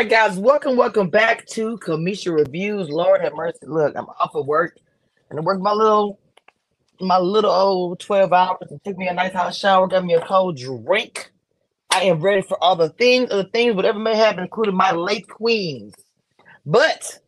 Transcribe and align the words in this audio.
Right, 0.00 0.08
guys, 0.08 0.38
welcome, 0.38 0.78
welcome 0.78 1.10
back 1.10 1.44
to 1.48 1.76
Cameshia 1.76 2.34
Reviews. 2.34 2.88
Lord 2.88 3.20
have 3.20 3.34
mercy. 3.34 3.58
Look, 3.64 3.94
I'm 3.94 4.06
off 4.18 4.34
of 4.34 4.46
work 4.46 4.78
and 5.28 5.38
I 5.38 5.42
worked 5.42 5.60
my 5.60 5.74
little 5.74 6.18
my 7.02 7.18
little 7.18 7.50
old 7.50 8.00
12 8.00 8.32
hours 8.32 8.68
and 8.70 8.82
took 8.82 8.96
me 8.96 9.08
a 9.08 9.12
nice 9.12 9.34
hot 9.34 9.54
shower, 9.54 9.86
got 9.86 10.06
me 10.06 10.14
a 10.14 10.22
cold 10.22 10.56
drink. 10.56 11.30
I 11.90 12.04
am 12.04 12.22
ready 12.22 12.40
for 12.40 12.56
all 12.64 12.76
the 12.76 12.88
things, 12.88 13.30
other 13.30 13.44
things, 13.50 13.76
whatever 13.76 13.98
may 13.98 14.16
happen, 14.16 14.44
including 14.44 14.74
my 14.74 14.90
late 14.92 15.28
queens. 15.28 15.92
But 16.64 17.18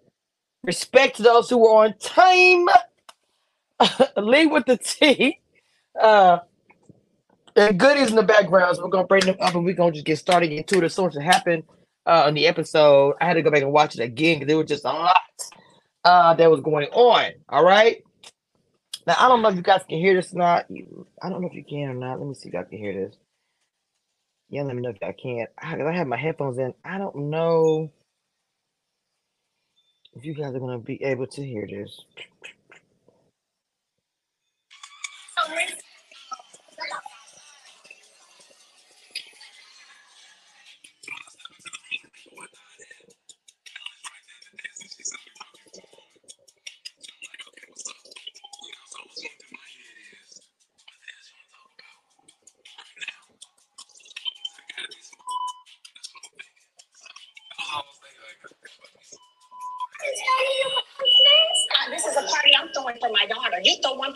respect 0.64 1.16
to 1.16 1.25
those 1.25 1.50
who 1.50 1.58
were 1.58 1.84
on 1.84 1.94
time. 1.98 2.69
Lead 4.16 4.47
with 4.47 4.64
the 4.64 4.78
T. 4.78 5.41
Uh 6.00 6.38
and 7.54 7.78
goodies 7.78 8.08
in 8.08 8.16
the 8.16 8.22
background. 8.22 8.77
So 8.77 8.84
we're 8.84 8.88
gonna 8.88 9.06
bring 9.06 9.27
them 9.27 9.36
up 9.41 9.54
and 9.54 9.62
we're 9.62 9.75
gonna 9.75 9.92
just 9.92 10.06
get 10.06 10.16
started 10.16 10.52
into 10.52 10.78
it 10.78 10.84
as 10.84 10.94
soon 10.94 11.08
as 11.08 11.16
it 11.16 11.64
uh 12.06 12.27
in 12.28 12.34
the 12.34 12.47
episode. 12.47 13.14
I 13.20 13.27
had 13.27 13.34
to 13.34 13.42
go 13.42 13.50
back 13.50 13.62
and 13.62 13.72
watch 13.72 13.95
it 13.95 14.03
again 14.03 14.36
because 14.36 14.48
there 14.48 14.58
was 14.58 14.69
just 14.69 14.84
a 14.84 14.89
lot 14.89 15.17
uh 16.05 16.34
that 16.34 16.50
was 16.50 16.61
going 16.61 16.89
on. 16.89 17.33
All 17.48 17.64
right. 17.64 18.03
Now 19.06 19.17
I 19.19 19.28
don't 19.28 19.42
know 19.42 19.48
if 19.48 19.56
you 19.56 19.62
guys 19.62 19.83
can 19.89 19.98
hear 19.98 20.14
this 20.14 20.33
or 20.33 20.39
not. 20.39 20.67
I 21.22 21.28
don't 21.28 21.41
know 21.41 21.48
if 21.48 21.55
you 21.55 21.64
can 21.64 21.91
or 21.91 21.94
not. 21.94 22.19
Let 22.19 22.28
me 22.28 22.34
see 22.34 22.48
if 22.48 22.55
I 22.55 22.64
can 22.64 22.78
hear 22.78 22.92
this. 23.09 23.17
Yeah, 24.48 24.62
let 24.62 24.77
me 24.77 24.83
know 24.83 24.91
if 24.91 25.03
I 25.03 25.12
can't. 25.12 25.48
I, 25.59 25.81
I 25.81 25.92
have 25.92 26.06
my 26.06 26.19
headphones 26.19 26.59
in. 26.59 26.75
I 26.84 26.98
don't 26.98 27.31
know 27.31 27.91
if 30.14 30.25
you 30.27 30.34
guys 30.34 30.55
are 30.55 30.61
gonna 30.61 30.78
be 30.78 31.03
able 31.03 31.27
to 31.27 31.42
hear 31.42 31.66
this. 31.66 32.05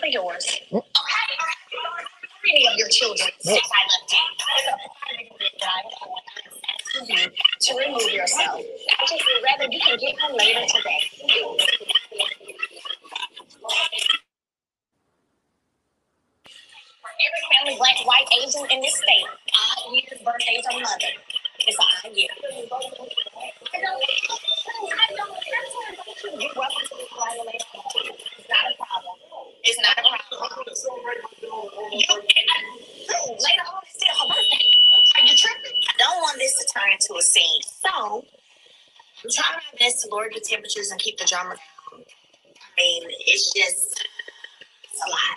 For 0.06 0.12
yours. 0.12 0.47
Mm. 0.71 0.78
Okay? 0.78 0.84
Any 2.50 2.69
of 2.69 2.77
your 2.77 2.89
children 2.89 3.28
mm. 3.28 3.43
since 3.43 3.71
I 3.75 3.83
left 3.91 4.12
you. 4.12 4.19
To 7.61 7.75
remove 7.77 8.11
yourself. 8.11 8.61
I 8.61 9.06
just 9.06 9.22
would 9.22 9.43
rather 9.45 9.66
you 9.71 9.81
can 9.81 9.99
get 9.99 10.19
her 10.21 10.33
later 10.33 10.65
today. 10.66 11.00
For 17.03 17.11
every 17.27 17.43
family, 17.53 17.77
black, 17.77 17.99
white, 18.06 18.28
Asian 18.41 18.65
in 18.71 18.81
this 18.81 18.97
state, 18.97 19.27
odd 19.27 19.93
years, 19.93 20.21
birthdays, 20.25 20.65
or 20.72 20.81
mother. 20.81 21.11
It's 21.66 21.77
an 21.77 21.84
odd 21.84 22.16
year. 22.16 22.28
I 22.37 23.81
don't, 23.81 24.03
I 24.87 25.06
don't, 25.16 25.37
you're 26.41 26.53
welcome 26.56 26.84
to 26.87 26.95
this 26.97 27.09
violation. 27.12 27.81
It's 27.97 28.49
not 28.49 28.65
a 28.66 28.77
problem. 28.77 29.16
It's 29.65 29.81
not 29.83 29.99
a 29.99 30.03
problem. 30.03 30.77
You 31.93 32.06
can, 32.06 32.47
later 33.41 33.66
on, 33.66 33.83
it's 33.83 33.95
still 33.95 34.15
her 34.15 34.28
birthday. 34.28 34.66
Are 35.16 35.25
you 35.27 35.37
tripping? 35.37 35.77
I 35.89 35.95
don't 35.99 36.21
want 36.22 36.39
this 36.39 36.55
to 36.60 36.65
turn 36.72 36.93
into 36.93 37.15
a 37.19 37.22
scene. 37.22 37.62
So, 37.62 38.25
I'm 39.25 39.31
trying 39.33 39.56
my 39.56 39.78
best 39.78 40.03
to 40.05 40.06
lower 40.16 40.28
the 40.32 40.41
temperatures 40.41 40.91
and 40.91 41.00
keep 41.00 41.19
the 41.19 41.27
drama. 41.27 41.54
I 41.93 41.97
mean, 42.78 43.03
it's 43.27 43.53
just 43.53 44.04
it's 44.84 45.03
a 45.06 45.10
lot. 45.10 45.37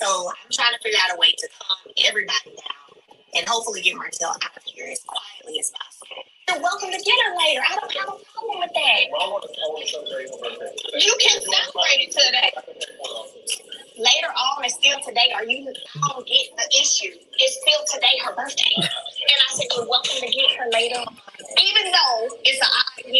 So, 0.00 0.30
I'm 0.30 0.50
trying 0.52 0.72
to 0.72 0.78
figure 0.82 0.98
out 1.02 1.16
a 1.16 1.18
way 1.18 1.32
to 1.36 1.48
calm 1.58 1.92
everybody 2.06 2.54
down 2.54 3.02
and 3.34 3.48
hopefully 3.48 3.82
get 3.82 3.96
Martell 3.96 4.30
out 4.30 4.56
of 4.56 4.62
here 4.64 4.86
as 4.90 5.02
quietly 5.02 5.58
as 5.58 5.72
possible. 5.72 6.22
You're 6.48 6.62
welcome 6.62 6.90
to 6.90 6.96
her 6.96 7.36
later. 7.44 7.60
I 7.66 7.74
don't 7.74 7.92
have 7.92 8.08
a 8.08 8.18
problem 8.32 8.60
with 8.62 8.72
that. 8.72 9.00
You 11.02 11.16
can 11.20 11.40
celebrate 11.42 12.00
it 12.06 12.12
today. 12.14 12.50
Later 13.98 14.30
on, 14.30 14.64
it's 14.64 14.74
still 14.74 14.96
today. 15.04 15.34
Are 15.34 15.44
you? 15.44 15.66
Don't 15.66 16.26
get 16.26 16.46
the 16.56 16.66
issue. 16.78 17.10
It's 17.10 17.58
still 17.58 17.82
today, 17.92 18.14
her 18.24 18.34
birthday. 18.36 18.70
And 18.76 18.86
I 18.86 19.54
said, 19.54 19.66
you're 19.76 19.88
welcome 19.88 20.22
to 20.22 20.30
get 20.30 20.56
her 20.56 20.70
later 20.70 21.00
on. 21.02 21.16
Even 21.58 21.90
though 21.90 22.38
it's 22.46 22.62
an 22.62 22.70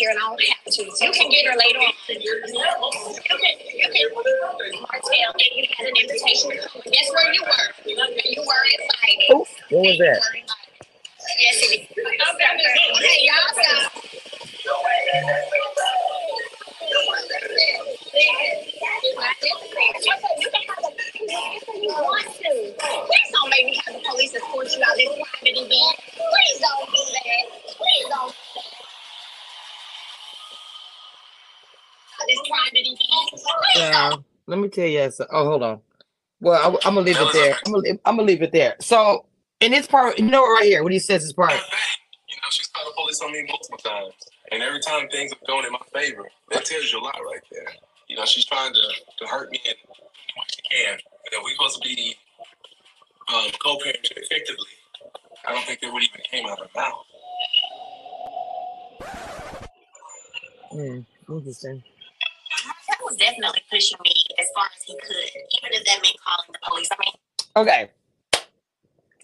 year 0.08 0.16
and 0.16 0.18
I 0.18 0.28
don't 0.28 0.42
have 0.42 0.72
to. 0.72 0.82
You 0.82 1.12
can 1.12 1.30
get 1.30 1.46
her 1.46 1.56
later 1.56 1.78
on. 1.78 1.92
You 2.08 2.16
can, 2.16 3.54
you 3.74 3.88
can, 3.92 4.08
Martell, 4.80 5.32
and 5.32 5.52
you 5.56 5.66
had 5.76 5.86
an 5.86 5.94
invitation 6.00 6.50
to 6.50 6.58
come. 6.68 6.82
Guess 6.92 7.10
where 7.12 7.32
you 7.32 7.42
were? 7.42 7.68
You 7.84 8.42
were 8.42 8.64
invited. 8.64 9.28
Oh, 9.30 9.46
what 9.70 9.82
was 9.86 9.98
that? 9.98 10.20
Me 34.68 34.82
tell 34.82 34.86
you. 34.86 35.10
So, 35.10 35.26
oh, 35.30 35.44
hold 35.44 35.62
on. 35.62 35.80
Well, 36.40 36.78
I, 36.84 36.88
am 36.88 36.94
gonna 36.94 37.00
leave 37.00 37.16
it 37.18 37.32
there. 37.32 37.56
I'm 37.66 37.72
gonna, 37.72 37.88
I'm 38.04 38.16
gonna 38.16 38.22
leave 38.22 38.42
it 38.42 38.52
there. 38.52 38.76
So, 38.80 39.26
in 39.60 39.72
this 39.72 39.86
part, 39.86 40.18
you 40.18 40.26
know, 40.26 40.42
right 40.42 40.64
here, 40.64 40.82
what 40.82 40.92
he 40.92 40.98
says 40.98 41.24
is 41.24 41.32
part. 41.32 41.50
You 41.50 41.56
know, 42.36 42.48
she's 42.50 42.68
called 42.68 42.88
the 42.88 42.94
police 42.94 43.20
on 43.20 43.32
me 43.32 43.44
multiple 43.48 43.78
times. 43.78 44.12
And 44.52 44.62
every 44.62 44.80
time 44.80 45.08
things 45.08 45.32
are 45.32 45.46
going 45.46 45.66
in 45.66 45.72
my 45.72 45.80
favor, 45.92 46.28
that 46.52 46.64
tells 46.64 46.92
you 46.92 47.00
a 47.00 47.02
lot 47.02 47.16
right 47.16 47.40
there. 47.50 47.66
You 48.08 48.16
know, 48.16 48.24
she's 48.24 48.46
trying 48.46 48.72
to, 48.72 48.80
to 49.18 49.26
hurt 49.26 49.50
me 49.50 49.60
in 49.64 49.74
what 50.36 50.46
she 50.54 50.62
can. 50.62 50.92
And 51.32 51.42
we're 51.42 51.52
supposed 51.52 51.82
to 51.82 51.88
be 51.88 52.16
um, 53.34 53.50
co-parenting 53.62 54.16
effectively, 54.16 54.66
I 55.46 55.52
don't 55.52 55.64
think 55.64 55.80
that 55.80 55.92
would 55.92 56.02
even 56.02 56.20
came 56.30 56.46
out 56.46 56.60
of 56.60 56.70
her 56.70 56.80
mouth. 56.80 57.04
Hmm, 60.70 61.00
interesting. 61.32 61.82
Was 63.08 63.16
definitely 63.16 63.62
pushing 63.70 63.98
me 64.04 64.12
as 64.38 64.46
far 64.54 64.64
as 64.76 64.82
he 64.84 64.94
could, 65.00 65.16
even 65.16 65.70
if 65.72 65.84
that 65.84 66.02
meant 66.02 66.16
calling 66.24 66.52
the 66.52 66.58
police. 66.68 66.88
I 66.92 66.96
mean, 67.00 67.14
Okay. 67.56 67.90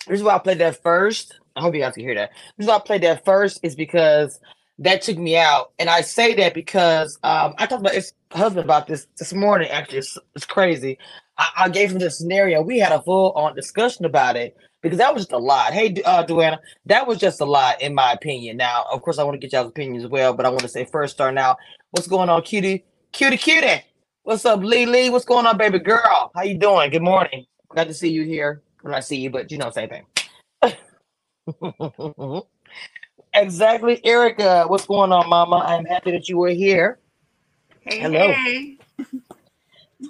This 0.08 0.18
is 0.18 0.22
why 0.22 0.34
I 0.34 0.38
played 0.38 0.58
that 0.58 0.82
first. 0.82 1.38
I 1.54 1.60
hope 1.60 1.74
you 1.74 1.80
guys 1.80 1.94
can 1.94 2.02
hear 2.02 2.14
that. 2.16 2.30
This 2.56 2.64
is 2.64 2.68
why 2.68 2.76
I 2.76 2.80
played 2.80 3.02
that 3.02 3.24
first 3.24 3.60
is 3.62 3.76
because 3.76 4.40
that 4.78 5.02
took 5.02 5.18
me 5.18 5.36
out. 5.36 5.72
And 5.78 5.88
I 5.88 6.00
say 6.00 6.34
that 6.34 6.52
because 6.52 7.18
um, 7.22 7.54
I 7.58 7.66
talked 7.66 7.80
about 7.80 7.94
his 7.94 8.12
husband 8.32 8.64
about 8.64 8.88
this 8.88 9.06
this 9.18 9.32
morning. 9.32 9.68
Actually, 9.70 9.98
it's, 9.98 10.18
it's 10.34 10.44
crazy. 10.44 10.98
I, 11.38 11.48
I 11.56 11.68
gave 11.68 11.92
him 11.92 12.00
the 12.00 12.10
scenario. 12.10 12.60
We 12.60 12.78
had 12.78 12.92
a 12.92 13.02
full 13.02 13.32
on 13.32 13.54
discussion 13.54 14.04
about 14.04 14.36
it 14.36 14.56
because 14.82 14.98
that 14.98 15.14
was 15.14 15.22
just 15.22 15.32
a 15.32 15.38
lot. 15.38 15.72
Hey, 15.72 15.94
uh, 16.04 16.24
Duana, 16.24 16.58
that 16.86 17.06
was 17.06 17.18
just 17.18 17.40
a 17.40 17.44
lot 17.44 17.80
in 17.80 17.94
my 17.94 18.12
opinion. 18.12 18.56
Now, 18.56 18.84
of 18.90 19.00
course, 19.02 19.18
I 19.18 19.24
want 19.24 19.34
to 19.34 19.38
get 19.38 19.52
y'all's 19.52 19.68
opinion 19.68 20.02
as 20.02 20.08
well, 20.08 20.34
but 20.34 20.44
I 20.44 20.48
want 20.48 20.62
to 20.62 20.68
say 20.68 20.84
first, 20.84 21.14
start 21.14 21.34
now. 21.34 21.56
What's 21.92 22.08
going 22.08 22.28
on, 22.28 22.42
cutie? 22.42 22.84
Cutie, 23.14 23.36
cutie. 23.36 23.80
What's 24.24 24.44
up, 24.44 24.58
Lee? 24.58 24.86
Lee, 24.86 25.08
what's 25.08 25.24
going 25.24 25.46
on, 25.46 25.56
baby 25.56 25.78
girl? 25.78 26.32
How 26.34 26.42
you 26.42 26.58
doing? 26.58 26.90
Good 26.90 27.00
morning. 27.00 27.46
Glad 27.68 27.86
to 27.86 27.94
see 27.94 28.08
you 28.08 28.24
here. 28.24 28.60
Well, 28.82 28.90
not 28.90 29.04
see 29.04 29.18
you, 29.18 29.30
but 29.30 29.52
you 29.52 29.58
know, 29.58 29.70
same 29.70 29.88
thing. 29.88 30.04
exactly, 33.32 34.04
Erica. 34.04 34.64
What's 34.66 34.84
going 34.86 35.12
on, 35.12 35.28
Mama? 35.28 35.58
I'm 35.58 35.84
happy 35.84 36.10
that 36.10 36.28
you 36.28 36.38
were 36.38 36.48
here. 36.48 36.98
Hey, 37.82 38.00
Hello. 38.00 38.32
hey. 38.32 38.78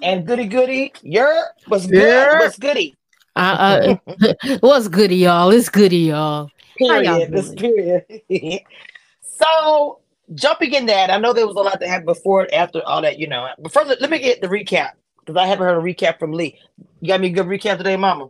And 0.01 0.25
goody 0.25 0.47
goody, 0.47 0.91
you're 1.03 1.43
what's 1.67 1.85
good? 1.85 2.01
Yeah. 2.01 2.39
What's 2.39 2.57
goody? 2.57 2.95
Uh, 3.35 3.95
uh, 4.17 4.33
what's 4.61 4.87
goody, 4.87 5.17
y'all? 5.17 5.51
It's 5.51 5.69
goody, 5.69 5.97
y'all. 6.07 6.49
How 6.79 6.97
y'all 7.01 7.17
Period. 7.17 7.31
This 7.31 7.53
period. 7.53 8.63
so 9.21 9.99
jumping 10.33 10.73
in 10.73 10.85
that, 10.87 11.11
I 11.11 11.17
know 11.17 11.33
there 11.33 11.47
was 11.47 11.55
a 11.55 11.59
lot 11.59 11.79
that 11.79 11.89
happened 11.89 12.07
before 12.07 12.43
and 12.43 12.53
after 12.53 12.81
all 12.85 13.01
that, 13.01 13.19
you 13.19 13.27
know. 13.27 13.47
But 13.59 13.71
first, 13.71 14.01
let 14.01 14.09
me 14.09 14.19
get 14.19 14.41
the 14.41 14.47
recap 14.47 14.91
because 15.19 15.35
I 15.35 15.45
haven't 15.47 15.65
heard 15.65 15.77
a 15.77 15.81
recap 15.81 16.19
from 16.19 16.31
Lee. 16.33 16.59
You 17.01 17.09
got 17.09 17.21
me 17.21 17.27
a 17.27 17.31
good 17.31 17.47
recap 17.47 17.77
today, 17.77 17.97
Mama. 17.97 18.29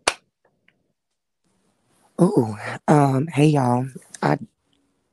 Ooh, 2.21 2.55
um, 2.87 3.27
hey 3.27 3.47
y'all. 3.47 3.87
I 4.21 4.37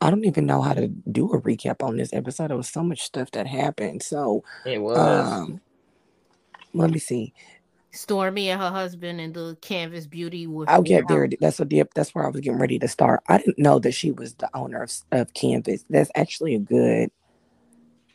I 0.00 0.10
don't 0.10 0.24
even 0.24 0.46
know 0.46 0.62
how 0.62 0.74
to 0.74 0.88
do 0.88 1.32
a 1.32 1.40
recap 1.40 1.82
on 1.82 1.96
this 1.96 2.12
episode. 2.12 2.48
There 2.48 2.56
was 2.56 2.68
so 2.68 2.84
much 2.84 3.02
stuff 3.02 3.32
that 3.32 3.46
happened. 3.48 4.02
So, 4.02 4.44
It 4.64 4.78
was. 4.78 5.44
um, 5.46 5.60
let 6.74 6.90
me 6.90 6.98
see. 6.98 7.34
Stormy 7.92 8.50
and 8.50 8.60
her 8.60 8.70
husband 8.70 9.20
and 9.20 9.34
the 9.34 9.56
Canvas 9.60 10.06
Beauty 10.06 10.46
with 10.46 10.68
I'll 10.68 10.82
get 10.82 11.08
there. 11.08 11.28
That's 11.40 11.58
what 11.58 11.68
the, 11.70 11.84
that's 11.94 12.14
where 12.14 12.24
I 12.24 12.28
was 12.30 12.40
getting 12.40 12.58
ready 12.60 12.78
to 12.78 12.88
start. 12.88 13.22
I 13.28 13.38
didn't 13.38 13.58
know 13.58 13.78
that 13.80 13.92
she 13.92 14.10
was 14.12 14.34
the 14.34 14.48
owner 14.54 14.82
of, 14.82 14.92
of 15.12 15.34
Canvas. 15.34 15.84
That's 15.90 16.10
actually 16.14 16.54
a 16.54 16.58
good 16.58 17.10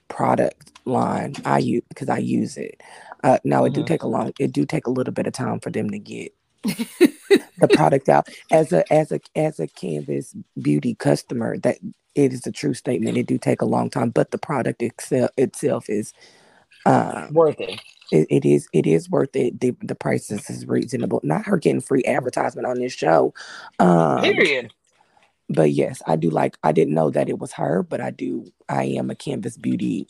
product 0.07 0.71
line. 0.85 1.35
I 1.45 1.59
use 1.59 1.83
because 1.89 2.09
I 2.09 2.17
use 2.17 2.57
it. 2.57 2.81
Uh, 3.23 3.39
now 3.43 3.65
it 3.65 3.73
do 3.73 3.83
Mhm. 3.83 3.87
take 3.87 4.03
a 4.03 4.07
long. 4.07 4.33
It 4.39 4.51
do 4.51 4.65
take 4.65 4.87
a 4.87 4.91
little 4.91 5.13
bit 5.13 5.27
of 5.27 5.33
time 5.33 5.59
for 5.59 5.69
them 5.69 5.89
to 5.91 5.99
get 5.99 6.33
the 6.63 7.67
product 7.71 8.09
out. 8.09 8.29
As 8.51 8.73
a 8.73 8.91
as 8.91 9.11
a 9.11 9.19
as 9.35 9.59
a 9.59 9.67
Canvas 9.67 10.35
Beauty 10.61 10.95
customer, 10.95 11.57
that 11.59 11.77
it 12.15 12.33
is 12.33 12.47
a 12.47 12.51
true 12.51 12.73
statement. 12.73 13.17
It 13.17 13.27
do 13.27 13.37
take 13.37 13.61
a 13.61 13.65
long 13.65 13.89
time, 13.89 14.09
but 14.09 14.31
the 14.31 14.37
product 14.39 14.81
itself 14.81 15.31
itself 15.37 15.89
is. 15.89 16.13
Um, 16.85 17.33
Worth 17.33 17.59
it. 17.59 17.81
It, 18.11 18.27
it 18.29 18.45
is 18.45 18.67
it 18.73 18.85
is 18.87 19.09
worth 19.09 19.35
it. 19.35 19.59
The 19.59 19.75
the 19.81 19.95
prices 19.95 20.49
is 20.49 20.67
reasonable. 20.67 21.19
Not 21.23 21.45
her 21.45 21.57
getting 21.57 21.81
free 21.81 22.03
advertisement 22.05 22.67
on 22.67 22.79
this 22.79 22.93
show. 22.93 23.33
Um 23.79 24.21
Period. 24.21 24.73
but 25.49 25.71
yes, 25.71 26.01
I 26.07 26.15
do 26.15 26.29
like 26.29 26.57
I 26.63 26.71
didn't 26.71 26.93
know 26.93 27.09
that 27.09 27.29
it 27.29 27.39
was 27.39 27.53
her, 27.53 27.83
but 27.83 28.01
I 28.01 28.11
do 28.11 28.45
I 28.69 28.83
am 28.85 29.09
a 29.09 29.15
Canvas 29.15 29.57
Beauty 29.57 30.07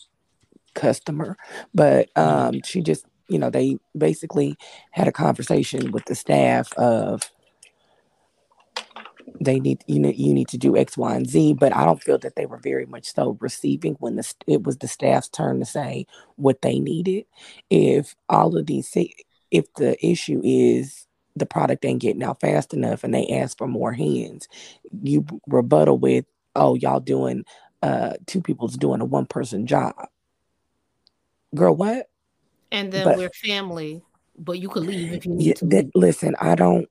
customer. 0.75 1.37
But 1.73 2.09
um 2.17 2.61
she 2.63 2.81
just 2.81 3.05
you 3.29 3.39
know, 3.39 3.49
they 3.49 3.77
basically 3.97 4.57
had 4.91 5.07
a 5.07 5.11
conversation 5.11 5.91
with 5.91 6.05
the 6.05 6.15
staff 6.15 6.71
of 6.73 7.29
they 9.39 9.59
need 9.59 9.83
you 9.87 9.99
know 9.99 10.09
you 10.09 10.33
need 10.33 10.47
to 10.49 10.57
do 10.57 10.75
X, 10.77 10.97
Y, 10.97 11.15
and 11.15 11.27
Z, 11.29 11.53
but 11.59 11.75
I 11.75 11.85
don't 11.85 12.01
feel 12.01 12.17
that 12.19 12.35
they 12.35 12.45
were 12.45 12.57
very 12.59 12.85
much 12.85 13.13
so 13.13 13.37
receiving 13.39 13.93
when 13.99 14.15
the 14.15 14.33
it 14.47 14.63
was 14.63 14.77
the 14.77 14.87
staff's 14.87 15.29
turn 15.29 15.59
to 15.59 15.65
say 15.65 16.05
what 16.35 16.61
they 16.61 16.79
needed. 16.79 17.25
If 17.69 18.15
all 18.29 18.57
of 18.57 18.65
these 18.65 18.91
if 19.51 19.73
the 19.75 19.97
issue 20.05 20.41
is 20.43 21.07
the 21.35 21.45
product 21.45 21.85
ain't 21.85 22.01
getting 22.01 22.23
out 22.23 22.41
fast 22.41 22.73
enough 22.73 23.03
and 23.03 23.13
they 23.13 23.27
ask 23.27 23.57
for 23.57 23.67
more 23.67 23.93
hands, 23.93 24.47
you 25.03 25.25
rebuttal 25.47 25.97
with, 25.97 26.25
oh, 26.55 26.75
y'all 26.75 26.99
doing 26.99 27.45
uh 27.83 28.13
two 28.25 28.41
people's 28.41 28.75
doing 28.75 29.01
a 29.01 29.05
one 29.05 29.25
person 29.25 29.67
job. 29.67 29.93
Girl, 31.55 31.75
what? 31.75 32.09
And 32.71 32.91
then 32.91 33.05
But- 33.05 33.17
we're 33.17 33.29
family, 33.29 34.01
but 34.37 34.59
you 34.59 34.69
could 34.69 34.83
leave 34.83 35.13
if 35.13 35.25
you 35.25 35.33
Yeah, 35.37 35.37
need 35.49 35.55
to. 35.57 35.65
that, 35.67 35.95
listen, 35.95 36.35
I 36.41 36.55
don't 36.55 36.89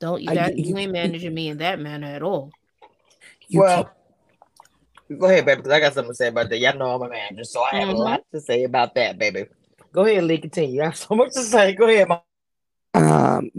Don't 0.00 0.22
you 0.22 0.30
I- 0.30 0.50
you- 0.50 0.64
you 0.64 0.76
ain't 0.78 0.92
managing 0.92 1.34
me 1.34 1.48
in 1.48 1.58
that 1.58 1.78
manner 1.80 2.06
at 2.06 2.22
all. 2.22 2.52
you 3.48 3.60
well, 3.60 3.90
go 5.18 5.26
ahead, 5.26 5.44
baby, 5.46 5.56
because 5.56 5.72
I 5.72 5.80
got 5.80 5.94
something 5.94 6.12
to 6.12 6.14
say 6.16 6.28
about 6.28 6.48
that. 6.50 6.58
Y'all 6.58 6.76
know 6.76 6.94
I'm 6.94 7.02
a 7.02 7.08
manager, 7.08 7.44
so 7.44 7.62
I 7.62 7.76
have 7.76 7.88
Mhm. 7.88 7.94
a 7.94 7.96
lot 7.96 8.24
to 8.32 8.40
say 8.40 8.64
about 8.64 8.94
that, 8.94 9.18
baby. 9.18 9.46
Go 9.92 10.04
ahead, 10.04 10.24
Lee. 10.24 10.38
Continue. 10.38 10.82
I 10.82 10.86
have 10.86 10.96
so 10.96 11.14
much 11.14 11.32
to 11.34 11.42
say. 11.42 11.72
Go 11.74 11.86
ahead, 11.88 12.08
mom. 12.08 12.20
um 12.94 13.50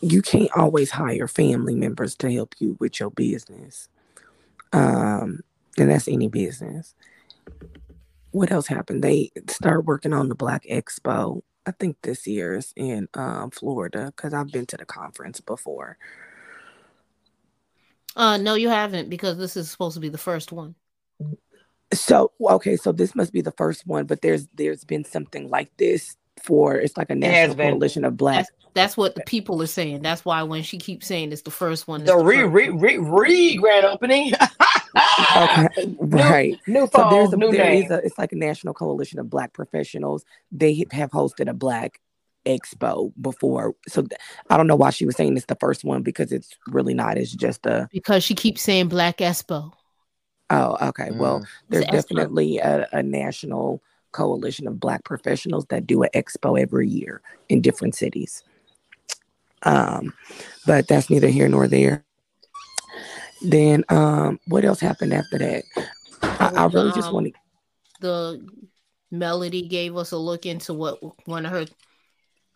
you 0.00 0.20
can't 0.20 0.50
always 0.54 0.90
hire 0.90 1.26
family 1.26 1.74
members 1.74 2.14
to 2.14 2.30
help 2.30 2.54
you 2.58 2.76
with 2.78 3.00
your 3.00 3.10
business 3.10 3.88
um 4.74 5.40
and 5.78 5.90
that's 5.90 6.06
any 6.06 6.28
business 6.28 6.94
what 8.32 8.52
else 8.52 8.66
happened 8.66 9.02
they 9.02 9.32
start 9.48 9.86
working 9.86 10.12
on 10.12 10.28
the 10.28 10.34
black 10.34 10.64
expo 10.64 11.40
i 11.66 11.70
think 11.72 11.96
this 12.02 12.26
year's 12.26 12.72
in 12.76 13.08
um 13.14 13.50
florida 13.50 14.12
because 14.16 14.34
i've 14.34 14.50
been 14.52 14.66
to 14.66 14.76
the 14.76 14.84
conference 14.86 15.40
before 15.40 15.98
Uh 18.16 18.36
no, 18.36 18.54
you 18.54 18.68
haven't 18.68 19.10
because 19.10 19.38
this 19.38 19.56
is 19.56 19.70
supposed 19.70 19.94
to 19.94 20.00
be 20.00 20.08
the 20.08 20.18
first 20.18 20.52
one. 20.52 20.76
so 21.92 22.32
okay 22.50 22.76
so 22.76 22.92
this 22.92 23.14
must 23.14 23.32
be 23.32 23.40
the 23.40 23.52
first 23.52 23.86
one 23.86 24.06
but 24.06 24.20
there's 24.22 24.46
there's 24.54 24.84
been 24.84 25.04
something 25.04 25.48
like 25.48 25.70
this 25.76 26.16
for 26.44 26.76
it's 26.76 26.96
like 26.96 27.10
a 27.10 27.14
national 27.14 27.56
been. 27.56 27.70
coalition 27.70 28.04
of 28.04 28.16
black 28.16 28.36
That's 28.36 28.50
that's 28.74 28.96
what 28.96 29.14
the 29.14 29.22
people 29.22 29.62
are 29.62 29.66
saying. 29.66 30.02
That's 30.02 30.24
why 30.24 30.42
when 30.42 30.62
she 30.62 30.78
keeps 30.78 31.06
saying 31.06 31.32
it's 31.32 31.42
the 31.42 31.50
first 31.50 31.86
one, 31.88 32.04
The 32.04 32.16
the 32.16 32.24
re 32.24 32.42
re 32.42 32.68
re 32.68 32.98
re 32.98 33.56
grand 33.56 33.86
opening. 33.86 34.32
okay 35.36 35.68
right 36.00 36.58
New 36.66 36.86
So 36.88 37.08
there's 37.10 37.30
phone, 37.30 37.34
a 37.34 37.36
new 37.36 37.52
there 37.52 37.70
is 37.72 37.82
name. 37.82 37.92
a 37.92 37.96
it's 37.98 38.18
like 38.18 38.32
a 38.32 38.36
national 38.36 38.74
coalition 38.74 39.18
of 39.18 39.30
black 39.30 39.52
professionals. 39.52 40.24
They 40.52 40.84
have 40.92 41.10
hosted 41.10 41.48
a 41.48 41.54
black 41.54 42.00
expo 42.46 43.12
before. 43.20 43.74
So 43.88 44.02
th- 44.02 44.20
I 44.50 44.56
don't 44.56 44.66
know 44.66 44.76
why 44.76 44.90
she 44.90 45.06
was 45.06 45.16
saying 45.16 45.36
it's 45.36 45.46
the 45.46 45.56
first 45.56 45.82
one 45.84 46.02
because 46.02 46.30
it's 46.32 46.54
really 46.68 46.94
not. 46.94 47.16
It's 47.16 47.32
just 47.32 47.64
a 47.66 47.88
because 47.92 48.22
she 48.22 48.34
keeps 48.34 48.62
saying 48.62 48.88
Black 48.88 49.18
Expo. 49.18 49.72
oh 50.50 50.76
okay. 50.88 51.10
Well, 51.12 51.40
Mm. 51.40 51.46
there's 51.70 51.84
It's 51.84 51.92
definitely 51.92 52.58
a, 52.58 52.86
a 52.92 53.02
national 53.02 53.82
coalition 54.14 54.66
of 54.66 54.80
black 54.80 55.04
professionals 55.04 55.66
that 55.66 55.86
do 55.86 56.02
an 56.02 56.10
expo 56.14 56.58
every 56.58 56.88
year 56.88 57.20
in 57.48 57.60
different 57.60 57.94
cities. 57.94 58.42
Um, 59.64 60.14
but 60.66 60.88
that's 60.88 61.10
neither 61.10 61.28
here 61.28 61.48
nor 61.48 61.68
there. 61.68 62.04
Then 63.42 63.84
um, 63.88 64.38
what 64.46 64.64
else 64.64 64.80
happened 64.80 65.12
after 65.12 65.38
that? 65.38 65.64
I, 66.22 66.52
I 66.56 66.66
really 66.66 66.92
just 66.92 67.08
Um, 67.08 67.14
want 67.14 67.26
to 67.26 67.32
The 68.00 68.46
Melody 69.10 69.68
gave 69.68 69.96
us 69.96 70.12
a 70.12 70.16
look 70.18 70.46
into 70.46 70.72
what 70.74 71.00
one 71.26 71.44
of 71.46 71.52
her 71.52 71.66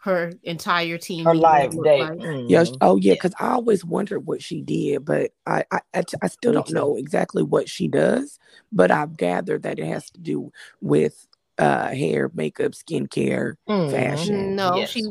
her 0.03 0.33
entire 0.45 0.97
team 0.97 1.25
Her 1.25 1.33
meetings 1.35 1.43
live 1.43 1.75
look 1.75 1.85
date. 1.85 2.01
like. 2.01 2.19
Yeah. 2.47 2.63
Mhm. 2.63 2.79
Oh, 2.81 2.97
yeah. 2.97 3.15
Because 3.15 3.35
I 3.39 3.51
always 3.51 3.85
wondered 3.85 4.21
what 4.27 4.41
she 4.43 4.63
did, 4.63 5.05
but 5.05 5.33
I, 5.45 5.65
I, 5.73 5.81
I, 5.93 6.03
t- 6.03 6.17
I 6.23 6.29
still 6.29 6.53
don't 6.53 6.71
know 6.71 6.97
exactly 6.97 7.43
what 7.43 7.69
she 7.69 7.89
does. 7.89 8.39
But 8.71 8.91
I've 8.91 9.17
gathered 9.17 9.65
that 9.65 9.79
it 9.79 9.87
has 9.87 10.09
to 10.11 10.21
do 10.21 10.53
with 10.81 11.27
uh, 11.59 11.89
hair, 11.89 12.31
makeup, 12.35 12.73
skincare, 12.73 13.55
Mhm. 13.69 13.91
fashion. 13.91 14.57
No, 14.57 14.77
Yes. 14.77 14.91
she 14.91 15.03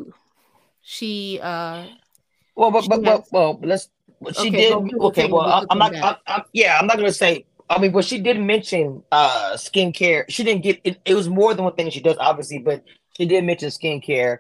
she 0.82 1.40
uh 1.42 1.86
Well, 2.56 2.72
but 2.72 2.84
She 2.84 2.90
but, 2.90 3.04
but 3.04 3.12
has- 3.20 3.30
well, 3.32 3.60
let's. 3.62 3.90
Well, 4.20 4.34
she 4.34 4.48
Okay, 4.50 4.58
did. 4.58 4.70
go- 4.74 4.80
go 4.82 5.08
Okay, 5.08 5.22
continue. 5.28 5.36
well, 5.36 5.48
I, 5.48 5.60
can 5.60 5.68
I'm 5.70 5.78
not. 5.78 5.94
I, 5.96 6.16
I, 6.28 6.44
yeah, 6.54 6.78
I'm 6.80 6.88
not 6.88 6.98
gonna 6.98 7.12
say. 7.12 7.46
I 7.70 7.78
mean, 7.80 7.92
well, 7.92 8.02
she 8.02 8.20
did 8.20 8.40
mention 8.40 9.04
uh 9.12 9.52
skincare. 9.56 10.24
She 10.30 10.44
didn't 10.44 10.64
get 10.64 10.80
it. 10.84 10.98
It 11.06 11.14
was 11.14 11.30
more 11.30 11.54
than 11.54 11.66
one 11.66 11.76
thing 11.76 11.90
she 11.92 12.00
does, 12.02 12.18
obviously, 12.20 12.60
but 12.60 12.84
she 13.18 13.26
did 13.26 13.44
mention 13.44 13.70
skincare 13.70 14.40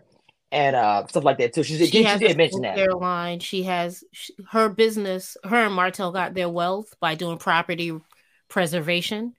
and 0.52 0.76
uh 0.76 1.06
stuff 1.08 1.26
like 1.26 1.38
that 1.40 1.54
too. 1.54 1.62
She 1.64 1.78
did. 1.78 1.90
she 1.90 1.98
She, 1.98 2.04
has 2.06 2.20
did 2.22 2.32
a 2.32 2.36
mention 2.36 2.62
that. 2.62 2.78
skincare 2.78 3.00
line. 3.00 3.40
She 3.40 3.64
has 3.64 4.04
sh 4.14 4.32
her 4.52 4.70
business. 4.70 5.36
Her 5.44 5.66
and 5.66 5.76
Martel 5.76 6.12
got 6.12 6.34
their 6.34 6.50
wealth 6.50 6.96
by 7.00 7.14
doing 7.16 7.38
property 7.38 7.92
preservation. 8.48 9.34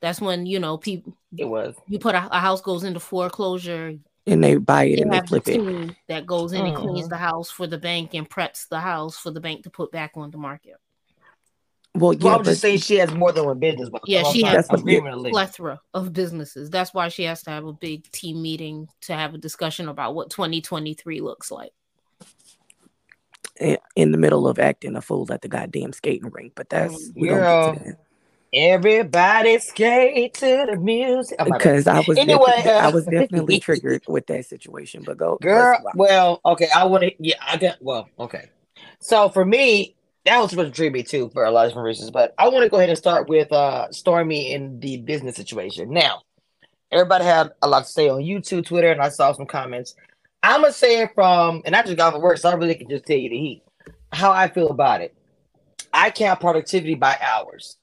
That's 0.00 0.20
when 0.20 0.46
you 0.46 0.58
know 0.58 0.78
people. 0.78 1.16
It 1.36 1.44
was. 1.44 1.74
You 1.86 1.98
put 1.98 2.14
a, 2.14 2.28
a 2.34 2.38
house 2.40 2.60
goes 2.60 2.84
into 2.84 3.00
foreclosure. 3.00 3.94
And 4.26 4.44
they 4.44 4.56
buy 4.56 4.84
it 4.84 4.96
They 4.96 5.02
and 5.02 5.10
they 5.12 5.16
have 5.16 5.28
the 5.28 5.40
flip 5.40 5.48
it. 5.48 5.96
that 6.08 6.26
goes 6.26 6.52
in 6.52 6.64
and 6.66 6.76
cleans 6.76 7.06
Mhm. 7.06 7.10
the 7.10 7.16
house 7.16 7.50
for 7.50 7.66
the 7.66 7.78
bank 7.78 8.14
and 8.14 8.28
preps 8.28 8.68
the 8.68 8.80
house 8.80 9.16
for 9.16 9.30
the 9.30 9.40
bank 9.40 9.64
to 9.64 9.70
put 9.70 9.90
back 9.92 10.12
on 10.14 10.30
the 10.30 10.38
market. 10.38 10.76
Well, 11.94 12.16
Well, 12.20 12.36
I'm 12.36 12.44
just 12.44 12.60
saying 12.60 12.78
she 12.78 12.96
has 12.96 13.12
more 13.12 13.32
than 13.32 13.44
one 13.46 13.58
business. 13.58 13.88
But 13.90 14.02
Yeah, 14.06 14.22
she 14.22 14.42
has 14.44 14.68
I'm 14.70 14.76
a 14.76 14.78
agreeing. 14.78 15.30
Plethora 15.30 15.80
of 15.92 16.12
businesses. 16.12 16.70
That's 16.70 16.94
why 16.94 17.08
she 17.08 17.24
has 17.24 17.42
to 17.44 17.50
have 17.50 17.66
a 17.66 17.72
big 17.72 18.10
team 18.12 18.40
meeting 18.40 18.88
to 19.02 19.14
have 19.14 19.34
a 19.34 19.38
discussion 19.38 19.88
about 19.88 20.14
what 20.14 20.30
2023 20.30 21.20
looks 21.20 21.50
like. 21.50 21.72
in 23.58 23.76
in 23.96 24.12
the 24.12 24.18
middle 24.18 24.46
of 24.48 24.58
acting 24.58 24.96
a 24.96 25.02
fool 25.02 25.30
at 25.32 25.42
the 25.42 25.48
goddamn 25.48 25.92
skating 25.92 26.30
rink. 26.30 26.52
But 26.54 26.70
that's 26.70 27.10
we 27.14 27.28
don't 27.28 27.40
get 27.40 27.78
to 27.78 27.84
that. 27.84 27.96
Everybody 28.52 29.58
skate 29.58 30.34
to 30.34 30.66
the 30.70 30.76
music. 30.76 31.36
Oh. 31.38 31.44
Because 31.44 31.86
I 31.86 32.02
was 32.06 32.18
Anyway, 32.18 32.52
defi- 32.56 32.68
I 32.70 32.86
uh, 32.86 32.90
was 32.92 33.04
definitely 33.06 33.60
triggered 33.60 34.02
with 34.08 34.26
that 34.26 34.46
situation. 34.46 35.04
But 35.04 35.18
go, 35.18 35.38
Girl, 35.40 35.78
well, 35.94 36.40
okay, 36.44 36.68
I 36.74 36.84
want 36.84 37.04
to. 37.04 37.12
Yeah, 37.18 37.36
I 37.40 37.56
got. 37.56 37.76
Well, 37.80 38.08
okay. 38.18 38.50
So 38.98 39.28
for 39.28 39.44
me, 39.44 39.94
that 40.24 40.38
was 40.40 40.50
supposed 40.50 40.72
to 40.72 40.76
trigger 40.76 40.92
me 40.92 41.02
too 41.02 41.30
for 41.32 41.44
a 41.44 41.50
lot 41.50 41.66
of 41.66 41.70
different 41.70 41.86
reasons. 41.86 42.10
But 42.10 42.34
I 42.38 42.48
want 42.48 42.64
to 42.64 42.68
go 42.68 42.78
ahead 42.78 42.88
and 42.88 42.98
start 42.98 43.28
with 43.28 43.52
uh 43.52 43.90
Stormy 43.92 44.52
in 44.52 44.80
the 44.80 44.96
business 44.98 45.36
situation. 45.36 45.90
Now, 45.90 46.22
everybody 46.90 47.24
had 47.24 47.52
a 47.62 47.68
lot 47.68 47.84
to 47.84 47.90
say 47.90 48.08
on 48.08 48.20
YouTube, 48.20 48.66
Twitter, 48.66 48.90
and 48.90 49.00
I 49.00 49.10
saw 49.10 49.32
some 49.32 49.46
comments. 49.46 49.94
I'm 50.42 50.62
gonna 50.62 50.72
say 50.72 51.02
it 51.02 51.10
from, 51.14 51.62
and 51.64 51.76
I 51.76 51.82
just 51.82 51.96
got 51.96 52.14
off 52.14 52.20
work, 52.20 52.38
so 52.38 52.48
I 52.48 52.54
really 52.54 52.74
can 52.74 52.88
just 52.88 53.06
tell 53.06 53.16
you 53.16 53.28
the 53.28 53.38
heat. 53.38 53.62
How 54.12 54.32
I 54.32 54.48
feel 54.48 54.68
about 54.68 55.02
it. 55.02 55.14
I 55.92 56.10
count 56.10 56.40
productivity 56.40 56.94
by 56.94 57.16
hours, 57.20 57.76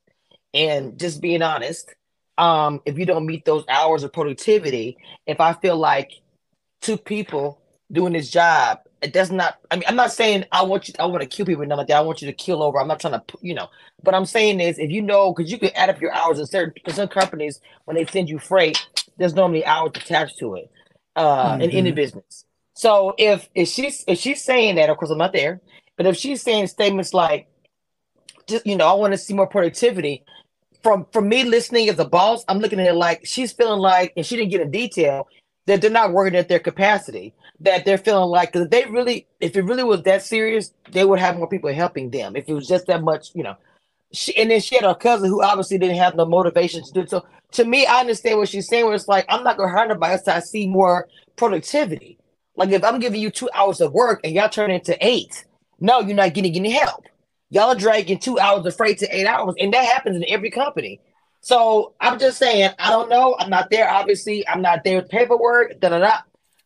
and 0.57 0.99
just 0.99 1.21
being 1.21 1.43
honest, 1.43 1.93
um, 2.37 2.81
if 2.85 2.97
you 2.97 3.05
don't 3.05 3.25
meet 3.25 3.45
those 3.45 3.63
hours 3.69 4.03
of 4.03 4.11
productivity, 4.11 4.97
if 5.27 5.39
I 5.39 5.53
feel 5.53 5.77
like 5.77 6.11
two 6.81 6.97
people 6.97 7.61
doing 7.91 8.13
this 8.13 8.29
job, 8.29 8.79
it 9.01 9.13
does 9.13 9.31
not. 9.31 9.57
I 9.69 9.75
mean, 9.75 9.83
I'm 9.87 9.95
not 9.95 10.11
saying 10.11 10.45
I 10.51 10.63
want 10.63 10.87
you. 10.87 10.95
I 10.99 11.05
want 11.05 11.21
to 11.21 11.27
kill 11.27 11.45
people 11.45 11.61
and 11.61 11.69
nothing 11.69 11.79
like 11.79 11.87
that. 11.89 11.97
I 11.97 12.01
want 12.01 12.21
you 12.21 12.27
to 12.27 12.33
kill 12.33 12.63
over. 12.63 12.79
I'm 12.79 12.87
not 12.87 12.99
trying 12.99 13.13
to, 13.13 13.23
you 13.41 13.53
know. 13.53 13.67
But 14.03 14.15
I'm 14.15 14.25
saying 14.25 14.59
is, 14.59 14.79
if 14.79 14.89
you 14.89 15.01
know, 15.03 15.33
because 15.33 15.51
you 15.51 15.59
can 15.59 15.69
add 15.75 15.89
up 15.89 16.01
your 16.01 16.11
hours 16.13 16.39
in 16.39 16.47
certain 16.47 16.73
in 16.85 16.93
some 16.93 17.07
companies 17.07 17.61
when 17.85 17.95
they 17.95 18.05
send 18.05 18.29
you 18.29 18.39
freight, 18.39 18.87
there's 19.17 19.35
normally 19.35 19.63
hours 19.65 19.91
attached 19.95 20.39
to 20.39 20.55
it, 20.55 20.71
uh, 21.15 21.57
in 21.61 21.69
any 21.71 21.91
Mhm. 21.91 21.95
business. 21.95 22.45
So 22.73 23.13
if 23.17 23.49
if 23.53 23.67
she's 23.67 24.03
if 24.07 24.17
she's 24.19 24.43
saying 24.43 24.75
that, 24.75 24.89
of 24.89 24.97
course 24.97 25.11
I'm 25.11 25.19
not 25.19 25.33
there, 25.33 25.61
but 25.95 26.07
if 26.07 26.17
she's 26.17 26.41
saying 26.41 26.67
statements 26.67 27.13
like, 27.13 27.47
just 28.47 28.65
you 28.65 28.75
know, 28.75 28.87
I 28.87 28.93
want 28.93 29.13
to 29.13 29.17
see 29.17 29.33
more 29.35 29.47
productivity. 29.47 30.23
From 30.83 31.05
from 31.11 31.29
me 31.29 31.43
listening 31.43 31.89
as 31.89 31.99
a 31.99 32.05
boss, 32.05 32.45
I'm 32.47 32.59
looking 32.59 32.79
at 32.79 32.87
it 32.87 32.93
like 32.95 33.25
she's 33.25 33.53
feeling 33.53 33.79
like, 33.81 34.13
and 34.17 34.25
she 34.25 34.35
didn't 34.37 34.51
get 34.51 34.61
in 34.61 34.71
detail. 34.71 35.27
that 35.67 35.81
they're 35.81 35.91
not 35.91 36.13
working 36.13 36.37
at 36.37 36.49
their 36.49 36.59
capacity. 36.59 37.33
That 37.61 37.85
they're 37.85 37.97
feeling 37.97 38.29
like 38.29 38.53
because 38.53 38.69
they 38.69 38.85
really, 38.85 39.27
if 39.39 39.55
it 39.55 39.63
really 39.63 39.83
was 39.83 40.03
that 40.03 40.23
serious, 40.23 40.73
they 40.91 41.05
would 41.05 41.19
have 41.19 41.37
more 41.37 41.47
people 41.49 41.71
helping 41.73 42.09
them. 42.11 42.35
If 42.35 42.47
it 42.49 42.53
was 42.53 42.67
just 42.67 42.87
that 42.87 43.03
much, 43.03 43.31
you 43.35 43.43
know. 43.43 43.55
She, 44.13 44.35
and 44.37 44.51
then 44.51 44.61
she 44.61 44.75
had 44.75 44.85
a 44.85 44.95
cousin 44.95 45.29
who 45.29 45.43
obviously 45.43 45.77
didn't 45.77 45.97
have 45.97 46.15
no 46.15 46.25
motivation 46.25 46.83
to 46.83 46.93
do 46.93 47.01
it. 47.01 47.09
So 47.09 47.25
to 47.53 47.65
me, 47.65 47.85
I 47.85 47.99
understand 48.01 48.39
what 48.39 48.49
she's 48.49 48.67
saying. 48.67 48.85
Where 48.85 48.95
it's 48.95 49.07
like 49.07 49.25
I'm 49.29 49.43
not 49.43 49.57
gonna 49.57 49.71
hire 49.71 49.87
nobody 49.87 50.13
until 50.15 50.33
I 50.33 50.39
see 50.39 50.67
more 50.67 51.07
productivity. 51.35 52.17
Like 52.55 52.69
if 52.71 52.83
I'm 52.83 52.99
giving 52.99 53.21
you 53.21 53.29
two 53.31 53.49
hours 53.53 53.81
of 53.81 53.93
work 53.93 54.21
and 54.23 54.33
y'all 54.33 54.49
turn 54.49 54.71
into 54.71 54.97
eight, 55.05 55.45
no, 55.79 55.99
you're 56.01 56.15
not 56.15 56.33
getting 56.33 56.55
any 56.55 56.71
help. 56.71 57.05
Y'all 57.49 57.69
are 57.69 57.75
dragging 57.75 58.19
two 58.19 58.39
hours 58.39 58.65
of 58.65 58.75
freight 58.75 58.99
to 58.99 59.15
eight 59.15 59.25
hours, 59.25 59.55
and 59.59 59.73
that 59.73 59.85
happens 59.85 60.17
in 60.17 60.25
every 60.27 60.51
company. 60.51 60.99
So 61.41 61.93
I'm 62.01 62.19
just 62.19 62.37
saying, 62.37 62.71
I 62.77 62.89
don't 62.89 63.09
know. 63.09 63.35
I'm 63.39 63.49
not 63.49 63.69
there. 63.69 63.89
Obviously, 63.89 64.47
I'm 64.47 64.61
not 64.61 64.83
there 64.83 64.97
with 65.01 65.09
paperwork. 65.09 65.79
Da 65.79 65.89
da 65.89 65.99
da. 65.99 66.17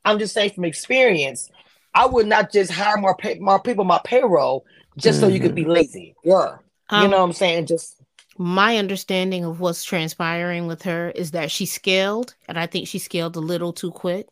I'm 0.04 0.18
just 0.18 0.34
saying 0.34 0.52
from 0.52 0.66
experience, 0.66 1.50
I 1.94 2.06
would 2.06 2.28
not 2.28 2.52
just 2.52 2.72
hire 2.72 2.98
more 2.98 3.16
pay, 3.16 3.38
more 3.40 3.62
people 3.62 3.84
my 3.84 4.02
payroll 4.04 4.66
just 4.98 5.20
mm-hmm. 5.20 5.30
so 5.30 5.34
you 5.34 5.40
could 5.40 5.56
be 5.56 5.66
lazy. 5.66 6.16
Yeah, 6.24 6.58
um, 6.90 7.04
you 7.04 7.08
know 7.10 7.18
what 7.18 7.26
I'm 7.26 7.34
saying? 7.34 7.68
Just 7.68 7.98
my 8.38 8.78
understanding 8.78 9.46
of 9.46 9.60
what's 9.60 9.84
transpiring 9.84 10.68
with 10.68 10.82
her 10.84 11.12
is 11.12 11.32
that 11.32 11.52
she 11.52 11.66
scaled, 11.66 12.36
and 12.48 12.58
I 12.58 12.66
think 12.66 12.88
she 12.88 13.00
scaled 13.00 13.36
a 13.36 13.42
little 13.42 13.74
too 13.74 13.92
quick. 13.92 14.28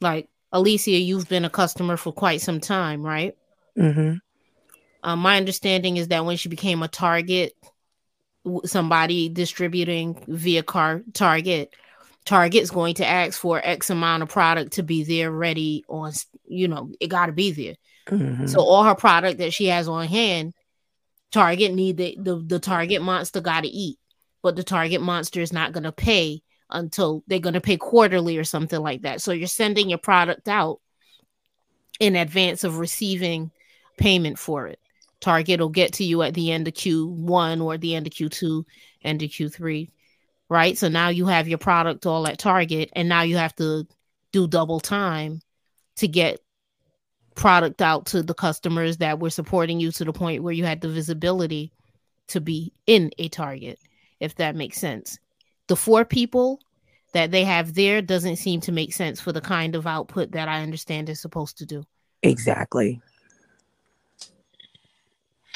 Like 0.00 0.28
Alicia, 0.52 0.92
you've 0.92 1.28
been 1.28 1.44
a 1.44 1.50
customer 1.50 1.96
for 1.96 2.12
quite 2.12 2.40
some 2.40 2.60
time, 2.60 3.02
right? 3.02 3.36
Mm-hmm. 3.76 4.16
Um, 5.02 5.20
my 5.20 5.36
understanding 5.36 5.96
is 5.96 6.08
that 6.08 6.24
when 6.24 6.36
she 6.36 6.48
became 6.48 6.82
a 6.82 6.88
target, 6.88 7.54
somebody 8.64 9.28
distributing 9.28 10.22
via 10.28 10.62
car 10.62 11.02
Target, 11.12 11.74
Target's 12.24 12.70
going 12.70 12.94
to 12.94 13.06
ask 13.06 13.38
for 13.38 13.60
X 13.62 13.90
amount 13.90 14.22
of 14.22 14.28
product 14.28 14.72
to 14.72 14.82
be 14.82 15.04
there 15.04 15.30
ready 15.30 15.84
on, 15.88 16.12
you 16.46 16.68
know, 16.68 16.90
it 17.00 17.08
got 17.08 17.26
to 17.26 17.32
be 17.32 17.52
there. 17.52 17.76
Mm-hmm. 18.08 18.46
So 18.46 18.60
all 18.60 18.84
her 18.84 18.94
product 18.94 19.38
that 19.38 19.52
she 19.52 19.66
has 19.66 19.88
on 19.88 20.06
hand, 20.06 20.54
Target 21.30 21.72
need 21.74 21.96
the, 21.96 22.16
the, 22.18 22.36
the 22.36 22.58
Target 22.58 23.02
monster 23.02 23.40
got 23.40 23.62
to 23.62 23.68
eat, 23.68 23.98
but 24.42 24.56
the 24.56 24.64
Target 24.64 25.00
monster 25.00 25.40
is 25.40 25.52
not 25.52 25.72
going 25.72 25.84
to 25.84 25.92
pay 25.92 26.42
until 26.70 27.22
they're 27.26 27.38
going 27.38 27.54
to 27.54 27.60
pay 27.60 27.76
quarterly 27.76 28.36
or 28.36 28.44
something 28.44 28.80
like 28.80 29.02
that. 29.02 29.20
So 29.20 29.32
you're 29.32 29.48
sending 29.48 29.88
your 29.88 29.98
product 29.98 30.48
out 30.48 30.80
in 31.98 32.16
advance 32.16 32.64
of 32.64 32.78
receiving 32.78 33.50
payment 33.98 34.38
for 34.38 34.66
it. 34.66 34.78
Target 35.20 35.60
will 35.60 35.68
get 35.68 35.94
to 35.94 36.04
you 36.04 36.22
at 36.22 36.34
the 36.34 36.50
end 36.50 36.68
of 36.68 36.74
Q1 36.74 37.62
or 37.62 37.76
the 37.76 37.94
end 37.94 38.06
of 38.06 38.12
Q2, 38.12 38.64
end 39.02 39.22
of 39.22 39.30
Q3, 39.30 39.90
right? 40.48 40.78
So 40.78 40.88
now 40.88 41.08
you 41.08 41.26
have 41.26 41.48
your 41.48 41.58
product 41.58 42.06
all 42.06 42.26
at 42.26 42.38
Target, 42.38 42.90
and 42.94 43.08
now 43.08 43.22
you 43.22 43.36
have 43.36 43.54
to 43.56 43.86
do 44.32 44.46
double 44.46 44.80
time 44.80 45.40
to 45.96 46.08
get 46.08 46.40
product 47.34 47.82
out 47.82 48.06
to 48.06 48.22
the 48.22 48.34
customers 48.34 48.98
that 48.98 49.18
were 49.18 49.30
supporting 49.30 49.80
you 49.80 49.92
to 49.92 50.04
the 50.04 50.12
point 50.12 50.42
where 50.42 50.52
you 50.52 50.64
had 50.64 50.80
the 50.80 50.88
visibility 50.88 51.72
to 52.28 52.40
be 52.40 52.72
in 52.86 53.10
a 53.18 53.28
Target, 53.28 53.78
if 54.20 54.34
that 54.36 54.56
makes 54.56 54.78
sense. 54.78 55.18
The 55.68 55.76
four 55.76 56.04
people 56.04 56.60
that 57.12 57.30
they 57.30 57.44
have 57.44 57.74
there 57.74 58.02
doesn't 58.02 58.36
seem 58.36 58.60
to 58.60 58.72
make 58.72 58.92
sense 58.92 59.20
for 59.20 59.32
the 59.32 59.40
kind 59.40 59.74
of 59.74 59.86
output 59.86 60.32
that 60.32 60.48
I 60.48 60.62
understand 60.62 61.08
is 61.08 61.20
supposed 61.20 61.58
to 61.58 61.66
do. 61.66 61.84
Exactly. 62.22 63.00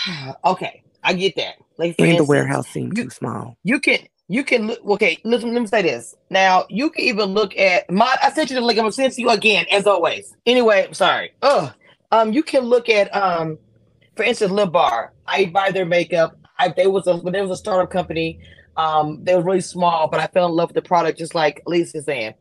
okay, 0.45 0.83
I 1.03 1.13
get 1.15 1.37
that. 1.37 1.57
Like 1.79 1.97
and 1.99 2.09
instance, 2.09 2.27
the 2.27 2.31
warehouse 2.31 2.69
seemed 2.69 2.97
too 2.97 3.11
small. 3.11 3.57
You 3.63 3.81
can 3.81 3.99
you 4.29 4.45
can 4.45 4.67
look 4.67 4.81
okay, 4.85 5.19
listen, 5.25 5.53
let 5.53 5.61
me 5.61 5.67
say 5.67 5.83
this. 5.83 6.15
Now 6.31 6.65
you 6.69 6.91
can 6.91 7.05
even 7.05 7.31
look 7.31 7.57
at 7.59 7.91
my 7.91 8.17
I 8.23 8.31
sent 8.31 8.51
you 8.51 8.57
the 8.57 8.63
link, 8.63 8.79
I'm 8.79 8.85
gonna 8.85 8.93
send 8.93 9.13
to 9.13 9.21
you 9.21 9.31
again, 9.31 9.67
as 9.71 9.87
always. 9.87 10.35
Anyway, 10.47 10.85
I'm 10.87 10.95
sorry. 10.95 11.33
Ugh. 11.43 11.73
Um, 12.13 12.33
you 12.33 12.43
can 12.43 12.63
look 12.63 12.89
at 12.89 13.15
um, 13.15 13.59
for 14.17 14.23
instance, 14.23 14.53
Lip 14.53 14.73
Bar. 14.73 15.13
I 15.27 15.47
buy 15.47 15.71
their 15.71 15.87
makeup. 15.87 16.37
I 16.59 16.69
they 16.69 16.87
was 16.87 17.07
a 17.07 17.17
when 17.17 17.33
there 17.33 17.43
was 17.43 17.51
a 17.51 17.57
startup 17.57 17.91
company, 17.91 18.41
um, 18.77 19.23
they 19.25 19.35
were 19.35 19.43
really 19.43 19.61
small, 19.61 20.09
but 20.09 20.21
I 20.21 20.27
fell 20.29 20.47
in 20.47 20.53
love 20.53 20.71
with 20.71 20.77
the 20.77 20.83
product 20.83 21.19
just 21.19 21.35
like 21.35 21.63
Lisa's 21.67 22.05
saying. 22.05 22.35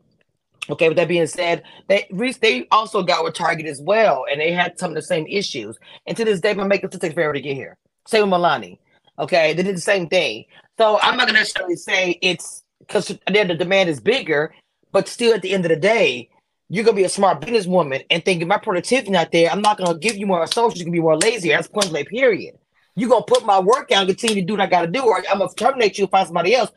Okay, 0.70 0.88
with 0.88 0.96
that 0.96 1.08
being 1.08 1.26
said, 1.26 1.62
they 1.88 2.08
they 2.40 2.66
also 2.70 3.02
got 3.02 3.22
with 3.22 3.34
Target 3.34 3.66
as 3.66 3.82
well, 3.82 4.24
and 4.30 4.40
they 4.40 4.52
had 4.52 4.78
some 4.78 4.90
of 4.90 4.94
the 4.94 5.02
same 5.02 5.26
issues. 5.26 5.78
And 6.06 6.16
to 6.16 6.24
this 6.24 6.40
day, 6.40 6.54
my 6.54 6.64
makeup 6.64 6.90
still 6.90 7.00
takes 7.00 7.14
forever 7.14 7.34
to 7.34 7.40
get 7.40 7.54
here. 7.54 7.76
Same 8.06 8.30
with 8.30 8.40
Milani. 8.40 8.78
Okay, 9.18 9.52
they 9.52 9.62
did 9.62 9.76
the 9.76 9.80
same 9.80 10.08
thing. 10.08 10.44
So 10.78 10.98
I'm 11.00 11.16
not 11.16 11.26
gonna 11.26 11.38
necessarily 11.38 11.76
say 11.76 12.18
it's 12.22 12.62
because 12.80 13.16
then 13.30 13.48
the 13.48 13.54
demand 13.54 13.90
is 13.90 14.00
bigger, 14.00 14.54
but 14.90 15.06
still 15.06 15.34
at 15.34 15.42
the 15.42 15.52
end 15.52 15.64
of 15.66 15.68
the 15.68 15.76
day, 15.76 16.30
you're 16.70 16.84
gonna 16.84 16.96
be 16.96 17.04
a 17.04 17.08
smart 17.10 17.42
businesswoman 17.42 18.04
and 18.10 18.24
thinking 18.24 18.48
my 18.48 18.58
productivity 18.58 19.10
not 19.10 19.32
there. 19.32 19.50
I'm 19.50 19.60
not 19.60 19.76
gonna 19.76 19.98
give 19.98 20.16
you 20.16 20.26
more 20.26 20.42
associates. 20.42 20.80
You 20.80 20.86
can 20.86 20.92
be 20.92 21.00
more 21.00 21.18
lazy. 21.18 21.50
That's 21.50 21.68
point 21.68 21.90
blank. 21.90 22.08
Period. 22.08 22.56
You're 22.96 23.10
gonna 23.10 23.24
put 23.24 23.44
my 23.44 23.60
work 23.60 23.92
out 23.92 24.00
and 24.00 24.08
continue 24.08 24.36
to 24.36 24.46
do 24.46 24.54
what 24.54 24.62
I 24.62 24.66
gotta 24.66 24.86
do, 24.86 25.02
or 25.02 25.22
I'm 25.30 25.38
gonna 25.38 25.50
terminate 25.56 25.98
you 25.98 26.04
and 26.04 26.10
find 26.10 26.26
somebody 26.26 26.54
else. 26.54 26.70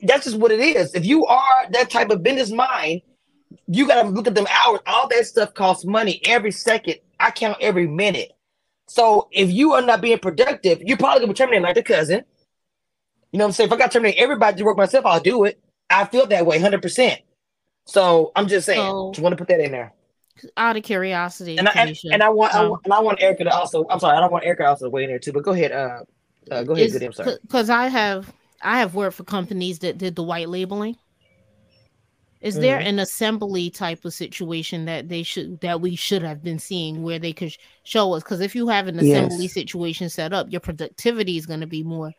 That's 0.00 0.24
just 0.24 0.38
what 0.38 0.52
it 0.52 0.60
is. 0.60 0.94
If 0.94 1.04
you 1.04 1.26
are 1.26 1.70
that 1.70 1.90
type 1.90 2.10
of 2.10 2.22
business 2.22 2.50
mind 2.50 3.02
you 3.66 3.86
got 3.86 4.02
to 4.02 4.08
look 4.08 4.26
at 4.26 4.34
them 4.34 4.46
hours. 4.48 4.80
All 4.86 5.08
that 5.08 5.26
stuff 5.26 5.54
costs 5.54 5.84
money 5.84 6.20
every 6.24 6.50
second. 6.50 6.96
I 7.20 7.30
count 7.30 7.58
every 7.60 7.86
minute. 7.86 8.32
So 8.86 9.28
if 9.32 9.50
you 9.50 9.72
are 9.72 9.82
not 9.82 10.00
being 10.00 10.18
productive, 10.18 10.82
you're 10.82 10.96
probably 10.96 11.20
gonna 11.20 11.32
be 11.32 11.36
terminated 11.36 11.62
like 11.62 11.74
the 11.74 11.82
cousin. 11.82 12.24
You 13.32 13.38
know 13.38 13.44
what 13.44 13.48
I'm 13.48 13.52
saying? 13.52 13.68
If 13.68 13.72
I 13.72 13.76
got 13.76 13.90
to 13.90 13.98
terminate 13.98 14.18
everybody 14.18 14.58
to 14.58 14.64
work 14.64 14.76
myself, 14.76 15.06
I'll 15.06 15.20
do 15.20 15.44
it. 15.44 15.58
I 15.90 16.04
feel 16.04 16.26
that 16.26 16.46
way 16.46 16.58
100%. 16.58 17.18
So 17.86 18.32
I'm 18.36 18.46
just 18.46 18.66
saying, 18.66 18.80
so, 18.80 19.10
just 19.12 19.22
want 19.22 19.32
to 19.32 19.36
put 19.36 19.48
that 19.48 19.60
in 19.60 19.72
there. 19.72 19.92
Out 20.56 20.76
of 20.76 20.82
curiosity, 20.82 21.58
and 21.58 21.68
I, 21.68 21.72
and, 21.72 21.98
and 22.12 22.22
I 22.22 22.28
want, 22.28 22.54
um, 22.54 22.64
I 22.64 22.68
want, 22.68 22.82
and 22.84 22.92
I 22.94 23.00
want 23.00 23.22
Erica 23.22 23.44
to 23.44 23.54
also. 23.54 23.86
I'm 23.88 24.00
sorry, 24.00 24.16
I 24.16 24.20
don't 24.20 24.32
want 24.32 24.44
Erica 24.44 24.66
also 24.66 24.86
to 24.86 24.90
weigh 24.90 25.04
in 25.04 25.10
there 25.10 25.18
too. 25.18 25.32
But 25.32 25.44
go 25.44 25.52
ahead, 25.52 25.70
uh, 25.70 26.00
uh 26.50 26.64
go 26.64 26.74
ahead, 26.74 26.90
good. 26.90 27.02
I'm 27.04 27.12
sorry. 27.12 27.36
Because 27.42 27.70
I 27.70 27.86
have, 27.86 28.32
I 28.60 28.80
have 28.80 28.96
worked 28.96 29.16
for 29.16 29.22
companies 29.24 29.78
that 29.80 29.96
did 29.96 30.16
the 30.16 30.24
white 30.24 30.48
labeling. 30.48 30.96
Is 32.44 32.56
there 32.56 32.78
mm-hmm. 32.78 32.88
an 32.88 32.98
assembly 32.98 33.70
type 33.70 34.04
of 34.04 34.12
situation 34.12 34.84
that 34.84 35.08
they 35.08 35.22
should 35.22 35.60
that 35.62 35.80
we 35.80 35.96
should 35.96 36.20
have 36.20 36.42
been 36.42 36.58
seeing 36.58 37.02
where 37.02 37.18
they 37.18 37.32
could 37.32 37.56
show 37.84 38.12
us? 38.12 38.22
Because 38.22 38.42
if 38.42 38.54
you 38.54 38.68
have 38.68 38.86
an 38.86 38.98
assembly 38.98 39.44
yes. 39.44 39.54
situation 39.54 40.10
set 40.10 40.34
up, 40.34 40.48
your 40.50 40.60
productivity 40.60 41.38
is 41.38 41.46
going 41.46 41.60
to 41.60 41.66
be 41.66 41.82
more. 41.82 42.12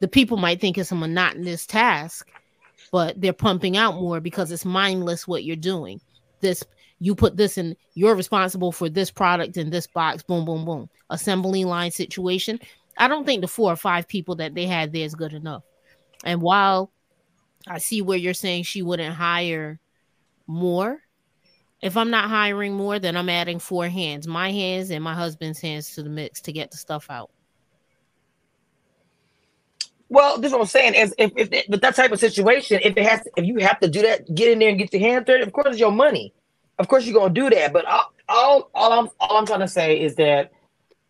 The 0.00 0.08
people 0.08 0.36
might 0.36 0.60
think 0.60 0.76
it's 0.76 0.92
a 0.92 0.94
monotonous 0.94 1.64
task, 1.64 2.28
but 2.92 3.18
they're 3.18 3.32
pumping 3.32 3.78
out 3.78 3.94
more 3.94 4.20
because 4.20 4.52
it's 4.52 4.66
mindless 4.66 5.26
what 5.26 5.44
you're 5.44 5.56
doing. 5.56 5.98
This 6.40 6.62
you 6.98 7.14
put 7.14 7.38
this 7.38 7.56
in, 7.56 7.74
you're 7.94 8.14
responsible 8.14 8.70
for 8.70 8.90
this 8.90 9.10
product 9.10 9.56
in 9.56 9.70
this 9.70 9.86
box. 9.86 10.22
Boom, 10.22 10.44
boom, 10.44 10.66
boom. 10.66 10.90
Assembly 11.08 11.64
line 11.64 11.90
situation. 11.90 12.60
I 12.98 13.08
don't 13.08 13.24
think 13.24 13.40
the 13.40 13.48
four 13.48 13.72
or 13.72 13.76
five 13.76 14.06
people 14.08 14.34
that 14.36 14.54
they 14.54 14.66
had 14.66 14.92
there 14.92 15.06
is 15.06 15.14
good 15.14 15.32
enough. 15.32 15.62
And 16.22 16.42
while 16.42 16.90
I 17.66 17.78
see 17.78 18.02
where 18.02 18.18
you're 18.18 18.34
saying 18.34 18.64
she 18.64 18.82
wouldn't 18.82 19.14
hire 19.14 19.80
more. 20.46 20.98
If 21.80 21.96
I'm 21.96 22.10
not 22.10 22.30
hiring 22.30 22.74
more, 22.74 22.98
then 22.98 23.16
I'm 23.16 23.28
adding 23.28 23.58
four 23.58 23.88
hands, 23.88 24.26
my 24.26 24.50
hands 24.50 24.90
and 24.90 25.04
my 25.04 25.14
husband's 25.14 25.60
hands 25.60 25.94
to 25.94 26.02
the 26.02 26.10
mix 26.10 26.40
to 26.42 26.52
get 26.52 26.70
the 26.70 26.76
stuff 26.76 27.10
out. 27.10 27.30
Well, 30.08 30.38
this 30.38 30.50
is 30.50 30.52
what 30.52 30.60
I'm 30.60 30.66
saying 30.66 30.94
is 30.94 31.14
if, 31.18 31.32
if, 31.36 31.48
if 31.50 31.80
that 31.80 31.94
type 31.94 32.12
of 32.12 32.20
situation, 32.20 32.80
if 32.82 32.96
it 32.96 33.04
has, 33.04 33.22
to, 33.22 33.30
if 33.36 33.44
you 33.44 33.58
have 33.58 33.80
to 33.80 33.88
do 33.88 34.02
that, 34.02 34.32
get 34.34 34.52
in 34.52 34.58
there 34.60 34.68
and 34.68 34.78
get 34.78 34.92
your 34.92 35.02
hands 35.02 35.24
dirty. 35.26 35.42
Of 35.42 35.52
course, 35.52 35.66
it's 35.70 35.78
your 35.78 35.92
money. 35.92 36.32
Of 36.78 36.88
course, 36.88 37.04
you're 37.04 37.18
gonna 37.18 37.32
do 37.32 37.50
that. 37.50 37.72
But 37.72 37.84
all, 37.86 38.12
all, 38.28 38.70
all 38.74 38.92
I'm 38.92 39.08
all 39.20 39.36
I'm 39.36 39.46
trying 39.46 39.60
to 39.60 39.68
say 39.68 40.00
is 40.00 40.14
that 40.16 40.52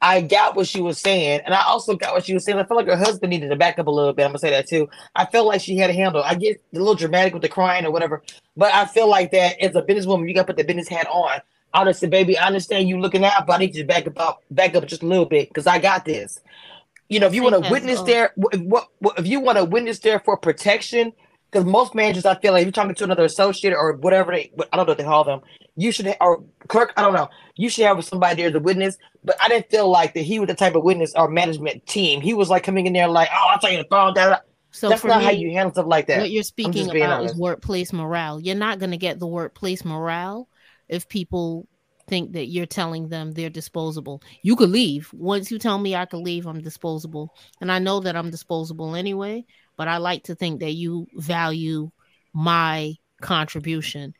I 0.04 0.20
got 0.20 0.54
what 0.54 0.66
she 0.68 0.82
was 0.82 0.98
saying, 0.98 1.40
and 1.46 1.54
I 1.54 1.64
also 1.64 1.96
got 1.96 2.12
what 2.12 2.26
she 2.26 2.34
was 2.34 2.44
saying. 2.44 2.58
I 2.58 2.64
felt 2.64 2.76
like 2.76 2.88
her 2.88 2.96
husband 2.96 3.30
needed 3.30 3.48
to 3.48 3.56
back 3.56 3.78
up 3.78 3.86
a 3.86 3.90
little 3.90 4.12
bit. 4.12 4.24
I'm 4.24 4.32
gonna 4.32 4.38
say 4.38 4.50
that 4.50 4.68
too. 4.68 4.86
I 5.16 5.24
felt 5.24 5.46
like 5.46 5.62
she 5.62 5.78
had 5.78 5.88
a 5.88 5.94
handle. 5.94 6.22
I 6.22 6.34
get 6.34 6.62
a 6.74 6.78
little 6.78 6.94
dramatic 6.94 7.32
with 7.32 7.40
the 7.40 7.48
crying 7.48 7.86
or 7.86 7.90
whatever, 7.90 8.22
but 8.54 8.70
I 8.74 8.84
feel 8.84 9.08
like 9.08 9.30
that 9.30 9.58
as 9.62 9.74
a 9.74 9.80
businesswoman, 9.80 10.28
you 10.28 10.34
gotta 10.34 10.48
put 10.48 10.58
the 10.58 10.62
business 10.62 10.88
hat 10.88 11.06
on. 11.10 11.40
Said, 11.94 12.10
baby, 12.10 12.36
I 12.36 12.46
understand 12.46 12.86
you 12.86 13.00
looking 13.00 13.24
out, 13.24 13.46
but 13.46 13.54
I 13.54 13.58
need 13.60 13.74
you 13.74 13.82
to 13.82 13.88
back 13.88 14.06
up, 14.06 14.42
back 14.50 14.74
up 14.76 14.86
just 14.86 15.02
a 15.02 15.06
little 15.06 15.24
bit 15.24 15.48
because 15.48 15.66
I 15.66 15.78
got 15.78 16.04
this. 16.04 16.38
You 17.08 17.18
know, 17.18 17.26
if 17.26 17.34
you 17.34 17.42
want 17.42 17.64
to 17.64 17.70
witness 17.70 18.00
oh. 18.00 18.04
there, 18.04 18.32
what, 18.36 18.90
what 18.98 19.18
if 19.18 19.26
you 19.26 19.40
want 19.40 19.56
to 19.56 19.64
witness 19.64 20.00
there 20.00 20.20
for 20.20 20.36
protection? 20.36 21.14
Because 21.54 21.70
most 21.70 21.94
managers, 21.94 22.26
I 22.26 22.36
feel 22.40 22.52
like, 22.52 22.62
if 22.62 22.66
you're 22.66 22.72
talking 22.72 22.96
to 22.96 23.04
another 23.04 23.22
associate 23.22 23.74
or 23.74 23.92
whatever 23.92 24.32
they, 24.32 24.50
I 24.72 24.76
don't 24.76 24.86
know 24.86 24.90
what 24.90 24.98
they 24.98 25.04
call 25.04 25.22
them, 25.22 25.40
you 25.76 25.92
should 25.92 26.12
or 26.20 26.42
clerk, 26.66 26.92
I 26.96 27.02
don't 27.02 27.14
know. 27.14 27.28
You 27.54 27.68
should 27.68 27.84
have 27.86 28.04
somebody 28.04 28.42
there 28.42 28.48
as 28.48 28.56
a 28.56 28.58
witness. 28.58 28.98
But 29.22 29.36
I 29.40 29.46
didn't 29.46 29.70
feel 29.70 29.88
like 29.88 30.14
that 30.14 30.22
he 30.22 30.40
was 30.40 30.48
the 30.48 30.54
type 30.54 30.74
of 30.74 30.82
witness 30.82 31.12
or 31.14 31.28
management 31.28 31.86
team. 31.86 32.20
He 32.20 32.34
was 32.34 32.50
like 32.50 32.64
coming 32.64 32.88
in 32.88 32.92
there 32.92 33.06
like, 33.06 33.28
oh, 33.32 33.50
I'll 33.52 33.60
tell 33.60 33.70
you 33.70 33.78
the 33.78 33.86
phone. 33.88 34.14
That 34.14 34.44
so 34.72 34.88
that's 34.88 35.04
not 35.04 35.20
me, 35.20 35.24
how 35.24 35.30
you 35.30 35.52
handle 35.52 35.72
stuff 35.72 35.86
like 35.86 36.08
that. 36.08 36.18
What 36.18 36.32
you're 36.32 36.42
speaking 36.42 36.90
about 36.90 37.24
is 37.24 37.36
workplace 37.36 37.92
morale. 37.92 38.40
You're 38.40 38.56
not 38.56 38.80
going 38.80 38.90
to 38.90 38.96
get 38.96 39.20
the 39.20 39.28
workplace 39.28 39.84
morale 39.84 40.48
if 40.88 41.08
people 41.08 41.68
think 42.08 42.32
that 42.32 42.46
you're 42.46 42.66
telling 42.66 43.08
them 43.08 43.30
they're 43.30 43.48
disposable. 43.48 44.20
You 44.42 44.56
could 44.56 44.70
leave. 44.70 45.08
Once 45.12 45.52
you 45.52 45.60
tell 45.60 45.78
me 45.78 45.94
I 45.94 46.04
could 46.04 46.20
leave, 46.20 46.46
I'm 46.46 46.60
disposable. 46.60 47.32
And 47.60 47.70
I 47.70 47.78
know 47.78 48.00
that 48.00 48.16
I'm 48.16 48.30
disposable 48.30 48.96
anyway, 48.96 49.44
but 49.76 49.88
I 49.88 49.98
like 49.98 50.24
to 50.24 50.34
think 50.34 50.60
that 50.60 50.72
you 50.72 51.06
value 51.14 51.90
my 52.32 52.94
contribution 53.20 54.14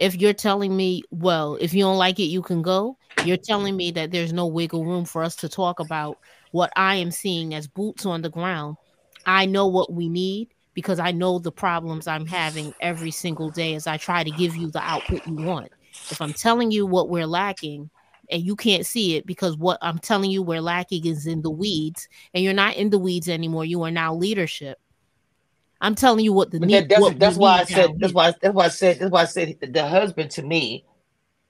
if 0.00 0.16
you're 0.16 0.32
telling 0.32 0.74
me, 0.74 1.02
well, 1.10 1.56
if 1.60 1.74
you 1.74 1.84
don't 1.84 1.98
like 1.98 2.18
it, 2.18 2.24
you 2.24 2.40
can 2.40 2.62
go, 2.62 2.96
you're 3.24 3.36
telling 3.36 3.76
me 3.76 3.90
that 3.92 4.10
there's 4.10 4.32
no 4.32 4.46
wiggle 4.46 4.86
room 4.86 5.04
for 5.04 5.22
us 5.22 5.36
to 5.36 5.48
talk 5.48 5.78
about 5.78 6.18
what 6.52 6.72
I 6.74 6.96
am 6.96 7.10
seeing 7.10 7.54
as 7.54 7.68
boots 7.68 8.06
on 8.06 8.22
the 8.22 8.30
ground. 8.30 8.78
I 9.26 9.44
know 9.44 9.66
what 9.66 9.92
we 9.92 10.08
need 10.08 10.48
because 10.72 10.98
I 10.98 11.12
know 11.12 11.38
the 11.38 11.52
problems 11.52 12.06
I'm 12.06 12.26
having 12.26 12.72
every 12.80 13.10
single 13.10 13.50
day 13.50 13.74
as 13.74 13.86
I 13.86 13.98
try 13.98 14.24
to 14.24 14.30
give 14.30 14.56
you 14.56 14.70
the 14.70 14.80
output 14.80 15.26
you 15.26 15.34
want. 15.34 15.70
If 16.10 16.22
I'm 16.22 16.32
telling 16.32 16.70
you 16.70 16.86
what 16.86 17.10
we're 17.10 17.26
lacking 17.26 17.90
and 18.30 18.42
you 18.42 18.56
can't 18.56 18.86
see 18.86 19.16
it 19.16 19.26
because 19.26 19.56
what 19.56 19.78
I'm 19.82 19.98
telling 19.98 20.30
you 20.30 20.42
we're 20.42 20.60
lacking 20.60 21.06
is 21.06 21.26
in 21.26 21.42
the 21.42 21.50
weeds 21.50 22.08
and 22.34 22.44
you're 22.44 22.52
not 22.52 22.76
in 22.76 22.90
the 22.90 22.98
weeds 22.98 23.28
anymore, 23.28 23.64
you 23.64 23.82
are 23.82 23.90
now 23.90 24.14
leadership. 24.14 24.78
I'm 25.80 25.94
telling 25.94 26.24
you 26.24 26.32
what 26.32 26.50
the 26.50 26.60
But 26.60 26.68
need. 26.68 26.74
that, 26.74 26.88
that's 26.88 27.00
what 27.00 27.18
that's 27.18 27.36
why 27.36 27.60
I 27.60 27.64
said 27.64 27.90
that's 27.98 28.12
why 28.12 28.34
that's 28.40 28.54
why 28.54 28.64
I 28.66 28.68
said 28.68 28.98
that's 28.98 29.10
why 29.10 29.22
I 29.22 29.24
said 29.24 29.56
the 29.60 29.86
husband 29.86 30.30
to 30.32 30.42
me. 30.42 30.84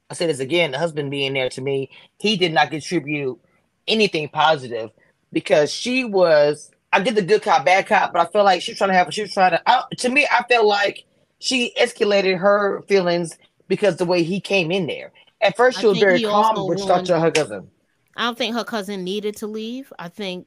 I 0.09 0.15
said 0.15 0.29
this 0.29 0.41
again. 0.41 0.73
The 0.73 0.79
husband 0.79 1.11
being 1.11 1.35
there 1.35 1.49
to 1.51 1.61
me, 1.61 1.91
he 2.19 2.37
did 2.37 2.53
not 2.53 2.71
contribute 2.71 3.41
anything 3.89 4.29
positive 4.29 4.91
because 5.33 5.73
she 5.73 6.05
was. 6.05 6.71
I 6.93 7.01
get 7.01 7.15
the 7.15 7.23
good 7.23 7.43
cop, 7.43 7.65
bad 7.65 7.87
cop, 7.87 8.13
but 8.13 8.27
I 8.27 8.31
feel 8.33 8.43
like 8.43 8.63
she 8.63 8.73
was 8.73 8.79
trying 8.79 8.91
to 8.91 8.95
have. 8.95 9.13
She 9.15 9.23
was 9.23 9.33
trying 9.33 9.53
to. 9.53 9.63
I, 9.69 9.85
to 9.99 10.09
me, 10.09 10.27
I 10.31 10.43
felt 10.49 10.67
like 10.67 11.05
she 11.39 11.73
escalated 11.81 12.39
her 12.39 12.83
feelings 12.89 13.37
because 13.69 13.97
the 13.97 14.05
way 14.05 14.23
he 14.23 14.41
came 14.41 14.71
in 14.73 14.87
there. 14.87 15.13
At 15.41 15.57
first, 15.57 15.81
she 15.81 15.87
was 15.87 15.99
very 15.99 16.23
calm, 16.23 16.57
also 16.57 16.69
but 16.69 16.81
she 16.81 16.87
talked 16.87 17.07
to 17.07 17.19
her 17.21 17.31
cousin. 17.31 17.71
I 18.17 18.25
don't 18.25 18.37
think 18.37 18.55
her 18.55 18.65
cousin 18.65 19.05
needed 19.05 19.37
to 19.37 19.47
leave. 19.47 19.93
I 19.99 20.09
think 20.09 20.47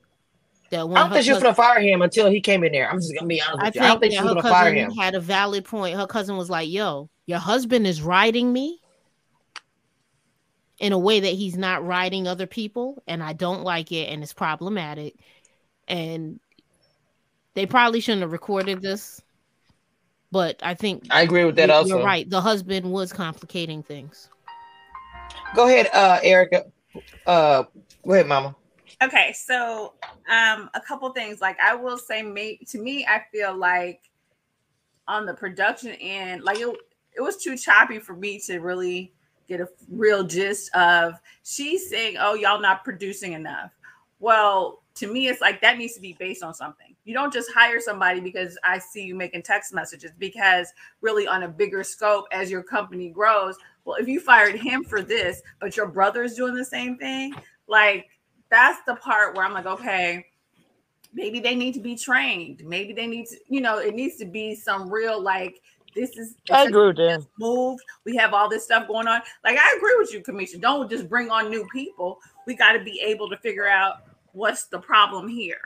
that 0.69 0.87
when 0.87 0.97
I 0.97 1.01
don't 1.01 1.13
think 1.13 1.25
she 1.25 1.33
was 1.33 1.41
gonna 1.41 1.55
fire 1.55 1.79
him 1.79 2.01
until 2.01 2.29
he 2.29 2.39
came 2.41 2.63
in 2.63 2.71
there. 2.71 2.89
I'm 2.89 2.97
just 2.99 3.13
gonna 3.15 3.27
be 3.27 3.41
honest 3.41 3.61
I 3.61 3.65
with 3.65 3.75
you. 3.75 3.81
I 3.81 3.87
don't 3.87 3.99
think 3.99 4.11
think 4.11 4.13
she 4.13 4.23
was 4.23 4.29
her 4.29 4.35
gonna 4.41 4.53
fire 4.53 4.71
cousin 4.73 4.91
him. 4.91 4.91
had 4.91 5.15
a 5.15 5.19
valid 5.19 5.65
point. 5.65 5.97
Her 5.97 6.05
cousin 6.07 6.37
was 6.37 6.49
like, 6.49 6.69
"Yo, 6.69 7.09
your 7.25 7.39
husband 7.39 7.87
is 7.87 8.01
riding 8.01 8.51
me 8.53 8.79
in 10.79 10.91
a 10.91 10.99
way 10.99 11.19
that 11.21 11.33
he's 11.33 11.55
not 11.57 11.85
riding 11.85 12.27
other 12.27 12.47
people, 12.47 13.01
and 13.07 13.23
I 13.23 13.33
don't 13.33 13.63
like 13.63 13.91
it, 13.91 14.09
and 14.09 14.21
it's 14.21 14.33
problematic." 14.33 15.15
And 15.87 16.39
they 17.55 17.65
probably 17.65 17.99
shouldn't 17.99 18.21
have 18.21 18.31
recorded 18.31 18.81
this, 18.81 19.21
but 20.31 20.59
I 20.63 20.73
think 20.73 21.05
I 21.09 21.21
agree 21.21 21.45
with 21.45 21.55
that. 21.55 21.69
you- 21.69 21.73
Also, 21.75 21.89
you're 21.97 22.05
right. 22.05 22.29
The 22.29 22.41
husband 22.41 22.91
was 22.91 23.13
complicating 23.13 23.83
things. 23.83 24.29
Go 25.55 25.67
ahead, 25.67 25.89
uh, 25.93 26.19
Erica. 26.23 26.65
Uh, 27.25 27.63
go 28.05 28.13
ahead, 28.13 28.27
Mama. 28.27 28.55
Okay, 29.01 29.33
so 29.33 29.93
um, 30.29 30.69
a 30.73 30.81
couple 30.81 31.09
things. 31.11 31.41
Like 31.41 31.59
I 31.59 31.75
will 31.75 31.97
say, 31.97 32.23
me 32.23 32.59
to 32.69 32.79
me, 32.79 33.05
I 33.05 33.23
feel 33.31 33.55
like 33.55 34.09
on 35.07 35.25
the 35.25 35.33
production 35.33 35.91
end, 35.99 36.43
like 36.43 36.59
it, 36.59 36.75
it 37.15 37.21
was 37.21 37.37
too 37.37 37.57
choppy 37.57 37.99
for 37.99 38.15
me 38.15 38.39
to 38.39 38.59
really 38.59 39.11
get 39.47 39.59
a 39.59 39.67
real 39.89 40.23
gist 40.23 40.73
of. 40.75 41.15
She's 41.43 41.89
saying, 41.89 42.15
"Oh, 42.19 42.35
y'all 42.35 42.61
not 42.61 42.83
producing 42.83 43.33
enough." 43.33 43.71
Well, 44.19 44.83
to 44.95 45.11
me, 45.11 45.27
it's 45.27 45.41
like 45.41 45.59
that 45.61 45.77
needs 45.77 45.95
to 45.95 46.01
be 46.01 46.13
based 46.13 46.43
on 46.43 46.53
something. 46.53 46.95
You 47.03 47.13
don't 47.13 47.33
just 47.33 47.51
hire 47.53 47.81
somebody 47.81 48.21
because 48.21 48.57
I 48.63 48.79
see 48.79 49.03
you 49.03 49.15
making 49.15 49.41
text 49.41 49.73
messages. 49.73 50.11
Because 50.17 50.67
really, 51.01 51.27
on 51.27 51.43
a 51.43 51.47
bigger 51.47 51.83
scope, 51.83 52.25
as 52.31 52.49
your 52.49 52.63
company 52.63 53.09
grows, 53.09 53.57
well, 53.85 53.97
if 53.97 54.07
you 54.07 54.19
fired 54.19 54.55
him 54.55 54.83
for 54.83 55.01
this, 55.01 55.41
but 55.59 55.75
your 55.75 55.87
brother's 55.87 56.35
doing 56.35 56.55
the 56.55 56.65
same 56.65 56.97
thing, 56.97 57.33
like 57.67 58.07
that's 58.49 58.79
the 58.85 58.95
part 58.95 59.35
where 59.35 59.45
I'm 59.45 59.53
like, 59.53 59.65
okay, 59.65 60.25
maybe 61.13 61.39
they 61.39 61.55
need 61.55 61.73
to 61.73 61.79
be 61.79 61.95
trained. 61.95 62.63
Maybe 62.65 62.93
they 62.93 63.07
need 63.07 63.27
to, 63.27 63.37
you 63.47 63.61
know, 63.61 63.79
it 63.79 63.95
needs 63.95 64.17
to 64.17 64.25
be 64.25 64.55
some 64.55 64.89
real 64.89 65.21
like 65.21 65.61
this 65.95 66.17
is 66.17 66.35
I 66.51 66.63
agree 66.63 66.87
with 66.87 66.97
that. 66.97 67.25
moved. 67.39 67.83
We 68.03 68.15
have 68.15 68.33
all 68.33 68.49
this 68.49 68.63
stuff 68.63 68.87
going 68.87 69.07
on. 69.07 69.21
Like 69.43 69.57
I 69.59 69.75
agree 69.77 69.95
with 69.99 70.13
you, 70.13 70.21
Commissioner. 70.21 70.61
Don't 70.61 70.89
just 70.89 71.07
bring 71.07 71.29
on 71.29 71.49
new 71.49 71.67
people. 71.71 72.19
We 72.47 72.55
got 72.55 72.73
to 72.73 72.83
be 72.83 72.99
able 73.01 73.29
to 73.29 73.37
figure 73.37 73.67
out 73.67 73.97
what's 74.31 74.65
the 74.65 74.79
problem 74.79 75.27
here. 75.27 75.61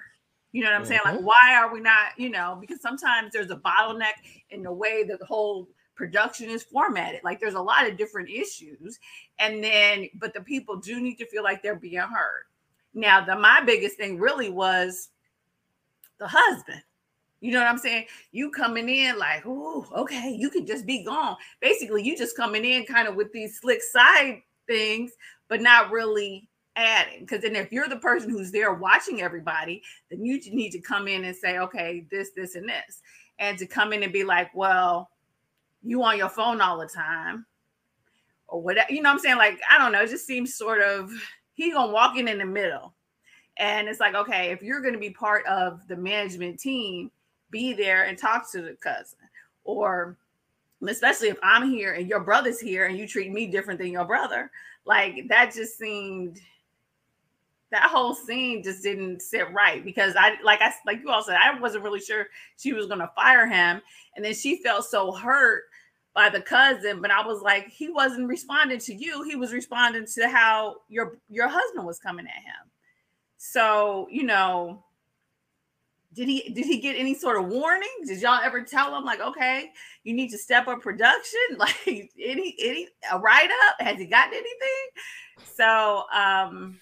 You 0.52 0.64
know 0.64 0.72
what 0.72 0.80
I'm 0.80 0.86
saying? 0.86 1.02
Like, 1.06 1.16
mm-hmm. 1.16 1.26
why 1.26 1.56
are 1.56 1.74
we 1.74 1.82
not, 1.82 2.18
you 2.18 2.30
know, 2.30 2.58
because 2.60 2.82
sometimes 2.82 3.32
there's 3.32 3.52
a 3.52 3.58
bottleneck 3.58 4.14
in 4.50 4.64
the 4.64 4.72
way 4.72 5.04
that 5.04 5.20
the 5.20 5.26
whole 5.26 5.68
production 5.98 6.50
is 6.50 6.64
formatted. 6.64 7.22
Like 7.24 7.40
there's 7.40 7.56
a 7.56 7.62
lot 7.62 7.88
of 7.88 7.98
different 7.98 8.30
issues. 8.30 9.00
And 9.40 9.64
then, 9.64 10.10
but 10.16 10.34
the 10.34 10.42
people 10.42 10.78
do 10.78 11.02
need 11.02 11.16
to 11.16 11.26
feel 11.26 11.44
like 11.44 11.62
they're 11.62 11.76
being 11.76 12.00
heard. 12.00 12.44
Now, 12.94 13.24
the 13.24 13.36
my 13.36 13.62
biggest 13.62 13.98
thing 13.98 14.20
really 14.20 14.50
was 14.50 15.10
the 16.20 16.28
husband. 16.28 16.82
You 17.40 17.52
know 17.52 17.60
what 17.60 17.68
I'm 17.68 17.78
saying? 17.78 18.06
You 18.32 18.50
coming 18.50 18.90
in 18.90 19.20
like, 19.20 19.44
oh, 19.46 19.86
okay, 19.96 20.36
you 20.36 20.50
could 20.50 20.66
just 20.66 20.88
be 20.88 21.04
gone. 21.04 21.36
Basically, 21.62 22.04
you 22.04 22.18
just 22.18 22.36
coming 22.36 22.66
in 22.66 22.86
kind 22.86 23.08
of 23.08 23.16
with 23.16 23.32
these 23.32 23.60
slick 23.60 23.84
side 23.84 24.42
things, 24.66 25.12
but 25.48 25.62
not 25.62 25.92
really 25.92 26.50
adding. 26.76 27.20
Because 27.22 27.42
then 27.42 27.56
if 27.56 27.72
you're 27.72 27.88
the 27.88 27.98
person 27.98 28.32
who's 28.32 28.52
there 28.52 28.74
watching 28.74 29.22
everybody, 29.22 29.84
then 30.10 30.26
you 30.26 30.40
need 30.52 30.72
to 30.72 30.80
come 30.80 31.08
in 31.08 31.26
and 31.26 31.36
say, 31.36 31.60
okay, 31.60 32.06
this, 32.10 32.32
this, 32.36 32.56
and 32.56 32.68
this. 32.68 33.02
And 33.38 33.58
to 33.60 33.68
come 33.68 33.94
in 33.94 34.02
and 34.02 34.12
be 34.12 34.24
like, 34.24 34.50
well, 34.56 35.10
you 35.84 36.04
on 36.04 36.18
your 36.18 36.30
phone 36.30 36.62
all 36.62 36.78
the 36.78 36.88
time. 36.88 37.46
Or 38.48 38.62
whatever, 38.62 38.92
you 38.94 39.02
know 39.02 39.10
what 39.10 39.16
I'm 39.16 39.20
saying? 39.20 39.38
Like, 39.38 39.60
I 39.70 39.78
don't 39.78 39.92
know, 39.92 40.04
it 40.04 40.10
just 40.10 40.26
seems 40.26 40.56
sort 40.56 40.82
of 40.82 41.12
he 41.56 41.72
gonna 41.72 41.92
walk 41.92 42.18
in 42.18 42.28
in 42.28 42.38
the 42.38 42.46
middle. 42.46 42.94
And 43.58 43.88
it's 43.88 44.00
like, 44.00 44.16
okay, 44.16 44.52
if 44.52 44.62
you're 44.62 44.82
gonna 44.82 44.98
be 44.98 45.10
part 45.10 45.46
of 45.48 45.86
the 45.88 45.98
management 45.98 46.60
team, 46.60 47.12
be 47.52 47.74
there 47.74 48.06
and 48.06 48.18
talk 48.18 48.50
to 48.52 48.62
the 48.62 48.76
cousin. 48.76 49.18
Or 49.64 50.18
especially 50.88 51.30
if 51.30 51.38
I'm 51.44 51.70
here 51.70 51.94
and 51.94 52.08
your 52.08 52.22
brother's 52.22 52.60
here 52.60 52.86
and 52.86 52.98
you 52.98 53.08
treat 53.08 53.32
me 53.32 53.48
different 53.48 53.80
than 53.80 53.92
your 53.92 54.06
brother, 54.06 54.52
like 54.86 55.28
that 55.28 55.54
just 55.54 55.78
seemed 55.78 56.40
that 57.72 57.90
whole 57.90 58.14
scene 58.14 58.64
just 58.64 58.84
didn't 58.84 59.22
sit 59.22 59.52
right 59.54 59.84
because 59.84 60.16
I 60.18 60.38
like 60.44 60.62
I 60.62 60.72
like 60.86 61.02
you 61.02 61.10
all 61.10 61.24
said, 61.24 61.38
I 61.38 61.60
wasn't 61.60 61.84
really 61.84 62.00
sure 62.00 62.28
she 62.58 62.74
was 62.74 62.88
gonna 62.88 63.12
fire 63.16 63.48
him. 63.48 63.82
And 64.16 64.24
then 64.24 64.34
she 64.34 64.62
felt 64.64 64.86
so 64.86 65.12
hurt 65.12 65.64
by 66.14 66.30
the 66.30 66.42
cousin, 66.42 67.02
but 67.02 67.12
I 67.12 67.26
was 67.26 67.42
like, 67.42 67.68
he 67.68 67.90
wasn't 67.90 68.28
responding 68.28 68.80
to 68.80 68.94
you, 68.94 69.24
he 69.24 69.36
was 69.36 69.54
responding 69.54 70.06
to 70.16 70.30
how 70.30 70.78
your 70.88 71.20
your 71.30 71.48
husband 71.48 71.86
was 71.86 72.00
coming 72.00 72.26
at 72.26 72.34
him. 72.34 72.72
So, 73.38 74.08
you 74.10 74.24
know, 74.24 74.84
did 76.14 76.28
he 76.28 76.50
did 76.54 76.66
he 76.66 76.80
get 76.80 76.96
any 76.98 77.14
sort 77.14 77.38
of 77.38 77.48
warning? 77.48 77.90
Did 78.06 78.22
y'all 78.22 78.42
ever 78.42 78.64
tell 78.64 78.98
him 78.98 79.04
like, 79.04 79.22
okay, 79.22 79.72
you 80.04 80.16
need 80.16 80.30
to 80.30 80.38
step 80.38 80.68
up 80.68 80.82
production? 80.82 81.40
Like 81.58 82.12
any 82.20 82.56
any 82.60 82.88
a 83.12 83.20
write 83.20 83.50
up? 83.68 83.86
Has 83.86 83.98
he 84.00 84.06
gotten 84.06 84.34
anything? 84.34 84.88
So 85.56 86.06
um, 86.12 86.80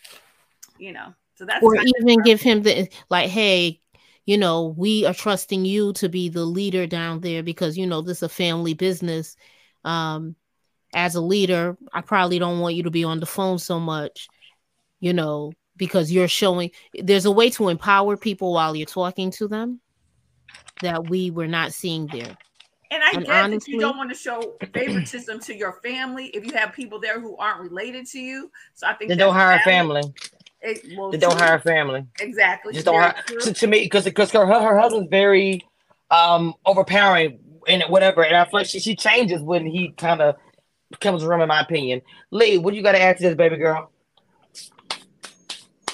you 0.77 0.91
know, 0.91 1.13
so 1.35 1.45
that's 1.45 1.63
or 1.63 1.75
even 1.75 2.21
give 2.23 2.41
him 2.41 2.63
the 2.63 2.87
like, 3.09 3.29
hey, 3.29 3.81
you 4.25 4.37
know, 4.37 4.73
we 4.77 5.05
are 5.05 5.13
trusting 5.13 5.65
you 5.65 5.93
to 5.93 6.09
be 6.09 6.29
the 6.29 6.45
leader 6.45 6.87
down 6.87 7.21
there 7.21 7.43
because 7.43 7.77
you 7.77 7.85
know 7.85 8.01
this 8.01 8.17
is 8.17 8.23
a 8.23 8.29
family 8.29 8.73
business. 8.73 9.35
Um, 9.83 10.35
as 10.93 11.15
a 11.15 11.21
leader, 11.21 11.77
I 11.93 12.01
probably 12.01 12.39
don't 12.39 12.59
want 12.59 12.75
you 12.75 12.83
to 12.83 12.91
be 12.91 13.03
on 13.03 13.19
the 13.19 13.25
phone 13.25 13.59
so 13.59 13.79
much, 13.79 14.27
you 14.99 15.13
know, 15.13 15.51
because 15.77 16.11
you're 16.11 16.27
showing 16.27 16.71
there's 16.93 17.25
a 17.25 17.31
way 17.31 17.49
to 17.51 17.69
empower 17.69 18.15
people 18.17 18.53
while 18.53 18.75
you're 18.75 18.85
talking 18.85 19.29
to 19.31 19.47
them 19.47 19.81
that 20.81 21.09
we 21.09 21.31
were 21.31 21.47
not 21.47 21.73
seeing 21.73 22.07
there. 22.07 22.35
And 22.91 23.03
I 23.03 23.09
And 23.13 23.19
get 23.19 23.27
that 23.27 23.43
honestly- 23.43 23.73
you 23.73 23.79
don't 23.79 23.97
want 23.97 24.09
to 24.09 24.15
show 24.15 24.55
favoritism 24.73 25.39
to 25.41 25.55
your 25.55 25.79
family 25.83 26.27
if 26.27 26.45
you 26.45 26.53
have 26.53 26.71
people 26.73 26.99
there 26.99 27.19
who 27.19 27.35
aren't 27.37 27.59
related 27.59 28.05
to 28.07 28.19
you. 28.19 28.51
So 28.73 28.87
I 28.87 28.93
think 28.93 29.09
Then 29.09 29.17
don't 29.17 29.33
that's 29.33 29.43
hire 29.43 29.57
a 29.59 29.63
family. 29.63 30.01
It, 30.61 30.97
well, 30.97 31.11
Then 31.11 31.19
don't 31.19 31.31
true. 31.37 31.39
hire 31.45 31.59
family. 31.59 32.05
exactly. 32.19 32.73
Just 32.73 32.85
don't 32.85 32.99
hire. 32.99 33.15
true. 33.27 33.39
To, 33.39 33.53
to 33.53 33.67
me, 33.67 33.83
because 33.83 34.03
because 34.05 34.31
her 34.31 34.45
her 34.45 34.79
husband's 34.79 35.09
very 35.09 35.65
um 36.11 36.53
overpowering 36.65 37.39
and 37.67 37.83
whatever, 37.83 38.23
and 38.23 38.35
I 38.35 38.45
feel 38.45 38.59
like 38.61 38.67
she, 38.67 38.79
she 38.79 38.95
changes 38.95 39.41
when 39.41 39.65
he 39.65 39.91
kind 39.91 40.21
of 40.21 40.35
comes 41.01 41.23
around. 41.23 41.41
In 41.41 41.47
my 41.47 41.61
opinion, 41.61 42.01
Lee, 42.31 42.57
what 42.57 42.71
do 42.71 42.77
you 42.77 42.83
got 42.83 42.93
to 42.93 43.01
add 43.01 43.17
to 43.17 43.23
this, 43.23 43.35
baby 43.35 43.57
girl? 43.57 43.91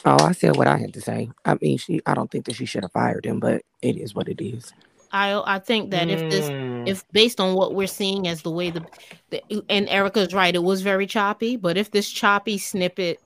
Oh, 0.03 0.17
I 0.25 0.31
said 0.31 0.55
what 0.57 0.67
I 0.67 0.77
had 0.77 0.93
to 0.95 1.01
say. 1.01 1.29
I 1.45 1.57
mean, 1.61 1.77
she. 1.77 2.01
I 2.05 2.13
don't 2.13 2.29
think 2.31 2.45
that 2.45 2.55
she 2.55 2.65
should 2.65 2.83
have 2.83 2.91
fired 2.91 3.25
him, 3.25 3.39
but 3.39 3.61
it 3.81 3.97
is 3.97 4.15
what 4.15 4.27
it 4.29 4.41
is. 4.43 4.73
I 5.11 5.41
I 5.45 5.59
think 5.59 5.91
that 5.91 6.09
if 6.09 6.27
this 6.29 6.49
Mm. 6.49 6.87
if 6.87 7.03
based 7.11 7.39
on 7.39 7.53
what 7.55 7.75
we're 7.75 7.87
seeing 7.87 8.27
as 8.27 8.41
the 8.41 8.49
way 8.51 8.71
the, 8.71 8.83
the 9.29 9.43
and 9.69 9.87
Erica's 9.89 10.33
right, 10.33 10.55
it 10.55 10.63
was 10.63 10.81
very 10.81 11.05
choppy. 11.05 11.55
But 11.55 11.77
if 11.77 11.91
this 11.91 12.09
choppy 12.09 12.57
snippet 12.57 13.19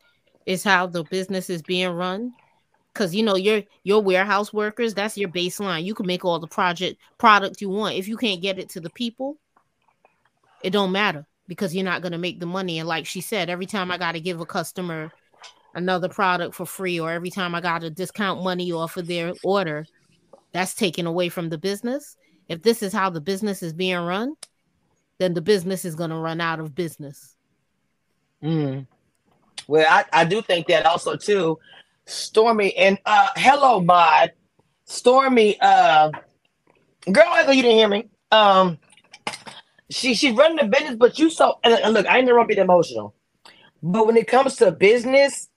is 0.46 0.64
how 0.64 0.88
the 0.88 1.04
business 1.06 1.50
is 1.50 1.62
being 1.62 1.90
run, 1.90 2.34
because 2.94 3.16
you 3.16 3.24
know 3.24 3.36
your 3.36 3.64
your 3.84 4.02
warehouse 4.02 4.54
workers, 4.54 4.94
that's 4.94 5.18
your 5.18 5.30
baseline. 5.30 5.84
You 5.84 5.94
can 5.94 6.06
make 6.06 6.24
all 6.26 6.40
the 6.40 6.48
project 6.48 7.02
product 7.18 7.62
you 7.62 7.70
want. 7.70 7.96
If 7.96 8.08
you 8.08 8.18
can't 8.18 8.42
get 8.42 8.60
it 8.60 8.70
to 8.70 8.80
the 8.80 8.90
people, 8.90 9.38
it 10.64 10.72
don't 10.72 10.92
matter 10.92 11.26
because 11.48 11.76
you're 11.76 11.84
not 11.84 12.02
gonna 12.02 12.18
make 12.18 12.40
the 12.40 12.46
money. 12.46 12.80
And 12.80 12.88
like 12.88 13.06
she 13.06 13.22
said, 13.22 13.50
every 13.50 13.66
time 13.66 13.92
I 13.92 13.98
gotta 13.98 14.20
give 14.20 14.42
a 14.42 14.46
customer 14.46 15.12
another 15.74 16.10
product 16.10 16.56
for 16.56 16.66
free, 16.66 17.00
or 17.00 17.12
every 17.12 17.30
time 17.30 17.54
I 17.54 17.62
gotta 17.62 17.90
discount 17.90 18.44
money 18.44 18.72
off 18.72 18.98
of 18.98 19.08
their 19.08 19.34
order, 19.44 19.86
that's 20.54 20.74
taken 20.74 21.06
away 21.06 21.30
from 21.30 21.50
the 21.50 21.58
business. 21.58 22.16
If 22.48 22.62
this 22.62 22.84
is 22.84 22.94
how 22.94 23.10
the 23.10 23.20
business 23.20 23.64
is 23.64 23.74
being 23.74 23.98
run, 23.98 24.36
then 25.18 25.34
the 25.34 25.42
business 25.42 25.86
is 25.86 25.96
going 25.96 26.12
to 26.12 26.18
run 26.18 26.40
out 26.40 26.60
of 26.60 26.76
business. 26.76 27.36
Mm. 28.44 28.86
Well, 29.67 29.86
I, 29.89 30.06
I 30.13 30.25
do 30.25 30.41
think 30.41 30.67
that 30.67 30.86
also 30.86 31.15
too. 31.15 31.60
Stormy 32.06 32.75
and 32.75 32.99
uh 33.06 33.30
hello 33.36 33.82
mod. 33.82 34.32
Stormy 34.86 35.58
uh 35.60 36.12
girl, 37.12 37.23
I 37.28 37.43
thought 37.43 37.56
you 37.56 37.63
didn't 37.63 37.78
hear 37.78 37.88
me. 37.88 38.10
Um 38.32 38.78
she 39.89 40.13
she's 40.13 40.36
running 40.36 40.58
the 40.58 40.65
business, 40.65 40.95
but 40.95 41.17
you 41.17 41.30
so 41.30 41.60
and, 41.63 41.93
look, 41.93 42.06
I 42.06 42.17
ain't 42.17 42.28
never 42.28 42.45
be 42.45 42.58
emotional. 42.58 43.15
But 43.82 44.08
when 44.08 44.17
it 44.17 44.28
comes 44.28 44.56
to 44.58 44.71
business, 44.71 45.49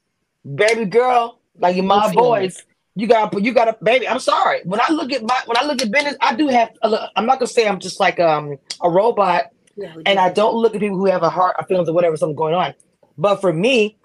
baby 0.54 0.86
girl, 0.86 1.40
like 1.58 1.76
your 1.76 1.84
my 1.84 2.12
boys, 2.12 2.62
you 2.94 3.06
gotta 3.06 3.40
you 3.42 3.52
gotta 3.52 3.76
baby. 3.82 4.08
I'm 4.08 4.20
sorry. 4.20 4.60
When 4.64 4.80
I 4.80 4.90
look 4.90 5.12
at 5.12 5.22
my 5.22 5.38
when 5.44 5.58
I 5.58 5.64
look 5.64 5.82
at 5.82 5.90
business, 5.90 6.16
I 6.20 6.34
do 6.34 6.48
have 6.48 6.70
a 6.82 6.88
look, 6.88 7.10
I'm 7.14 7.26
not 7.26 7.38
gonna 7.40 7.46
say 7.48 7.68
I'm 7.68 7.78
just 7.78 8.00
like 8.00 8.18
um 8.18 8.56
a 8.82 8.88
robot 8.88 9.50
Yeah, 9.76 9.94
and. 10.06 10.18
I 10.18 10.30
don't 10.30 10.54
look 10.54 10.74
at 10.74 10.80
people 10.80 10.96
who 10.96 11.06
have 11.06 11.22
a 11.22 11.30
heart 11.30 11.56
or 11.58 11.66
feelings 11.66 11.88
or 11.90 11.92
whatever, 11.94 12.16
something 12.16 12.36
going 12.36 12.54
on. 12.54 12.74
But 13.18 13.40
for 13.40 13.52
me, 13.52 13.97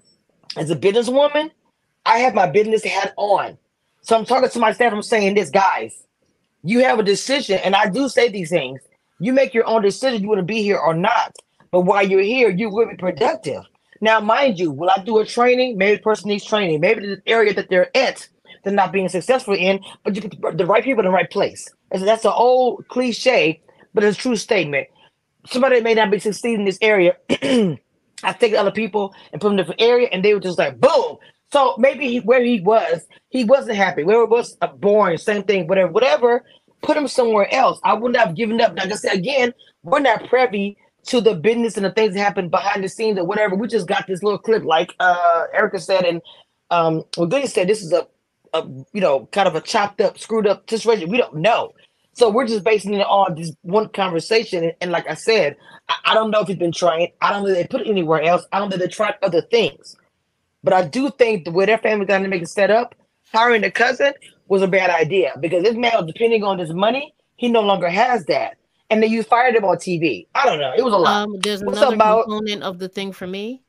as 0.58 0.70
a 0.70 0.76
businesswoman, 0.76 1.52
I 2.06 2.20
have 2.20 2.34
my 2.34 2.48
business 2.48 2.84
hat 2.84 3.14
on. 3.18 3.58
So 4.02 4.18
I'm 4.18 4.26
talking 4.26 4.50
to 4.50 4.60
my 4.60 4.74
staff, 4.74 4.94
I'm 4.94 5.02
saying 5.02 5.36
this, 5.36 5.50
guys, 5.50 6.04
you 6.64 6.80
have 6.84 7.00
a 7.00 7.04
decision, 7.04 7.60
and 7.64 7.76
I 7.76 7.90
do 7.90 8.10
say 8.10 8.30
these 8.30 8.50
things. 8.50 8.82
You 9.20 9.34
make 9.34 9.54
your 9.54 9.68
own 9.68 9.82
decision, 9.82 10.22
you 10.22 10.28
want 10.28 10.40
to 10.40 10.46
be 10.46 10.62
here 10.64 10.78
or 10.78 10.94
not. 10.94 11.36
But 11.72 11.82
while 11.82 12.08
you're 12.08 12.22
here, 12.22 12.50
you 12.50 12.70
will 12.70 12.88
be 12.90 12.96
productive. 12.96 13.64
Now, 14.02 14.20
mind 14.20 14.60
you, 14.60 14.72
will 14.72 14.90
I 14.90 15.02
do 15.04 15.20
a 15.20 15.26
training? 15.26 15.78
Maybe 15.78 15.98
the 15.98 16.04
person 16.04 16.30
needs 16.30 16.46
training. 16.46 16.82
Maybe 16.82 17.08
the 17.08 17.22
area 17.26 17.54
that 17.54 17.70
they're 17.70 17.96
at, 17.96 18.28
they're 18.64 18.74
not 18.74 18.92
being 18.92 19.10
successful 19.10 19.56
in, 19.56 19.82
but 20.04 20.16
you 20.16 20.22
put 20.30 20.58
the 20.58 20.66
right 20.66 20.84
people 20.84 21.02
in 21.02 21.06
the 21.06 21.16
right 21.16 21.30
place. 21.32 21.70
And 21.92 22.04
that's 22.08 22.26
an 22.26 22.34
old 22.36 22.88
cliche, 22.90 23.62
but 23.94 24.04
it's 24.04 24.18
a 24.18 24.22
true 24.22 24.36
statement 24.36 24.88
somebody 25.48 25.82
may 25.82 25.94
not 25.94 26.12
be 26.12 26.20
succeeding 26.20 26.62
in 26.62 26.66
this 26.66 26.80
area. 26.82 27.18
I 28.24 28.34
take 28.34 28.54
other 28.56 28.72
people 28.72 29.16
and 29.34 29.42
put 29.42 29.50
them 29.50 29.54
in 29.56 29.60
a 29.60 29.64
different 29.64 29.82
area, 29.82 30.10
and 30.12 30.26
they 30.26 30.34
were 30.34 30.42
just 30.42 30.60
like, 30.60 30.80
boom. 30.80 31.18
So 31.54 31.76
maybe 31.80 32.10
he, 32.10 32.20
where 32.22 32.44
he 32.44 32.62
was, 32.62 33.08
he 33.30 33.46
wasn't 33.46 33.78
happy. 33.78 34.04
Where 34.04 34.24
it 34.24 34.30
was 34.30 34.58
uh, 34.62 34.68
boring, 34.68 35.18
same 35.18 35.44
thing, 35.44 35.68
whatever, 35.68 35.92
whatever. 35.92 36.46
Put 36.84 36.98
him 36.98 37.08
somewhere 37.08 37.54
else. 37.54 37.80
I 37.84 37.94
wouldn't 37.94 38.18
have 38.20 38.36
given 38.36 38.62
up. 38.62 38.78
Like 38.78 38.92
I 38.92 38.96
said 38.96 39.16
again, 39.16 39.54
we're 39.84 40.00
not 40.02 40.28
privy 40.30 40.78
to 41.08 41.22
the 41.22 41.36
business 41.36 41.78
and 41.78 41.86
the 41.86 41.92
things 41.92 42.14
that 42.16 42.22
happen 42.22 42.50
behind 42.50 42.84
the 42.84 42.90
scenes 42.90 43.20
or 43.20 43.26
whatever. 43.26 43.56
We 43.56 43.68
just 43.68 43.88
got 43.88 44.08
this 44.08 44.24
little 44.24 44.40
clip, 44.40 44.66
like 44.66 44.94
uh 45.00 45.46
Erica 45.54 45.80
said, 45.80 46.06
and 46.06 46.22
um, 46.72 47.04
well, 47.18 47.28
Goody 47.28 47.48
said 47.48 47.68
this 47.70 47.84
is 47.84 47.94
a, 47.94 48.08
a 48.54 48.68
you 48.94 49.02
know 49.02 49.28
kind 49.32 49.48
of 49.48 49.56
a 49.56 49.62
chopped 49.62 50.02
up, 50.02 50.20
screwed 50.20 50.48
up 50.48 50.70
situation. 50.70 51.10
We 51.10 51.18
don't 51.18 51.38
know. 51.38 51.74
So 52.14 52.30
we're 52.30 52.48
just 52.48 52.64
basing 52.64 52.94
it 52.94 53.08
on 53.08 53.36
this 53.36 53.52
one 53.62 53.90
conversation. 53.90 54.64
And, 54.64 54.74
and 54.82 54.92
like 54.92 55.10
I 55.10 55.16
said, 55.16 55.58
I, 55.90 55.96
I 56.06 56.14
don't 56.14 56.32
know 56.32 56.42
if 56.42 56.48
he's 56.48 56.58
been 56.58 56.72
trained. 56.72 57.12
I 57.22 57.32
don't 57.32 57.44
know 57.44 57.50
if 57.50 57.56
they 57.56 57.68
put 57.68 57.82
it 57.82 57.90
anywhere 57.90 58.22
else. 58.22 58.46
I 58.52 58.60
don't 58.60 58.70
know 58.70 58.76
if 58.76 58.82
they 58.82 58.88
tried 58.88 59.16
other 59.22 59.42
things. 59.42 59.96
But 60.64 60.74
I 60.74 60.86
do 60.86 61.10
think 61.10 61.46
the 61.46 61.52
way 61.52 61.66
their 61.66 61.78
family 61.78 62.06
dynamic 62.06 62.44
is 62.44 62.54
set 62.54 62.72
up, 62.72 62.96
hiring 63.34 63.62
the 63.62 63.72
cousin 63.72 64.14
was 64.48 64.62
a 64.62 64.68
bad 64.68 64.90
idea 64.90 65.34
because 65.40 65.64
this 65.64 65.76
man 65.76 65.92
was 65.96 66.06
depending 66.06 66.44
on 66.44 66.60
his 66.60 66.74
money. 66.74 67.14
He 67.36 67.50
no 67.50 67.62
longer 67.62 67.90
has 67.90 68.26
that. 68.26 68.58
And 68.90 69.02
then 69.02 69.10
you 69.10 69.24
fired 69.24 69.56
him 69.56 69.66
on 69.66 69.78
TV. 69.78 70.28
I 70.36 70.46
don't 70.46 70.60
know. 70.60 70.72
It 70.78 70.84
was 70.84 70.94
a 70.94 70.98
lot. 70.98 71.24
Um, 71.24 71.40
there's 71.40 71.64
What's 71.64 71.80
another 71.80 71.96
Mo? 71.96 72.24
component 72.24 72.64
of 72.64 72.80
the 72.80 72.88
thing 72.88 73.12
for 73.12 73.26
me. 73.26 73.64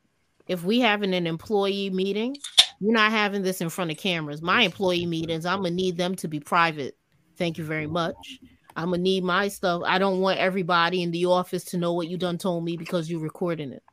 If 0.47 0.63
we 0.63 0.79
having 0.79 1.15
an 1.15 1.25
employee 1.25 1.89
meeting, 1.89 2.37
you're 2.79 2.93
not 2.93 3.11
having 3.11 3.41
this 3.41 3.61
in 3.61 3.69
front 3.69 3.89
of 3.89 3.97
cameras. 3.97 4.41
My 4.41 4.61
employee 4.61 5.07
meetings, 5.07 5.45
I'm 5.45 5.63
gonna 5.63 5.71
need 5.71 5.97
them 5.97 6.15
to 6.17 6.27
be 6.27 6.39
private. 6.39 6.95
Thank 7.37 7.57
you 7.57 7.63
very 7.63 7.87
much. 7.87 8.39
I'm 8.75 8.91
gonna 8.91 8.97
need 8.97 9.23
my 9.23 9.47
stuff. 9.47 9.83
I 9.85 9.97
don't 9.97 10.19
want 10.19 10.39
everybody 10.39 11.01
in 11.01 11.11
the 11.11 11.25
office 11.27 11.63
to 11.65 11.77
know 11.77 11.93
what 11.93 12.07
you 12.07 12.17
done 12.17 12.37
told 12.37 12.63
me 12.65 12.75
because 12.77 13.09
you're 13.09 13.21
recording 13.21 13.71
it. 13.71 13.83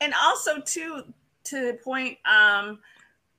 And 0.00 0.14
also 0.24 0.60
too 0.60 1.02
to 1.44 1.66
the 1.66 1.74
point 1.74 2.18
um 2.30 2.78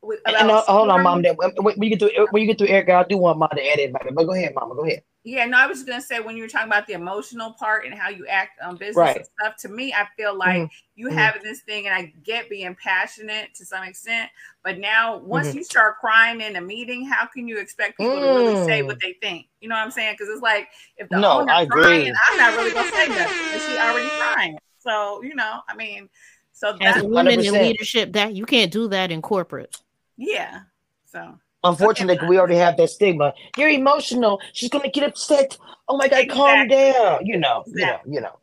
with, 0.01 0.19
And, 0.25 0.35
and, 0.35 0.51
uh, 0.51 0.61
hold 0.61 0.89
on, 0.89 0.99
Stormy- 0.99 1.03
mom. 1.03 1.21
Then 1.23 1.35
when 1.35 1.51
when 1.63 1.81
you 1.81 1.89
get 1.89 1.99
through, 1.99 2.27
when 2.31 2.41
you 2.41 2.47
get 2.47 2.57
through, 2.57 2.67
Erica, 2.67 2.93
I 2.93 3.03
do 3.03 3.17
want 3.17 3.39
mom 3.39 3.49
to 3.55 3.61
edit, 3.61 3.93
baby. 3.93 4.13
But 4.13 4.25
go 4.25 4.33
ahead, 4.33 4.53
mama. 4.53 4.75
Go 4.75 4.85
ahead. 4.85 5.03
Yeah, 5.27 5.45
no, 5.45 5.57
I 5.57 5.67
was 5.67 5.79
just 5.79 5.87
gonna 5.89 5.99
say 6.01 6.21
when 6.21 6.37
you 6.37 6.43
were 6.43 6.47
talking 6.47 6.69
about 6.69 6.87
the 6.87 6.93
emotional 6.93 7.51
part 7.51 7.85
and 7.85 7.93
how 7.93 8.07
you 8.07 8.25
act 8.27 8.61
on 8.61 8.77
business 8.77 8.95
Right. 8.95 9.17
and 9.17 9.25
stuff. 9.37 9.57
To 9.57 9.67
me, 9.67 9.93
I 9.93 10.07
feel 10.15 10.33
like 10.33 10.61
Mhm. 10.61 10.69
you 10.95 11.07
Mhm. 11.09 11.17
having 11.17 11.43
this 11.43 11.59
thing, 11.59 11.85
and 11.85 11.93
I 11.93 12.13
get 12.23 12.49
being 12.49 12.73
passionate 12.75 13.53
to 13.55 13.65
some 13.65 13.83
extent, 13.83 14.31
but 14.63 14.77
now 14.79 15.17
once 15.17 15.49
Mhm. 15.49 15.55
you 15.55 15.63
start 15.65 15.97
crying 15.99 16.39
in 16.39 16.55
a 16.55 16.61
meeting, 16.61 17.05
how 17.05 17.25
can 17.25 17.45
you 17.45 17.57
expect 17.59 17.97
people 17.97 18.21
to 18.21 18.25
really 18.25 18.55
say 18.55 18.81
Mm. 18.83 18.85
what 18.85 19.01
they 19.01 19.13
think? 19.21 19.49
You 19.59 19.67
know 19.67 19.75
what 19.75 19.81
I'm 19.81 19.91
saying? 19.91 20.13
Because 20.13 20.29
it's 20.29 20.41
like 20.41 20.69
if 20.95 21.09
the 21.09 21.19
No, 21.19 21.41
owner 21.41 21.51
I 21.51 21.63
agree. 21.63 21.83
crying, 21.83 22.13
I'm 22.31 22.37
not 22.37 22.55
really 22.55 22.71
gonna 22.71 22.87
say 22.87 23.09
nothing 23.09 23.35
because 23.51 23.65
she 23.65 23.77
already 23.77 24.09
crying. 24.11 24.57
So 24.79 25.21
you 25.23 25.35
know, 25.35 25.59
I 25.67 25.75
mean, 25.75 26.09
so 26.53 26.69
As 26.69 26.79
that's 26.79 26.99
a 27.01 27.03
woman 27.03 27.41
in 27.41 27.53
100%. 27.53 27.63
leadership, 27.63 28.13
that 28.13 28.33
you 28.33 28.45
can't 28.45 28.71
do 28.71 28.87
that 28.87 29.11
in 29.11 29.21
corporate. 29.21 29.75
yeah. 30.15 30.61
So 31.05 31.37
Unfortunately, 31.63 32.27
we 32.27 32.37
already 32.37 32.55
have 32.55 32.77
that 32.77 32.89
stigma. 32.89 33.33
You're 33.57 33.69
emotional. 33.69 34.39
She's 34.53 34.69
gonna 34.69 34.89
get 34.89 35.03
upset. 35.03 35.57
Oh 35.87 35.97
my 35.97 36.07
god, 36.07 36.29
calm 36.29 36.67
down. 36.67 37.25
You 37.25 37.37
know, 37.37 37.63
Exactly. 37.67 38.13
you 38.13 38.19
know, 38.19 38.19
you 38.19 38.21
know. 38.21 38.39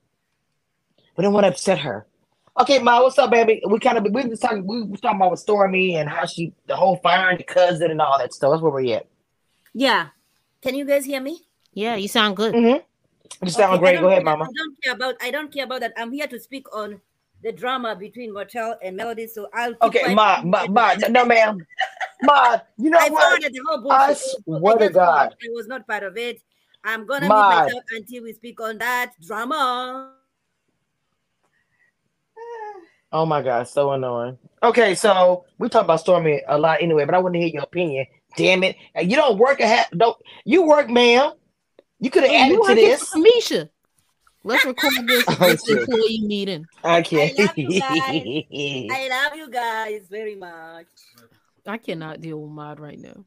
We 1.17 1.23
don't 1.23 1.33
want 1.33 1.45
to 1.45 1.49
upset 1.49 1.79
her. 1.79 2.07
Okay, 2.61 2.79
Ma, 2.79 3.03
what's 3.03 3.19
up, 3.19 3.31
baby? 3.31 3.63
We 3.69 3.79
kind 3.81 3.99
of 3.99 4.05
we 4.13 4.25
was 4.27 4.41
talking 4.41 4.67
we 4.67 4.83
was 4.83 5.01
talking 5.01 5.17
about 5.17 5.33
with 5.33 5.41
Stormy 5.41 5.97
and 5.97 6.09
how 6.09 6.25
she 6.25 6.53
the 6.67 6.77
whole 6.77 6.97
firing 6.97 7.39
the 7.39 7.45
cousin 7.45 7.91
and 7.91 8.01
all 8.01 8.19
that 8.19 8.33
stuff. 8.33 8.53
That's 8.53 8.63
where 8.63 8.73
we're 8.73 8.97
at. 8.97 9.07
Yeah. 9.73 10.09
Can 10.63 10.75
you 10.75 10.85
guys 10.85 11.05
hear 11.05 11.21
me? 11.21 11.41
Yeah, 11.73 11.97
you 11.97 12.09
sound 12.09 12.37
good. 12.37 12.55
Mm-hmm. 12.55 13.45
You 13.45 13.51
sound 13.51 13.75
Okay, 13.75 13.81
great. 13.81 14.01
Go 14.01 14.09
ahead, 14.09 14.25
Mama. 14.25 14.45
I 14.45 14.49
don't 14.57 14.83
care 14.83 14.93
about. 14.95 15.15
I 15.21 15.31
don't 15.31 15.53
care 15.53 15.65
about 15.65 15.81
that. 15.81 15.93
I'm 15.97 16.13
here 16.13 16.29
to 16.29 16.39
speak 16.39 16.73
on 16.75 17.01
the 17.43 17.53
drama 17.53 17.97
between 17.97 18.33
Martel 18.33 18.79
and 18.83 18.97
Melody. 18.97 19.27
So 19.27 19.49
I'll. 19.53 19.75
Okay, 19.83 20.15
quiet. 20.15 20.15
Ma, 20.15 20.43
Ma, 20.45 20.67
Ma, 20.69 20.95
no, 21.11 21.25
ma'am. 21.25 21.59
You 22.79 22.91
know 22.91 22.99
I 22.99 23.09
what? 23.11 23.23
forwarded 23.23 23.53
the 23.55 23.61
whole 23.67 23.79
bullshit. 23.79 24.01
I 24.01 24.15
swear 24.15 24.79
to 24.79 24.89
God. 24.91 25.35
I 25.43 25.49
was 25.53 25.67
not 25.67 25.87
part 25.87 26.03
of 26.03 26.17
it. 26.17 26.43
I'm 26.85 27.07
gonna 27.07 27.27
mute 27.27 27.31
myself 27.31 27.85
until 27.93 28.23
we 28.25 28.33
speak 28.33 28.61
on 28.61 28.79
that 28.79 29.13
drama. 29.27 30.13
Oh 33.13 33.25
my 33.25 33.43
god, 33.43 33.69
so 33.69 33.93
annoying. 33.93 34.37
Okay, 34.61 34.97
so 34.97 35.45
we 35.59 35.69
talk 35.69 35.85
about 35.85 36.01
Stormy 36.01 36.43
a 36.49 36.59
lot 36.59 36.83
anyway, 36.83 37.05
but 37.05 37.15
I 37.15 37.19
want 37.19 37.35
to 37.35 37.39
hear 37.39 37.49
your 37.49 37.63
opinion. 37.63 38.07
Damn 38.37 38.65
it, 38.65 38.75
you 39.01 39.15
don't 39.15 39.39
work 39.39 39.61
a 39.61 39.69
hat. 39.69 39.87
Don't 39.97 40.17
you 40.45 40.63
work, 40.67 40.91
ma'am? 40.91 41.33
You 42.01 42.11
could 42.11 42.25
have 42.25 42.33
Oh, 42.33 42.35
added 42.35 42.61
to 42.67 42.75
this. 42.75 43.15
Misha. 43.15 43.71
Let's 44.43 44.65
record 44.65 44.93
this, 45.07 45.25
Oh, 45.29 45.35
this 45.49 45.69
employee 45.69 46.23
meeting. 46.23 46.67
Can't. 46.83 47.15
I 47.15 47.43
love 47.43 47.57
you 47.57 47.81
I 48.91 49.09
love 49.09 49.37
you 49.37 49.49
guys 49.49 50.03
very 50.11 50.35
much. 50.35 50.87
I 51.67 51.79
cannot 51.79 52.21
deal 52.21 52.41
with 52.41 52.51
mod 52.51 52.81
right 52.81 52.99
now. 52.99 53.25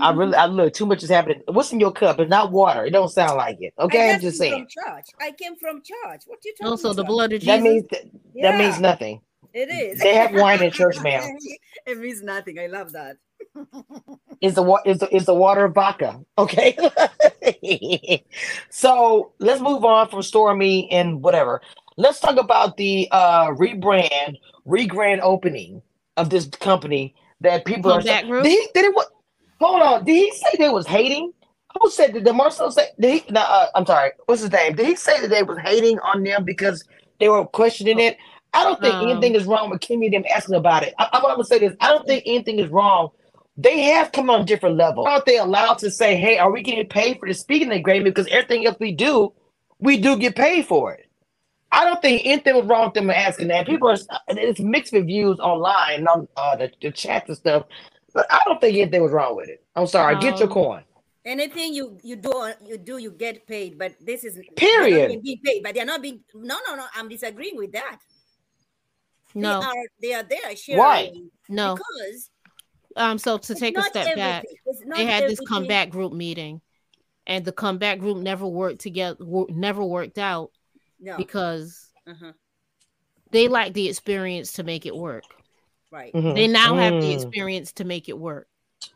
I 0.00 0.10
really, 0.14 0.34
I 0.34 0.46
look. 0.46 0.72
Too 0.74 0.86
much 0.86 1.02
is 1.02 1.10
happening. 1.10 1.42
What's 1.48 1.72
in 1.72 1.80
your 1.80 1.92
cup? 1.92 2.20
It's 2.20 2.30
not 2.30 2.52
water. 2.52 2.84
It 2.84 2.90
don't 2.90 3.08
sound 3.08 3.36
like 3.36 3.58
it. 3.60 3.74
Okay, 3.78 4.10
I 4.10 4.14
I'm 4.14 4.20
just 4.20 4.38
saying. 4.38 4.52
From 4.52 4.66
church. 4.68 5.06
I 5.20 5.32
came 5.32 5.56
from 5.56 5.82
church. 5.82 6.22
What 6.26 6.38
you 6.44 6.54
talking 6.58 6.72
Also, 6.72 6.90
Oh, 6.90 6.92
the 6.92 7.02
about? 7.02 7.08
blood 7.12 7.32
of 7.32 7.40
Jesus. 7.40 7.56
That 7.56 7.62
means 7.62 7.88
that, 7.90 8.02
Yeah, 8.34 8.52
that 8.52 8.58
means 8.58 8.80
nothing. 8.80 9.20
it 9.54 9.68
is. 9.70 10.00
They 10.00 10.14
have 10.14 10.32
wine 10.34 10.62
in 10.62 10.72
church, 10.72 10.98
ma'am. 11.02 11.22
it 11.86 11.98
means 11.98 12.22
nothing. 12.22 12.58
I 12.58 12.66
love 12.66 12.92
that. 12.92 13.16
Is 14.40 14.54
the 14.54 14.62
water 14.62 14.82
is 14.90 14.98
the 14.98 15.14
is 15.14 15.24
the 15.26 15.34
water 15.34 15.64
of 15.66 15.74
vodka? 15.74 16.20
Okay. 16.36 16.76
so 18.70 19.32
let's 19.38 19.60
move 19.60 19.84
on 19.84 20.08
from 20.08 20.22
Stormy 20.22 20.90
and 20.90 21.22
whatever. 21.22 21.60
Let's 21.96 22.18
talk 22.20 22.36
about 22.38 22.76
the 22.76 23.08
uh 23.12 23.48
rebrand, 23.50 24.38
regrand 24.66 25.20
opening 25.22 25.82
of 26.16 26.30
this 26.30 26.46
company 26.46 27.14
that 27.42 27.64
people 27.64 27.92
are. 27.92 27.98
Comeback 27.98 28.26
group? 28.26 28.44
Did 28.44 28.50
he, 28.50 28.68
did 28.74 28.84
it? 28.86 28.94
What? 28.94 29.08
Hold 29.60 29.82
on. 29.82 30.04
Did 30.04 30.14
he 30.14 30.32
say 30.32 30.56
they 30.58 30.68
was 30.68 30.86
hating? 30.86 31.32
Who 31.80 31.90
said 31.90 32.12
that? 32.14 32.24
Did 32.24 32.34
Marsau 32.34 32.72
say? 32.72 32.88
Did 32.98 33.22
he? 33.22 33.32
No, 33.32 33.40
uh, 33.40 33.66
I'm 33.74 33.86
sorry. 33.86 34.10
What's 34.26 34.42
his 34.42 34.52
name? 34.52 34.74
Did 34.74 34.86
he 34.86 34.96
say 34.96 35.20
that 35.20 35.30
they 35.30 35.42
was 35.42 35.58
hating 35.58 35.98
on 36.00 36.22
them 36.22 36.44
because 36.44 36.84
they 37.20 37.28
were 37.28 37.44
questioning 37.46 37.98
it? 37.98 38.16
I 38.54 38.64
don't 38.64 38.80
think 38.80 38.94
Um, 38.94 39.08
anything 39.08 39.34
is 39.34 39.44
wrong 39.44 39.70
with 39.70 39.80
Kimmy 39.80 40.06
and 40.06 40.14
them 40.14 40.24
asking 40.34 40.56
about 40.56 40.82
it. 40.82 40.94
I, 40.98 41.08
I'm 41.12 41.22
gonna 41.22 41.44
say 41.44 41.58
this. 41.58 41.74
I 41.80 41.88
don't 41.88 42.06
think 42.06 42.24
anything 42.26 42.58
is 42.58 42.68
wrong. 42.68 43.10
They 43.56 43.80
have 43.82 44.12
come 44.12 44.28
on 44.30 44.42
a 44.42 44.44
different 44.44 44.76
level. 44.76 45.06
Aren't 45.06 45.26
they 45.26 45.38
allowed 45.38 45.78
to 45.78 45.90
say, 45.90 46.16
"Hey, 46.16 46.38
are 46.38 46.50
we 46.50 46.62
getting 46.62 46.86
paid 46.86 47.18
for 47.18 47.28
the 47.28 47.34
speaking 47.34 47.70
agreement?" 47.70 48.14
Because 48.14 48.30
everything 48.30 48.66
else 48.66 48.76
we 48.78 48.92
do, 48.92 49.32
we 49.78 49.96
do 49.98 50.16
get 50.16 50.36
paid 50.36 50.66
for 50.66 50.92
it. 50.92 51.06
I 51.72 51.84
don't 51.84 52.00
think 52.02 52.22
anything 52.24 52.54
was 52.54 52.66
wrong 52.66 52.84
with 52.86 52.94
them 52.94 53.10
asking 53.10 53.48
that. 53.48 53.66
People 53.66 53.88
are 53.88 53.96
it's 54.28 54.60
mixed 54.60 54.92
reviews 54.92 55.38
online 55.40 56.06
on 56.06 56.28
uh, 56.36 56.54
the, 56.56 56.70
the 56.82 56.90
chats 56.92 57.28
and 57.28 57.36
stuff, 57.38 57.64
but 58.12 58.26
I 58.30 58.40
don't 58.44 58.60
think 58.60 58.76
anything 58.76 59.02
was 59.02 59.10
wrong 59.12 59.34
with 59.36 59.48
it. 59.48 59.64
I'm 59.74 59.86
sorry. 59.86 60.14
Get 60.20 60.38
your 60.38 60.48
Um, 60.48 60.54
coin. 60.54 60.82
Anything 61.24 61.72
you 61.72 61.98
you 62.02 62.16
do 62.16 62.52
you 62.66 62.78
do 62.78 62.98
you 62.98 63.10
get 63.12 63.46
paid, 63.46 63.78
but 63.78 63.94
this 64.00 64.22
is 64.24 64.34
they're 64.34 64.44
Period. 64.56 65.08
being- 65.08 65.22
being 65.22 65.40
paid, 65.44 65.62
but 65.62 65.74
they're 65.74 65.86
not 65.86 66.02
being. 66.02 66.20
No, 66.34 66.58
no, 66.66 66.74
no. 66.74 66.84
I'm 66.94 67.08
disagreeing 67.08 67.56
with 67.56 67.72
that. 67.72 67.98
No, 69.34 69.60
they 69.60 70.12
are 70.12 70.24
they 70.28 70.36
are 70.36 70.42
there 70.44 70.56
sharing 70.56 70.78
Why? 70.78 71.12
no. 71.48 71.76
because 71.76 72.30
Um, 72.96 73.16
so 73.18 73.38
to 73.38 73.54
take 73.54 73.78
a 73.78 73.82
step 73.82 74.14
back, 74.16 74.44
everything. 74.44 74.56
It's 74.66 74.80
they 74.98 75.06
had 75.06 75.22
this 75.22 75.32
everything. 75.38 75.46
comeback 75.46 75.88
group 75.90 76.12
meeting, 76.12 76.60
and 77.26 77.44
the 77.44 77.52
comeback 77.52 77.98
group 78.00 78.18
never 78.18 78.46
worked 78.46 78.80
together, 78.80 79.16
wo- 79.24 79.46
never 79.48 79.82
worked 79.82 80.18
out 80.18 80.50
No. 81.02 81.16
because 81.16 81.90
Uh-huh. 82.06 82.32
they 83.30 83.48
lack 83.48 83.72
the 83.74 83.88
experience 83.88 84.52
to 84.54 84.62
make 84.62 84.86
it 84.86 84.94
work. 84.96 85.24
Right. 85.90 86.12
Mhm. 86.14 86.34
They 86.34 86.46
now 86.48 86.74
have 86.76 86.94
the 87.02 87.08
Mm. 87.12 87.14
experience 87.14 87.72
to 87.72 87.84
make 87.84 88.08
it 88.08 88.18
work. 88.18 88.48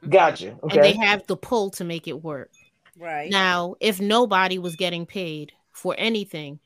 Gotcha. 0.08 0.58
And 0.62 0.70
they 0.70 0.92
have 0.94 1.26
the 1.26 1.36
pull 1.36 1.70
to 1.72 1.84
make 1.84 2.08
it 2.08 2.22
work. 2.22 2.50
Right. 2.98 3.30
Now, 3.30 3.74
if 3.80 4.00
nobody 4.00 4.58
was 4.58 4.76
getting 4.76 5.04
paid 5.04 5.52
for 5.72 5.94
anything, 5.98 6.58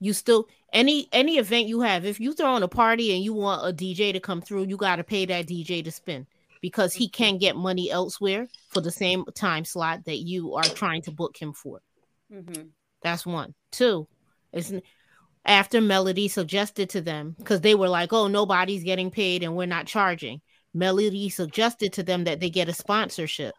you 0.00 0.12
still 0.12 0.48
any 0.72 1.06
any 1.12 1.36
event 1.38 1.68
you 1.68 1.80
have, 1.82 2.04
if 2.04 2.18
you 2.18 2.32
throw 2.32 2.56
in 2.56 2.62
a 2.62 2.68
party 2.68 3.14
and 3.14 3.22
you 3.22 3.32
want 3.34 3.66
a 3.68 3.72
DJ 3.72 4.10
to 4.12 4.20
come 4.20 4.40
through, 4.40 4.64
you 4.64 4.76
got 4.76 4.96
to 4.96 5.04
pay 5.04 5.24
that 5.26 5.46
DJ 5.46 5.82
to 5.82 5.92
spin 5.92 6.26
because 6.60 6.92
he 6.94 7.08
can 7.08 7.38
get 7.38 7.54
money 7.56 7.90
elsewhere 7.90 8.48
for 8.70 8.80
the 8.80 8.90
same 8.90 9.24
time 9.34 9.64
slot 9.64 10.04
that 10.06 10.18
you 10.18 10.54
are 10.54 10.64
trying 10.64 11.02
to 11.02 11.12
book 11.12 11.36
him 11.36 11.52
for. 11.52 11.80
Mm-hmm. 12.32 12.68
That's 13.02 13.24
one. 13.26 13.54
Two 13.70 14.08
is 14.52 14.74
after 15.44 15.80
Melody 15.80 16.28
suggested 16.28 16.88
to 16.90 17.00
them 17.00 17.34
because 17.38 17.60
they 17.60 17.74
were 17.74 17.88
like, 17.88 18.12
"Oh, 18.12 18.28
nobody's 18.28 18.84
getting 18.84 19.10
paid 19.10 19.42
and 19.42 19.56
we're 19.56 19.66
not 19.66 19.86
charging." 19.86 20.40
Melody 20.74 21.28
suggested 21.28 21.92
to 21.94 22.02
them 22.02 22.24
that 22.24 22.40
they 22.40 22.48
get 22.50 22.68
a 22.68 22.72
sponsorship. 22.72 23.54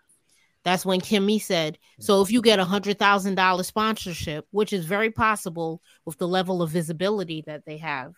That's 0.63 0.85
when 0.85 1.01
Kimmy 1.01 1.41
said, 1.41 1.77
"So 1.99 2.21
if 2.21 2.31
you 2.31 2.41
get 2.41 2.59
a 2.59 2.65
hundred 2.65 2.97
thousand 2.97 3.35
dollar 3.35 3.63
sponsorship, 3.63 4.47
which 4.51 4.71
is 4.71 4.85
very 4.85 5.11
possible 5.11 5.81
with 6.05 6.17
the 6.17 6.27
level 6.27 6.61
of 6.61 6.71
visibility 6.71 7.43
that 7.47 7.65
they 7.65 7.77
have, 7.77 8.13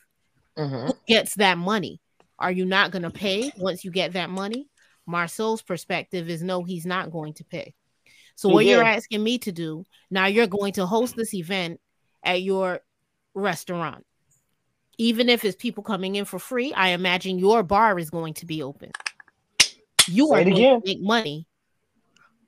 Mhm. 0.57 0.87
who 0.87 0.93
gets 1.07 1.35
that 1.35 1.57
money? 1.57 1.99
Are 2.37 2.51
you 2.51 2.65
not 2.65 2.91
going 2.91 3.03
to 3.03 3.09
pay 3.09 3.51
once 3.57 3.83
you 3.83 3.91
get 3.91 4.13
that 4.13 4.29
money?" 4.29 4.67
Marsau's 5.07 5.61
perspective 5.61 6.29
is 6.29 6.41
no, 6.41 6.63
he's 6.63 6.85
not 6.85 7.11
going 7.11 7.33
to 7.33 7.43
pay. 7.43 7.73
So 8.35 8.49
what 8.49 8.65
you're 8.65 8.83
asking 8.83 9.23
me 9.23 9.37
to 9.39 9.51
do 9.51 9.85
now, 10.11 10.25
you're 10.25 10.47
going 10.47 10.73
to 10.73 10.85
host 10.85 11.15
this 11.15 11.33
event 11.33 11.79
at 12.25 12.41
your 12.41 12.81
restaurant. 13.33 14.05
Even 14.97 15.29
if 15.29 15.43
it's 15.43 15.55
people 15.55 15.83
coming 15.83 16.15
in 16.15 16.25
for 16.25 16.39
free, 16.39 16.73
I 16.73 16.89
imagine 16.89 17.37
your 17.37 17.63
bar 17.63 17.99
is 17.99 18.09
going 18.09 18.33
to 18.35 18.45
be 18.45 18.63
open. 18.63 18.91
You 20.07 20.27
Say 20.27 20.33
are 20.33 20.43
going 20.43 20.53
again. 20.53 20.81
to 20.81 20.87
make 20.87 21.01
money. 21.01 21.47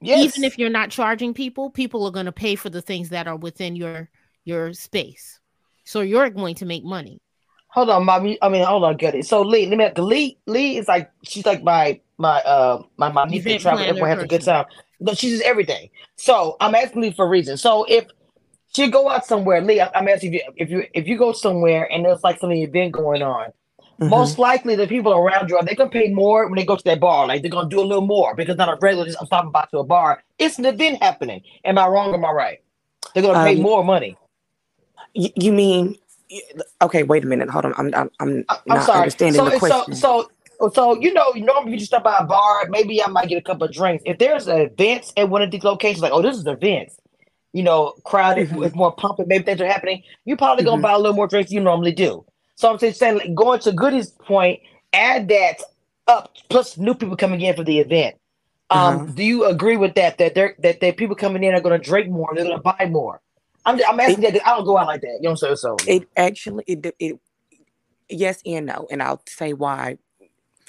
Yes. 0.02 0.24
Even 0.26 0.44
if 0.44 0.58
you're 0.60 0.70
not 0.70 0.90
charging 0.90 1.34
people, 1.34 1.70
people 1.70 2.06
are 2.06 2.12
going 2.12 2.28
to 2.28 2.32
pay 2.32 2.56
for 2.56 2.70
the 2.70 2.82
things 2.82 3.10
that 3.10 3.28
are 3.28 3.36
within 3.36 3.76
your 3.76 4.10
your 4.46 4.74
space. 4.74 5.40
So 5.84 6.02
you're 6.02 6.30
going 6.30 6.56
to 6.56 6.66
make 6.66 6.84
money. 6.84 7.20
Hold 7.70 7.90
on, 7.90 8.06
mommy. 8.06 8.38
I 8.42 8.50
mean, 8.50 8.64
hold 8.64 8.84
on, 8.84 8.96
get 8.96 9.16
it. 9.16 9.26
So 9.26 9.42
Lee, 9.42 9.66
let 9.68 9.78
me 9.78 10.02
Lee. 10.02 10.38
Lee 10.46 10.78
is 10.78 10.88
like 10.88 11.12
she's 11.24 11.46
like 11.46 11.64
my 11.64 12.00
my 12.18 12.42
uh 12.42 12.82
my 12.98 13.12
my 13.12 13.26
niece 13.26 13.44
that 13.44 13.60
travel. 13.60 13.84
Everyone 13.84 14.10
has 14.10 14.24
a 14.24 14.28
good 14.28 14.44
time. 14.44 14.66
But 15.00 15.18
she's 15.18 15.32
just 15.32 15.44
everything. 15.44 15.90
So 16.16 16.58
I'm 16.60 16.74
asking 16.74 17.02
Lee 17.02 17.12
for 17.12 17.26
a 17.26 17.30
reason. 17.30 17.58
So 17.58 17.86
if 17.88 18.06
she 18.78 18.90
go 18.92 19.10
out 19.10 19.26
somewhere, 19.28 19.62
Lee, 19.62 19.82
I'm 19.82 20.08
asking 20.10 20.34
you 20.36 20.42
if 20.58 20.72
you 20.72 20.86
if 20.96 21.08
you 21.08 21.18
go 21.20 21.34
somewhere 21.34 21.92
and 21.92 22.06
there's 22.06 22.24
like 22.24 22.40
some 22.40 22.54
event 22.54 22.94
going 22.94 23.24
on, 23.24 23.52
Mhm. 24.02 24.10
most 24.12 24.40
likely 24.40 24.76
the 24.78 24.88
people 24.88 25.14
around 25.14 25.50
you 25.50 25.58
are 25.58 25.66
they 25.66 25.76
gonna 25.76 25.92
pay 25.92 26.10
more 26.14 26.48
when 26.48 26.56
they 26.58 26.66
go 26.66 26.78
to 26.78 26.86
that 26.86 27.02
bar. 27.02 27.28
Like 27.28 27.44
they're 27.44 27.52
gonna 27.52 27.70
do 27.70 27.82
a 27.82 27.90
little 27.92 28.08
more 28.08 28.36
because 28.36 28.58
not 28.58 28.70
a 28.70 28.78
regular 28.82 29.06
just 29.08 29.20
I'm 29.22 29.28
stopping 29.28 29.52
by 29.52 29.66
to 29.72 29.80
a 29.80 29.86
bar. 29.86 30.24
It's 30.40 30.60
an 30.60 30.66
event 30.66 31.04
happening. 31.04 31.44
Am 31.66 31.78
I 31.80 31.88
wrong 31.88 32.12
or 32.12 32.16
am 32.16 32.26
I 32.26 32.32
right? 32.32 32.60
They're 33.14 33.24
gonna 33.24 33.40
pay 33.44 33.58
Um, 33.58 33.64
more 33.64 33.84
money. 33.86 34.18
Y- 35.16 35.34
you 35.36 35.54
mean? 35.54 35.98
Okay, 36.84 37.04
wait 37.04 37.26
a 37.26 37.28
minute. 37.28 37.50
Hold 37.50 37.66
on. 37.66 37.76
I'm 37.78 37.94
I'm, 37.96 38.12
I'm 38.22 38.46
I- 38.50 38.60
I'm 38.70 38.78
not 38.78 38.86
sorry. 38.86 39.00
understanding 39.02 39.44
So, 39.44 39.46
the 39.46 39.52
so, 39.60 39.60
question. 39.60 39.96
so, 39.96 40.32
so, 40.74 41.00
you 41.02 41.14
know, 41.14 41.32
normally 41.36 41.74
you 41.74 41.78
just 41.80 41.92
stop 41.92 42.04
by 42.04 42.18
a 42.20 42.26
bar, 42.26 42.68
maybe 42.70 43.04
I 43.04 43.08
might 43.08 43.30
get 43.30 43.38
a 43.38 43.42
couple 43.42 43.68
of 43.68 43.74
drinks. 43.74 44.04
If 44.06 44.20
there's 44.20 44.48
an 44.48 44.62
event 44.62 45.14
at 45.18 45.30
one 45.30 45.42
of 45.42 45.52
these 45.52 45.64
locations, 45.64 46.02
like, 46.02 46.14
oh, 46.14 46.22
this 46.22 46.38
is 46.38 46.46
an 46.46 46.54
event, 46.56 46.92
you 47.58 47.64
know, 47.64 47.94
crowded, 48.06 48.50
Mhm. 48.50 48.66
it's 48.66 48.76
more 48.76 48.94
pumping, 48.94 49.28
maybe 49.28 49.46
things 49.46 49.62
are 49.62 49.68
happening, 49.68 50.04
you're 50.26 50.38
probably 50.38 50.64
gonna 50.66 50.80
Mhm. 50.80 50.84
buy 50.84 50.94
a 50.94 51.00
little 51.00 51.16
more 51.16 51.28
drinks 51.28 51.50
than 51.52 51.58
you 51.60 51.64
normally 51.64 51.94
do. 51.94 52.26
So 52.56 52.72
I'm 52.72 52.80
just 52.80 53.00
saying, 53.00 53.18
like, 53.20 53.36
going 53.36 53.60
to 53.62 53.74
Goody's 53.74 54.12
point, 54.12 54.62
add 54.94 55.30
that 55.30 55.58
up, 56.08 56.34
plus 56.50 56.78
new 56.78 56.96
people 56.96 57.18
coming 57.18 57.42
in 57.42 57.56
for 57.56 57.66
the 57.66 57.80
event. 57.80 58.16
Um, 58.72 59.00
Uh-huh. 59.00 59.14
do 59.16 59.24
you 59.24 59.46
agree 59.46 59.78
with 59.78 59.96
that? 59.96 60.20
That 60.20 60.36
they're 60.36 60.56
that 60.60 60.82
that 60.82 60.98
people 60.98 61.16
coming 61.16 61.44
in 61.44 61.56
are 61.56 61.62
gonna 61.62 61.80
drink 61.80 62.10
more, 62.10 62.32
they're 62.36 62.46
gonna 62.46 62.60
buy 62.62 62.88
more. 62.90 63.22
I'm 63.66 63.80
I'm 63.88 64.00
asking 64.00 64.24
that. 64.24 64.48
I 64.48 64.56
don't 64.58 64.66
go 64.66 64.78
out 64.78 64.88
like 64.88 65.02
that. 65.02 65.18
You 65.22 65.24
know 65.24 65.32
what 65.32 65.44
I'm 65.44 65.56
saying? 65.56 65.58
So 65.58 65.78
It 65.88 66.10
actually 66.18 66.66
it 66.68 66.96
it 67.00 67.20
yes 68.10 68.42
and 68.46 68.68
no, 68.68 68.88
and 68.92 69.04
I'll 69.04 69.22
say 69.28 69.54
why 69.54 69.98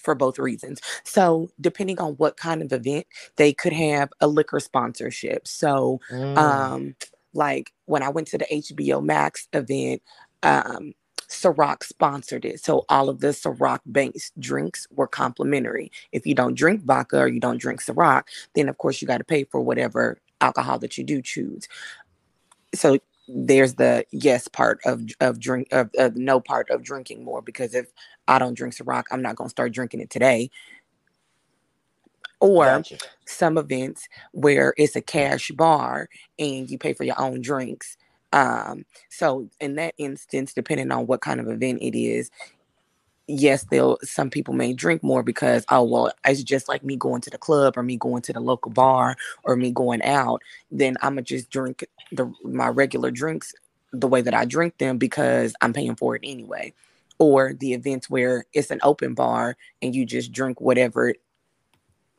for 0.09 0.14
both 0.16 0.38
reasons. 0.38 0.81
So 1.05 1.51
depending 1.61 2.01
on 2.01 2.14
what 2.14 2.38
kind 2.38 2.62
of 2.62 2.73
event, 2.73 3.07
they 3.37 3.53
could 3.53 3.75
have 3.75 4.11
a 4.21 4.29
liquor 4.29 4.61
sponsorship. 4.61 5.47
So 5.47 6.01
Mm. 6.11 6.37
um 6.37 6.97
like 7.35 7.73
when 7.87 8.03
I 8.03 8.09
went 8.09 8.29
to 8.29 8.38
the 8.38 8.47
HBO 8.47 9.05
Max 9.05 9.49
event, 9.53 10.03
um 10.42 10.94
Ciroc 11.31 11.85
sponsored 11.85 12.47
it. 12.47 12.64
So 12.64 12.87
all 12.88 13.11
of 13.11 13.21
the 13.21 13.29
Ciroc 13.29 13.81
based 13.90 14.38
drinks 14.40 14.87
were 14.90 15.07
complimentary. 15.09 15.92
If 16.12 16.27
you 16.27 16.35
don't 16.35 16.55
drink 16.55 16.85
vodka 16.85 17.18
or 17.18 17.29
you 17.29 17.40
don't 17.40 17.61
drink 17.61 17.83
Ciroc, 17.83 18.25
then 18.55 18.68
of 18.71 18.79
course 18.79 19.03
you 19.03 19.09
got 19.09 19.18
to 19.18 19.25
pay 19.25 19.44
for 19.44 19.61
whatever 19.61 20.18
alcohol 20.40 20.79
that 20.81 20.97
you 20.99 21.05
do 21.05 21.21
choose. 21.23 21.68
So 22.75 22.99
there's 23.29 23.75
the 23.75 24.05
yes 24.11 24.49
part 24.49 24.81
of 24.85 25.03
of 25.21 25.38
drink 25.38 25.69
of, 25.73 25.91
of 25.99 26.17
no 26.17 26.41
part 26.41 26.71
of 26.71 26.83
drinking 26.83 27.25
more 27.25 27.43
because 27.43 27.75
if 27.75 27.87
I 28.27 28.38
don't 28.38 28.55
drink 28.55 28.75
Ciroc, 28.75 29.05
I'm 29.11 29.23
not 29.23 29.37
gonna 29.37 29.51
start 29.51 29.73
drinking 29.73 30.01
it 30.01 30.11
today. 30.11 30.51
Or 32.41 32.67
Gotcha. 32.67 32.99
some 33.27 33.59
events 33.59 34.09
where 34.33 34.75
it's 34.77 34.97
a 34.97 35.01
cash 35.01 35.51
bar 35.51 36.09
and 36.38 36.71
you 36.71 36.79
pay 36.79 36.95
for 36.95 37.05
your 37.05 37.21
own 37.21 37.41
drinks. 37.43 37.97
Um, 38.33 38.85
so 39.11 39.51
in 39.61 39.75
that 39.77 39.95
instance, 39.99 40.53
depending 40.55 40.93
on 40.93 41.07
what 41.07 41.21
kind 41.21 41.41
of 41.41 41.49
event 41.49 41.81
it 41.83 41.99
is, 41.99 42.31
yes, 43.29 43.64
they'll 43.71 43.99
some 44.05 44.31
people 44.31 44.55
may 44.55 44.75
drink 44.75 45.05
more 45.05 45.25
because 45.25 45.67
oh 45.71 45.85
well, 45.85 46.12
it's 46.27 46.45
just 46.45 46.69
like 46.69 46.85
me 46.85 46.97
going 46.97 47.23
to 47.23 47.31
the 47.31 47.38
club 47.38 47.79
or 47.79 47.85
me 47.85 47.99
going 47.99 48.23
to 48.25 48.35
the 48.35 48.41
local 48.41 48.73
bar 48.73 49.17
or 49.45 49.57
me 49.57 49.73
going 49.73 50.03
out. 50.05 50.43
Then 50.73 50.97
I'm 51.03 51.14
gonna 51.14 51.23
just 51.23 51.51
drink 51.51 51.87
the 52.12 52.33
my 52.45 52.69
regular 52.69 53.12
drinks 53.12 53.55
the 53.93 54.09
way 54.09 54.23
that 54.23 54.35
I 54.35 54.47
drink 54.47 54.79
them 54.79 54.99
because 54.99 55.55
I'm 55.62 55.75
paying 55.75 55.97
for 55.97 56.17
it 56.17 56.23
anyway. 56.25 56.75
Or 57.21 57.55
the 57.55 57.75
events 57.75 58.11
where 58.11 58.47
it's 58.55 58.73
an 58.73 58.81
open 58.85 59.14
bar 59.14 59.57
and 59.83 59.95
you 59.97 60.07
just 60.07 60.33
drink 60.33 60.61
whatever 60.61 61.14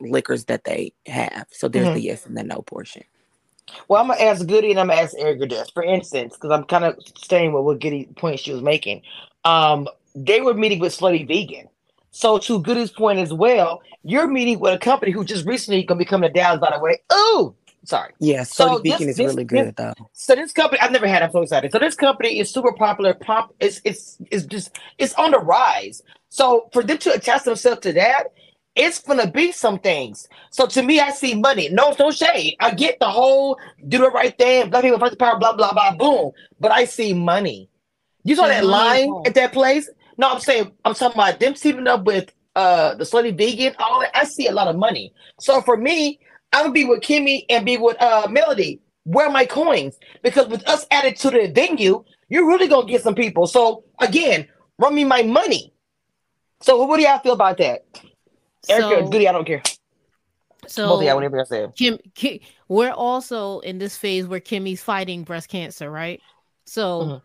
liquors 0.00 0.46
that 0.46 0.64
they 0.64 0.94
have. 1.06 1.46
So 1.52 1.68
there's 1.68 1.90
Mhm. 1.90 1.94
the 1.94 2.02
yes 2.02 2.26
and 2.26 2.36
the 2.36 2.44
no 2.44 2.62
portion. 2.62 3.04
Well, 3.88 4.02
I'm 4.02 4.08
gonna 4.08 4.20
ask 4.22 4.46
Goody 4.46 4.72
and 4.72 4.80
I'm 4.80 4.88
gonna 4.88 5.02
ask 5.02 5.16
Erica 5.18 5.46
this. 5.46 5.70
For 5.70 5.82
instance, 5.84 6.34
because 6.34 6.50
I'm 6.50 6.64
kind 6.64 6.84
of 6.84 6.96
staying 7.18 7.52
with 7.52 7.64
what 7.64 7.80
Goody 7.80 8.06
point 8.16 8.40
she 8.40 8.52
was 8.52 8.62
making. 8.62 9.02
Um, 9.44 9.88
they 10.14 10.40
were 10.40 10.54
meeting 10.54 10.78
with 10.78 10.96
Slutty 10.96 11.26
Vegan. 11.26 11.68
So 12.10 12.38
to 12.38 12.60
Goody's 12.60 12.90
point 12.90 13.18
as 13.18 13.32
well, 13.32 13.82
you're 14.02 14.26
meeting 14.26 14.58
with 14.58 14.74
a 14.74 14.78
company 14.78 15.12
who 15.12 15.24
just 15.24 15.46
recently 15.46 15.82
gonna 15.84 15.98
be 15.98 16.04
coming 16.04 16.28
to 16.28 16.32
Dallas, 16.32 16.60
by 16.60 16.72
the 16.74 16.82
way. 16.82 17.00
Oh, 17.10 17.54
sorry. 17.84 18.12
Yeah, 18.18 18.42
So 18.42 18.80
Beacon 18.80 19.08
is 19.08 19.16
this- 19.16 19.26
really 19.26 19.44
this- 19.44 19.64
good 19.66 19.76
though. 19.76 19.94
So 20.12 20.34
this 20.34 20.52
company, 20.52 20.80
I've 20.80 20.90
never 20.90 21.06
had. 21.06 21.22
I'm 21.22 21.30
so 21.30 21.42
excited. 21.42 21.70
So 21.72 21.78
this 21.78 21.94
company 21.94 22.40
is 22.40 22.50
super 22.50 22.72
popular. 22.72 23.14
Pop, 23.14 23.54
it's 23.60 23.80
it's 23.84 24.18
it's 24.30 24.44
just 24.44 24.76
it's 24.98 25.14
on 25.14 25.30
the 25.30 25.38
rise. 25.38 26.02
So 26.28 26.68
for 26.72 26.82
them 26.82 26.98
to 26.98 27.12
attach 27.14 27.44
themselves 27.44 27.80
to 27.82 27.92
that, 27.92 28.32
it's 28.74 29.00
gonna 29.00 29.30
be 29.30 29.52
some 29.52 29.78
things. 29.78 30.28
So 30.50 30.66
to 30.66 30.82
me, 30.82 31.00
I 31.00 31.10
see 31.10 31.34
money. 31.34 31.68
No, 31.68 31.94
no 31.98 32.10
shade. 32.10 32.56
I 32.60 32.72
get 32.74 32.98
the 32.98 33.08
whole 33.08 33.58
do 33.86 33.98
the 33.98 34.10
right 34.10 34.36
thing, 34.36 34.70
black 34.70 34.82
people 34.82 34.98
fight 34.98 35.12
the 35.12 35.16
power, 35.16 35.38
blah 35.38 35.52
blah 35.52 35.72
blah, 35.72 35.94
boom. 35.94 36.32
But 36.58 36.72
I 36.72 36.86
see 36.86 37.12
money. 37.12 37.68
You 38.24 38.36
saw 38.36 38.46
that 38.48 38.62
mm-hmm. 38.62 38.70
line 38.70 39.22
at 39.26 39.34
that 39.34 39.52
place? 39.52 39.88
No, 40.20 40.30
I'm 40.30 40.40
saying 40.40 40.70
I'm 40.84 40.92
talking 40.92 41.18
about 41.18 41.40
them 41.40 41.54
teaming 41.54 41.86
up 41.86 42.04
with 42.04 42.30
uh 42.54 42.94
the 42.94 43.04
slutty 43.04 43.36
vegan. 43.36 43.74
All 43.78 44.00
that. 44.00 44.14
I 44.14 44.24
see 44.24 44.48
a 44.48 44.52
lot 44.52 44.68
of 44.68 44.76
money. 44.76 45.14
So 45.40 45.62
for 45.62 45.78
me, 45.78 46.20
I'm 46.52 46.64
gonna 46.64 46.72
be 46.74 46.84
with 46.84 47.00
Kimmy 47.00 47.46
and 47.48 47.64
be 47.64 47.78
with 47.78 47.96
uh 48.02 48.28
Melody. 48.30 48.82
Where 49.04 49.28
are 49.28 49.32
my 49.32 49.46
coins? 49.46 49.98
Because 50.22 50.46
with 50.48 50.68
us 50.68 50.86
added 50.90 51.16
to 51.20 51.30
the 51.30 51.50
venue, 51.50 52.04
you're 52.28 52.46
really 52.46 52.68
gonna 52.68 52.86
get 52.86 53.02
some 53.02 53.14
people. 53.14 53.46
So 53.46 53.84
again, 53.98 54.46
run 54.78 54.94
me 54.94 55.04
my 55.04 55.22
money. 55.22 55.72
So 56.60 56.84
what 56.84 56.98
do 56.98 57.02
y'all 57.02 57.20
feel 57.20 57.32
about 57.32 57.56
that? 57.56 57.86
Erica, 58.68 59.06
So, 59.06 59.08
Goody, 59.08 59.26
I 59.26 59.32
don't 59.32 59.46
care. 59.46 59.62
Both 60.76 61.00
of 61.00 61.02
y'all, 61.02 61.14
whatever 61.14 61.38
y'all 61.38 61.46
say. 61.46 61.66
Kim, 61.78 61.98
Ki 62.14 62.42
we're 62.68 62.92
also 62.92 63.60
in 63.60 63.78
this 63.78 63.96
phase 63.96 64.26
where 64.26 64.38
Kimmy's 64.38 64.82
fighting 64.82 65.24
breast 65.24 65.48
cancer, 65.48 65.90
right? 65.90 66.20
So 66.66 67.00
Mhm. 67.00 67.22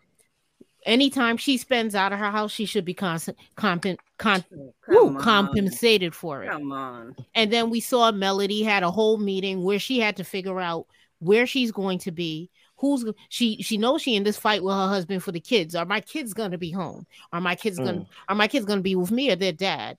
Anytime 0.86 1.36
she 1.36 1.58
spends 1.58 1.94
out 1.94 2.12
of 2.12 2.18
her 2.18 2.30
house, 2.30 2.52
she 2.52 2.64
should 2.64 2.84
be 2.84 2.94
cons- 2.94 3.28
compen- 3.56 3.98
con- 4.16 4.44
Come 4.48 4.72
woo, 4.88 5.18
compensated 5.18 6.14
for 6.14 6.44
it. 6.44 6.50
Come 6.50 6.72
on. 6.72 7.16
And 7.34 7.52
then 7.52 7.68
we 7.68 7.80
saw 7.80 8.12
Melody 8.12 8.62
had 8.62 8.82
a 8.82 8.90
whole 8.90 9.18
meeting 9.18 9.62
where 9.62 9.78
she 9.78 9.98
had 9.98 10.16
to 10.16 10.24
figure 10.24 10.60
out 10.60 10.86
where 11.18 11.46
she's 11.46 11.72
going 11.72 11.98
to 12.00 12.12
be. 12.12 12.50
Who's 12.78 13.04
she? 13.30 13.62
She 13.62 13.78
knows 13.78 14.02
she 14.02 14.16
in 14.16 14.22
this 14.22 14.38
fight 14.38 14.62
with 14.62 14.74
her 14.74 14.88
husband 14.88 15.22
for 15.22 15.32
the 15.32 15.40
kids. 15.40 15.74
Are 15.74 15.86
my 15.86 16.00
kids 16.00 16.34
gonna 16.34 16.58
be 16.58 16.70
home? 16.70 17.06
Are 17.32 17.40
my 17.40 17.54
kids 17.54 17.78
gonna 17.78 18.00
mm. 18.00 18.06
Are 18.28 18.34
my 18.34 18.48
kids 18.48 18.66
gonna 18.66 18.82
be 18.82 18.94
with 18.94 19.10
me 19.10 19.30
or 19.30 19.36
their 19.36 19.52
dad? 19.52 19.96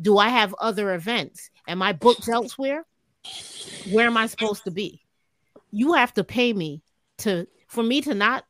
Do 0.00 0.18
I 0.18 0.28
have 0.28 0.54
other 0.60 0.94
events? 0.94 1.50
Am 1.66 1.82
I 1.82 1.92
booked 1.92 2.28
elsewhere? 2.28 2.84
Where 3.90 4.06
am 4.06 4.16
I 4.16 4.26
supposed 4.26 4.64
to 4.64 4.70
be? 4.70 5.00
You 5.72 5.94
have 5.94 6.14
to 6.14 6.22
pay 6.22 6.52
me 6.52 6.80
to 7.18 7.48
for 7.66 7.82
me 7.82 8.00
to 8.02 8.14
not 8.14 8.44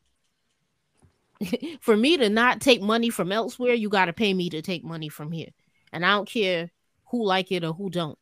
for 1.81 1.97
me 1.97 2.17
to 2.17 2.29
not 2.29 2.61
take 2.61 2.83
money 2.83 3.11
from 3.11 3.33
elsewhere, 3.33 3.75
you 3.75 3.89
got 3.89 4.07
to 4.07 4.13
pay 4.13 4.33
me 4.35 4.51
to 4.51 4.63
take 4.63 4.85
money 4.85 5.09
from 5.09 5.33
here. 5.33 5.51
And 5.93 6.05
I 6.05 6.11
don't 6.13 6.29
care 6.29 6.71
who 7.11 7.25
like 7.25 7.53
it 7.53 7.65
or 7.65 7.73
who 7.73 7.91
don't. 7.91 8.19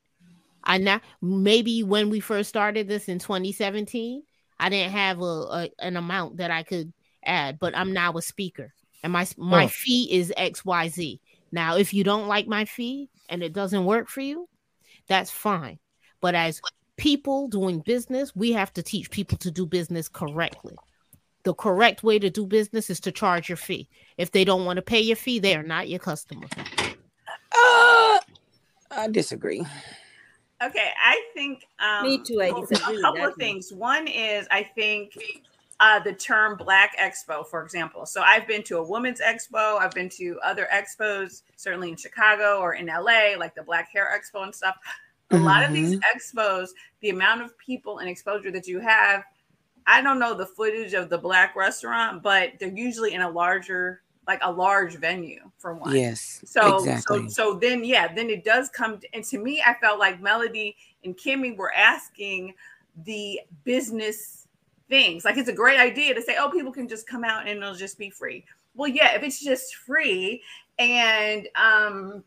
I 0.63 0.79
now 0.79 1.01
maybe 1.23 1.83
when 1.83 2.11
we 2.11 2.21
first 2.21 2.49
started 2.49 2.87
this 2.87 3.09
in 3.09 3.19
2017, 3.19 4.23
I 4.59 4.69
didn't 4.69 4.93
have 4.93 5.21
a, 5.21 5.25
a 5.25 5.71
an 5.79 5.97
amount 5.97 6.37
that 6.37 6.51
I 6.51 6.63
could 6.63 6.93
add, 7.25 7.59
but 7.59 7.77
I'm 7.77 7.93
now 7.93 8.13
a 8.17 8.23
speaker, 8.23 8.75
and 9.03 9.13
my 9.13 9.27
my 9.39 9.69
fee 9.69 10.09
is 10.13 10.33
X 10.37 10.65
Y 10.65 10.89
Z. 10.89 11.21
Now, 11.53 11.77
if 11.77 11.95
you 11.95 12.05
don't 12.05 12.29
like 12.29 12.47
my 12.47 12.65
fee 12.65 13.09
and 13.29 13.43
it 13.43 13.53
doesn't 13.53 13.85
work 13.85 14.09
for 14.09 14.21
you, 14.21 14.49
that's 15.09 15.31
fine. 15.31 15.79
But 16.21 16.35
as 16.35 16.61
people 16.97 17.49
doing 17.49 17.81
business, 17.81 18.37
we 18.37 18.53
have 18.53 18.73
to 18.75 18.83
teach 18.83 19.11
people 19.11 19.39
to 19.39 19.51
do 19.51 19.67
business 19.67 20.09
correctly. 20.09 20.77
The 21.43 21.55
correct 21.55 22.03
way 22.03 22.19
to 22.19 22.29
do 22.31 22.47
business 22.47 22.91
is 22.91 23.01
to 23.01 23.13
charge 23.13 23.49
your 23.49 23.57
fee. 23.57 23.89
If 24.19 24.31
they 24.33 24.45
don't 24.45 24.65
want 24.65 24.77
to 24.77 24.83
pay 24.83 25.01
your 25.01 25.17
fee, 25.17 25.39
they 25.39 25.57
are 25.57 25.63
not 25.63 25.89
your 25.89 25.99
customer. 25.99 26.47
Uh, 27.53 28.19
I 28.91 29.09
disagree. 29.11 29.65
Okay, 30.63 30.91
I 31.03 31.23
think 31.33 31.67
um, 31.79 32.07
Me 32.07 32.23
too, 32.23 32.43
I 32.43 32.51
well, 32.51 32.67
disagree 32.67 32.99
A 32.99 33.01
couple 33.01 33.23
of 33.23 33.31
one. 33.31 33.35
things. 33.37 33.73
One 33.73 34.07
is 34.07 34.47
I 34.51 34.63
think 34.63 35.17
uh, 35.81 35.99
the 36.01 36.13
term 36.13 36.59
Black 36.59 36.95
Expo, 36.99 37.47
for 37.47 37.63
example. 37.65 38.05
So 38.05 38.21
I've 38.21 38.47
been 38.47 38.63
to 38.65 38.77
a 38.77 38.83
women's 38.83 39.21
expo. 39.21 39.81
I've 39.81 39.93
been 39.93 40.11
to 40.11 40.39
other 40.45 40.69
expos, 40.71 41.43
certainly 41.57 41.89
in 41.89 41.97
Chicago 41.97 42.59
or 42.59 42.75
in 42.75 42.87
LA, 42.87 43.39
like 43.39 43.55
the 43.55 43.63
Black 43.63 43.89
Hair 43.91 44.09
Expo 44.15 44.43
and 44.43 44.55
stuff. 44.55 44.77
A 45.31 45.39
lot 45.39 45.65
of 45.65 45.73
these 45.73 45.99
expos, 46.15 46.69
the 47.01 47.09
amount 47.11 47.41
of 47.41 47.57
people 47.57 47.99
and 48.01 48.09
exposure 48.11 48.51
that 48.51 48.67
you 48.67 48.81
have, 48.81 49.23
I 49.87 50.03
don't 50.03 50.19
know 50.19 50.35
the 50.35 50.47
footage 50.47 50.95
of 50.95 51.09
the 51.11 51.19
Black 51.19 51.57
restaurant, 51.57 52.23
but 52.23 52.53
they're 52.59 52.69
usually 52.69 53.15
in 53.15 53.23
a 53.23 53.31
larger, 53.31 54.03
like 54.27 54.41
a 54.43 54.51
large 54.51 54.97
venue 54.97 55.51
for 55.59 55.75
one. 55.75 55.95
Yes, 55.95 56.43
So 56.45 56.79
exactly. 56.79 57.29
so 57.29 57.53
so 57.53 57.55
then 57.59 57.85
yeah, 57.85 58.13
then 58.13 58.31
it 58.31 58.45
does 58.45 58.69
come 58.69 58.99
to, 58.99 59.15
and 59.15 59.25
to 59.25 59.39
me 59.39 59.63
I 59.67 59.75
felt 59.81 59.99
like 59.99 60.21
Melody 60.21 60.77
and 61.05 61.17
Kimmy 61.17 61.57
were 61.57 61.73
asking 61.73 62.55
the 63.05 63.41
business 63.65 64.47
things. 64.89 65.25
Like 65.25 65.37
it's 65.37 65.49
a 65.49 65.55
great 65.55 65.81
idea 65.81 66.15
to 66.15 66.23
say, 66.23 66.37
oh, 66.39 66.51
people 66.51 66.73
can 66.73 66.89
just 66.89 67.07
come 67.07 67.25
out 67.25 67.47
and 67.49 67.63
it'll 67.63 67.75
just 67.75 67.99
be 67.99 68.11
free. 68.11 68.45
Well, 68.75 68.89
yeah, 68.89 69.15
if 69.15 69.23
it's 69.23 69.43
just 69.43 69.77
free 69.77 70.43
and 70.79 71.49
um 71.57 72.25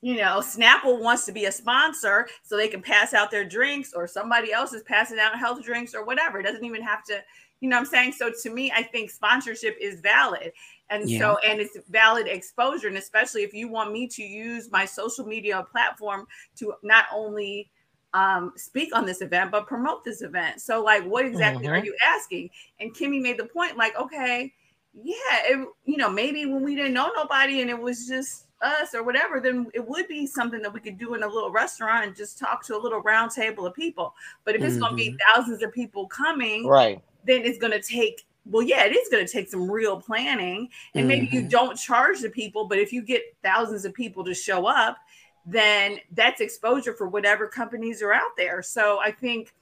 you 0.00 0.16
know, 0.16 0.40
Snapple 0.40 1.00
wants 1.00 1.24
to 1.26 1.32
be 1.32 1.46
a 1.46 1.52
sponsor 1.52 2.28
so 2.42 2.56
they 2.56 2.68
can 2.68 2.82
pass 2.82 3.14
out 3.14 3.30
their 3.30 3.44
drinks 3.44 3.92
or 3.92 4.06
somebody 4.06 4.52
else 4.52 4.72
is 4.72 4.82
passing 4.84 5.18
out 5.18 5.38
health 5.38 5.62
drinks 5.64 5.94
or 5.94 6.04
whatever. 6.04 6.38
It 6.38 6.44
doesn't 6.44 6.64
even 6.64 6.82
have 6.82 7.02
to, 7.04 7.20
you 7.60 7.68
know 7.68 7.76
what 7.76 7.80
I'm 7.80 7.86
saying? 7.86 8.12
So 8.12 8.30
to 8.42 8.50
me, 8.50 8.70
I 8.74 8.82
think 8.84 9.10
sponsorship 9.10 9.76
is 9.80 10.00
valid. 10.00 10.52
And 10.90 11.08
Yeah. 11.08 11.18
so, 11.18 11.38
and 11.38 11.60
it's 11.60 11.76
valid 11.88 12.28
exposure. 12.28 12.86
And 12.86 12.96
especially 12.96 13.42
if 13.42 13.52
you 13.52 13.68
want 13.68 13.92
me 13.92 14.06
to 14.08 14.22
use 14.22 14.70
my 14.70 14.84
social 14.84 15.26
media 15.26 15.66
platform 15.70 16.26
to 16.56 16.74
not 16.84 17.06
only 17.12 17.70
um, 18.14 18.52
speak 18.56 18.94
on 18.96 19.04
this 19.04 19.20
event, 19.20 19.50
but 19.50 19.66
promote 19.66 20.04
this 20.04 20.22
event. 20.22 20.60
So, 20.60 20.82
like, 20.82 21.04
what 21.04 21.26
exactly 21.26 21.68
are 21.68 21.76
Mhm. 21.76 21.84
you 21.84 21.94
asking? 22.02 22.50
And 22.80 22.94
Kimmy 22.94 23.20
made 23.20 23.38
the 23.38 23.44
point, 23.46 23.76
like, 23.76 23.96
okay, 23.98 24.54
yeah, 24.94 25.14
it, 25.44 25.68
you 25.84 25.96
know, 25.98 26.08
maybe 26.08 26.46
when 26.46 26.62
we 26.64 26.74
didn't 26.74 26.94
know 26.94 27.10
nobody 27.14 27.60
and 27.60 27.68
it 27.68 27.78
was 27.78 28.06
just 28.06 28.46
us 28.62 28.94
or 28.94 29.02
whatever, 29.02 29.40
then 29.40 29.66
it 29.74 29.86
would 29.86 30.08
be 30.08 30.26
something 30.26 30.60
that 30.62 30.72
we 30.72 30.80
could 30.80 30.98
do 30.98 31.14
in 31.14 31.22
a 31.22 31.28
little 31.28 31.50
restaurant 31.50 32.06
and 32.06 32.16
just 32.16 32.38
talk 32.38 32.64
to 32.66 32.76
a 32.76 32.78
little 32.78 33.00
round 33.00 33.30
table 33.30 33.66
of 33.66 33.74
people. 33.74 34.14
But 34.44 34.54
if 34.56 34.62
it's 34.62 34.78
going 34.78 34.92
to 34.92 34.96
be 34.96 35.16
thousands 35.34 35.62
of 35.62 35.72
people 35.72 36.06
coming, 36.08 36.66
Right. 36.66 37.00
then 37.24 37.42
it's 37.44 37.58
going 37.58 37.72
to 37.72 37.82
take 37.82 38.24
well 38.50 38.62
yeah 38.62 38.84
it 38.84 38.96
is 38.96 39.08
going 39.10 39.26
to 39.26 39.30
take 39.30 39.50
some 39.50 39.70
real 39.70 40.00
planning 40.00 40.70
and 40.94 41.06
maybe 41.06 41.28
you 41.30 41.42
Mhm. 41.42 41.50
don't 41.50 41.76
charge 41.76 42.20
the 42.20 42.30
people 42.30 42.64
but 42.66 42.78
if 42.78 42.94
you 42.94 43.02
get 43.02 43.22
thousands 43.42 43.84
of 43.84 43.92
people 43.92 44.24
to 44.24 44.32
show 44.32 44.64
up 44.66 44.96
then 45.44 45.98
that's 46.12 46.40
exposure 46.40 46.94
for 46.94 47.06
whatever 47.08 47.46
companies 47.46 48.00
are 48.00 48.14
out 48.14 48.34
there 48.38 48.62
so 48.62 49.00
i 49.00 49.10
think 49.10 49.52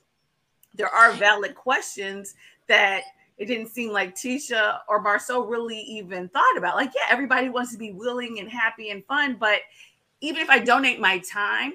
there 0.74 0.88
are 0.88 1.10
valid 1.14 1.56
questions 1.56 2.36
that 2.68 3.02
it 3.38 3.46
didn't 3.46 3.68
seem 3.68 3.92
like 3.92 4.14
Tisha 4.14 4.78
or 4.88 5.04
Marsau 5.04 5.48
really 5.48 5.78
even 5.78 6.28
thought 6.30 6.56
about. 6.56 6.76
Like, 6.76 6.92
yeah, 6.94 7.02
everybody 7.10 7.48
wants 7.48 7.72
to 7.72 7.78
be 7.78 7.92
willing 7.92 8.38
and 8.40 8.50
happy 8.50 8.90
and 8.90 9.04
fun, 9.04 9.36
but 9.38 9.60
even 10.20 10.40
if 10.40 10.48
I 10.48 10.58
donate 10.58 11.00
my 11.00 11.18
time, 11.18 11.74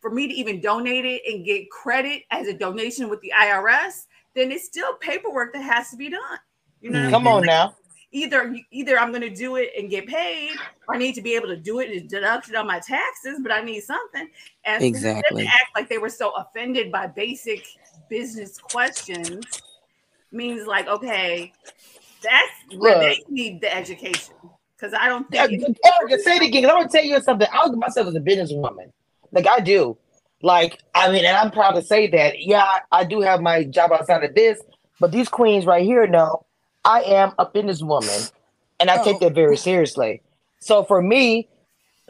for 0.00 0.10
me 0.10 0.28
to 0.28 0.34
even 0.34 0.60
donate 0.60 1.06
it 1.06 1.22
and 1.26 1.46
get 1.46 1.70
credit 1.70 2.24
as 2.30 2.46
a 2.46 2.52
donation 2.52 3.08
with 3.08 3.22
the 3.22 3.32
IRS, 3.34 4.04
then 4.34 4.52
it's 4.52 4.66
still 4.66 4.92
paperwork 4.96 5.54
that 5.54 5.62
has 5.62 5.88
to 5.90 5.96
be 5.96 6.10
done. 6.10 6.38
You 6.82 6.90
know, 6.90 7.08
Come 7.08 7.26
on 7.26 7.46
now. 7.46 7.74
either 8.12 8.54
either 8.70 8.98
I'm 8.98 9.08
going 9.12 9.22
to 9.22 9.34
do 9.34 9.56
it 9.56 9.70
and 9.78 9.88
get 9.88 10.06
paid, 10.06 10.50
or 10.86 10.94
I 10.96 10.98
need 10.98 11.14
to 11.14 11.22
be 11.22 11.34
able 11.34 11.48
to 11.48 11.56
do 11.56 11.80
it 11.80 11.90
and 11.90 12.06
deduct 12.06 12.50
it 12.50 12.54
on 12.54 12.66
my 12.66 12.80
taxes, 12.80 13.38
but 13.42 13.50
I 13.50 13.62
need 13.62 13.80
something. 13.80 14.28
And 14.66 14.84
Exactly. 14.84 15.46
act 15.46 15.70
like 15.74 15.88
they 15.88 15.96
were 15.96 16.10
so 16.10 16.32
offended 16.32 16.92
by 16.92 17.06
basic 17.06 17.66
business 18.10 18.58
questions 18.58 19.46
means 20.34 20.66
like, 20.66 20.86
okay, 20.88 21.52
that's 22.22 22.52
where 22.76 22.98
they 22.98 23.22
need 23.28 23.60
the 23.60 23.74
education. 23.74 24.34
Because 24.76 24.92
I 24.98 25.08
don't 25.08 25.26
Yeah, 25.32 25.46
think 25.46 25.62
but 25.62 25.92
Erica, 26.00 26.18
say 26.22 26.36
it 26.36 26.42
again. 26.42 26.62
'cause 26.64 26.70
I'm 26.72 26.78
gonna 26.78 26.88
tell 26.88 27.04
you 27.04 27.20
something. 27.22 27.48
I 27.52 27.64
look 27.64 27.72
at 27.74 27.78
myself 27.78 28.08
as 28.08 28.14
a 28.16 28.20
businesswoman. 28.20 28.92
Like 29.32 29.46
I 29.46 29.60
do. 29.60 29.96
Like, 30.42 30.80
I 30.94 31.10
mean, 31.10 31.24
and 31.24 31.36
I'm 31.36 31.50
proud 31.50 31.72
to 31.72 31.82
say 31.82 32.06
that. 32.08 32.42
Yeah, 32.42 32.62
I, 32.62 32.80
I 32.92 33.04
do 33.04 33.20
have 33.22 33.40
my 33.40 33.64
job 33.64 33.92
outside 33.92 34.24
of 34.24 34.34
this, 34.34 34.60
but 35.00 35.10
these 35.10 35.28
queens 35.28 35.64
right 35.64 35.84
here 35.84 36.06
know 36.06 36.44
I 36.84 37.02
am 37.02 37.32
a 37.38 37.46
businesswoman. 37.46 38.30
And 38.80 38.90
I 38.90 38.98
take 38.98 39.16
Oh. 39.16 39.20
that 39.20 39.34
very 39.34 39.56
seriously. 39.56 40.20
So 40.60 40.82
for 40.84 41.00
me, 41.00 41.48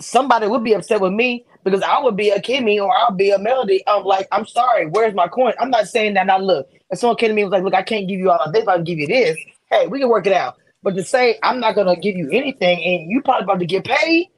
somebody 0.00 0.46
would 0.48 0.64
be 0.64 0.72
upset 0.72 1.00
with 1.00 1.12
me 1.12 1.44
because 1.64 1.82
I 1.82 2.00
would 2.00 2.16
be 2.16 2.30
a 2.30 2.40
Kimmy 2.40 2.80
or 2.80 2.94
I'll 2.96 3.10
be 3.10 3.30
a 3.30 3.38
Melody. 3.38 3.82
I'm 3.86 4.04
like, 4.04 4.28
I'm 4.30 4.46
sorry, 4.46 4.86
where's 4.86 5.14
my 5.14 5.28
coin? 5.28 5.54
I'm 5.58 5.70
not 5.70 5.88
saying 5.88 6.14
that. 6.14 6.26
Now 6.26 6.38
look, 6.38 6.68
if 6.90 6.98
someone 6.98 7.16
came 7.16 7.28
to 7.28 7.34
me 7.34 7.42
and 7.42 7.50
was 7.50 7.56
like, 7.56 7.64
look, 7.64 7.74
I 7.74 7.82
can't 7.82 8.06
give 8.06 8.20
you 8.20 8.30
all 8.30 8.52
this, 8.52 8.66
I 8.68 8.76
can 8.76 8.84
give 8.84 8.98
you 8.98 9.06
this. 9.06 9.36
Hey, 9.70 9.86
we 9.86 9.98
can 9.98 10.08
work 10.08 10.26
it 10.26 10.32
out. 10.32 10.56
But 10.82 10.94
to 10.96 11.02
say 11.02 11.38
I'm 11.42 11.58
not 11.60 11.74
gonna 11.74 11.96
give 11.96 12.16
you 12.16 12.30
anything 12.30 12.84
and 12.84 13.10
you 13.10 13.22
probably 13.22 13.44
about 13.44 13.60
to 13.60 13.66
get 13.66 13.84
paid, 13.84 14.28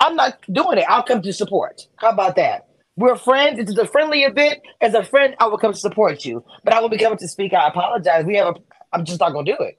I'm 0.00 0.16
not 0.16 0.40
doing 0.50 0.78
it. 0.78 0.84
I'll 0.88 1.02
come 1.02 1.20
to 1.22 1.32
support. 1.32 1.86
How 1.96 2.10
about 2.10 2.36
that? 2.36 2.66
We're 2.96 3.16
friends. 3.16 3.58
It's 3.58 3.76
a 3.78 3.86
friendly 3.86 4.22
event. 4.22 4.60
As 4.80 4.94
a 4.94 5.04
friend, 5.04 5.36
I 5.38 5.46
will 5.46 5.58
come 5.58 5.72
to 5.72 5.78
support 5.78 6.24
you. 6.24 6.42
But 6.64 6.72
I 6.72 6.80
will 6.80 6.88
be 6.88 6.98
coming 6.98 7.18
to 7.18 7.28
speak. 7.28 7.52
I 7.52 7.68
apologize. 7.68 8.24
We 8.24 8.36
have 8.36 8.56
a. 8.56 8.60
I'm 8.92 9.04
just 9.04 9.20
not 9.20 9.32
gonna 9.32 9.44
do 9.44 9.62
it. 9.62 9.78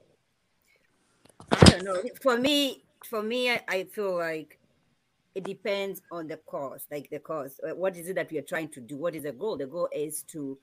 I 1.50 1.64
don't 1.70 1.84
know. 1.84 2.02
For 2.22 2.38
me, 2.38 2.84
for 3.04 3.22
me, 3.22 3.50
I, 3.50 3.60
I 3.68 3.84
feel 3.84 4.16
like 4.16 4.58
it 5.34 5.44
depends 5.44 6.02
on 6.10 6.26
the 6.28 6.36
cause. 6.46 6.86
Like 6.90 7.08
the 7.10 7.18
cause. 7.18 7.58
Uh, 7.66 7.74
What 7.74 7.96
is 7.96 8.08
it 8.08 8.14
that 8.14 8.30
we 8.30 8.38
are 8.38 8.42
trying 8.42 8.68
to 8.70 8.80
do? 8.80 8.96
What 8.96 9.14
is 9.14 9.22
the 9.24 9.32
goal? 9.32 9.56
The 9.56 9.66
goal 9.66 9.88
is 9.92 10.22
to 10.24 10.58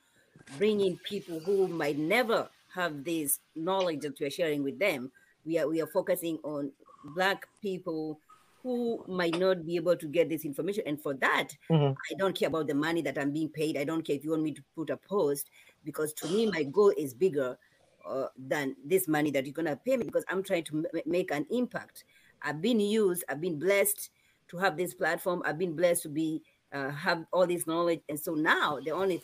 bring 0.57 0.81
in 0.81 0.97
people 0.97 1.39
who 1.39 1.67
might 1.67 1.97
never 1.97 2.49
have 2.73 3.03
this 3.03 3.39
knowledge 3.55 4.01
that 4.01 4.19
we 4.19 4.27
are 4.27 4.31
sharing 4.31 4.63
with 4.63 4.77
them. 4.79 5.11
We 5.45 5.57
are 5.57 5.67
we 5.67 5.81
are 5.81 5.87
focusing 5.87 6.37
on 6.43 6.71
black 7.15 7.47
people 7.61 8.19
who 8.61 9.03
might 9.07 9.39
not 9.39 9.65
be 9.65 9.77
able 9.77 9.95
to 9.95 10.05
get 10.07 10.27
this 10.29 10.43
information. 10.43 10.83
And 10.85 11.01
for 11.01 11.13
that, 11.15 11.49
Mhm. 11.69 11.95
I 12.11 12.13
don't 12.15 12.35
care 12.37 12.49
about 12.49 12.67
the 12.67 12.73
money 12.75 13.01
that 13.01 13.17
I'm 13.17 13.31
being 13.31 13.49
paid. 13.49 13.77
I 13.77 13.85
don't 13.85 14.01
care 14.03 14.17
if 14.17 14.23
you 14.23 14.31
want 14.31 14.43
me 14.43 14.51
to 14.51 14.61
put 14.75 14.89
a 14.89 14.97
post 14.97 15.49
because 15.85 16.13
to 16.15 16.27
me, 16.27 16.45
my 16.51 16.63
goal 16.63 16.93
is 16.97 17.13
bigger 17.13 17.57
uh, 18.05 18.27
than 18.37 18.75
this 18.83 19.07
money 19.07 19.29
that 19.29 19.45
you're 19.45 19.53
gonna 19.53 19.75
pay 19.75 19.95
me 19.97 20.03
because 20.03 20.25
I'm 20.29 20.41
trying 20.41 20.63
to 20.65 20.75
ma- 20.77 21.01
make 21.05 21.31
an 21.31 21.45
impact. 21.51 22.05
I've 22.41 22.61
been 22.61 22.79
used. 22.79 23.23
I've 23.29 23.41
been 23.41 23.59
blessed 23.59 24.09
to 24.49 24.57
have 24.57 24.77
this 24.77 24.93
platform. 24.93 25.41
I've 25.45 25.57
been 25.57 25.75
blessed 25.75 26.03
to 26.03 26.09
be 26.09 26.41
uh, 26.73 26.89
have 26.91 27.25
all 27.33 27.47
this 27.47 27.65
knowledge, 27.67 28.01
and 28.09 28.19
so 28.19 28.33
now 28.33 28.79
the 28.83 28.91
only 28.91 29.21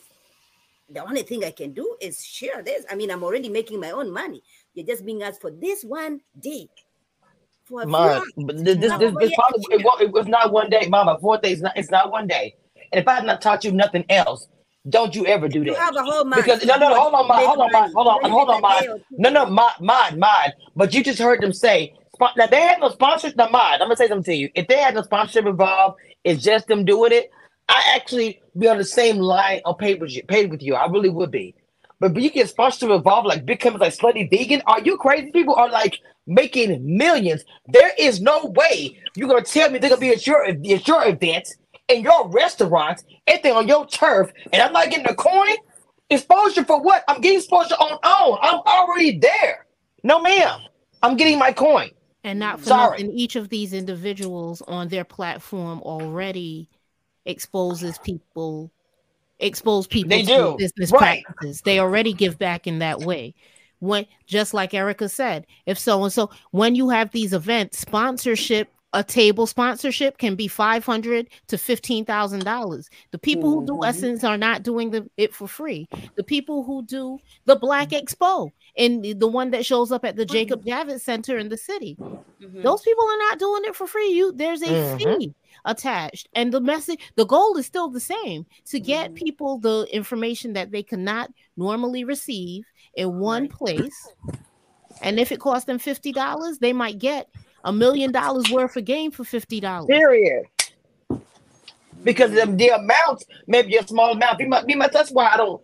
the 0.88 1.04
only 1.04 1.22
thing 1.22 1.44
I 1.44 1.50
can 1.50 1.72
do 1.72 1.96
is 2.00 2.24
share 2.24 2.62
this. 2.62 2.84
I 2.90 2.94
mean, 2.94 3.10
I'm 3.10 3.24
already 3.24 3.48
making 3.48 3.80
my 3.80 3.90
own 3.90 4.12
money. 4.12 4.42
You're 4.74 4.86
just 4.86 5.04
being 5.04 5.22
asked 5.22 5.40
for 5.40 5.50
this 5.50 5.82
one 5.82 6.20
day. 6.40 6.68
For 7.64 7.84
Mom, 7.84 8.22
but 8.36 8.64
this 8.64 8.76
this 8.78 8.92
this, 8.96 9.12
this 9.18 9.34
probably 9.34 9.64
it, 9.70 9.86
it 10.00 10.12
was 10.12 10.26
not 10.28 10.52
one 10.52 10.70
day, 10.70 10.86
Mama. 10.88 11.18
Fourth 11.20 11.42
day 11.42 11.52
is 11.52 11.62
not. 11.62 11.76
It's 11.76 11.90
not 11.90 12.12
one 12.12 12.26
day. 12.28 12.54
And 12.92 13.00
if 13.00 13.08
I 13.08 13.14
have 13.14 13.24
not 13.24 13.42
taught 13.42 13.64
you 13.64 13.72
nothing 13.72 14.04
else, 14.08 14.46
don't 14.88 15.14
you 15.16 15.26
ever 15.26 15.48
do 15.48 15.64
You 15.64 15.74
that. 15.74 15.80
have 15.80 15.96
a 15.96 16.02
whole 16.02 16.24
month. 16.24 16.46
Because 16.46 16.64
no, 16.64 16.76
no, 16.76 16.90
to 16.90 16.94
hold 16.94 17.14
on, 17.14 17.26
Mom, 17.26 17.44
hold 17.44 17.58
on, 17.60 17.72
money. 17.72 17.92
hold 17.94 18.06
on, 18.08 18.30
hold 18.30 18.50
on, 18.50 18.58
a 18.58 18.62
Mom. 18.62 18.82
day 18.82 18.88
or 18.88 18.98
two 18.98 19.04
No, 19.18 19.30
no, 19.30 19.44
days. 19.46 19.52
mod, 19.54 19.72
mod, 19.80 20.16
mod. 20.18 20.52
But 20.76 20.94
you 20.94 21.02
just 21.02 21.18
heard 21.18 21.40
them 21.40 21.52
say. 21.52 21.94
Now 22.20 22.46
they 22.46 22.60
had 22.60 22.80
no 22.80 22.90
sponsors. 22.90 23.36
Now, 23.36 23.48
mod. 23.48 23.74
I'm 23.80 23.88
gonna 23.88 23.96
say 23.96 24.08
something 24.08 24.32
to 24.32 24.38
you. 24.38 24.50
If 24.54 24.68
they 24.68 24.78
had 24.78 24.94
no 24.94 25.02
sponsorship 25.02 25.46
involved, 25.46 25.98
it's 26.24 26.42
just 26.42 26.66
them 26.68 26.84
doing 26.84 27.12
it. 27.12 27.30
I 27.68 27.92
actually 27.94 28.40
be 28.58 28.68
on 28.68 28.78
the 28.78 28.84
same 28.84 29.18
line 29.18 29.60
on 29.64 29.76
paid 29.76 30.00
with 30.00 30.12
you. 30.12 30.22
Paid 30.24 30.50
with 30.50 30.62
you. 30.62 30.74
I 30.74 30.86
really 30.88 31.08
would 31.10 31.30
be. 31.30 31.54
But, 31.98 32.14
but 32.14 32.22
you 32.22 32.30
get 32.30 32.48
sponsorship 32.48 32.90
involved, 32.90 33.26
like 33.26 33.46
big 33.46 33.60
companies 33.60 33.98
like 34.00 34.14
Slutty 34.14 34.30
Vegan. 34.30 34.62
Are 34.66 34.80
you 34.80 34.96
crazy? 34.98 35.30
People 35.30 35.54
are 35.54 35.70
like 35.70 35.98
making 36.26 36.96
millions. 36.96 37.44
There 37.68 37.92
is 37.98 38.20
no 38.20 38.52
way 38.56 38.98
you're 39.16 39.28
gonna 39.28 39.42
tell 39.42 39.70
me 39.70 39.78
they're 39.78 39.90
gonna 39.90 40.00
be 40.00 40.10
at 40.10 40.26
your 40.26 40.44
at 40.44 40.88
your 40.88 41.06
events 41.06 41.56
in 41.88 42.02
your 42.02 42.28
restaurants, 42.30 43.04
anything 43.26 43.52
on 43.52 43.68
your 43.68 43.86
turf, 43.86 44.30
and 44.52 44.62
I'm 44.62 44.72
not 44.72 44.90
getting 44.90 45.08
a 45.08 45.14
coin. 45.14 45.56
Exposure 46.10 46.64
for 46.64 46.80
what? 46.80 47.04
I'm 47.08 47.20
getting 47.20 47.38
exposure 47.38 47.74
on 47.74 47.98
own. 48.04 48.38
I'm 48.42 48.60
already 48.60 49.18
there. 49.18 49.66
No, 50.04 50.20
ma'am. 50.20 50.60
I'm 51.02 51.16
getting 51.16 51.38
my 51.38 51.52
coin. 51.52 51.90
And 52.26 52.40
not 52.40 52.58
for 52.60 52.70
Sorry. 52.70 53.04
nothing, 53.04 53.12
each 53.16 53.36
of 53.36 53.48
these 53.48 53.72
individuals 53.72 54.60
on 54.62 54.88
their 54.88 55.04
platform 55.04 55.80
already 55.82 56.68
exposes 57.24 57.98
people, 57.98 58.72
expose 59.38 59.86
people 59.86 60.10
They 60.10 60.22
to 60.22 60.26
do. 60.26 60.56
business 60.58 60.90
Right. 60.90 61.24
practices. 61.24 61.62
They 61.62 61.78
already 61.78 62.12
give 62.12 62.36
back 62.36 62.66
in 62.66 62.80
that 62.80 63.00
way. 63.00 63.34
When 63.78 64.06
just 64.26 64.52
like 64.54 64.74
Erica 64.74 65.08
said, 65.08 65.46
if 65.66 65.78
so 65.78 66.02
and 66.02 66.12
so, 66.12 66.30
when 66.50 66.74
you 66.74 66.88
have 66.88 67.12
these 67.12 67.32
events, 67.32 67.78
sponsorship, 67.78 68.72
a 68.92 69.02
table 69.04 69.46
sponsorship 69.46 70.16
can 70.16 70.36
be 70.36 70.48
five 70.48 70.84
hundred 70.84 71.28
to 71.48 71.58
fifteen 71.58 72.04
thousand 72.04 72.44
dollars. 72.44 72.88
The 73.10 73.18
people 73.18 73.50
who 73.50 73.66
do 73.66 73.72
Mhm. 73.74 73.88
Essence 73.88 74.24
are 74.24 74.38
not 74.38 74.62
doing 74.62 74.90
the, 74.90 75.08
it 75.16 75.34
for 75.34 75.46
free. 75.48 75.86
The 76.14 76.22
people 76.22 76.62
who 76.64 76.82
do 76.84 77.18
the 77.44 77.56
Black 77.56 77.90
Expo 77.90 78.50
and 78.78 79.04
the- 79.04 79.26
one 79.26 79.50
that 79.50 79.66
shows 79.66 79.92
up 79.92 80.04
at 80.04 80.16
the 80.16 80.24
Jacob 80.24 80.64
Javits 80.64 81.00
Center 81.00 81.36
in 81.36 81.48
the 81.48 81.56
city, 81.56 81.96
Mhm. 81.98 82.62
those 82.62 82.80
people 82.82 83.04
are 83.04 83.18
not 83.18 83.38
doing 83.38 83.62
it 83.64 83.74
for 83.76 83.86
free. 83.86 84.08
You 84.12 84.32
there's 84.32 84.62
a 84.62 84.66
Mhm. 84.66 84.98
fee 85.18 85.34
attached, 85.64 86.28
and 86.34 86.52
the 86.52 86.60
message, 86.60 87.00
the 87.16 87.26
goal 87.26 87.56
is 87.58 87.66
still 87.66 87.88
the 87.88 88.00
same 88.00 88.46
to 88.66 88.78
get 88.80 89.10
Mhm. 89.10 89.14
people 89.16 89.58
the 89.58 89.86
information 89.92 90.52
that 90.54 90.70
they 90.70 90.82
cannot 90.82 91.30
normally 91.56 92.04
receive 92.04 92.64
in 92.94 93.18
one 93.18 93.48
place. 93.48 94.08
And 95.02 95.20
if 95.20 95.32
it 95.32 95.40
costs 95.40 95.66
them 95.66 95.78
fifty 95.78 96.12
dollars, 96.12 96.58
they 96.58 96.72
might 96.72 96.98
get 96.98 97.28
a 97.64 97.72
million 97.72 98.12
dollars 98.12 98.50
worth 98.50 98.76
of 98.76 98.84
game 98.84 99.10
for 99.10 99.24
fifty 99.24 99.60
dollars. 99.60 99.86
Period. 99.86 100.46
Because 102.04 102.30
the, 102.30 102.46
the 102.46 102.68
amount 102.68 103.24
may 103.46 103.62
be 103.62 103.76
a 103.76 103.86
small 103.86 104.12
amount. 104.12 104.38
Be 104.38 104.46
my, 104.46 104.62
be 104.64 104.74
my, 104.76 104.88
that's 104.88 105.10
why 105.10 105.28
I 105.28 105.36
don't. 105.36 105.62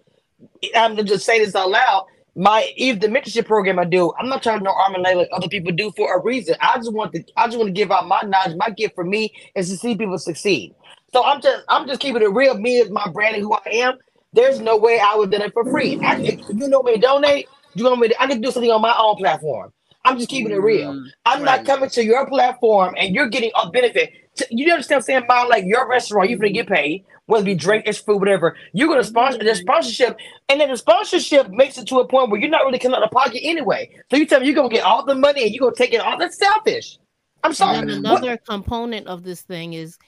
I'm 0.74 0.96
to 0.96 1.04
just 1.04 1.24
say 1.24 1.38
this 1.38 1.54
out 1.54 1.70
loud. 1.70 2.06
My 2.34 2.72
even 2.76 2.98
the 2.98 3.08
mentorship 3.08 3.46
program 3.46 3.78
I 3.78 3.84
do, 3.84 4.12
I'm 4.18 4.28
not 4.28 4.42
trying 4.42 4.58
to 4.58 4.64
know 4.64 4.72
arm 4.72 4.94
and 4.94 5.02
leg 5.02 5.16
like 5.16 5.28
other 5.32 5.48
people 5.48 5.70
do 5.70 5.92
for 5.92 6.16
a 6.16 6.22
reason. 6.22 6.56
I 6.60 6.76
just 6.78 6.92
want 6.92 7.12
to. 7.12 7.22
I 7.36 7.46
just 7.46 7.58
want 7.58 7.68
to 7.68 7.72
give 7.72 7.92
out 7.92 8.08
my 8.08 8.22
knowledge. 8.22 8.56
My 8.56 8.70
gift 8.70 8.94
for 8.94 9.04
me 9.04 9.34
is 9.54 9.68
to 9.68 9.76
see 9.76 9.96
people 9.96 10.18
succeed. 10.18 10.74
So 11.12 11.22
I'm 11.22 11.40
just 11.42 11.62
I'm 11.68 11.86
just 11.86 12.00
keeping 12.00 12.22
it 12.22 12.32
real. 12.32 12.56
Me 12.58 12.80
as 12.80 12.90
my 12.90 13.06
brand 13.08 13.36
and 13.36 13.44
who 13.44 13.52
I 13.52 13.68
am. 13.72 13.98
There's 14.32 14.60
no 14.60 14.78
way 14.78 14.98
I 14.98 15.14
would 15.14 15.30
do 15.30 15.36
it 15.36 15.52
for 15.52 15.70
free. 15.70 16.00
I, 16.02 16.16
if 16.20 16.40
you 16.48 16.68
know 16.68 16.82
me 16.82 16.96
donate. 16.96 17.48
You 17.74 17.84
want 17.84 18.00
me? 18.00 18.08
To, 18.08 18.22
I 18.22 18.26
can 18.26 18.40
do 18.40 18.50
something 18.50 18.70
on 18.70 18.82
my 18.82 18.94
own 18.98 19.16
platform. 19.16 19.72
I'm 20.04 20.16
just 20.18 20.28
keeping 20.30 20.52
it 20.52 20.56
real. 20.56 20.92
Mm, 20.94 21.06
I'm 21.26 21.42
right. 21.42 21.58
not 21.58 21.66
coming 21.66 21.88
to 21.90 22.04
your 22.04 22.26
platform 22.26 22.94
and 22.98 23.14
you're 23.14 23.28
getting 23.28 23.52
a 23.60 23.70
benefit. 23.70 24.10
T- 24.36 24.44
You 24.50 24.72
understand 24.72 24.96
what 24.98 25.02
I'm 25.02 25.02
saying? 25.06 25.22
About 25.24 25.48
like 25.48 25.64
your 25.64 25.88
restaurant, 25.88 26.28
you're 26.28 26.38
gonna 26.38 26.50
get 26.52 26.66
paid, 26.68 27.04
whether 27.26 27.42
it 27.42 27.46
be 27.46 27.54
drink, 27.54 27.84
it's 27.86 27.98
food, 27.98 28.18
whatever. 28.18 28.56
You're 28.72 28.88
gonna 28.88 29.04
sponsor 29.04 29.38
the 29.38 29.54
sponsorship, 29.54 30.16
and 30.48 30.60
then 30.60 30.70
the 30.70 30.76
sponsorship 30.76 31.50
makes 31.50 31.78
it 31.78 31.86
to 31.88 32.00
a 32.00 32.08
point 32.08 32.30
where 32.30 32.40
you're 32.40 32.50
not 32.50 32.64
really 32.64 32.78
coming 32.80 32.96
out 32.96 33.04
of 33.04 33.10
pocket 33.10 33.40
anyway. 33.44 33.90
So 34.10 34.16
you 34.16 34.26
tell 34.26 34.40
me 34.40 34.46
you're 34.46 34.54
gonna 34.56 34.70
get 34.70 34.84
all 34.84 35.04
the 35.04 35.14
money 35.14 35.44
and 35.44 35.54
you're 35.54 35.60
gonna 35.60 35.76
take 35.76 35.92
it 35.92 36.00
all. 36.00 36.18
That's 36.18 36.36
selfish. 36.38 36.98
I'm 37.44 37.52
sorry. 37.54 37.78
And 37.78 37.88
then 37.90 38.02
What- 38.02 38.22
another 38.22 38.38
component 38.38 39.06
of 39.06 39.22
this 39.22 39.42
thing 39.42 39.74
is 39.74 39.98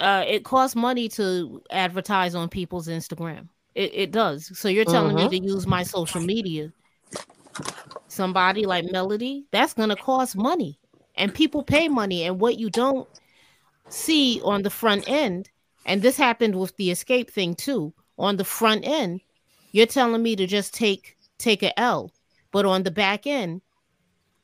uh 0.00 0.24
it 0.26 0.44
costs 0.44 0.76
money 0.76 1.08
to 1.08 1.62
advertise 1.70 2.34
on 2.34 2.48
people's 2.48 2.88
Instagram. 2.88 3.48
It, 3.74 3.90
it 3.94 4.10
does. 4.12 4.56
So 4.58 4.68
you're 4.68 4.84
telling 4.84 5.16
Mhm. 5.16 5.30
me 5.30 5.40
to 5.40 5.44
use 5.46 5.66
my 5.66 5.82
social 5.82 6.20
media. 6.20 6.72
Somebody 8.08 8.66
like 8.66 8.90
Melody, 8.90 9.46
that's 9.50 9.74
gonna 9.74 9.96
cost 9.96 10.36
money. 10.36 10.78
And 11.16 11.34
people 11.34 11.62
pay 11.62 11.88
money. 11.88 12.24
And 12.24 12.40
what 12.40 12.58
you 12.58 12.70
don't 12.70 13.08
see 13.88 14.40
on 14.44 14.62
the 14.62 14.70
front 14.70 15.08
end, 15.08 15.50
and 15.86 16.02
this 16.02 16.16
happened 16.16 16.54
with 16.58 16.76
the 16.76 16.90
escape 16.90 17.30
thing 17.30 17.54
too. 17.54 17.92
On 18.18 18.36
the 18.36 18.44
front 18.44 18.86
end, 18.86 19.20
you're 19.72 19.86
telling 19.86 20.22
me 20.22 20.36
to 20.36 20.46
just 20.46 20.74
take 20.74 21.16
take 21.38 21.62
a 21.62 21.78
L, 21.78 22.12
but 22.52 22.64
on 22.64 22.82
the 22.82 22.90
back 22.90 23.26
end, 23.26 23.62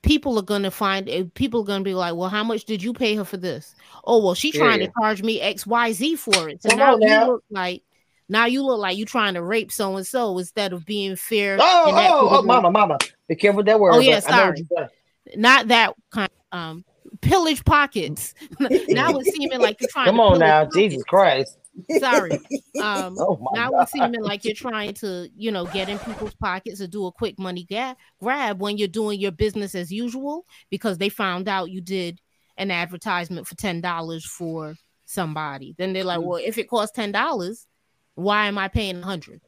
people 0.03 0.39
are 0.39 0.43
gonna 0.43 0.71
find 0.71 1.09
eh, 1.09 1.25
people 1.35 1.61
are 1.61 1.67
gonna 1.67 1.85
be 1.85 1.95
like, 1.95 2.15
well, 2.15 2.29
how 2.29 2.43
much 2.45 2.65
did 2.65 2.83
you 2.83 2.93
pay 2.93 3.15
her 3.15 3.25
for 3.25 3.37
this? 3.37 3.75
Oh, 4.05 4.23
well, 4.25 4.35
she 4.35 4.51
trying 4.53 4.81
to 4.81 4.91
charge 4.99 5.23
me 5.23 5.41
X 5.41 5.67
Y 5.67 5.93
Z 5.93 6.17
for 6.17 6.49
it. 6.49 6.63
So 6.63 6.71
Come 6.71 6.79
now 6.79 6.97
now. 6.97 7.27
look 7.27 7.45
like 7.51 7.83
now 8.29 8.47
you 8.47 8.63
look 8.63 8.79
like 8.79 8.97
you're 8.97 9.07
trying 9.07 9.35
to 9.35 9.43
rape 9.43 9.73
so 9.73 9.97
and 9.97 10.07
so 10.07 10.39
instead 10.39 10.73
of 10.73 10.85
being 10.85 11.17
fair. 11.17 11.57
Oh, 11.61 11.85
oh, 11.87 12.39
oh, 12.39 12.43
mama, 12.43 12.71
mama. 12.71 12.99
Be 13.29 13.35
careful 13.35 13.63
that 13.63 13.81
word. 13.81 13.95
Oh, 13.95 13.99
yeah, 14.01 14.21
but 14.21 14.33
I 14.33 14.37
know 14.37 14.47
what 14.47 14.59
sorry. 14.59 15.37
not 15.37 15.69
that 15.69 15.95
kind. 16.11 16.31
Um, 16.51 16.85
pillage 17.21 17.65
pockets. 17.65 18.35
now 18.61 19.17
it's 19.17 19.33
seeming 19.37 19.61
like 19.61 19.81
you're 19.81 19.91
trying. 19.91 20.07
Come 20.07 20.17
to 20.17 20.23
on 20.23 20.39
now, 20.39 20.65
pockets. 20.65 20.77
Jesus 20.77 21.03
Christ. 21.05 21.59
Sorry. 21.99 22.39
Um, 22.81 23.17
Oh 23.19 23.49
now 23.55 23.71
God. 23.73 23.83
it's 23.83 23.93
seeming 23.93 24.23
like 24.23 24.45
you're 24.45 24.55
trying 24.55 24.95
to, 24.95 25.29
you 25.35 25.51
know, 25.51 25.67
get 25.67 25.89
in 25.89 25.99
people's 25.99 26.35
pockets 26.37 26.81
or 26.81 26.87
do 26.87 27.07
a 27.07 27.13
quick 27.13 27.37
money 27.37 27.65
ga- 27.65 27.97
grab 28.21 28.61
when 28.61 28.79
you're 28.79 28.87
doing 28.87 29.19
your 29.19 29.33
business 29.33 29.75
as 29.75 29.91
usual 29.91 30.47
because 30.71 30.97
they 30.99 31.09
found 31.09 31.49
out 31.49 31.73
you 31.73 31.81
did 31.81 32.21
an 32.57 32.71
advertisement 32.71 33.49
for 33.49 33.57
ten 33.57 33.81
dollars 33.81 34.25
for 34.25 34.77
somebody. 35.07 35.75
Then 35.77 35.93
they're 35.93 36.05
like, 36.05 36.21
well, 36.21 36.41
if 36.43 36.57
it 36.57 36.69
costs 36.69 36.95
ten 36.95 37.11
dollars, 37.11 37.67
why 38.19 38.47
am 38.47 38.59
I 38.59 38.67
paying 38.69 39.01
a 39.01 39.05
hundred? 39.05 39.41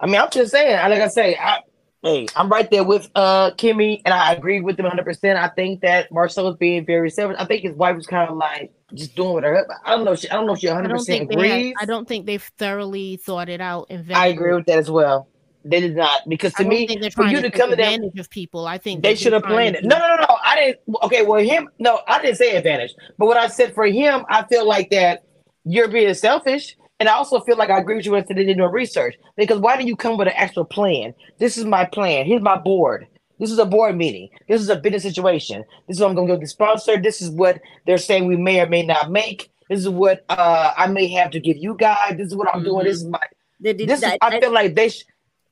I 0.00 0.06
mean, 0.06 0.16
I'm 0.16 0.30
just 0.30 0.50
saying. 0.50 0.72
Like 0.90 1.00
I 1.00 1.08
say, 1.08 1.36
I, 1.36 1.60
hey, 2.02 2.26
I'm 2.36 2.48
right 2.48 2.68
there 2.70 2.84
with 2.84 3.08
uh 3.14 3.52
Kimmy, 3.52 4.02
and 4.04 4.12
I 4.12 4.32
agree 4.32 4.60
with 4.60 4.78
him 4.78 4.84
100. 4.84 5.04
percent 5.04 5.38
I 5.38 5.48
think 5.48 5.82
that 5.82 6.10
Marcel 6.10 6.48
is 6.48 6.56
being 6.56 6.84
very 6.84 7.10
selfish. 7.10 7.36
I 7.38 7.44
think 7.44 7.62
his 7.62 7.76
wife 7.76 7.96
was 7.96 8.06
kind 8.06 8.28
of 8.28 8.36
like 8.36 8.72
just 8.92 9.14
doing 9.14 9.34
with 9.34 9.44
her. 9.44 9.66
I 9.84 9.94
don't 9.94 10.04
know. 10.04 10.12
If 10.12 10.20
she, 10.20 10.30
I 10.30 10.34
don't 10.34 10.46
know 10.46 10.54
if 10.54 10.58
she 10.58 10.68
I 10.68 10.74
100 10.74 10.88
don't 10.88 10.98
percent 10.98 11.28
think 11.28 11.40
they 11.40 11.48
had, 11.48 11.58
agrees. 11.58 11.74
I 11.80 11.84
don't 11.84 12.08
think 12.08 12.26
they've 12.26 12.50
thoroughly 12.58 13.16
thought 13.16 13.48
it 13.48 13.60
out. 13.60 13.86
And 13.90 14.12
I 14.12 14.26
agree 14.26 14.54
with 14.54 14.66
that 14.66 14.78
as 14.78 14.90
well. 14.90 15.28
They 15.64 15.80
did 15.80 15.96
not 15.96 16.28
because 16.28 16.54
I 16.54 16.58
to 16.58 16.62
don't 16.64 16.70
me, 16.70 16.86
think 16.86 17.00
they're 17.02 17.10
for 17.10 17.26
you 17.26 17.40
to 17.40 17.50
to 17.50 17.56
come 17.56 17.70
to 17.70 17.76
them, 17.76 17.94
advantage 17.94 18.18
of 18.18 18.30
people. 18.30 18.66
I 18.66 18.78
think 18.78 19.02
they 19.02 19.12
that 19.12 19.18
should 19.20 19.32
have 19.32 19.42
planned 19.42 19.76
it. 19.76 19.84
No, 19.84 19.98
no, 19.98 20.08
no, 20.08 20.16
no. 20.16 20.36
I 20.42 20.56
didn't. 20.56 20.80
Okay, 21.04 21.24
well, 21.24 21.40
him. 21.40 21.68
No, 21.78 22.00
I 22.06 22.20
didn't 22.22 22.36
say 22.36 22.56
advantage. 22.56 22.94
But 23.16 23.26
what 23.26 23.36
I 23.36 23.48
said 23.48 23.74
for 23.74 23.84
him, 23.84 24.24
I 24.28 24.44
feel 24.44 24.66
like 24.66 24.90
that 24.90 25.24
you're 25.68 25.88
being 25.88 26.12
selfish, 26.14 26.76
and 27.00 27.08
I 27.08 27.12
also 27.12 27.40
feel 27.40 27.56
like 27.56 27.70
I 27.70 27.78
agree 27.78 27.96
with 27.96 28.06
you 28.06 28.12
when 28.12 28.22
I 28.22 28.26
said 28.26 28.36
they 28.36 28.44
did 28.44 28.56
no 28.56 28.66
research. 28.66 29.16
Because 29.36 29.58
why 29.60 29.76
didn't 29.76 29.88
you 29.88 29.96
come 29.96 30.16
with 30.16 30.28
an 30.28 30.34
actual 30.36 30.64
plan? 30.64 31.14
This 31.38 31.56
is 31.58 31.64
my 31.64 31.84
plan. 31.84 32.26
Here's 32.26 32.42
my 32.42 32.56
board. 32.56 33.06
This 33.38 33.52
is 33.52 33.58
a 33.58 33.64
board 33.66 33.96
meeting. 33.96 34.30
This 34.48 34.60
is 34.60 34.68
a 34.68 34.76
business 34.76 35.04
situation. 35.04 35.64
This 35.86 35.96
is 35.96 36.00
what 36.00 36.08
I'm 36.10 36.16
going 36.16 36.28
to 36.28 36.36
get 36.38 36.48
sponsored. 36.48 37.04
This 37.04 37.22
is 37.22 37.30
what 37.30 37.60
they're 37.86 37.98
saying 37.98 38.26
we 38.26 38.36
may 38.36 38.60
or 38.60 38.66
may 38.68 38.82
not 38.84 39.10
make. 39.12 39.50
This 39.70 39.80
is 39.80 39.88
what 39.88 40.24
uh, 40.28 40.72
I 40.76 40.88
may 40.88 41.06
have 41.08 41.30
to 41.32 41.40
give 41.40 41.56
you 41.56 41.74
guys. 41.78 42.16
This 42.16 42.28
is 42.28 42.34
what 42.36 42.48
I'm 42.52 42.64
doing. 42.64 42.84
This 42.84 42.96
is 42.96 43.04
my. 43.04 43.20
They 43.60 43.74
did 43.74 43.88
This 43.88 43.98
is. 43.98 44.00
that. 44.06 44.18
I 44.22 44.40
feel 44.40 44.52
like 44.52 44.74
they. 44.74 44.88
Sh- 44.88 45.04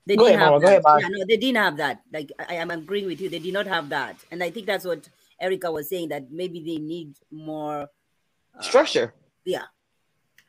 They 0.07 0.17
Go 0.17 0.25
didn't 0.27 0.41
ahead, 0.41 0.53
have 0.53 0.63
Mama. 0.63 0.65
Go 0.65 0.83
that. 0.83 0.85
ahead. 0.89 1.03
Yeah, 1.03 1.09
no, 1.19 1.25
they 1.29 1.37
didn't 1.37 1.57
have 1.67 1.77
that. 1.79 2.01
Like 2.13 2.33
I, 2.39 2.45
I 2.55 2.55
am 2.63 2.71
agreeing 2.71 3.07
with 3.07 3.21
you. 3.21 3.29
They 3.29 3.39
did 3.41 3.53
not 3.53 3.67
have 3.67 3.89
that, 3.91 4.17
and 4.31 4.39
I 4.43 4.51
think 4.55 4.67
that's 4.67 4.85
what 4.87 5.09
Erica 5.41 5.71
was 5.71 5.89
saying. 5.91 6.09
That 6.11 6.31
maybe 6.31 6.59
they 6.65 6.79
need 6.83 7.15
more. 7.31 7.89
uh, 8.59 8.63
structure. 8.63 9.13
Yeah, 9.45 9.67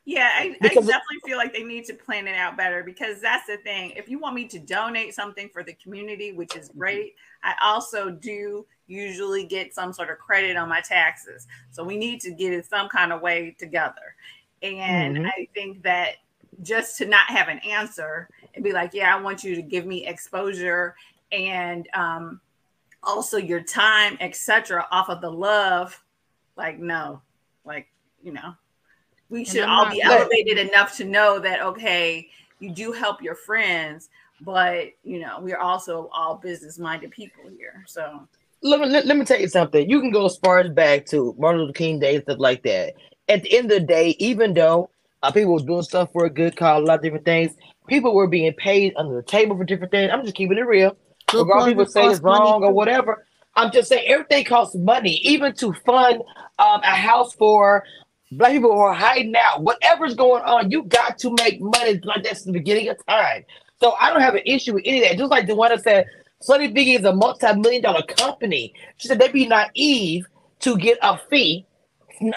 Yeah, 0.09 0.29
I, 0.33 0.55
I 0.63 0.75
definitely 0.77 1.19
feel 1.25 1.37
like 1.37 1.53
they 1.53 1.63
need 1.63 1.83
to 1.85 1.93
plan 1.93 2.27
it 2.29 2.35
out 2.37 2.55
better 2.55 2.81
because 2.81 3.19
that's 3.19 3.45
the 3.45 3.57
thing. 3.57 3.91
If 3.97 4.07
you 4.07 4.19
want 4.19 4.35
me 4.35 4.47
to 4.47 4.57
donate 4.59 5.13
something 5.13 5.49
for 5.49 5.63
the 5.63 5.73
community, 5.73 6.31
which 6.31 6.55
is 6.55 6.69
Mm-hmm. 6.77 6.77
great, 6.79 7.15
I 7.43 7.55
also 7.61 8.09
do 8.09 8.65
usually 8.87 9.45
get 9.45 9.75
some 9.75 9.91
sort 9.91 10.09
of 10.09 10.17
credit 10.17 10.55
on 10.55 10.69
my 10.69 10.79
taxes. 10.79 11.45
So 11.71 11.83
we 11.83 11.97
need 11.97 12.21
to 12.21 12.31
get 12.31 12.53
it 12.53 12.65
some 12.65 12.87
kind 12.87 13.11
of 13.11 13.21
way 13.21 13.53
together. 13.59 14.15
And 14.61 15.19
Mhm. 15.19 15.33
I 15.37 15.49
think 15.53 15.83
that 15.83 16.11
just 16.63 16.97
to 16.99 17.05
not 17.05 17.27
have 17.29 17.49
an 17.49 17.59
answer 17.59 18.29
and 18.55 18.63
be 18.63 18.71
like, 18.71 18.93
yeah, 18.93 19.13
I 19.13 19.19
want 19.21 19.43
you 19.43 19.55
to 19.55 19.61
give 19.61 19.85
me 19.85 20.05
exposure 20.07 20.95
and 21.33 21.85
um, 21.93 22.39
also 23.03 23.37
your 23.37 23.61
time, 23.61 24.17
etc., 24.21 24.87
off 24.91 25.09
of 25.09 25.21
the 25.21 25.31
love, 25.31 26.01
like 26.57 26.79
no, 26.79 27.21
like 27.65 27.87
you 28.23 28.33
know, 28.33 28.55
we 29.29 29.45
should 29.45 29.63
all 29.63 29.85
not- 29.85 29.91
be 29.91 30.01
Look. 30.03 30.19
elevated 30.19 30.57
enough 30.57 30.95
to 30.97 31.05
know 31.05 31.39
that 31.39 31.61
okay, 31.61 32.29
you 32.59 32.71
do 32.71 32.91
help 32.91 33.21
your 33.21 33.35
friends, 33.35 34.09
but 34.41 34.87
you 35.03 35.19
know, 35.19 35.39
we're 35.41 35.59
also 35.59 36.09
all 36.13 36.35
business 36.35 36.79
minded 36.79 37.11
people 37.11 37.49
here. 37.57 37.83
So 37.87 38.27
let 38.61 38.79
me 38.79 38.87
let, 38.87 39.05
let 39.05 39.17
me 39.17 39.25
tell 39.25 39.39
you 39.39 39.47
something. 39.47 39.89
You 39.89 39.99
can 40.01 40.11
go 40.11 40.25
as 40.25 40.37
far 40.37 40.59
as 40.59 40.69
back 40.71 41.05
to 41.07 41.35
Martin 41.37 41.61
Luther 41.61 41.73
King 41.73 41.99
Day 41.99 42.15
and 42.15 42.23
stuff 42.23 42.39
like 42.39 42.63
that. 42.63 42.93
At 43.29 43.43
the 43.43 43.57
end 43.57 43.71
of 43.71 43.79
the 43.79 43.85
day, 43.85 44.15
even 44.19 44.53
though 44.53 44.89
uh, 45.23 45.31
people 45.31 45.53
were 45.53 45.59
doing 45.59 45.83
stuff 45.83 46.11
for 46.13 46.25
a 46.25 46.29
good 46.29 46.55
cause, 46.55 46.81
a 46.81 46.85
lot 46.85 46.95
of 46.95 47.03
different 47.03 47.25
things, 47.25 47.53
people 47.87 48.13
were 48.15 48.27
being 48.27 48.53
paid 48.53 48.93
under 48.95 49.15
the 49.15 49.23
table 49.23 49.57
for 49.57 49.63
different 49.63 49.91
things. 49.91 50.11
I'm 50.11 50.23
just 50.23 50.35
keeping 50.35 50.57
it 50.57 50.65
real. 50.65 50.95
Good 51.27 51.39
Regardless 51.39 51.69
people 51.69 51.85
say 51.85 52.05
it's 52.05 52.19
cost 52.19 52.23
money 52.23 52.51
wrong 52.51 52.63
or 52.63 52.71
whatever. 52.71 53.25
I'm 53.55 53.71
just 53.71 53.89
saying 53.89 54.07
everything 54.07 54.45
costs 54.45 54.75
money, 54.75 55.19
even 55.23 55.53
to 55.55 55.73
fund 55.85 56.21
um, 56.59 56.81
a 56.83 56.95
house 56.95 57.33
for 57.33 57.83
black 58.31 58.51
people 58.51 58.71
who 58.71 58.79
are 58.79 58.93
hiding 58.93 59.33
out. 59.35 59.63
Whatever's 59.63 60.15
going 60.15 60.43
on, 60.43 60.71
you 60.71 60.83
got 60.83 61.17
to 61.19 61.33
make 61.39 61.61
money 61.61 61.99
like 62.03 62.23
that's 62.23 62.43
the 62.43 62.51
beginning 62.51 62.89
of 62.89 62.97
time. 63.07 63.45
So 63.79 63.93
I 63.99 64.11
don't 64.11 64.21
have 64.21 64.35
an 64.35 64.43
issue 64.45 64.73
with 64.73 64.83
any 64.85 65.03
of 65.03 65.09
that. 65.09 65.17
Just 65.17 65.31
like 65.31 65.47
the 65.47 65.55
one 65.55 65.69
that 65.69 65.83
said 65.83 66.05
Sonny 66.41 66.71
Biggie 66.71 66.97
is 66.99 67.05
a 67.05 67.13
multi-million 67.13 67.81
dollar 67.81 68.03
company. 68.03 68.73
She 68.97 69.07
said 69.07 69.19
they'd 69.19 69.33
be 69.33 69.47
naive 69.47 70.25
to 70.61 70.77
get 70.77 70.97
a 71.01 71.17
fee, 71.29 71.65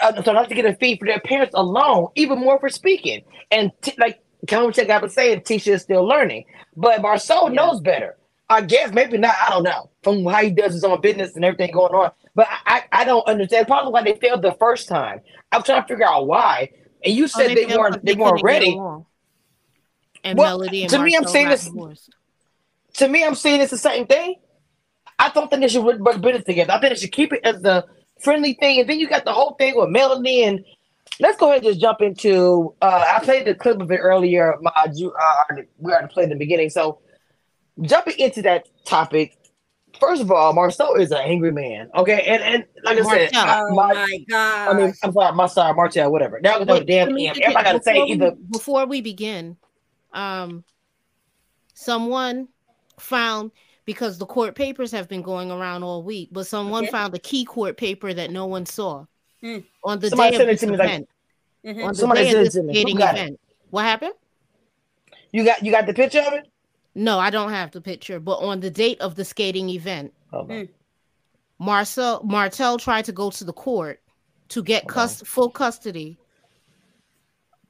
uh, 0.01 0.21
so 0.23 0.33
not 0.33 0.49
to 0.49 0.55
get 0.55 0.65
a 0.65 0.75
fee 0.75 0.97
for 0.97 1.05
their 1.05 1.19
parents 1.19 1.53
alone, 1.55 2.09
even 2.15 2.39
more 2.39 2.59
for 2.59 2.69
speaking. 2.69 3.23
And 3.51 3.71
t- 3.81 3.93
like 3.97 4.21
Common 4.47 4.73
Check 4.73 4.89
I 4.89 4.99
was 4.99 5.13
saying, 5.13 5.41
Tisha 5.41 5.73
is 5.73 5.81
still 5.81 6.05
learning, 6.05 6.45
but 6.75 7.01
Marsau 7.01 7.53
knows 7.53 7.81
better. 7.81 8.17
I 8.49 8.61
guess 8.61 8.91
maybe 8.93 9.17
not. 9.17 9.35
I 9.45 9.49
don't 9.49 9.63
know 9.63 9.89
from 10.03 10.25
how 10.25 10.41
he 10.43 10.51
does 10.51 10.73
his 10.73 10.83
own 10.83 10.99
business 11.01 11.35
and 11.35 11.45
everything 11.45 11.71
going 11.71 11.93
on. 11.93 12.11
But 12.33 12.47
I, 12.65 12.83
I, 12.91 13.03
don't 13.03 13.27
understand. 13.27 13.67
Probably 13.67 13.91
why 13.91 14.03
they 14.03 14.15
failed 14.15 14.41
the 14.41 14.53
first 14.53 14.87
time. 14.87 15.19
I'm 15.51 15.63
trying 15.63 15.81
to 15.81 15.87
figure 15.87 16.05
out 16.05 16.27
why. 16.27 16.69
And 17.03 17.13
you 17.13 17.25
Oh, 17.25 17.27
said 17.27 17.49
they, 17.49 17.65
failed 17.65 17.79
weren't 17.79 18.05
they, 18.05 18.13
couldn't 18.13 18.23
weren't 18.23 18.43
ready. 18.43 18.79
And 20.23 20.37
Well, 20.37 20.59
Melody 20.59 20.83
and 20.83 20.91
to 20.91 20.99
me, 20.99 21.15
I'm 21.15 21.25
saying 21.25 21.49
this- 21.49 21.65
divorced. 21.65 22.09
To 22.95 23.07
me, 23.07 23.23
I'm 23.23 23.35
saying 23.35 23.61
it's 23.61 23.71
the 23.71 23.77
same 23.77 24.05
thing. 24.05 24.35
I 25.17 25.29
don't 25.29 25.49
think 25.49 25.61
they 25.61 25.67
should 25.69 25.83
work 25.83 26.21
business 26.21 26.43
together. 26.43 26.73
I 26.73 26.79
think 26.79 26.93
they 26.93 26.99
should 26.99 27.11
keep 27.11 27.31
it 27.31 27.41
as 27.43 27.61
the 27.61 27.85
friendly 28.21 28.53
thing. 28.53 28.79
And 28.81 28.89
then 28.89 28.99
you 28.99 29.07
got 29.07 29.23
the 29.23 29.31
whole 29.33 29.53
thing 29.53 29.75
with 29.77 29.89
Melanie 29.89 30.43
and 30.43 30.65
let's 31.19 31.37
go 31.37 31.49
ahead 31.51 31.63
and 31.63 31.67
just 31.71 31.79
jump 31.79 32.01
into 32.01 32.73
uh 32.81 33.05
I 33.07 33.23
played 33.23 33.45
the 33.45 33.55
clip 33.55 33.79
of 33.81 33.91
it 33.91 33.97
earlier. 33.97 34.55
My 34.61 34.71
uh 34.75 34.87
we 35.77 35.91
already 35.91 36.07
played 36.07 36.25
in 36.25 36.29
the 36.31 36.35
beginning. 36.35 36.69
So 36.69 36.99
jumping 37.81 38.17
into 38.19 38.41
that 38.41 38.67
topic, 38.85 39.37
first 40.01 40.21
of 40.21 40.29
all, 40.31 40.51
Marcel 40.51 40.95
is 40.95 41.11
an 41.11 41.19
angry 41.23 41.51
man. 41.53 41.89
Okay, 41.95 42.23
and 42.23 42.43
and 42.43 42.65
like 42.83 42.97
I 42.97 43.01
said, 43.03 43.31
Marcel. 43.33 43.47
I, 43.49 43.61
Oh 43.69 43.73
my, 43.75 43.93
my 43.93 44.25
god! 44.29 44.69
I 44.69 44.73
mean, 44.77 44.93
I'm 45.03 45.13
sorry, 45.13 45.33
my 45.35 45.45
sorry, 45.45 45.73
Martel, 45.73 46.11
whatever. 46.11 46.41
Now 46.41 46.59
we 46.59 46.65
know 46.65 46.73
the 46.73 46.79
Wait, 46.81 46.87
damn 46.87 47.09
Tamika, 47.09 47.39
Everybody 47.39 47.63
got 47.63 47.71
to 47.73 47.83
say 47.83 47.93
before 47.93 48.05
we- 48.05 48.11
either. 48.11 48.31
before 48.51 48.85
we 48.87 49.01
begin, 49.01 49.55
um, 50.11 50.65
someone 51.73 52.47
found 52.99 53.51
because 53.85 54.17
the 54.17 54.25
court 54.25 54.55
papers 54.55 54.91
have 54.91 55.07
been 55.07 55.21
going 55.21 55.51
around 55.51 55.83
all 55.83 56.03
week, 56.03 56.29
but 56.31 56.45
someone 56.45 56.83
Okay. 56.83 56.91
found 56.91 57.15
a 57.15 57.19
key 57.19 57.45
court 57.45 57.77
paper 57.77 58.13
that 58.13 58.31
no 58.31 58.45
one 58.45 58.65
saw 58.65 59.05
Hmm. 59.41 59.59
on 59.83 59.99
the 59.99 60.09
Somebody 60.09 60.37
day 60.37 60.43
of 60.43 60.49
it 60.49 60.59
this 60.59 60.63
me, 60.69 60.77
like- 60.77 60.87
event. 60.89 61.09
Mhm. 61.65 61.83
on 61.83 61.87
the 61.89 61.95
Somebody 61.95 62.21
day 62.21 62.27
of 62.27 62.31
sent 62.31 62.41
it 62.41 62.43
this 62.45 62.53
to 62.55 62.63
me. 62.63 62.73
Who 62.73 62.79
skating 62.79 62.97
got 62.97 63.15
it? 63.15 63.19
event. 63.21 63.39
What 63.69 63.83
happened? 63.85 64.13
You 65.31 65.43
got 65.45 65.63
you 65.63 65.71
got 65.71 65.85
the 65.87 65.93
picture 65.93 66.19
of 66.19 66.33
it. 66.33 66.50
No, 66.93 67.19
I 67.19 67.29
don't 67.29 67.51
have 67.51 67.71
the 67.71 67.81
picture, 67.81 68.19
but 68.19 68.37
on 68.37 68.59
the 68.59 68.69
date 68.69 68.99
of 68.99 69.15
the 69.15 69.23
skating 69.25 69.69
event, 69.69 70.13
Hold. 70.31 70.51
Hmm. 70.51 70.63
Marcel 71.59 72.21
Martel 72.23 72.77
tried 72.77 73.05
to 73.05 73.11
go 73.11 73.29
to 73.31 73.43
the 73.43 73.53
court 73.53 74.01
to 74.49 74.61
get 74.63 74.83
Hold 74.83 74.91
cus- 74.93 75.21
full 75.21 75.49
custody 75.49 76.17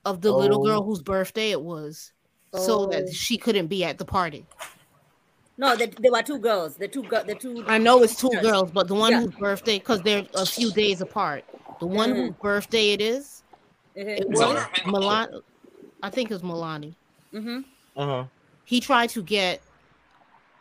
of 0.05 0.21
the 0.21 0.31
little 0.31 0.61
Oh. 0.61 0.65
girl 0.65 0.83
whose 0.83 1.01
birthday 1.01 1.51
it 1.51 1.61
was, 1.61 2.11
so 2.55 2.81
Oh. 2.81 2.85
that 2.87 3.13
she 3.13 3.37
couldn't 3.37 3.67
be 3.67 3.83
at 3.83 3.97
the 3.99 4.05
party. 4.05 4.45
No, 5.57 5.75
the, 5.75 5.87
there 5.99 6.11
were 6.11 6.23
two 6.23 6.39
girls. 6.39 6.75
The 6.77 6.87
two 6.87 7.03
girls. 7.03 7.25
The 7.27 7.35
two. 7.35 7.63
I 7.67 7.77
know 7.77 8.01
it's 8.01 8.15
two 8.15 8.29
Yes. 8.33 8.41
girls, 8.41 8.71
but 8.71 8.87
the 8.87 8.95
one 8.95 9.11
Yeah. 9.11 9.19
whose 9.21 9.35
birthday, 9.35 9.77
because 9.77 10.01
they're 10.01 10.25
a 10.33 10.45
few 10.45 10.71
days 10.71 11.01
apart, 11.01 11.43
the 11.79 11.85
one 11.85 12.11
Mhm. 12.11 12.15
whose 12.15 12.35
birthday 12.41 12.91
it 12.93 13.01
is, 13.01 13.43
Mhm. 13.95 14.19
it 14.21 14.29
was 14.29 14.41
on 14.41 14.55
her. 14.55 14.67
Milan. 14.87 15.41
I 16.01 16.09
think 16.09 16.31
it's 16.31 16.41
Milani. 16.41 16.95
Mhm. 17.31 17.63
Uh 17.95 18.05
huh. 18.05 18.23
He 18.71 18.79
tried 18.79 19.09
to 19.09 19.21
get 19.21 19.61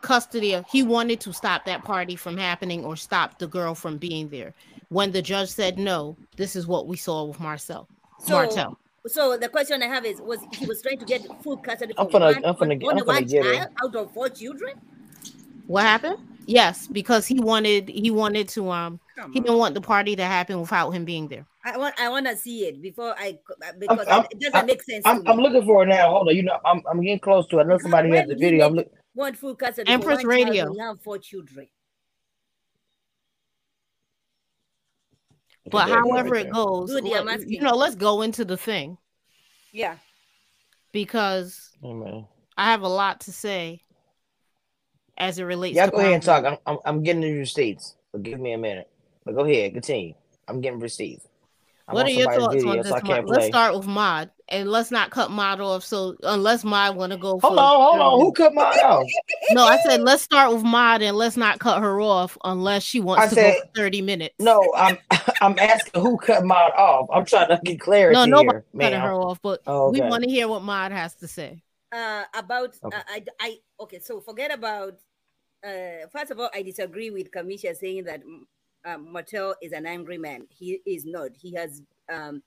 custody 0.01 0.55
of. 0.55 0.65
He 0.69 0.83
wanted 0.83 1.21
to 1.21 1.33
stop 1.33 1.65
that 1.67 1.85
party 1.85 2.17
from 2.17 2.37
happening 2.37 2.85
or 2.85 2.97
stop 2.97 3.39
the 3.39 3.47
girl 3.47 3.73
from 3.73 3.99
being 3.99 4.29
there. 4.29 4.53
When 4.89 5.13
the 5.13 5.23
judge 5.23 5.49
said 5.49 5.79
no, 5.79 6.17
this 6.37 6.57
is 6.57 6.67
what 6.67 6.89
we 6.89 6.97
saw 6.97 7.23
with 7.23 7.39
Marcel. 7.39 7.87
So, 8.19 8.33
Martel. 8.33 8.77
so 9.07 9.37
the 9.37 9.49
question 9.49 9.81
I 9.81 9.87
have 9.87 10.05
is: 10.05 10.21
Was 10.21 10.41
he 10.53 10.67
was 10.67 10.83
trying 10.83 10.99
to 10.99 11.05
get 11.05 11.25
full 11.45 11.57
custody 11.59 11.95
I'm 11.97 12.11
for 12.11 12.19
finna- 12.19 12.35
one, 12.35 12.45
I'm 12.45 12.55
finna- 12.57 12.83
only 12.89 12.89
I'm 12.89 12.99
finna 12.99 13.07
one 13.07 13.25
get 13.27 13.47
it. 13.47 13.55
child 13.55 13.69
out 13.85 13.95
of 13.95 14.13
four 14.13 14.29
children? 14.29 14.73
What 15.69 15.85
happened? 15.85 16.19
Yes, 16.47 16.89
because 16.89 17.29
he 17.29 17.39
wanted 17.39 17.89
he 17.89 18.11
wanted 18.11 18.49
to 18.49 18.73
um 18.73 18.99
Come 19.21 19.33
he 19.33 19.39
on. 19.41 19.45
didn't 19.45 19.59
want 19.59 19.75
the 19.75 19.81
party 19.83 20.17
to 20.17 20.25
happen 20.25 20.61
without 20.61 20.91
him 20.93 21.05
being 21.05 21.29
there. 21.29 21.47
I 21.65 21.77
want 21.77 21.95
I 22.01 22.09
want 22.09 22.27
to 22.27 22.37
see 22.37 22.65
it 22.67 22.81
before 22.81 23.15
I 23.19 23.39
uh, 23.63 23.73
because 23.79 24.07
I'm- 24.09 24.25
it 24.31 24.41
doesn't 24.41 24.57
I'm- 24.57 24.67
make 24.67 24.83
sense 24.83 25.03
I'm, 25.05 25.23
to 25.25 25.31
I'm 25.31 25.37
looking 25.39 25.65
for 25.65 25.83
it 25.83 25.87
now. 25.89 26.09
Hold 26.11 26.29
on. 26.29 26.37
You 26.37 26.43
know, 26.45 26.59
I'm 26.65 26.83
I'm 26.91 27.03
getting 27.03 27.19
close 27.19 27.47
to 27.49 27.59
it. 27.59 27.63
I 27.63 27.65
know 27.65 27.79
somebody 27.79 28.11
has 28.17 28.29
the 28.29 28.35
video. 28.37 28.67
I'm 28.67 28.75
make- 28.77 28.87
look, 28.87 28.95
Want 29.15 29.37
full 29.37 29.55
custody 29.57 29.91
Empress 29.93 30.19
one 30.19 30.27
Radio. 30.27 30.65
when 30.67 30.75
you 30.75 30.81
have 30.85 31.01
four 31.03 31.19
children. 31.19 31.67
But 35.71 35.89
however 35.89 36.35
it 36.37 36.51
goes, 36.51 36.91
Good, 36.91 37.07
yeah, 37.07 37.21
let- 37.21 37.49
you 37.49 37.61
know, 37.61 37.77
let's 37.77 37.95
go 37.95 38.23
into 38.23 38.45
the 38.45 38.57
thing 38.57 38.97
Yeah. 39.73 39.97
because 40.93 41.71
Hey, 41.83 41.93
man. 41.93 42.27
I 42.57 42.71
have 42.71 42.83
a 42.83 42.89
lot 42.89 43.21
to 43.23 43.33
say 43.33 43.83
as 45.19 45.39
it 45.39 45.45
relates 45.45 45.77
Y'all 45.77 45.87
to 45.87 45.91
go 45.93 45.99
ahead 45.99 46.13
and 46.15 46.23
talk. 46.23 46.45
I'm, 46.45 46.57
I'm 46.67 46.79
I'm 46.85 47.03
getting 47.03 47.23
the 47.23 47.33
receipts. 47.35 47.97
But 48.13 48.23
give 48.25 48.41
me 48.41 48.53
a 48.53 48.59
minute. 48.59 48.90
But 49.25 49.35
go 49.35 49.45
ahead, 49.45 49.73
continue. 49.75 50.15
I'm 50.49 50.61
getting 50.61 50.81
receipts. 50.81 51.27
I'm 51.89 51.95
What 51.97 52.07
are 52.07 52.11
your 52.11 52.31
somebody's 52.31 52.43
thoughts 52.45 52.55
video, 52.55 52.71
on 52.71 52.77
this? 52.79 52.93
I 52.93 53.01
can't 53.01 53.27
Mod? 53.27 53.29
Let's 53.29 53.45
play. 53.45 53.49
start 53.49 53.77
with 53.77 53.87
Mod, 53.87 54.31
and 54.49 54.69
let's 54.71 54.91
not 54.91 55.11
cut 55.11 55.31
Mod 55.31 55.61
off. 55.61 55.85
So 55.85 56.17
unless 56.23 56.65
Mod 56.65 56.97
want 56.97 57.13
to 57.13 57.19
go, 57.19 57.39
Hold 57.41 57.43
for 57.43 57.59
on, 57.59 57.81
hold 57.81 58.01
on. 58.01 58.13
30 58.13 58.25
Who 58.25 58.33
cut 58.33 58.55
Mod 58.55 58.79
off? 58.81 59.07
No, 59.53 59.65
I 59.65 59.79
said 59.79 60.01
let's 60.03 60.23
start 60.23 60.53
with 60.55 60.63
Mod, 60.63 61.03
and 61.03 61.17
let's 61.17 61.37
not 61.37 61.59
cut 61.59 61.81
her 61.83 62.01
off 62.01 62.39
unless 62.45 62.83
she 62.83 63.01
wants 63.01 63.25
I 63.25 63.29
to 63.29 63.35
said- 63.35 63.55
go 63.55 63.61
for 63.61 63.67
thirty 63.75 64.03
minutes. 64.03 64.35
No, 64.39 64.73
I'm 64.77 64.99
I'm 65.41 65.59
asking 65.59 66.01
who 66.01 66.17
cut 66.17 66.45
Mod 66.45 66.73
off. 66.73 67.09
I'm 67.13 67.25
trying 67.25 67.49
to 67.49 67.61
get 67.65 67.81
clarity 67.81 68.15
no, 68.15 68.25
nobody 68.25 68.59
here, 68.59 68.65
cutting 68.81 69.01
her 69.01 69.09
man. 69.09 69.15
off, 69.15 69.41
but 69.43 69.61
Oh, 69.67 69.91
we 69.91 70.01
want 70.01 70.23
to 70.25 70.31
hear 70.31 70.47
what 70.49 70.63
Mod 70.63 70.93
has 70.93 71.15
to 71.17 71.29
say. 71.29 71.63
uh 71.93 72.23
about 72.35 72.77
Okay. 72.85 72.97
uh, 72.97 73.03
I, 73.09 73.25
I 73.41 73.57
okay 73.81 73.99
so 73.99 74.21
forget 74.21 74.53
about 74.53 74.95
uh 75.67 76.07
first 76.13 76.31
of 76.31 76.39
all 76.39 76.49
i 76.55 76.63
disagree 76.63 77.11
with 77.11 77.31
kamisha 77.33 77.75
saying 77.77 78.05
that 78.05 78.23
um, 78.87 79.13
Martel 79.13 79.55
is 79.63 79.73
an 79.73 79.87
angry 79.87 80.19
man 80.19 80.47
he 80.51 80.81
is 80.87 81.05
not 81.07 81.31
he 81.41 81.55
has 81.55 81.83
um 82.13 82.43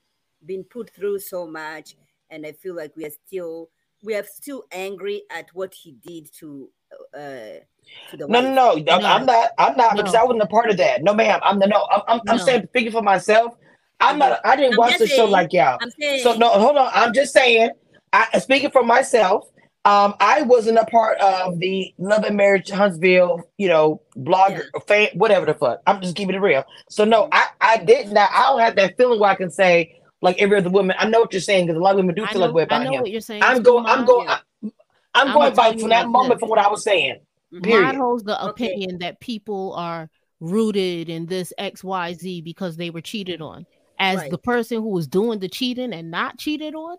been 0.46 0.64
put 0.64 0.90
through 0.90 1.18
so 1.18 1.46
much 1.46 1.96
and 2.30 2.46
i 2.46 2.52
feel 2.52 2.76
like 2.76 2.92
we 2.96 3.06
are 3.06 3.12
still 3.26 3.70
we 4.02 4.14
are 4.14 4.24
still 4.24 4.64
angry 4.72 5.22
at 5.30 5.48
what 5.54 5.74
he 5.74 5.92
did 5.92 6.30
to 6.34 6.70
uh 7.16 7.60
to 8.08 8.16
the 8.18 8.26
No, 8.28 8.40
no, 8.40 8.50
wife. 8.50 8.54
no, 8.54 8.92
I'm- 8.92 9.06
I'm 9.06 9.26
not. 9.26 9.50
I'm 9.58 9.76
not 9.76 9.96
because 9.96 10.14
I 10.14 10.24
wasn't 10.24 10.42
a 10.42 10.46
part 10.46 10.70
of 10.70 10.78
that. 10.78 11.02
No, 11.02 11.14
ma'am. 11.14 11.40
I'm 11.42 11.58
no. 11.58 11.86
I'm 11.90 12.02
I'm, 12.08 12.20
I'm 12.28 12.38
No. 12.38 12.44
saying 12.44 12.66
speaking 12.70 12.92
for 12.92 13.02
myself. 13.02 13.54
I'm 14.00 14.18
not. 14.18 14.40
I 14.44 14.56
didn't 14.56 14.72
I'm 14.72 14.78
watch 14.78 14.90
just 14.92 15.00
the 15.00 15.06
show 15.08 15.26
like 15.26 15.52
y'all. 15.52 15.78
i'm 15.80 15.90
saying 16.00 16.22
So 16.22 16.34
no, 16.34 16.48
hold 16.50 16.76
on. 16.76 16.90
I'm 16.94 17.12
just 17.14 17.32
saying. 17.34 17.70
I 18.12 18.38
speaking 18.40 18.70
for 18.70 18.84
myself. 18.84 19.48
Um, 19.86 20.14
I 20.18 20.42
wasn't 20.42 20.78
a 20.78 20.86
part 20.86 21.18
of 21.18 21.58
the 21.58 21.92
Love 21.98 22.24
and 22.24 22.36
Marriage 22.36 22.70
Huntsville, 22.70 23.42
you 23.58 23.68
know, 23.68 24.00
blogger, 24.16 24.64
fan, 24.88 25.08
whatever 25.14 25.44
the 25.44 25.52
fuck. 25.54 25.80
I'm 25.86 26.00
just 26.00 26.16
keeping 26.16 26.34
it 26.34 26.38
real. 26.40 26.64
So 26.88 27.04
no, 27.04 27.28
I 27.30 27.48
I 27.60 27.76
did 27.78 28.10
not. 28.10 28.30
I 28.32 28.44
don't 28.44 28.60
have 28.60 28.76
that 28.76 28.96
feeling 28.96 29.20
where 29.20 29.30
I 29.30 29.34
can 29.34 29.50
say 29.50 30.00
like 30.22 30.40
every 30.40 30.56
other 30.56 30.70
woman. 30.70 30.96
I 30.98 31.06
know 31.08 31.20
what 31.20 31.32
you're 31.32 31.42
saying 31.42 31.66
because 31.66 31.78
a 31.78 31.82
lot 31.82 31.90
of 31.90 31.96
women 31.98 32.14
do 32.14 32.24
I 32.24 32.32
feel 32.32 32.40
know, 32.40 32.46
like 32.46 32.54
way 32.54 32.66
I 32.70 32.82
know 32.82 32.92
him. 32.94 33.02
what 33.02 33.10
you're 33.10 33.20
saying. 33.20 33.42
I'm 33.42 33.62
going. 33.62 33.84
I'm 33.84 34.06
going. 34.06 34.26
I'm, 34.28 34.72
I'm 35.14 35.28
I'ma 35.28 35.50
by 35.50 35.72
from 35.72 35.80
like 35.82 35.90
that 35.90 36.08
moment 36.08 36.32
this. 36.32 36.40
from 36.40 36.48
what 36.48 36.58
I 36.58 36.68
was 36.68 36.82
saying. 36.82 37.20
Mhm. 37.52 37.62
period. 37.62 37.82
Mod 37.86 37.96
holds 37.96 38.24
the 38.24 38.42
Okay. 38.42 38.66
opinion 38.66 38.98
that 38.98 39.20
people 39.20 39.74
are 39.74 40.08
rooted 40.40 41.10
in 41.10 41.26
this 41.26 41.52
XYZ 41.58 42.40
because 42.42 42.76
they 42.76 42.88
were 42.90 43.02
cheated 43.02 43.42
on. 43.42 43.66
As 43.98 44.16
Right. 44.16 44.30
the 44.30 44.38
person 44.38 44.78
who 44.78 44.88
was 44.88 45.06
doing 45.06 45.38
the 45.38 45.48
cheating 45.48 45.92
and 45.92 46.10
not 46.10 46.38
cheated 46.38 46.74
on, 46.74 46.96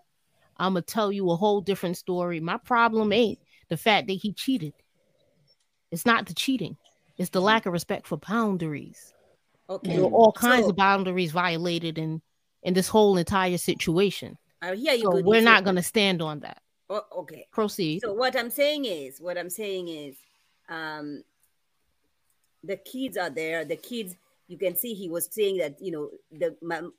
I'm 0.58 0.72
gonna 0.72 0.82
tell 0.82 1.12
you 1.12 1.30
a 1.30 1.36
whole 1.36 1.60
different 1.60 1.96
story. 1.96 2.40
My 2.40 2.56
problem 2.58 3.12
ain't 3.12 3.38
the 3.68 3.76
fact 3.76 4.06
that 4.08 4.14
he 4.14 4.32
cheated. 4.32 4.72
It's 5.90 6.06
not 6.06 6.26
the 6.26 6.34
cheating. 6.34 6.76
It's 7.18 7.30
the 7.30 7.40
lack 7.40 7.66
of 7.66 7.72
respect 7.72 8.06
for 8.06 8.18
boundaries. 8.18 9.12
okay 9.68 9.98
all 10.00 10.32
kinds 10.32 10.64
So, 10.64 10.70
of 10.70 10.76
boundaries 10.76 11.32
violated 11.32 11.98
in 11.98 12.22
in 12.62 12.74
this 12.74 12.88
whole 12.88 13.16
entire 13.16 13.58
situation. 13.58 14.36
i 14.62 14.74
hear 14.74 14.94
you 14.94 15.02
So 15.02 15.10
good. 15.12 15.24
we're 15.24 15.40
not 15.42 15.64
gonna 15.64 15.82
stand 15.82 16.20
on 16.22 16.40
that. 16.40 16.60
oh, 16.90 17.02
okay 17.18 17.46
Proceed. 17.52 18.00
So 18.02 18.12
what 18.12 18.36
I'm 18.36 18.50
saying 18.50 18.84
is, 18.84 19.20
what 19.20 19.36
I'm 19.38 19.50
saying 19.50 19.88
is, 19.88 20.16
um, 20.68 21.22
the 22.64 22.76
kids 22.76 23.16
are 23.16 23.30
there. 23.30 23.64
The 23.64 23.76
kids, 23.76 24.16
you 24.48 24.58
can 24.58 24.76
see 24.76 24.94
he 24.94 25.08
was 25.08 25.28
saying 25.30 25.58
that 25.58 25.80
you 25.80 25.92
know 25.92 26.10
the 26.32 26.56
mom, 26.62 26.92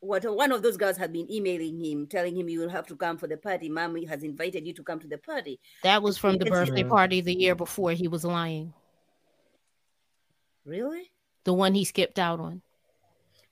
what 0.00 0.24
one 0.24 0.50
of 0.52 0.62
those 0.62 0.76
girls 0.76 0.96
had 0.96 1.12
been 1.12 1.30
emailing 1.30 1.78
him, 1.82 2.06
telling 2.06 2.36
him 2.36 2.48
you 2.48 2.60
will 2.60 2.68
have 2.70 2.86
to 2.86 2.96
come 2.96 3.18
for 3.18 3.26
the 3.26 3.36
party. 3.36 3.68
Mommy 3.68 4.04
has 4.06 4.22
invited 4.22 4.66
you 4.66 4.72
to 4.74 4.82
come 4.82 4.98
to 4.98 5.06
the 5.06 5.18
party. 5.18 5.60
That 5.82 6.02
was 6.02 6.16
from 6.18 6.38
the 6.38 6.46
It's- 6.46 6.66
birthday 6.68 6.84
party 6.84 7.20
the 7.20 7.34
year 7.34 7.54
before 7.54 7.92
he 7.92 8.08
was 8.08 8.24
lying. 8.24 8.72
Really? 10.64 11.10
The 11.44 11.52
one 11.54 11.74
he 11.74 11.84
skipped 11.84 12.18
out 12.18 12.40
on. 12.40 12.62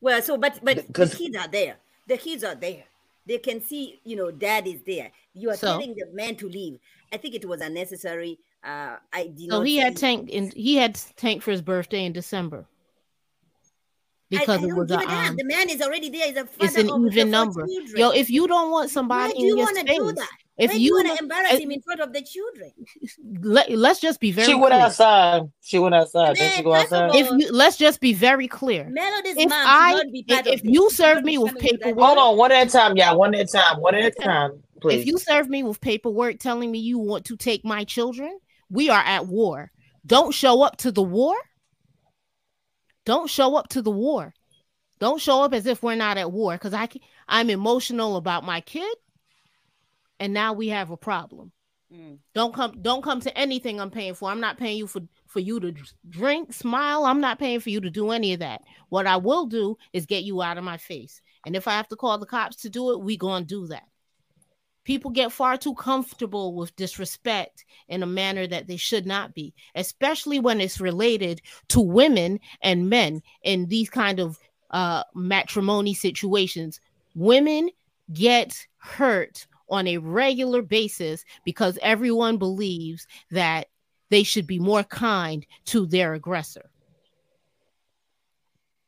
Well, 0.01 0.23
so 0.23 0.37
but 0.37 0.61
but 0.63 0.77
the 0.77 0.83
Because- 0.85 1.15
kids 1.15 1.37
are 1.37 1.49
there. 1.49 1.77
The 2.07 2.17
kids 2.19 2.45
are 2.45 2.55
there. 2.55 2.85
They 3.27 3.39
can 3.39 3.61
see, 3.61 4.01
you 4.05 4.17
know, 4.17 4.31
dad 4.31 4.67
is 4.67 4.81
there. 4.87 5.11
You 5.35 5.51
are 5.51 5.57
So? 5.57 5.67
telling 5.79 5.95
the 5.95 6.07
man 6.13 6.37
to 6.37 6.49
leave. 6.49 6.79
I 7.13 7.19
think 7.19 7.35
it 7.35 7.45
was 7.45 7.61
unnecessary. 7.61 8.39
Uh, 8.65 8.97
I 9.13 9.25
did 9.27 9.51
So 9.51 9.59
not 9.59 9.67
he 9.67 9.77
had 9.77 9.99
see- 9.99 10.01
Tank 10.01 10.31
and 10.33 10.53
he 10.55 10.77
had 10.77 10.95
Tank 11.17 11.43
for 11.43 11.51
his 11.51 11.61
birthday 11.63 12.05
in 12.07 12.13
December. 12.13 12.67
I- 14.31 14.37
I 14.37 14.39
Because 14.41 14.63
it 14.63 14.69
don't 14.69 14.77
was 14.77 14.89
give 14.89 15.01
a 15.01 15.03
a 15.03 15.07
damn. 15.07 15.31
um, 15.31 15.37
The 15.37 15.45
man 15.45 15.71
is 15.71 15.81
already 15.81 16.11
there. 16.11 16.27
He's 16.27 16.37
a 16.37 16.45
father 16.45 16.65
it's 16.67 16.77
an 16.77 16.91
of 16.91 17.07
even 17.13 17.31
number. 17.31 17.67
children. 17.67 17.97
Yo, 17.97 18.11
if 18.11 18.29
you 18.31 18.47
don't 18.47 18.71
want 18.71 18.89
Why 18.91 18.93
somebody 18.93 19.33
do 19.33 19.41
you 19.43 19.53
in 19.53 19.57
your 19.57 19.65
want 19.67 19.77
to 19.79 19.85
do 19.85 20.13
that? 20.13 20.29
if 20.59 20.71
Why 20.71 20.77
you 20.77 20.83
you 20.87 20.95
want 20.95 21.17
to 21.17 21.23
embarrass 21.23 21.53
if- 21.55 21.61
him 21.61 21.71
in 21.71 21.81
front 21.81 22.01
of 22.01 22.13
the 22.13 22.21
children? 22.23 22.73
let, 23.43 23.71
let's 23.71 24.01
just 24.01 24.21
be 24.21 24.31
very 24.33 24.47
She 24.47 24.55
went 24.55 24.73
clear. 24.73 24.81
outside. 24.85 25.43
She 25.63 25.79
went 25.79 25.95
outside. 25.95 26.35
Didn't 26.35 26.49
Man, 26.49 26.57
she 26.59 26.63
go 26.63 26.75
outside? 26.75 27.15
If 27.15 27.31
you 27.31 27.51
let's 27.53 27.77
just 27.79 28.01
be 28.01 28.13
very 28.13 28.49
clear. 28.49 28.87
Melody's 28.91 29.37
If 29.37 29.49
mom 29.49 29.67
I- 29.67 29.93
not 29.95 30.13
be 30.13 30.25
if- 30.29 30.35
part 30.35 30.47
if 30.47 30.61
you 30.65 30.91
serve 30.91 31.25
me 31.25 31.39
with 31.39 31.53
coming 31.55 31.63
to 31.63 31.69
that 31.79 31.81
paperwork- 31.85 32.05
Hold 32.07 32.19
on, 32.19 32.37
one 32.37 32.53
at 32.53 32.67
a 32.67 32.71
time, 32.71 32.97
yeah, 32.99 33.13
one 33.15 33.35
at 33.35 33.41
a 33.41 33.47
time, 33.47 33.81
one 33.81 33.95
at 33.95 34.05
a 34.05 34.11
time, 34.11 34.63
please. 34.83 35.01
If 35.01 35.07
you 35.07 35.17
serve 35.19 35.49
me 35.49 35.63
with 35.63 35.81
paperwork 35.81 36.39
telling 36.39 36.71
me 36.71 36.79
you 36.81 36.99
want 36.99 37.25
to 37.27 37.37
take 37.37 37.65
my 37.65 37.85
children, 37.85 38.39
we 38.69 38.91
are 38.91 39.01
at 39.03 39.27
war. 39.27 39.71
Don't 40.07 40.33
show 40.35 40.61
up 40.63 40.77
to 40.79 40.93
the 40.93 41.03
war. 41.03 41.35
Don't 43.09 43.31
show 43.31 43.57
up 43.57 43.69
to 43.69 43.81
the 43.81 43.91
war. 43.91 44.35
Don't 44.99 45.19
show 45.19 45.43
up 45.43 45.55
as 45.55 45.65
if 45.65 45.83
we're 45.83 45.95
not 45.95 46.19
at 46.19 46.31
war 46.31 46.53
because 46.53 46.75
I 46.75 46.91
I'm 47.27 47.49
emotional 47.49 48.17
about 48.17 48.45
my 48.45 48.61
kid, 48.61 48.95
and 50.21 50.35
now 50.35 50.53
we 50.53 50.69
have 50.69 50.91
a 50.91 50.97
problem. 50.99 51.53
Mm. 51.91 52.19
Don't 52.35 52.53
come 52.53 52.83
don't 52.83 53.01
come 53.01 53.21
to 53.23 53.39
anything 53.39 53.81
I'm 53.81 53.91
paying 53.91 54.13
for. 54.13 54.29
I'm 54.29 54.41
not 54.41 54.59
paying 54.59 54.77
you 54.77 54.87
for 54.87 55.01
for 55.27 55.41
you 55.41 55.59
to 55.59 55.75
drink, 56.11 56.53
smile. 56.53 57.07
I'm 57.07 57.23
not 57.23 57.39
paying 57.39 57.61
for 57.61 57.71
you 57.71 57.81
to 57.81 57.89
do 57.89 58.11
any 58.11 58.35
of 58.35 58.41
that. 58.41 58.61
What 58.91 59.07
I 59.07 59.17
will 59.17 59.47
do 59.47 59.79
is 59.95 60.05
get 60.05 60.25
you 60.25 60.43
out 60.43 60.59
of 60.59 60.65
my 60.65 60.77
face. 60.77 61.23
And 61.47 61.57
if 61.57 61.67
I 61.67 61.73
have 61.73 61.89
to 61.89 61.97
call 61.97 62.19
the 62.19 62.27
cops 62.27 62.57
to 62.57 62.69
do 62.69 62.93
it, 62.93 63.01
we 63.01 63.17
going 63.17 63.45
to 63.45 63.49
do 63.49 63.69
that. 63.69 63.88
People 64.89 65.11
get 65.11 65.33
far 65.33 65.59
too 65.59 65.75
comfortable 65.75 66.55
with 66.55 66.75
disrespect 66.75 67.67
in 67.89 68.03
a 68.03 68.07
manner 68.07 68.47
that 68.47 68.69
they 68.69 68.79
should 68.79 69.05
not 69.05 69.35
be, 69.35 69.53
especially 69.75 70.39
when 70.39 70.63
it's 70.63 70.81
related 70.81 71.43
to 71.69 71.79
women 71.79 72.41
and 72.63 72.89
men 72.89 73.21
in 73.43 73.67
these 73.67 73.91
kind 73.91 74.19
of 74.19 74.39
uh 74.71 75.03
matrimony 75.15 75.93
situations. 75.93 76.81
Women 77.15 77.69
get 78.15 78.67
hurt 78.79 79.47
on 79.69 79.87
a 79.87 79.99
regular 79.99 80.63
basis 80.63 81.23
because 81.45 81.79
everyone 81.83 82.39
believes 82.39 83.07
that 83.31 83.67
they 84.09 84.23
should 84.23 84.47
be 84.47 84.59
more 84.59 84.85
kind 84.85 85.45
to 85.67 85.85
their 85.85 86.15
aggressor. 86.15 86.71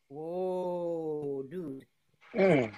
Whoa, 0.08 1.44
dude. 1.50 1.84
Mm. 2.34 2.72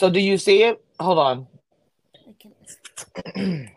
So 0.00 0.08
do 0.08 0.18
you 0.18 0.38
see 0.38 0.62
it? 0.62 0.82
Hold 0.98 1.18
on. 1.18 1.46
I 2.26 2.32
can- 3.34 3.70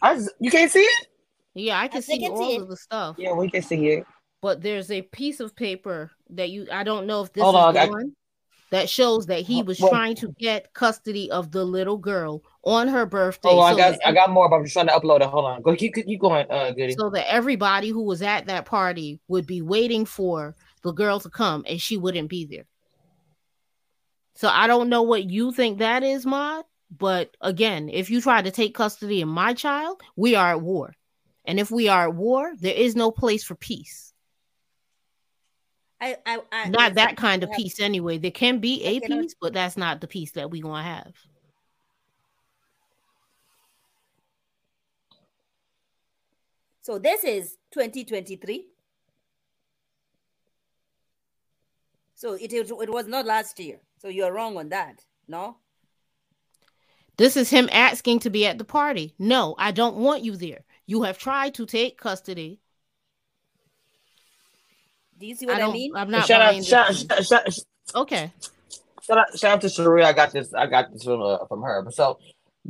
I 0.00 0.14
s- 0.14 0.30
you 0.40 0.50
can't 0.50 0.70
see 0.72 0.80
it? 0.80 1.06
Yeah, 1.54 1.78
I 1.78 1.86
can 1.88 1.98
I 1.98 2.00
see 2.00 2.18
can 2.20 2.30
all 2.32 2.48
see 2.48 2.56
of 2.56 2.68
the 2.68 2.76
stuff, 2.78 3.16
Yeah, 3.18 3.34
we 3.34 3.50
can 3.50 3.60
see 3.60 3.88
it. 3.88 4.06
but 4.40 4.62
there's 4.62 4.90
a 4.90 5.02
piece 5.02 5.40
of 5.40 5.54
paper 5.54 6.10
that 6.30 6.48
you 6.48 6.66
I 6.72 6.82
don't 6.82 7.06
know 7.06 7.20
if 7.22 7.30
this 7.34 7.42
Hold 7.42 7.56
is 7.56 7.60
on, 7.60 7.74
the 7.74 7.80
I- 7.82 7.86
one 7.88 8.12
that 8.70 8.88
shows 8.88 9.26
that 9.26 9.40
he 9.42 9.62
was 9.62 9.78
Well- 9.80 9.90
trying 9.90 10.14
to 10.16 10.32
get 10.38 10.72
custody 10.72 11.30
of 11.30 11.52
the 11.52 11.62
little 11.62 11.98
girl 11.98 12.42
on 12.64 12.88
her 12.88 13.04
birthday. 13.04 13.50
Oh, 13.50 13.60
I 13.60 13.72
so 13.72 13.76
got 13.76 13.90
that 13.92 14.08
I 14.08 14.12
got 14.12 14.30
more, 14.30 14.48
but 14.48 14.56
I'm 14.56 14.62
just 14.64 14.72
trying 14.72 14.86
to 14.86 14.92
upload 14.94 15.20
it. 15.20 15.26
Hold 15.28 15.44
on. 15.44 15.60
Go 15.60 15.76
keep 15.76 15.94
keep 15.94 16.20
going, 16.20 16.46
uh 16.50 16.70
goody. 16.70 16.94
so 16.98 17.10
that 17.10 17.30
everybody 17.30 17.90
who 17.90 18.02
was 18.02 18.22
at 18.22 18.46
that 18.46 18.64
party 18.64 19.20
would 19.28 19.46
be 19.46 19.60
waiting 19.60 20.06
for 20.06 20.56
the 20.84 20.92
girl 20.92 21.20
to 21.20 21.28
come 21.28 21.64
and 21.68 21.78
she 21.78 21.98
wouldn't 21.98 22.30
be 22.30 22.46
there. 22.46 22.64
So 24.38 24.46
I 24.46 24.68
don't 24.68 24.88
know 24.88 25.02
what 25.02 25.24
you 25.28 25.50
think 25.50 25.78
that 25.78 26.04
is, 26.04 26.24
Mod, 26.24 26.64
but 26.96 27.36
again, 27.40 27.88
if 27.88 28.08
you 28.08 28.20
try 28.20 28.40
to 28.40 28.52
take 28.52 28.72
custody 28.72 29.20
of 29.20 29.28
my 29.28 29.52
child, 29.52 30.00
we 30.14 30.36
are 30.36 30.52
at 30.52 30.60
war. 30.60 30.94
And 31.44 31.58
if 31.58 31.72
we 31.72 31.88
are 31.88 32.04
at 32.04 32.14
war, 32.14 32.52
there 32.56 32.72
is 32.72 32.94
no 32.94 33.10
place 33.10 33.42
for 33.42 33.56
peace. 33.56 34.12
I, 36.00 36.18
I, 36.24 36.38
I 36.52 36.68
Not 36.68 36.94
that 36.94 37.16
kind 37.16 37.42
of 37.42 37.50
peace 37.50 37.80
anyway. 37.80 38.18
There 38.18 38.30
can 38.30 38.60
be 38.60 38.84
a 38.84 39.00
peace, 39.00 39.34
but 39.40 39.54
that's 39.54 39.76
not 39.76 40.00
the 40.00 40.06
peace 40.06 40.30
that 40.32 40.52
we're 40.52 40.62
going 40.62 40.84
to 40.84 40.88
have. 40.88 41.14
So 46.82 47.00
this 47.00 47.24
is 47.24 47.56
2023. 47.72 48.66
So 52.14 52.34
it, 52.34 52.52
is- 52.52 52.70
it 52.70 52.88
was 52.88 53.08
not 53.08 53.26
last 53.26 53.58
year. 53.58 53.80
So 53.98 54.08
you're 54.08 54.32
wrong 54.32 54.56
on 54.56 54.68
that. 54.70 55.04
No? 55.26 55.56
This 57.16 57.36
is 57.36 57.50
him 57.50 57.68
asking 57.72 58.20
to 58.20 58.30
be 58.30 58.46
at 58.46 58.58
the 58.58 58.64
party. 58.64 59.14
No, 59.18 59.54
I 59.58 59.72
don't 59.72 59.96
want 59.96 60.22
you 60.22 60.36
there. 60.36 60.64
You 60.86 61.02
have 61.02 61.18
tried 61.18 61.54
to 61.54 61.66
take 61.66 61.98
custody. 61.98 62.60
Do 65.18 65.26
you 65.26 65.34
see 65.34 65.46
what 65.46 65.56
I, 65.56 65.58
don't, 65.58 65.72
mean? 65.72 65.96
I'm 65.96 66.10
not 66.10 66.26
shout 66.26 66.40
buying 66.40 66.58
out, 66.58 66.60
this 66.60 66.68
shout, 66.68 66.86
one. 66.86 67.24
shout, 67.24 67.44
shout, 67.46 67.58
Okay. 67.96 68.32
shout 69.02 69.18
out, 69.18 69.36
shout 69.36 69.52
out 69.54 69.60
to 69.62 69.68
Sharia. 69.68 70.06
I 70.06 70.12
got 70.12 70.32
this. 70.32 70.54
I 70.54 70.66
got 70.66 70.92
this 70.92 71.02
from 71.02 71.20
uh, 71.20 71.44
from 71.46 71.62
her. 71.62 71.82
But 71.82 71.94
so 71.94 72.20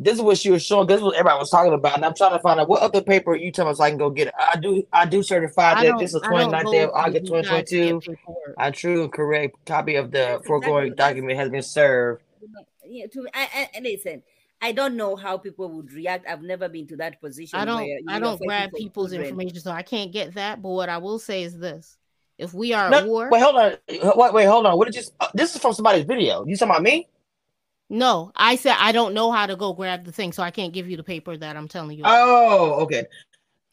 this 0.01 0.14
is 0.14 0.22
what 0.22 0.38
she 0.38 0.51
was 0.51 0.64
showing. 0.64 0.86
This 0.86 0.99
is 0.99 1.03
what 1.03 1.16
everybody 1.16 1.38
was 1.40 1.51
talking 1.51 1.72
about, 1.72 1.96
and 1.96 2.05
I'm 2.05 2.14
trying 2.14 2.30
to 2.30 2.38
find 2.38 2.61
out 2.61 2.68
what 2.68 2.80
other 2.82 3.03
paper 3.03 3.34
you 3.34 3.51
tell 3.51 3.66
me 3.66 3.74
so 3.74 3.82
I 3.82 3.90
can 3.90 3.99
go 3.99 4.11
get 4.11 4.28
it. 4.28 4.34
I 4.38 4.57
do. 4.57 4.86
I 4.92 5.07
do 5.07 5.24
certify 5.24 5.82
that 5.82 5.99
this 5.99 6.14
is 6.14 6.22
I 6.22 6.28
don't 6.28 6.53
29th 6.53 6.70
day 6.72 6.82
of 6.82 6.90
August 6.94 7.26
you 7.26 7.42
guys 7.42 7.46
to 7.46 7.76
get 7.76 7.88
2022. 7.88 8.55
A 8.59 8.70
true 8.72 9.03
and 9.03 9.12
correct 9.12 9.57
copy 9.66 9.96
of 9.96 10.12
the 10.12 10.18
That's 10.18 10.46
foregoing 10.46 10.92
exactly- 10.92 10.96
document 11.14 11.38
has 11.40 11.51
been 11.51 11.62
served. 11.62 12.22
Yeah, 12.86 13.07
to 13.09 13.22
me, 13.22 13.30
I, 13.34 13.68
I, 13.74 13.80
listen, 13.80 14.22
I 14.62 14.72
don't 14.72 14.96
know 14.96 15.14
how 15.16 15.36
people 15.36 15.68
would 15.72 15.92
react. 15.92 16.26
I've 16.28 16.42
never 16.42 16.68
been 16.68 16.86
to 16.86 16.96
that 16.99 17.20
position. 17.20 17.59
I 17.59 17.64
don't 17.64 17.82
where 17.82 17.99
I 18.09 18.20
don't 18.20 18.40
grab 18.40 18.70
for 18.70 18.76
people's 18.78 19.11
children. 19.11 19.28
information, 19.28 19.61
so 19.61 19.72
I 19.72 19.82
can't 19.82 20.12
get 20.12 20.34
that. 20.34 20.62
But 20.62 20.70
what 20.70 20.88
I 20.88 20.99
will 20.99 21.18
say 21.18 21.42
is 21.42 21.59
this: 21.59 21.99
if 22.38 22.55
we 22.55 22.72
are 22.72 22.88
No, 22.88 22.99
at 22.99 23.07
war, 23.07 23.28
wait, 23.30 23.42
hold 23.42 23.57
on. 23.57 23.72
Wait, 23.88 24.32
wait, 24.32 24.44
hold 24.46 24.64
on. 24.64 24.78
What 24.78 24.86
did 24.86 24.94
you? 24.94 25.03
Uh, 25.20 25.26
this 25.34 25.55
is 25.55 25.61
from 25.61 25.74
somebody's 25.74 26.05
video. 26.05 26.44
You 26.46 26.57
talking 26.57 26.70
about 26.70 26.82
me? 26.82 27.09
No, 27.89 28.32
I 28.36 28.57
said 28.57 28.76
I 28.78 28.93
don't 28.93 29.14
know 29.14 29.30
how 29.32 29.47
to 29.47 29.57
go 29.57 29.72
grab 29.72 30.05
the 30.05 30.12
thing, 30.12 30.32
so 30.32 30.43
I 30.43 30.51
can't 30.51 30.72
give 30.72 30.89
you 30.89 30.97
the 30.97 31.03
paper 31.03 31.36
that 31.36 31.57
I'm 31.57 31.68
telling 31.68 31.97
you. 31.99 32.05
about. 32.05 32.16
Oh, 32.18 32.72
okay, 32.82 33.07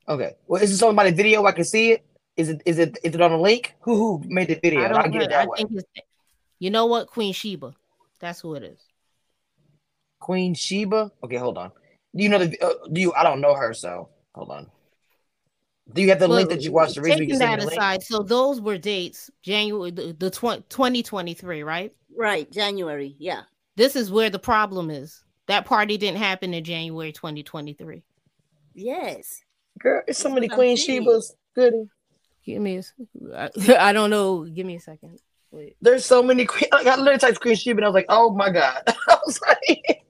okay. 0.07 0.34
Well, 0.47 0.61
is 0.61 0.70
this 0.70 0.80
somebody's 0.80 1.13
video? 1.13 1.45
I 1.45 1.51
can 1.51 1.63
see 1.66 1.91
it. 1.93 2.05
Is 2.38 2.49
it? 2.49 2.61
Is 2.66 2.80
it? 2.80 2.97
Is 3.03 3.16
it 3.16 3.22
on 3.22 3.32
a 3.32 3.39
link? 3.41 3.74
Who 3.82 3.95
who 3.95 4.24
made 4.28 4.47
the 4.49 4.59
video? 4.61 4.84
I 4.86 4.88
don't. 4.89 5.11
get 5.11 5.22
it 5.24 5.32
have- 5.32 5.41
I 5.41 5.47
way. 5.47 5.57
think 5.57 5.72
it's, 5.74 6.07
you 6.59 6.70
know 6.70 6.86
what, 6.86 7.07
Queen 7.07 7.34
Sheba, 7.34 7.74
that's 8.20 8.39
who 8.41 8.55
it 8.55 8.63
is. 8.63 8.80
Queen 10.20 10.53
Sheba. 10.53 11.11
Okay, 11.24 11.38
hold 11.38 11.57
on. 11.57 11.72
Do 12.16 12.24
you 12.24 12.30
know 12.30 12.39
the? 12.39 12.59
Uh, 12.61 12.74
do 12.91 13.01
you? 13.01 13.13
I 13.13 13.24
don't 13.24 13.41
know 13.41 13.53
her, 13.55 13.74
so 13.74 14.09
hold 14.34 14.49
on. 14.51 14.70
Do 15.93 16.01
you 16.01 16.09
have 16.09 16.20
the 16.20 16.28
link 16.28 16.49
that 16.49 16.61
you 16.61 16.72
watched 16.72 16.95
the 16.95 17.01
reason 17.01 17.20
Taking 17.20 17.38
that 17.39 17.59
me 17.59 17.66
link? 17.66 17.78
aside, 17.78 18.01
so 18.01 18.24
those 18.24 18.59
were 18.59 18.78
dates, 18.78 19.30
January 19.43 19.91
the, 19.91 20.16
the 20.18 20.32
tw- 20.32 20.68
2023, 20.68 21.61
right? 21.61 21.93
Right, 22.18 22.51
January. 22.51 23.16
Yeah. 23.20 23.41
This 23.76 23.95
is 23.95 24.11
where 24.11 24.30
the 24.30 24.39
problem 24.39 24.89
is. 24.89 25.23
That 25.47 25.65
party 25.65 25.97
didn't 25.97 26.17
happen 26.17 26.53
in 26.53 26.63
January 26.63 27.11
2023. 27.11 28.01
Yes. 28.73 29.41
Girl, 29.80 30.01
it's 30.07 30.17
so 30.19 30.30
That's 30.30 30.36
many 30.36 30.47
Queen 30.47 30.78
saying. 30.78 31.03
Shebas. 31.05 31.32
Goody. 31.55 31.88
Give 32.45 32.61
me 32.61 32.76
a, 32.76 32.80
s- 32.80 32.93
I, 33.36 33.49
I 33.89 33.93
don't 33.93 34.09
know. 34.09 34.43
Give 34.45 34.65
me 34.65 34.76
a 34.76 34.80
second. 34.80 35.19
Wait. 35.51 35.76
There's 35.82 36.05
so 36.05 36.21
many 36.23 36.45
Queen. 36.45 36.69
I 36.71 36.84
got 36.84 36.99
literally 36.99 37.19
typed 37.19 37.39
Queen 37.41 37.55
Sheba, 37.55 37.78
and 37.78 37.86
I 37.86 37.88
was 37.89 37.93
like, 37.93 38.05
oh 38.09 38.32
my 38.32 38.49
god. 38.49 38.82
I 38.88 39.17
was 39.26 39.39
like, 39.47 40.05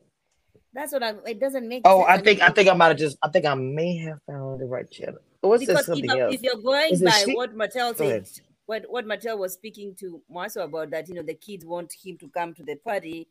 That's 0.73 0.91
what 0.93 1.03
I'm. 1.03 1.19
It 1.25 1.39
doesn't 1.39 1.67
make. 1.67 1.81
oh, 1.85 2.05
sense. 2.05 2.19
I 2.19 2.23
think 2.23 2.41
I 2.41 2.49
think 2.49 2.69
I 2.69 2.73
might 2.73 2.87
have 2.89 2.97
just. 2.97 3.17
I 3.21 3.29
think 3.29 3.45
I 3.45 3.53
may 3.55 3.97
have 3.97 4.19
found 4.27 4.59
the 4.61 4.65
right 4.65 4.89
channel. 4.89 5.19
What's 5.41 5.65
this? 5.65 5.67
because 5.67 5.81
if, 5.81 5.85
Something 5.87 6.11
I- 6.11 6.19
else. 6.19 6.33
if 6.35 6.41
you're 6.41 6.55
going 6.57 6.93
Is 6.93 7.01
by 7.01 7.11
she- 7.11 7.35
what 7.35 7.55
Martell 7.55 7.93
Go 7.93 7.97
said, 8.09 8.27
what 8.65 8.85
what 8.89 9.05
Martell 9.07 9.37
was 9.37 9.53
speaking 9.53 9.95
to 9.99 10.21
Marsau 10.33 10.63
about 10.65 10.89
that, 10.91 11.07
you 11.07 11.15
know, 11.15 11.23
the 11.23 11.35
kids 11.35 11.65
want 11.65 11.93
him 12.03 12.17
to 12.17 12.27
come 12.29 12.53
to 12.55 12.63
the 12.63 12.75
party. 12.75 13.27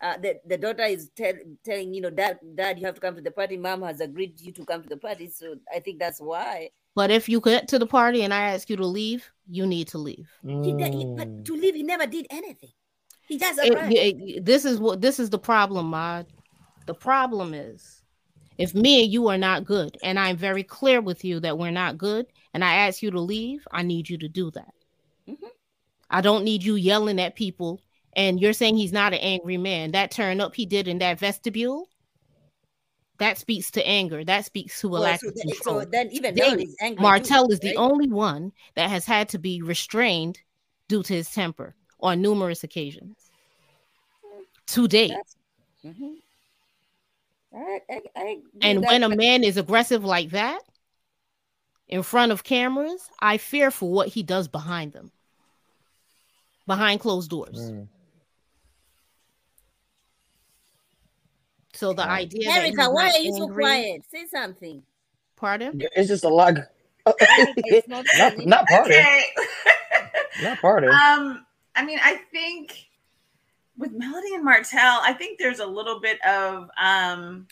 Uh, 0.00 0.16
the, 0.18 0.38
the 0.46 0.56
daughter 0.56 0.84
is 0.84 1.10
tell, 1.16 1.32
telling 1.64 1.92
you 1.92 2.00
know 2.00 2.10
dad 2.10 2.38
dad 2.54 2.78
you 2.78 2.86
have 2.86 2.94
to 2.94 3.00
come 3.00 3.16
to 3.16 3.20
the 3.20 3.32
party 3.32 3.56
mom 3.56 3.82
has 3.82 4.00
agreed 4.00 4.40
you 4.40 4.52
to 4.52 4.64
come 4.64 4.80
to 4.80 4.88
the 4.88 4.96
party 4.96 5.28
so 5.28 5.56
i 5.74 5.80
think 5.80 5.98
that's 5.98 6.20
why 6.20 6.70
But 6.94 7.10
if 7.10 7.28
you 7.28 7.40
get 7.40 7.66
to 7.68 7.78
the 7.80 7.86
party 7.86 8.22
and 8.22 8.32
I 8.32 8.54
ask 8.54 8.70
you 8.70 8.76
to 8.76 8.86
leave, 8.86 9.28
you 9.48 9.66
need 9.66 9.88
to 9.88 9.98
leave. 9.98 10.28
he, 10.42 10.48
he- 10.48 11.04
Mm. 11.06 11.16
but 11.16 11.44
to 11.46 11.54
leave 11.54 11.74
he 11.74 11.82
never 11.82 12.06
did 12.06 12.26
anything 12.30 12.70
he 13.28 13.38
just 13.38 13.58
It- 13.58 13.74
it- 13.92 14.44
this 14.44 14.64
is 14.64 14.78
what 14.78 15.00
this 15.00 15.18
is 15.18 15.30
the 15.30 15.38
problem, 15.50 15.90
Mod. 15.90 16.26
The 16.86 16.94
problem 16.94 17.52
is 17.52 18.02
if 18.56 18.74
me 18.74 19.02
and 19.04 19.12
you 19.12 19.28
are 19.28 19.38
not 19.38 19.64
good, 19.64 19.96
and 20.02 20.18
I'm 20.18 20.36
very 20.36 20.62
clear 20.64 21.00
with 21.00 21.24
you 21.24 21.40
that 21.40 21.58
we're 21.58 21.70
not 21.82 21.98
good, 21.98 22.26
and 22.54 22.64
I 22.64 22.86
ask 22.86 23.02
you 23.02 23.10
to 23.10 23.20
leave, 23.20 23.66
I 23.72 23.82
need 23.82 24.08
you 24.08 24.18
to 24.18 24.28
do 24.28 24.50
that. 24.52 24.74
Mhm. 25.28 25.50
I 26.10 26.20
don't 26.20 26.44
need 26.44 26.62
you 26.64 26.74
yelling 26.76 27.20
at 27.20 27.34
people. 27.36 27.80
And 28.18 28.40
you're 28.40 28.52
saying 28.52 28.76
he's 28.76 28.92
not 28.92 29.12
an 29.12 29.20
angry 29.20 29.56
man. 29.56 29.92
That 29.92 30.10
turn 30.10 30.40
up 30.40 30.54
he 30.56 30.66
did 30.66 30.88
in 30.88 30.98
that 30.98 31.20
vestibule, 31.20 31.88
that 33.18 33.38
speaks 33.38 33.70
to 33.72 33.86
anger. 33.86 34.24
That 34.24 34.44
speaks 34.44 34.80
to 34.80 34.88
a 34.88 34.90
Well, 34.90 35.02
lack 35.02 35.20
so, 35.20 35.28
of 35.28 35.36
then, 35.36 35.46
control. 35.48 35.80
so 35.80 35.86
then 35.86 36.10
even 36.10 36.34
They- 36.34 36.50
now 36.50 36.56
he's 36.56 36.74
angry 36.80 37.00
Martell 37.00 37.46
too, 37.46 37.52
is 37.52 37.60
the 37.60 37.76
only 37.76 38.08
one 38.08 38.52
that 38.74 38.90
has 38.90 39.04
had 39.06 39.28
to 39.30 39.38
be 39.38 39.62
restrained 39.62 40.40
due 40.88 41.04
to 41.04 41.12
his 41.14 41.30
temper 41.30 41.76
on 42.00 42.20
numerous 42.20 42.64
occasions. 42.64 43.30
To 44.66 44.88
date. 44.88 45.08
That's- 45.10 45.36
Mhm. 45.84 46.16
I, 47.54 47.80
I, 47.88 48.02
I 48.16 48.38
And 48.60 48.82
that- 48.82 48.88
when 48.88 49.02
a 49.04 49.08
man 49.14 49.44
is 49.44 49.56
aggressive 49.56 50.04
like 50.04 50.30
that 50.30 50.60
in 51.86 52.02
front 52.02 52.32
of 52.32 52.42
cameras, 52.42 53.08
I 53.20 53.38
fear 53.38 53.70
for 53.70 53.88
what 53.90 54.08
he 54.08 54.22
does 54.24 54.48
behind 54.48 54.92
them, 54.92 55.12
behind 56.66 56.98
closed 57.00 57.30
doors. 57.30 57.70
Mm. 57.70 57.88
So 61.78 61.92
the 61.92 62.02
Wow. 62.02 62.14
idea 62.14 62.50
that 62.50 62.58
Erica, 62.58 62.90
why 62.90 63.12
are 63.14 63.18
you 63.20 63.32
so 63.32 63.48
quiet? 63.48 64.02
Say 64.10 64.26
something. 64.26 64.82
Pardon? 65.36 65.78
It's 65.94 66.08
just 66.08 66.24
a 66.24 66.28
lot. 66.28 66.54
not 67.86 68.04
not, 68.14 68.36
funny. 68.36 68.46
not 68.46 68.68
part 68.68 68.90
of 68.90 68.90
Okay. 68.90 69.24
not 70.42 70.60
part 70.60 70.84
um, 70.84 71.46
I 71.76 71.84
mean, 71.84 72.00
I 72.02 72.16
think 72.32 72.88
with 73.76 73.92
Melody 73.92 74.34
and 74.34 74.44
Martell, 74.44 74.98
I 75.04 75.12
think 75.12 75.38
there's 75.38 75.60
a 75.60 75.66
little 75.66 76.00
bit 76.00 76.18
of 76.26 76.68
um, 76.82 77.46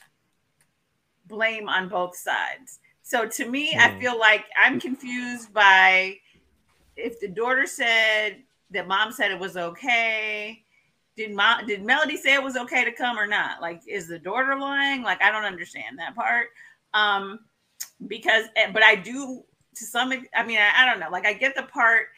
blame 1.29 1.69
on 1.69 1.89
both 1.89 2.17
sides. 2.17 2.81
So 3.03 3.29
to 3.29 3.49
me, 3.49 3.77
I 3.79 3.91
Hmm. 3.93 4.01
feel 4.01 4.19
like 4.19 4.47
I'm 4.61 4.81
confused 4.81 5.55
by 5.55 6.17
if 6.97 7.21
the 7.21 7.29
daughter 7.29 7.67
said 7.67 8.43
that 8.71 8.89
mom 8.89 9.13
said 9.13 9.31
it 9.31 9.39
was 9.39 9.57
okay. 9.57 10.65
Did 11.17 11.37
did 11.67 11.83
Melody 11.83 12.17
say 12.17 12.35
it 12.35 12.43
was 12.43 12.57
okay 12.57 12.85
to 12.85 12.93
come 12.93 13.19
or 13.19 13.27
not? 13.27 13.63
Like, 13.63 13.83
is 13.87 14.07
the 14.07 14.19
daughter 14.19 14.57
lying? 14.59 15.03
Like, 15.03 15.23
I 15.23 15.31
don't 15.31 15.45
understand 15.45 15.99
that 15.99 16.15
part. 16.15 16.49
Um, 16.93 17.41
because 18.07 18.47
but 18.73 18.83
I 18.83 18.95
do 18.95 19.43
to 19.75 19.85
some 19.85 20.13
I 20.35 20.45
mean, 20.45 20.59
I, 20.59 20.83
I 20.83 20.87
don't 20.87 21.01
know. 21.01 21.11
Like 21.11 21.27
I 21.27 21.33
get 21.33 21.55
the 21.55 21.65
part 21.65 22.09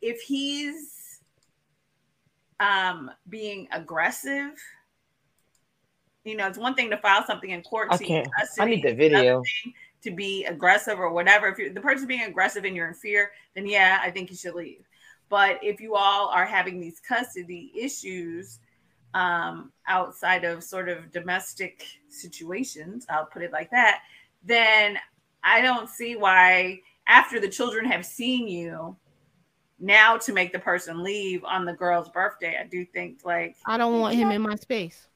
if 0.00 0.20
he's 0.20 1.20
um 2.60 3.10
being 3.28 3.68
aggressive. 3.72 4.52
You 6.24 6.36
know, 6.36 6.48
it's 6.48 6.58
one 6.58 6.74
thing 6.74 6.90
to 6.90 6.96
file 6.96 7.24
something 7.26 7.50
in 7.50 7.62
court. 7.62 7.88
I 7.90 7.98
can't. 7.98 8.28
I 8.58 8.64
need 8.64 8.82
the 8.82 8.94
video. 8.94 9.42
to 10.02 10.10
be 10.10 10.44
aggressive 10.44 10.98
or 10.98 11.10
whatever. 11.10 11.48
If 11.48 11.58
you're, 11.58 11.72
the 11.72 11.80
person's 11.80 12.06
being 12.06 12.22
aggressive 12.22 12.64
and 12.64 12.76
you're 12.76 12.88
in 12.88 12.94
fear, 12.94 13.30
then 13.54 13.66
yeah, 13.66 14.00
I 14.02 14.10
think 14.10 14.30
you 14.30 14.36
should 14.36 14.54
leave. 14.54 14.84
But 15.28 15.58
if 15.62 15.80
you 15.80 15.94
all 15.96 16.28
are 16.28 16.46
having 16.46 16.80
these 16.80 17.00
custody 17.00 17.72
issues 17.74 18.60
um, 19.14 19.72
outside 19.88 20.44
of 20.44 20.62
sort 20.62 20.88
of 20.88 21.10
domestic 21.10 21.84
situations, 22.08 23.06
I'll 23.08 23.26
put 23.26 23.42
it 23.42 23.52
like 23.52 23.70
that, 23.70 24.02
then 24.44 24.98
I 25.42 25.60
don't 25.60 25.88
see 25.88 26.16
why, 26.16 26.80
after 27.06 27.40
the 27.40 27.48
children 27.48 27.84
have 27.86 28.04
seen 28.06 28.46
you, 28.46 28.96
now 29.78 30.16
to 30.16 30.32
make 30.32 30.52
the 30.52 30.58
person 30.58 31.02
leave 31.02 31.44
on 31.44 31.64
the 31.64 31.72
girl's 31.72 32.08
birthday. 32.08 32.56
I 32.60 32.66
do 32.66 32.84
think 32.84 33.20
like 33.24 33.56
I 33.66 33.76
don't 33.76 34.00
want 34.00 34.14
him 34.14 34.30
in 34.30 34.42
my 34.42 34.54
space. 34.56 35.06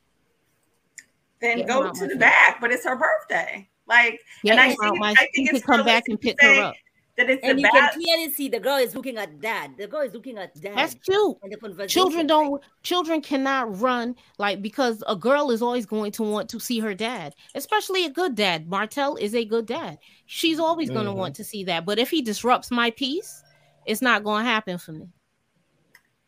then 1.40 1.66
go 1.66 1.90
to 1.90 2.06
the 2.06 2.16
back, 2.16 2.60
but 2.60 2.70
it's 2.70 2.84
her 2.84 2.96
birthday. 2.96 3.68
Like, 3.86 4.20
Get 4.44 4.52
and 4.52 4.60
I 4.60 4.74
think, 4.74 5.02
I 5.02 5.10
he 5.10 5.16
think 5.34 5.48
could 5.48 5.56
it's 5.56 5.66
come 5.66 5.84
back 5.84 6.04
and 6.08 6.20
pick 6.20 6.38
to 6.38 6.46
her 6.46 6.62
up. 6.62 6.74
That 7.20 7.30
it's 7.30 7.44
And 7.44 7.58
the 7.58 7.62
you 7.62 7.70
can 7.70 7.90
clearly 7.92 8.30
see 8.32 8.48
the 8.48 8.60
girl 8.60 8.76
is 8.76 8.94
looking 8.94 9.16
at 9.16 9.40
dad. 9.40 9.72
The 9.78 9.86
girl 9.86 10.00
is 10.02 10.12
looking 10.14 10.38
at 10.38 10.58
dad. 10.60 10.76
That's 10.76 10.94
cute. 10.94 11.36
And 11.42 11.52
the 11.52 11.56
conversation. 11.56 11.88
Children 11.88 12.26
don't 12.26 12.62
children 12.82 13.20
cannot 13.20 13.78
run 13.80 14.16
like 14.38 14.62
because 14.62 15.02
a 15.06 15.16
girl 15.16 15.50
is 15.50 15.62
always 15.62 15.86
going 15.86 16.12
to 16.12 16.22
want 16.22 16.48
to 16.50 16.60
see 16.60 16.80
her 16.80 16.94
dad, 16.94 17.34
especially 17.54 18.04
a 18.06 18.10
good 18.10 18.34
dad. 18.34 18.68
Martell 18.68 19.16
is 19.16 19.34
a 19.34 19.44
good 19.44 19.66
dad. 19.66 19.98
She's 20.26 20.58
always 20.58 20.90
going 20.90 21.06
to 21.06 21.12
Mhm. 21.12 21.16
want 21.16 21.36
to 21.36 21.44
see 21.44 21.64
that. 21.64 21.84
But 21.84 21.98
if 21.98 22.10
he 22.10 22.22
disrupts 22.22 22.70
my 22.70 22.90
peace, 22.90 23.42
it's 23.86 24.02
not 24.02 24.24
going 24.24 24.44
to 24.44 24.50
happen 24.50 24.78
for 24.78 24.92
me. 24.92 25.08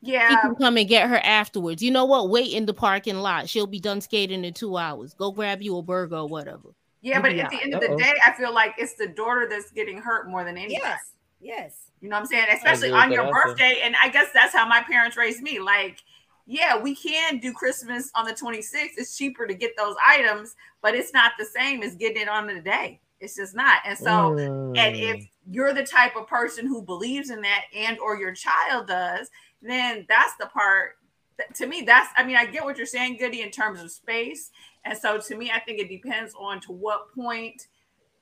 Yeah. 0.02 0.28
He 0.30 0.36
can 0.36 0.56
come 0.56 0.76
and 0.76 0.88
get 0.88 1.08
her 1.08 1.18
afterwards. 1.18 1.80
You 1.82 1.92
know 1.92 2.04
what? 2.04 2.28
Wait 2.28 2.52
in 2.52 2.66
the 2.66 2.74
parking 2.74 3.18
lot. 3.18 3.48
She'll 3.48 3.68
be 3.68 3.78
done 3.78 4.00
skating 4.00 4.44
in 4.44 4.52
two 4.52 4.76
hours. 4.76 5.14
Go 5.14 5.30
grab 5.30 5.62
you 5.62 5.76
a 5.78 5.82
burger 5.82 6.16
or 6.16 6.28
whatever. 6.28 6.70
Yeah, 7.02 7.20
but 7.20 7.34
Yeah. 7.34 7.44
at 7.44 7.50
the 7.50 7.60
end 7.62 7.74
of 7.74 7.80
the 7.80 7.90
Uh-oh. 7.90 7.98
day, 7.98 8.14
I 8.24 8.32
feel 8.32 8.52
like 8.54 8.74
it's 8.78 8.94
the 8.94 9.08
daughter 9.08 9.46
that's 9.48 9.70
getting 9.72 9.98
hurt 9.98 10.28
more 10.28 10.44
than 10.44 10.56
anything. 10.56 10.80
Yes. 10.82 11.12
Yes. 11.40 11.74
You 12.00 12.08
know 12.08 12.16
what 12.16 12.20
I'm 12.20 12.26
saying? 12.26 12.46
Especially 12.52 12.90
on 12.90 13.12
your 13.12 13.30
birthday. 13.30 13.80
And 13.84 13.94
I 14.02 14.08
guess 14.08 14.28
that's 14.32 14.52
how 14.54 14.66
my 14.66 14.80
parents 14.82 15.16
raised 15.16 15.42
me. 15.42 15.58
Like, 15.60 15.98
yeah, 16.46 16.76
we 16.80 16.94
can 16.96 17.38
do 17.38 17.52
Christmas 17.52 18.10
on 18.14 18.24
the 18.24 18.32
26th. 18.32 18.94
It's 18.96 19.16
cheaper 19.16 19.46
to 19.46 19.54
get 19.54 19.76
those 19.76 19.94
items, 20.04 20.54
but 20.80 20.94
it's 20.94 21.12
not 21.12 21.32
the 21.38 21.44
same 21.44 21.82
as 21.82 21.94
getting 21.96 22.22
it 22.22 22.28
on 22.28 22.46
the 22.46 22.60
day. 22.60 23.00
It's 23.20 23.36
just 23.36 23.54
not. 23.54 23.78
And 23.84 23.96
so, 23.96 24.36
and 24.36 24.76
Mm. 24.76 25.14
if 25.16 25.26
you're 25.48 25.72
the 25.72 25.84
type 25.84 26.16
of 26.16 26.26
person 26.26 26.66
who 26.66 26.82
believes 26.82 27.30
in 27.30 27.40
that 27.42 27.64
and 27.74 27.98
or 28.00 28.16
your 28.16 28.32
child 28.34 28.88
does, 28.88 29.30
then 29.60 30.04
that's 30.08 30.34
the 30.36 30.46
part 30.46 30.96
that, 31.38 31.54
to 31.54 31.66
me 31.66 31.82
that's 31.82 32.08
I 32.16 32.24
mean 32.24 32.36
I 32.36 32.46
get 32.46 32.64
what 32.64 32.76
you're 32.76 32.84
saying 32.86 33.16
Goody 33.16 33.42
in 33.42 33.50
terms 33.50 33.80
of 33.80 33.90
space. 33.92 34.50
And 34.84 34.96
so 34.96 35.18
to 35.18 35.36
me 35.36 35.50
I 35.50 35.60
think 35.60 35.78
it 35.78 35.88
depends 35.88 36.34
on 36.38 36.60
to 36.62 36.72
what 36.72 37.14
point 37.14 37.66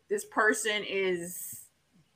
this 0.09 0.25
person 0.25 0.83
is 0.87 1.61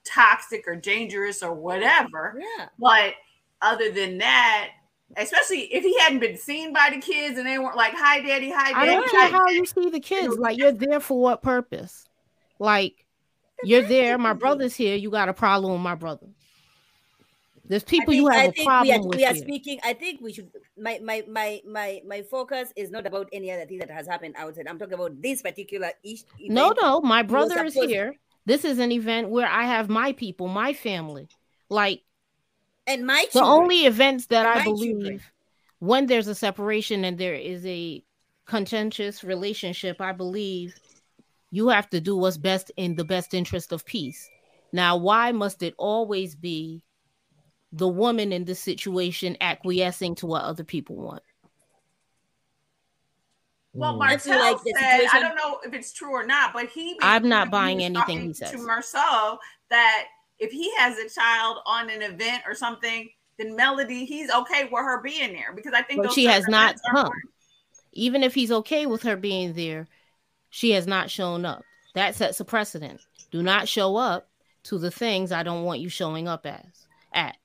toxic 0.05 0.65
or 0.67 0.77
dangerous 0.77 1.43
or 1.43 1.55
whatever. 1.55 2.39
Yeah. 2.39 2.69
But 2.79 3.15
other 3.63 3.91
than 3.91 4.19
that, 4.19 4.71
especially 5.17 5.63
if 5.73 5.83
he 5.83 5.99
hadn't 6.01 6.21
been 6.21 6.37
seen 6.37 6.73
by 6.73 6.91
the 6.93 7.01
kids 7.01 7.39
and 7.39 7.47
they 7.47 7.59
weren't 7.59 7.77
like, 7.77 7.95
"Hi, 7.95 8.21
daddy, 8.21 8.51
hi, 8.51 8.71
I 8.71 8.85
daddy." 8.85 8.91
don't 8.91 9.11
care 9.11 9.29
how 9.31 9.49
you 9.49 9.65
see 9.65 9.91
the 9.91 10.01
kids. 10.01 10.37
Like 10.39 10.59
you're 10.59 10.73
there 10.73 11.01
for 11.01 11.21
what 11.21 11.43
purpose? 11.43 12.09
Like 12.59 13.07
you're 13.63 13.83
there. 13.83 14.19
My 14.19 14.33
brother's 14.33 14.75
here. 14.75 14.97
You 14.97 15.11
got 15.11 15.29
a 15.29 15.35
problem 15.35 15.73
with 15.73 15.83
my 15.83 15.95
brother. 15.95 16.27
There's 17.69 17.85
people 17.85 18.13
I 18.13 18.15
you 18.15 18.29
have 18.29 18.37
I 18.37 18.45
a 18.47 18.53
think 18.53 18.67
problem 18.67 18.89
we 18.89 18.93
are, 18.93 19.03
with. 19.03 19.17
we 19.17 19.25
are 19.25 19.33
here. 19.33 19.43
speaking. 19.43 19.81
I 19.85 19.95
think 19.95 20.21
we 20.21 20.33
should. 20.33 20.51
My 20.79 20.99
my 21.03 21.25
my 21.29 21.63
my 21.67 22.03
my 22.07 22.23
focus 22.23 22.73
is 22.77 22.91
not 22.91 23.07
about 23.07 23.29
any 23.33 23.51
other 23.51 23.67
thing 23.67 23.79
that 23.79 23.91
has 23.91 24.07
happened 24.07 24.35
outside. 24.37 24.67
I'm 24.69 24.79
talking 24.79 24.95
about 24.95 25.21
this 25.23 25.43
particular 25.43 25.93
issue. 26.05 26.25
No, 26.49 26.75
no, 26.81 27.01
my 27.01 27.23
brother 27.23 27.65
is 27.65 27.75
here. 27.75 28.17
This 28.47 28.65
is 28.65 28.79
an 28.79 28.93
event 28.93 29.31
where 29.31 29.49
I 29.49 29.65
have 29.65 29.89
my 29.89 30.13
people, 30.13 30.49
my 30.49 30.73
family. 30.75 31.29
Like 31.71 32.03
And 32.87 33.07
my 33.07 33.27
the 33.33 33.43
only 33.43 33.87
events 33.87 34.27
that 34.27 34.47
And 34.47 34.47
I 34.47 34.59
my 34.59 34.65
children. 34.65 35.19
believe 35.19 35.33
when 35.79 36.07
there's 36.07 36.29
a 36.29 36.35
separation 36.35 37.05
and 37.05 37.19
there 37.19 37.35
is 37.35 37.65
a 37.67 38.05
contentious 38.47 39.25
relationship, 39.25 40.01
I 40.01 40.13
believe 40.13 40.75
you 41.51 41.69
have 41.69 41.89
to 41.91 42.01
do 42.01 42.17
what's 42.17 42.37
best 42.37 42.71
in 42.77 42.97
the 42.97 43.05
best 43.05 43.35
interest 43.35 43.73
of 43.73 43.85
peace. 43.87 44.31
Now, 44.73 44.97
why 44.97 45.33
must 45.33 45.63
it 45.63 45.75
always 45.79 46.35
be 46.35 46.83
the 47.75 47.89
woman 47.89 48.33
in 48.33 48.45
this 48.45 48.61
situation 48.61 49.37
acquiescing 49.41 50.15
to 50.17 50.27
what 50.27 50.43
other 50.43 50.65
people 50.65 50.97
want? 50.97 51.23
Well, 53.73 53.95
Mm. 53.95 53.99
Martell 53.99 54.41
I 54.41 54.53
like 54.53 54.63
the 54.63 54.75
said, 54.79 55.09
I 55.13 55.21
don't 55.21 55.35
know 55.35 55.59
if 55.65 55.75
it's 55.75 55.93
true 55.93 56.13
or 56.13 56.25
not, 56.25 56.53
but 56.53 56.69
he. 56.69 56.97
I'm 57.03 57.29
not 57.29 57.51
buying 57.51 57.83
anything 57.83 58.19
he 58.19 58.27
talking 58.29 58.35
says. 58.35 58.53
To 58.53 58.59
Marceau, 58.59 59.39
that 59.71 60.07
if 60.39 60.53
he 60.53 60.73
has 60.77 60.97
a 60.99 61.09
child 61.09 61.59
on 61.67 61.91
an 61.91 62.03
event 62.03 62.45
or 62.47 62.55
something, 62.55 63.11
then 63.37 63.57
Melody, 63.57 64.05
he's 64.05 64.31
okay 64.31 64.69
with 64.71 64.85
her 64.85 65.03
being 65.03 65.33
there 65.33 65.53
because 65.53 65.73
I 65.75 65.83
think 65.83 66.05
those 66.05 66.15
she 66.15 66.27
has 66.27 66.47
not 66.47 66.77
come. 66.93 67.11
Even 67.93 68.23
if 68.23 68.35
he's 68.35 68.53
okay 68.53 68.87
with 68.87 69.03
her 69.03 69.17
being 69.17 69.55
there, 69.55 69.89
she 70.51 70.71
has 70.71 70.87
not 70.87 71.11
shown 71.11 71.45
up. 71.45 71.65
That 71.95 72.15
sets 72.15 72.39
a 72.39 72.45
precedent. 72.45 73.01
Do 73.33 73.43
not 73.43 73.69
show 73.69 73.97
up 73.97 74.29
to 74.65 74.79
the 74.79 74.91
things 74.93 75.33
I 75.33 75.43
don't 75.43 75.65
want 75.65 75.81
you 75.81 75.89
showing 75.89 76.29
up 76.29 76.47
as 76.47 76.87
at. 77.13 77.37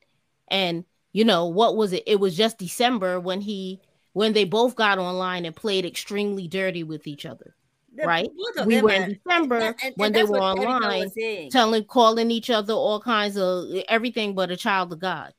And 0.49 0.85
you 1.11 1.25
know, 1.25 1.47
what 1.47 1.75
was 1.75 1.93
it? 1.93 2.03
It 2.05 2.19
was 2.19 2.37
just 2.37 2.57
December 2.57 3.19
when 3.19 3.41
he 3.41 3.79
when 4.13 4.33
they 4.33 4.43
both 4.43 4.75
got 4.75 4.97
online 4.99 5.45
and 5.45 5.55
played 5.55 5.85
extremely 5.85 6.47
dirty 6.47 6.83
with 6.83 7.07
each 7.07 7.25
other. 7.25 7.55
The- 7.95 8.05
right? 8.05 8.29
We 8.65 8.81
were 8.81 8.91
in 8.91 9.19
December 9.23 9.57
and- 9.57 9.75
and 9.83 9.93
when 9.95 10.11
they 10.11 10.23
were 10.23 10.39
what 10.39 10.57
Erica 10.59 10.59
was 10.59 10.75
online 10.83 11.49
telling 11.49 11.83
calling 11.85 12.31
each 12.31 12.49
other 12.49 12.73
all 12.73 12.99
kinds 12.99 13.37
of 13.37 13.65
everything 13.87 14.35
but 14.35 14.51
a 14.51 14.57
child 14.57 14.93
of 14.93 14.99
God. 14.99 15.33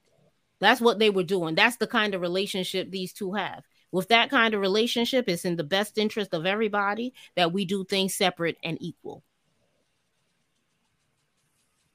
That's 0.60 0.80
what 0.80 0.98
they 0.98 1.10
were 1.10 1.22
doing. 1.22 1.54
That's 1.54 1.76
the 1.76 1.86
kind 1.86 2.14
of 2.14 2.20
relationship 2.20 2.90
these 2.90 3.12
two 3.12 3.32
have. 3.32 3.62
With 3.92 4.08
that 4.08 4.30
kind 4.30 4.54
of 4.54 4.60
relationship, 4.60 5.28
it's 5.28 5.44
in 5.44 5.56
the 5.56 5.64
best 5.64 5.96
interest 5.98 6.34
of 6.34 6.46
everybody 6.46 7.12
that 7.34 7.52
we 7.52 7.64
do 7.64 7.84
things 7.84 8.14
separate 8.14 8.56
and 8.62 8.76
equal. 8.80 9.24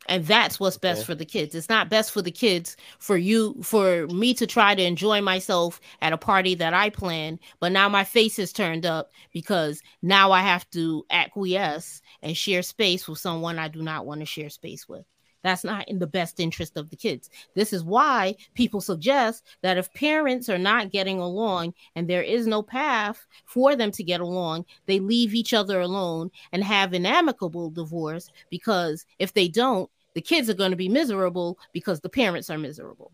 And 0.08 0.26
that's 0.26 0.60
what's 0.60 0.78
best 0.78 1.02
Okay. 1.02 1.06
for 1.06 1.16
the 1.16 1.26
kids. 1.26 1.56
It's 1.56 1.70
not 1.70 1.90
best 1.90 2.12
for 2.12 2.22
the 2.22 2.32
kids 2.32 2.78
for 3.00 3.18
you 3.18 3.56
for 3.64 4.08
me 4.08 4.34
to 4.36 4.46
try 4.46 4.76
to 4.76 4.84
enjoy 4.84 5.22
myself 5.22 5.82
at 6.02 6.14
a 6.14 6.18
party 6.18 6.56
that 6.56 6.74
I 6.74 6.90
plan, 6.90 7.40
but 7.60 7.72
now 7.72 7.90
my 7.90 8.04
face 8.04 8.38
is 8.40 8.54
turned 8.54 8.86
up 8.86 9.12
because 9.34 9.82
now 10.02 10.32
I 10.32 10.42
have 10.42 10.70
to 10.72 11.06
acquiesce 11.10 12.02
and 12.22 12.38
share 12.38 12.62
space 12.62 13.08
with 13.08 13.18
someone 13.20 13.58
I 13.58 13.68
do 13.68 13.82
not 13.82 14.06
want 14.06 14.20
to 14.22 14.26
share 14.26 14.50
space 14.50 14.88
with. 14.88 15.06
That's 15.44 15.64
not 15.64 15.88
in 15.88 16.00
the 16.00 16.08
best 16.08 16.40
interest 16.40 16.76
of 16.76 16.90
the 16.90 16.96
kids. 16.96 17.30
This 17.54 17.72
is 17.72 17.84
why 17.84 18.36
people 18.56 18.82
suggest 18.82 19.44
that 19.62 19.78
if 19.78 19.94
parents 19.94 20.50
are 20.50 20.58
not 20.58 20.92
getting 20.92 21.20
along 21.20 21.76
and 21.96 22.08
there 22.08 22.24
is 22.24 22.48
no 22.48 22.64
path 22.64 23.28
for 23.46 23.76
them 23.76 23.92
to 23.92 24.04
get 24.04 24.22
along, 24.22 24.66
they 24.88 25.00
leave 25.00 25.36
each 25.36 25.54
other 25.54 25.82
alone 25.82 26.32
and 26.52 26.64
have 26.64 26.94
an 26.94 27.06
amicable 27.06 27.70
divorce 27.70 28.32
because 28.50 29.06
if 29.20 29.34
they 29.34 29.48
don't, 29.48 29.90
the 30.16 30.22
kids 30.22 30.50
are 30.50 30.56
going 30.56 30.72
to 30.72 30.78
be 30.78 30.90
miserable 30.90 31.60
because 31.74 32.00
the 32.00 32.10
parents 32.10 32.50
are 32.50 32.58
miserable. 32.58 33.12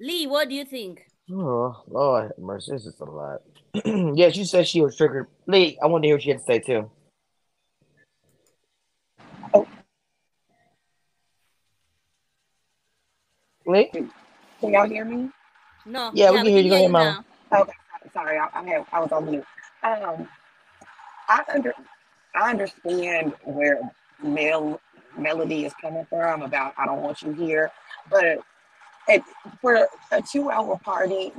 Lee, 0.00 0.26
what 0.26 0.48
do 0.48 0.54
you 0.54 0.64
think? 0.64 1.06
Oh, 1.32 1.84
Lord 1.86 2.32
mercy, 2.38 2.72
this 2.72 2.86
is 2.86 2.98
a 3.00 3.04
lot. 3.04 3.42
yes, 4.16 4.36
you 4.36 4.44
said 4.44 4.66
she 4.66 4.80
was 4.80 4.96
triggered. 4.96 5.28
Lee, 5.46 5.78
I 5.80 5.86
want 5.86 6.02
to 6.02 6.08
hear 6.08 6.16
what 6.16 6.22
she 6.22 6.30
had 6.30 6.38
to 6.38 6.44
say 6.44 6.58
too. 6.58 6.90
Oh. 9.54 9.66
Lee? 13.66 13.90
Can 13.92 14.72
y'all 14.72 14.88
hear 14.88 15.04
me? 15.04 15.30
No. 15.86 16.10
Yeah, 16.14 16.30
we 16.32 16.38
can 16.38 16.46
hear 16.46 16.60
you. 16.60 16.70
Go 16.70 16.76
ahead, 16.76 16.90
Mom. 16.90 17.24
Okay, 17.52 17.72
sorry, 18.12 18.38
I, 18.38 18.48
I, 18.52 18.64
had, 18.64 18.86
I 18.92 19.00
was 19.00 19.12
on 19.12 19.26
mute. 19.26 19.44
Um, 19.82 20.28
I 21.28 21.44
under, 21.54 21.74
I 22.34 22.50
understand 22.50 23.34
where 23.44 23.80
Mel 24.22 24.80
Melody 25.18 25.66
is 25.66 25.74
coming 25.80 26.06
from 26.06 26.42
about 26.42 26.74
I 26.78 26.86
don't 26.86 27.02
want 27.02 27.22
you 27.22 27.32
here, 27.32 27.70
but 28.10 28.38
And 29.08 29.22
for 29.60 29.88
a 30.12 30.22
two-hour 30.22 30.78
party, 30.78 31.32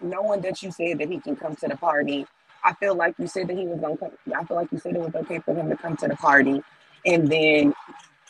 knowing 0.00 0.40
that 0.42 0.62
you 0.62 0.72
said 0.72 0.98
that 0.98 1.08
he 1.08 1.20
can 1.20 1.36
come 1.36 1.56
to 1.56 1.68
the 1.68 1.76
party, 1.76 2.26
I 2.64 2.74
feel 2.74 2.94
like 2.94 3.14
you 3.18 3.26
said 3.26 3.48
that 3.48 3.56
he 3.56 3.66
was 3.66 3.80
gonna 3.80 3.96
come. 3.96 4.12
I 4.36 4.44
feel 4.44 4.56
like 4.56 4.72
you 4.72 4.78
said 4.78 4.96
it 4.96 5.00
was 5.00 5.14
okay 5.14 5.40
for 5.40 5.54
him 5.54 5.70
to 5.70 5.76
come 5.76 5.96
to 5.98 6.08
the 6.08 6.16
party, 6.16 6.62
and 7.06 7.28
then 7.28 7.74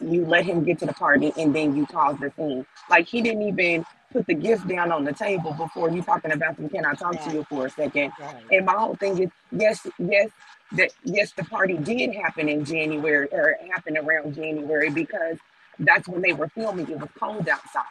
you 0.00 0.26
let 0.26 0.44
him 0.44 0.64
get 0.64 0.78
to 0.80 0.86
the 0.86 0.94
party, 0.94 1.32
and 1.38 1.54
then 1.54 1.76
you 1.76 1.86
caused 1.86 2.20
the 2.20 2.32
scene. 2.36 2.66
Like 2.90 3.06
he 3.08 3.22
didn't 3.22 3.42
even 3.42 3.86
put 4.12 4.26
the 4.26 4.34
gift 4.34 4.68
down 4.68 4.92
on 4.92 5.04
the 5.04 5.12
table 5.12 5.52
before 5.54 5.90
you 5.90 6.02
talking 6.02 6.32
about 6.32 6.56
them. 6.56 6.68
Can 6.68 6.86
I 6.86 6.94
talk 6.94 7.20
to 7.24 7.32
you 7.32 7.44
for 7.48 7.66
a 7.66 7.70
second? 7.70 8.12
Right. 8.20 8.44
And 8.52 8.66
my 8.66 8.74
whole 8.74 8.96
thing 8.96 9.18
is 9.22 9.30
yes, 9.52 9.86
yes, 9.98 10.30
that 10.74 10.90
yes, 11.04 11.32
the 11.32 11.44
party 11.44 11.76
did 11.76 12.14
happen 12.14 12.48
in 12.48 12.64
January 12.64 13.28
or 13.32 13.50
it 13.50 13.70
happened 13.70 13.98
around 13.98 14.34
January 14.34 14.90
because 14.90 15.38
that's 15.78 16.08
when 16.08 16.22
they 16.22 16.32
were 16.32 16.48
filming. 16.48 16.88
It 16.88 16.98
was 16.98 17.08
cold 17.18 17.48
outside. 17.48 17.84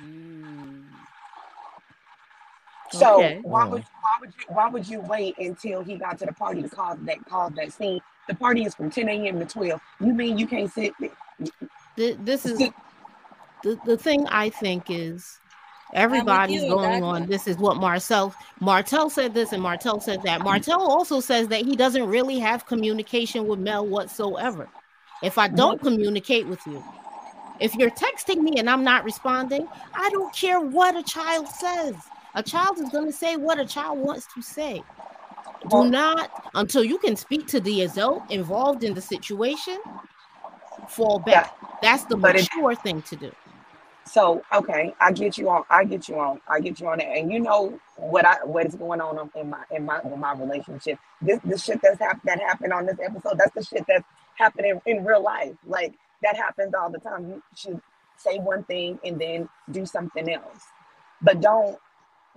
Mm. 0.00 0.84
So 2.90 3.16
Okay. 3.16 3.40
why 3.42 3.66
would 3.66 3.82
why 3.82 4.18
would 4.20 4.34
you 4.38 4.44
why 4.54 4.68
would 4.68 4.88
you 4.88 5.00
wait 5.00 5.36
until 5.38 5.82
he 5.82 5.96
got 5.96 6.18
to 6.18 6.26
the 6.26 6.32
party 6.32 6.62
to 6.62 6.68
cause 6.68 6.98
that 7.02 7.24
cause 7.26 7.52
that 7.56 7.72
scene? 7.72 8.00
The 8.28 8.34
party 8.34 8.64
is 8.64 8.74
from 8.74 8.90
10 8.90 9.08
a.m. 9.08 9.38
to 9.40 9.44
12. 9.44 9.80
You 10.00 10.14
mean 10.14 10.38
you 10.38 10.46
can't 10.46 10.72
sit 10.72 10.94
This 11.96 12.46
is 12.46 12.58
the, 13.62 13.78
the 13.84 13.96
thing 13.96 14.26
I 14.28 14.50
think 14.50 14.84
is 14.88 15.38
everybody's 15.94 16.62
you, 16.62 16.68
going 16.70 16.90
Dagmar. 17.02 17.16
on. 17.16 17.26
This 17.26 17.46
is 17.46 17.56
what 17.56 17.76
Marcel 17.78 18.34
Martel 18.60 19.08
said 19.10 19.34
this 19.34 19.52
and 19.52 19.62
Martel 19.62 20.00
said 20.00 20.22
that. 20.24 20.40
Mm. 20.40 20.44
Martel 20.44 20.80
also 20.80 21.20
says 21.20 21.48
that 21.48 21.62
he 21.64 21.76
doesn't 21.76 22.06
really 22.06 22.38
have 22.38 22.66
communication 22.66 23.46
with 23.46 23.58
Mel 23.58 23.86
whatsoever. 23.86 24.68
If 25.22 25.38
I 25.38 25.48
don't 25.48 25.80
communicate 25.80 26.46
with 26.46 26.60
you, 26.66 26.82
if 27.60 27.74
you're 27.76 27.90
texting 27.90 28.38
me 28.42 28.54
and 28.58 28.68
I'm 28.68 28.84
not 28.84 29.04
responding, 29.04 29.66
I 29.94 30.10
don't 30.10 30.34
care 30.34 30.60
what 30.60 30.96
a 30.96 31.02
child 31.02 31.48
says. 31.48 31.94
A 32.34 32.42
child 32.42 32.78
is 32.80 32.88
going 32.90 33.06
to 33.06 33.12
say 33.12 33.36
what 33.36 33.58
a 33.60 33.64
child 33.64 33.98
wants 34.00 34.26
to 34.34 34.42
say. 34.42 34.82
Do 35.70 35.88
not 35.88 36.30
until 36.54 36.84
you 36.84 36.98
can 36.98 37.16
speak 37.16 37.46
to 37.48 37.60
the 37.60 37.82
adult 37.82 38.30
involved 38.30 38.84
in 38.84 38.92
the 38.92 39.00
situation. 39.00 39.78
Fall 40.88 41.20
back. 41.20 41.54
That's 41.80 42.04
the 42.04 42.16
But 42.16 42.36
it- 42.36 42.48
mature 42.54 42.74
thing 42.74 43.00
to 43.02 43.16
do. 43.16 43.32
So 44.06 44.42
okay, 44.54 44.94
I 45.00 45.12
get 45.12 45.38
you 45.38 45.48
on. 45.50 45.64
I 45.70 45.84
get 45.84 46.08
you 46.08 46.18
on. 46.18 46.40
I 46.48 46.60
get 46.60 46.80
you 46.80 46.88
on 46.88 46.98
that. 46.98 47.06
And 47.08 47.32
you 47.32 47.40
know 47.40 47.78
what 47.96 48.26
I 48.26 48.36
what 48.44 48.66
is 48.66 48.74
going 48.74 49.00
on 49.00 49.30
in 49.36 49.50
my 49.50 49.64
in 49.70 49.86
my 49.86 50.00
in 50.04 50.20
my 50.20 50.34
relationship. 50.34 50.98
This 51.22 51.40
the 51.44 51.58
shit 51.58 51.80
that's 51.82 52.00
hap- 52.00 52.22
that 52.24 52.40
happened 52.40 52.72
on 52.72 52.86
this 52.86 52.98
episode. 53.02 53.38
That's 53.38 53.54
the 53.54 53.64
shit 53.64 53.84
that's 53.88 54.04
happening 54.36 54.80
in 54.86 55.04
real 55.04 55.22
life. 55.22 55.54
Like 55.66 55.94
that 56.22 56.36
happens 56.36 56.74
all 56.74 56.90
the 56.90 56.98
time. 56.98 57.28
You 57.30 57.42
should 57.56 57.80
say 58.18 58.38
one 58.38 58.64
thing 58.64 58.98
and 59.04 59.20
then 59.20 59.48
do 59.70 59.86
something 59.86 60.30
else, 60.30 60.64
but 61.22 61.40
don't 61.40 61.78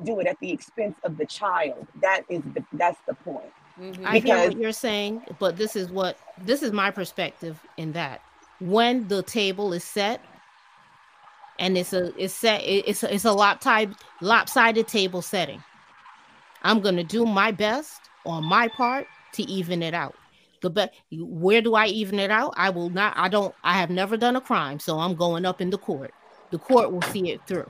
do 0.04 0.20
it 0.20 0.28
at 0.28 0.40
the 0.40 0.52
expense 0.52 0.98
of 1.04 1.18
the 1.18 1.26
child. 1.26 1.88
That 2.02 2.24
is 2.30 2.42
the 2.54 2.64
that's 2.74 3.00
the 3.08 3.16
point. 3.16 3.52
Mhm. 3.80 4.06
I 4.06 4.20
hear 4.20 4.40
what 4.40 4.58
you're 4.58 4.72
saying, 4.72 5.24
but 5.40 5.58
this 5.58 5.76
is 5.76 5.90
what 5.92 6.18
this 6.38 6.64
is 6.64 6.72
my 6.72 6.92
perspective 6.92 7.60
in 7.78 7.94
that 7.94 8.22
when 8.60 9.08
the 9.08 9.24
table 9.24 9.74
is 9.74 9.84
set 9.84 10.22
and 11.60 11.78
it's 11.78 11.94
a 11.94 12.14
it's 12.22 12.34
set 12.34 12.62
it's 12.64 13.04
a, 13.04 13.14
it's 13.14 13.26
a 13.26 13.32
lopsided 13.32 13.96
lopsided 14.22 14.88
table 14.88 15.22
setting. 15.22 15.64
I'm 16.64 16.82
gonna 16.82 17.04
do 17.04 17.26
my 17.26 17.52
best 17.52 18.02
on 18.26 18.46
my 18.46 18.68
part 18.68 19.08
to 19.34 19.44
even 19.44 19.82
it 19.82 19.94
out. 19.94 20.16
The 20.62 20.70
be- 20.70 20.90
where 21.24 21.62
do 21.62 21.76
I 21.76 21.88
even 21.88 22.20
it 22.20 22.32
out? 22.32 22.54
I 22.58 22.70
will 22.70 22.90
not. 22.90 23.14
I 23.16 23.30
don't. 23.30 23.54
I 23.64 23.74
have 23.74 23.90
never 23.90 24.18
done 24.18 24.36
a 24.36 24.42
crime, 24.42 24.80
so 24.80 25.00
I'm 25.00 25.16
going 25.16 25.46
up 25.46 25.62
in 25.62 25.70
the 25.70 25.78
court. 25.78 26.14
The 26.52 26.58
court 26.58 26.92
will 26.92 27.02
see 27.04 27.32
it 27.32 27.42
through. 27.48 27.70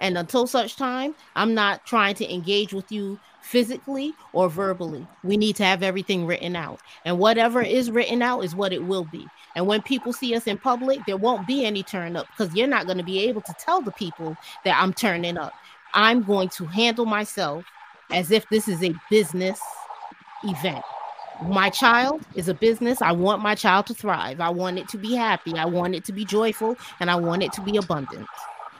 And 0.00 0.18
until 0.18 0.46
such 0.46 0.76
time, 0.76 1.14
I'm 1.36 1.54
not 1.54 1.86
trying 1.86 2.16
to 2.16 2.32
engage 2.32 2.72
with 2.72 2.90
you 2.90 3.18
physically 3.42 4.12
or 4.32 4.48
verbally. 4.48 5.06
We 5.22 5.36
need 5.36 5.56
to 5.56 5.64
have 5.64 5.82
everything 5.82 6.26
written 6.26 6.56
out. 6.56 6.80
And 7.04 7.18
whatever 7.18 7.62
is 7.62 7.90
written 7.90 8.20
out 8.22 8.40
is 8.40 8.56
what 8.56 8.72
it 8.72 8.82
will 8.84 9.04
be. 9.04 9.26
And 9.56 9.66
when 9.66 9.82
people 9.82 10.12
see 10.12 10.34
us 10.34 10.46
in 10.46 10.58
public, 10.58 11.00
there 11.06 11.16
won't 11.16 11.46
be 11.46 11.64
any 11.64 11.82
turn 11.82 12.16
up 12.16 12.26
because 12.28 12.54
you're 12.54 12.66
not 12.66 12.86
going 12.86 12.98
to 12.98 13.04
be 13.04 13.20
able 13.20 13.40
to 13.42 13.54
tell 13.58 13.80
the 13.80 13.92
people 13.92 14.36
that 14.64 14.80
I'm 14.80 14.92
turning 14.92 15.38
up. 15.38 15.52
I'm 15.92 16.22
going 16.22 16.48
to 16.50 16.66
handle 16.66 17.06
myself 17.06 17.64
as 18.10 18.30
if 18.30 18.48
this 18.48 18.68
is 18.68 18.82
a 18.82 18.94
business 19.10 19.60
event. 20.42 20.84
My 21.42 21.70
child 21.70 22.22
is 22.34 22.48
a 22.48 22.54
business. 22.54 23.02
I 23.02 23.12
want 23.12 23.42
my 23.42 23.54
child 23.54 23.86
to 23.86 23.94
thrive. 23.94 24.40
I 24.40 24.50
want 24.50 24.78
it 24.78 24.88
to 24.90 24.98
be 24.98 25.14
happy. 25.14 25.54
I 25.54 25.64
want 25.64 25.94
it 25.94 26.04
to 26.06 26.12
be 26.12 26.24
joyful 26.24 26.76
and 27.00 27.10
I 27.10 27.16
want 27.16 27.42
it 27.42 27.52
to 27.54 27.60
be 27.60 27.76
abundant. 27.76 28.26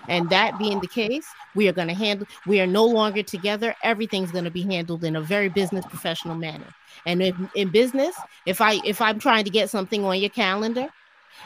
And 0.09 0.29
that 0.31 0.59
being 0.59 0.81
the 0.81 0.87
case, 0.87 1.27
we 1.55 1.69
are 1.69 1.73
going 1.73 1.89
to 1.89 1.95
handle, 1.95 2.27
we 2.47 2.61
are 2.61 2.67
no 2.67 2.85
longer 2.85 3.23
together. 3.23 3.75
Everything's 3.83 4.31
going 4.31 4.45
to 4.45 4.51
be 4.51 4.63
handled 4.63 5.03
in 5.05 5.17
a 5.17 5.21
very 5.21 5.49
business 5.49 5.85
professional 5.87 6.37
manner. 6.37 6.67
And 7.07 7.23
if, 7.23 7.37
in 7.55 7.71
business, 7.71 8.15
if 8.47 8.61
I 8.61 8.81
if 8.85 9.01
I'm 9.01 9.19
trying 9.19 9.45
to 9.45 9.51
get 9.51 9.71
something 9.71 10.05
on 10.05 10.19
your 10.19 10.31
calendar 10.31 10.89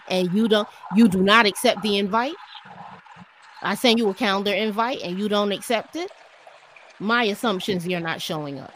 and 0.09 0.32
you 0.32 0.49
don't 0.49 0.68
you 0.96 1.09
do 1.09 1.22
not 1.22 1.46
accept 1.46 1.82
the 1.82 1.99
invite, 1.99 2.34
I 3.62 3.74
send 3.74 3.99
you 3.99 4.09
a 4.09 4.14
calendar 4.14 4.53
invite 4.53 5.03
and 5.03 5.18
you 5.18 5.28
don't 5.28 5.53
accept 5.53 5.96
it, 5.96 6.11
my 6.99 7.24
assumptions 7.24 7.86
you're 7.86 8.01
not 8.01 8.20
showing 8.20 8.59
up. 8.59 8.72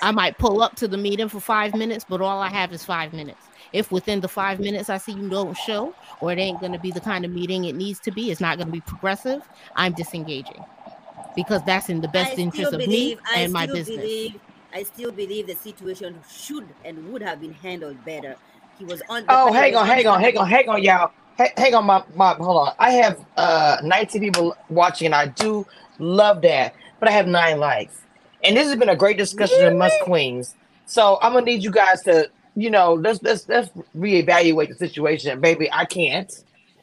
I 0.00 0.10
might 0.10 0.38
pull 0.38 0.62
up 0.62 0.76
to 0.76 0.88
the 0.88 0.98
meeting 0.98 1.28
for 1.28 1.40
five 1.40 1.74
minutes, 1.74 2.04
but 2.08 2.20
all 2.20 2.40
I 2.40 2.48
have 2.48 2.72
is 2.72 2.84
five 2.84 3.12
minutes. 3.12 3.48
If 3.72 3.90
within 3.90 4.20
the 4.20 4.28
five 4.28 4.60
minutes 4.60 4.90
I 4.90 4.98
see 4.98 5.12
you 5.12 5.28
don't 5.28 5.56
show, 5.56 5.94
or 6.20 6.32
it 6.32 6.38
ain't 6.38 6.60
going 6.60 6.72
to 6.72 6.78
be 6.78 6.92
the 6.92 7.00
kind 7.00 7.24
of 7.24 7.30
meeting 7.30 7.64
it 7.64 7.74
needs 7.74 7.98
to 8.00 8.10
be, 8.10 8.30
it's 8.30 8.40
not 8.40 8.58
going 8.58 8.68
to 8.68 8.72
be 8.72 8.80
progressive, 8.80 9.42
I'm 9.74 9.92
disengaging 9.92 10.64
because 11.34 11.62
that's 11.62 11.88
in 11.88 12.00
the 12.00 12.08
best 12.08 12.38
I 12.38 12.42
interest 12.42 12.72
of 12.72 12.86
me 12.86 13.16
I 13.32 13.40
and 13.40 13.52
my 13.52 13.64
still 13.64 13.76
business. 13.76 13.96
Believe, 13.96 14.40
I 14.76 14.82
still 14.82 15.10
believe 15.10 15.46
the 15.46 15.54
situation 15.54 16.20
should 16.30 16.68
and 16.84 17.10
would 17.10 17.22
have 17.22 17.40
been 17.40 17.54
handled 17.54 18.04
better. 18.04 18.36
He 18.78 18.84
was 18.84 19.00
on. 19.08 19.24
Oh, 19.26 19.50
hang 19.50 19.74
on, 19.74 19.86
hang 19.86 20.06
on, 20.06 20.20
hang 20.20 20.36
on, 20.36 20.46
hang 20.46 20.68
on, 20.68 20.82
y'all. 20.82 21.12
Hey, 21.38 21.50
hang 21.56 21.74
on, 21.74 21.86
my, 21.86 22.04
my, 22.14 22.34
hold 22.34 22.68
on. 22.68 22.74
I 22.78 22.90
have 22.90 23.24
uh 23.38 23.78
19 23.82 24.20
people 24.20 24.54
watching, 24.68 25.06
and 25.06 25.14
I 25.14 25.28
do 25.28 25.66
love 25.98 26.42
that, 26.42 26.74
but 27.00 27.08
I 27.08 27.12
have 27.12 27.26
nine 27.26 27.58
likes. 27.58 28.02
And 28.44 28.54
this 28.54 28.66
has 28.66 28.76
been 28.76 28.90
a 28.90 28.96
great 28.96 29.16
discussion 29.16 29.64
in 29.64 29.78
Must 29.78 29.98
Queens. 30.02 30.54
So 30.84 31.18
I'm 31.22 31.32
gonna 31.32 31.46
need 31.46 31.62
you 31.62 31.70
guys 31.70 32.02
to, 32.02 32.30
you 32.54 32.68
know, 32.68 32.92
let's 32.92 33.22
let's 33.22 33.48
let's 33.48 33.70
reevaluate 33.96 34.68
the 34.68 34.74
situation, 34.74 35.40
baby. 35.40 35.70
I 35.72 35.86
can't. 35.86 36.30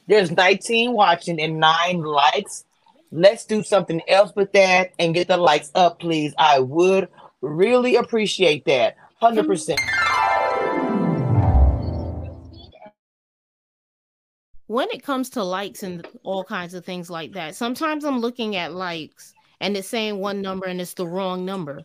There's 0.08 0.32
19 0.32 0.94
watching 0.94 1.40
and 1.40 1.60
nine 1.60 2.02
likes. 2.02 2.66
Let's 3.12 3.46
do 3.46 3.62
something 3.62 4.02
else 4.08 4.32
with 4.36 4.52
that 4.54 4.94
and 4.98 5.14
get 5.14 5.28
the 5.28 5.38
likes 5.38 5.70
up, 5.76 6.00
please. 6.00 6.34
I 6.40 6.58
would 6.58 7.08
really 7.44 7.96
appreciate 7.98 8.66
that. 8.66 8.96
100%. 9.22 9.78
when 14.68 14.90
it 14.92 15.04
comes 15.04 15.30
to 15.30 15.44
likes 15.44 15.84
and 15.84 16.08
all 16.24 16.44
kinds 16.44 16.74
of 16.74 16.84
things 16.84 17.08
like 17.08 17.34
that, 17.34 17.56
sometimes 17.56 18.04
I'm 18.04 18.20
looking 18.20 18.56
at 18.56 18.74
likes 18.74 19.36
and 19.62 19.78
it's 19.78 19.88
saying 19.88 20.18
one 20.18 20.42
number 20.42 20.66
and 20.66 20.82
it's 20.82 20.96
the 20.96 21.08
wrong 21.08 21.46
number. 21.46 21.84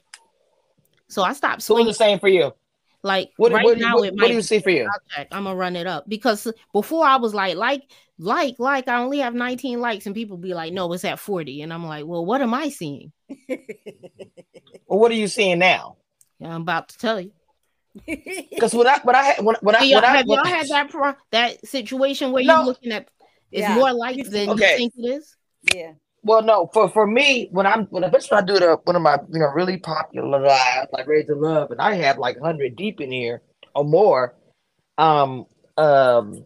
So 1.08 1.22
I 1.22 1.34
stopped 1.34 1.60
So 1.60 1.82
the 1.84 1.92
same 1.92 2.18
for 2.18 2.28
you? 2.28 2.52
Like 3.02 3.30
What, 3.36 3.52
right 3.52 3.64
what, 3.64 3.78
now, 3.78 3.96
what, 3.96 4.08
it 4.08 4.14
what 4.14 4.28
do 4.28 4.32
you 4.32 4.40
see 4.40 4.60
for 4.60 4.70
you? 4.70 4.88
I'll. 5.16 5.26
I'm 5.32 5.44
gonna 5.44 5.54
run 5.54 5.76
it 5.76 5.86
up 5.86 6.08
because 6.08 6.50
before 6.72 7.04
I 7.04 7.16
was 7.16 7.34
like, 7.34 7.56
like, 7.56 7.82
like, 8.18 8.56
like, 8.58 8.88
I 8.88 9.00
only 9.00 9.18
have 9.18 9.34
19 9.34 9.80
likes, 9.80 10.06
and 10.06 10.14
people 10.14 10.36
be 10.36 10.52
like, 10.52 10.72
no, 10.72 10.92
it's 10.92 11.04
at 11.04 11.20
40, 11.20 11.62
and 11.62 11.72
I'm 11.72 11.86
like, 11.86 12.04
well, 12.06 12.26
what 12.26 12.42
am 12.42 12.52
I 12.52 12.68
seeing? 12.70 13.12
Or 14.88 14.98
what 14.98 15.10
are 15.12 15.14
you 15.14 15.28
seeing 15.28 15.58
now? 15.60 15.96
Yeah, 16.40 16.54
I'm 16.54 16.62
about 16.62 16.88
to 16.88 16.98
tell 16.98 17.20
you. 17.20 17.32
Because 18.06 18.74
when 18.74 18.86
I 18.86 18.98
when 19.02 19.14
I 19.16 19.22
had 19.22 19.44
when, 19.44 19.56
when 19.60 19.74
I 19.76 19.80
Have 19.80 19.88
y'all, 19.88 20.00
when 20.00 20.04
I 20.10 20.16
have 20.16 20.26
y'all 20.26 20.36
when- 20.42 20.46
had 20.54 20.68
that 20.68 20.90
pro- 20.90 21.14
that 21.32 21.66
situation 21.66 22.32
where 22.32 22.44
No. 22.44 22.56
you're 22.56 22.64
looking 22.66 22.92
at 22.92 23.08
it's 23.50 23.62
Yeah. 23.62 23.74
more 23.74 23.92
likes 23.92 24.28
than 24.28 24.50
Okay. 24.50 24.72
you 24.72 24.76
think 24.78 24.92
it 24.96 25.08
is? 25.16 25.36
yeah. 25.74 25.92
well 26.22 26.42
no 26.42 26.68
for 26.72 26.88
for 26.90 27.06
me 27.06 27.48
when 27.50 27.66
I'm 27.66 27.86
when 27.86 28.04
especially 28.04 28.28
when 28.36 28.44
I 28.44 28.46
do 28.46 28.58
the 28.60 28.76
one 28.84 28.94
of 28.96 29.02
my 29.02 29.18
you 29.32 29.40
know 29.40 29.48
really 29.48 29.78
popular 29.78 30.38
lives 30.40 30.88
like 30.92 31.06
Raise 31.06 31.26
the 31.26 31.34
Love 31.34 31.70
and 31.70 31.80
I 31.80 31.94
have 31.94 32.18
like 32.18 32.38
hundred 32.40 32.76
deep 32.76 33.00
in 33.00 33.10
here 33.10 33.42
or 33.74 33.84
more, 33.84 34.36
um 34.98 35.46
um 35.76 36.44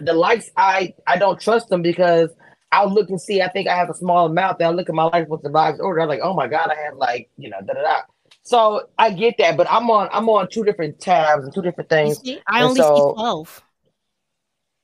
the 0.00 0.12
likes 0.12 0.50
I 0.56 0.94
I 1.06 1.16
don't 1.16 1.40
trust 1.40 1.68
them 1.68 1.82
because 1.82 2.30
I'll 2.72 2.92
look 2.92 3.08
and 3.10 3.20
see 3.20 3.42
I 3.42 3.48
think 3.48 3.68
I 3.68 3.76
have 3.76 3.90
a 3.90 3.94
small 3.94 4.26
amount. 4.26 4.58
Then 4.58 4.68
I 4.68 4.70
look 4.72 4.88
at 4.88 4.94
my 4.94 5.04
life 5.04 5.28
with 5.28 5.42
the 5.42 5.48
lives 5.48 5.80
order. 5.80 6.00
I'm 6.00 6.08
like 6.08 6.20
oh 6.22 6.34
my 6.34 6.46
god 6.46 6.70
I 6.70 6.80
have 6.84 6.96
like 6.96 7.30
you 7.36 7.48
know 7.50 7.58
da 7.64 7.74
da 7.74 7.82
da. 7.82 8.00
So 8.42 8.88
I 8.98 9.10
get 9.10 9.36
that, 9.38 9.56
but 9.56 9.66
I'm 9.70 9.90
on 9.90 10.08
I'm 10.12 10.28
on 10.28 10.48
two 10.48 10.64
different 10.64 11.00
tabs 11.00 11.44
and 11.44 11.54
two 11.54 11.62
different 11.62 11.88
things. 11.90 12.20
see, 12.20 12.40
I 12.46 12.60
And 12.60 12.68
only 12.68 12.80
so- 12.80 12.96
see 12.96 13.14
12. 13.14 13.62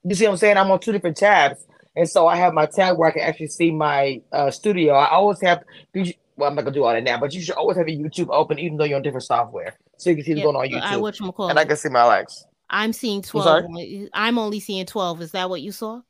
You 0.04 0.14
see 0.16 0.24
what 0.24 0.32
I'm 0.32 0.36
saying? 0.36 0.56
I'm 0.56 0.70
on 0.70 0.80
two 0.80 0.90
different 0.92 1.16
tabs. 1.16 1.64
And 1.94 2.08
so 2.08 2.26
I 2.26 2.36
have 2.36 2.54
my 2.54 2.66
tab 2.66 2.98
where 2.98 3.08
I 3.08 3.12
can 3.12 3.22
actually 3.22 3.48
see 3.48 3.70
my 3.70 4.20
uh, 4.32 4.50
studio. 4.50 4.94
I 4.94 5.10
always 5.10 5.40
have, 5.42 5.62
well, 5.94 6.48
I'm 6.48 6.54
not 6.54 6.62
going 6.62 6.72
to 6.72 6.80
do 6.80 6.84
all 6.84 6.92
that 6.92 7.04
now, 7.04 7.20
but 7.20 7.34
you 7.34 7.42
should 7.42 7.54
always 7.54 7.76
have 7.76 7.88
your 7.88 8.08
YouTube 8.08 8.28
open, 8.30 8.58
even 8.58 8.78
though 8.78 8.84
you're 8.84 8.96
on 8.96 9.02
different 9.02 9.24
software. 9.24 9.76
So 9.98 10.10
you 10.10 10.16
can 10.16 10.24
see 10.24 10.34
what's 10.34 10.42
going 10.44 10.56
on 10.56 10.82
I 10.82 10.94
YouTube. 10.96 11.00
whatchamacallit. 11.00 11.50
and 11.50 11.58
I 11.58 11.64
can 11.66 11.76
see 11.76 11.90
my 11.90 12.04
likes. 12.04 12.46
I'm 12.70 12.92
seeing 12.94 13.22
sorry? 13.22 13.62
12. 13.68 14.08
I'm 14.14 14.38
only 14.38 14.58
seeing 14.58 14.86
12. 14.86 15.20
Is 15.20 15.32
that 15.32 15.50
what 15.50 15.60
you 15.60 15.70
saw? 15.70 16.00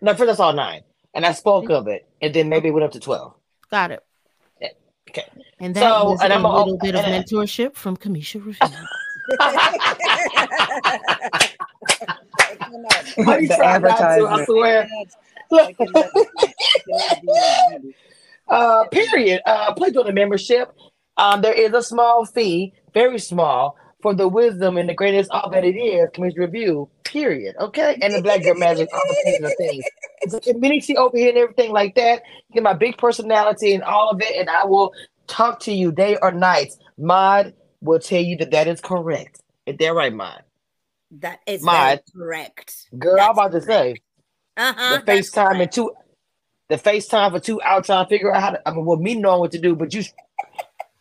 No, 0.00 0.14
first 0.14 0.30
I 0.30 0.34
saw 0.34 0.52
nine, 0.52 0.82
and 1.14 1.26
I 1.26 1.32
spoke 1.32 1.70
of 1.70 1.88
it, 1.88 2.06
and 2.22 2.32
then 2.34 2.48
maybe 2.48 2.68
it 2.68 2.72
went 2.72 2.84
up 2.84 2.92
to 2.92 3.00
twelve. 3.00 3.34
Got 3.70 3.90
it. 3.92 4.02
Okay. 5.10 5.24
And 5.58 5.74
that 5.74 5.80
So, 5.80 6.10
was 6.10 6.20
and 6.22 6.32
a 6.32 6.36
I'm 6.36 6.44
a- 6.44 6.58
little 6.58 6.76
bit 6.78 6.94
of 6.94 7.00
mentorship 7.04 7.74
from 7.74 7.96
Cameshia 7.96 8.44
Review. 8.44 8.58
Why 13.16 13.38
you 13.38 13.48
The 13.48 13.56
trying 13.56 13.82
not 13.82 13.98
to? 13.98 14.04
I 14.04 14.14
advertisement. 14.16 14.46
swear. 14.46 14.82
I 14.82 14.86
cannot- 14.86 15.14
I 15.52 15.72
cannot 15.72 16.12
do 16.12 16.26
it. 17.88 17.94
Uh, 18.48 18.84
period. 18.88 19.40
Uh, 19.46 19.72
please 19.74 19.92
join 19.92 20.06
the 20.06 20.12
membership. 20.12 20.72
Um, 21.16 21.40
there 21.42 21.52
is 21.52 21.72
a 21.74 21.82
small 21.82 22.24
fee, 22.24 22.72
very 22.94 23.18
small, 23.18 23.76
for 24.00 24.14
the 24.14 24.28
wisdom 24.28 24.76
and 24.76 24.88
the 24.88 24.94
greatest 24.94 25.30
all 25.30 25.50
that 25.50 25.64
it 25.64 25.76
is, 25.76 26.08
Cameshia 26.10 26.38
review. 26.38 26.88
Period. 27.04 27.56
Okay, 27.58 27.98
and 28.02 28.14
the 28.14 28.22
Black 28.22 28.42
Girl 28.42 28.54
Magic, 28.54 28.88
all 28.92 29.00
the 29.24 29.54
things. 29.56 29.84
It's 30.20 30.34
a 30.34 30.40
community 30.40 30.96
over 30.96 31.16
here 31.16 31.30
and 31.30 31.38
everything 31.38 31.72
like 31.72 31.94
that. 31.94 32.22
Get 32.52 32.62
my 32.62 32.74
big 32.74 32.98
personality 32.98 33.74
and 33.74 33.82
all 33.82 34.10
of 34.10 34.20
it, 34.20 34.36
and 34.36 34.50
I 34.50 34.64
will 34.66 34.92
talk 35.26 35.60
to 35.60 35.72
you 35.72 35.90
day 35.90 36.18
or 36.20 36.32
night. 36.32 36.72
Mod 36.98 37.54
will 37.80 37.98
tell 37.98 38.20
you 38.20 38.36
that 38.38 38.50
that 38.50 38.68
is 38.68 38.80
correct. 38.80 39.40
Is 39.66 39.76
that 39.78 39.94
right, 39.94 40.12
Mod? 40.12 40.42
That 41.10 41.40
is 41.46 41.64
very 41.64 42.00
correct. 42.14 42.74
Girl, 42.98 43.20
I'm 43.20 43.30
about 43.30 43.52
to 43.52 43.62
say 43.62 43.96
Uh-huh, 44.56 44.98
the 44.98 45.02
that's 45.04 45.30
FaceTime 45.30 45.62
and 45.62 45.72
two, 45.72 45.92
the 46.68 46.76
FaceTime 46.76 47.30
for 47.30 47.40
two 47.40 47.60
hours 47.62 47.86
trying 47.86 48.04
to 48.04 48.08
figure 48.08 48.34
out 48.34 48.42
how 48.42 48.50
to. 48.50 48.68
I 48.68 48.72
mean, 48.72 48.84
well, 48.84 48.98
me 48.98 49.14
knowing 49.14 49.40
what 49.40 49.52
to 49.52 49.58
do, 49.58 49.74
but 49.74 49.94
you, 49.94 50.02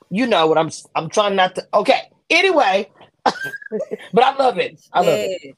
you 0.09 0.25
know 0.25 0.47
what 0.47 0.57
I'm. 0.57 0.71
I'm 0.95 1.09
trying 1.09 1.35
not 1.35 1.55
to. 1.55 1.67
Okay. 1.73 2.09
Anyway, 2.29 2.89
but 3.25 4.23
I 4.23 4.35
love 4.37 4.57
it. 4.57 4.81
I 4.91 5.01
love 5.01 5.19
it. 5.19 5.55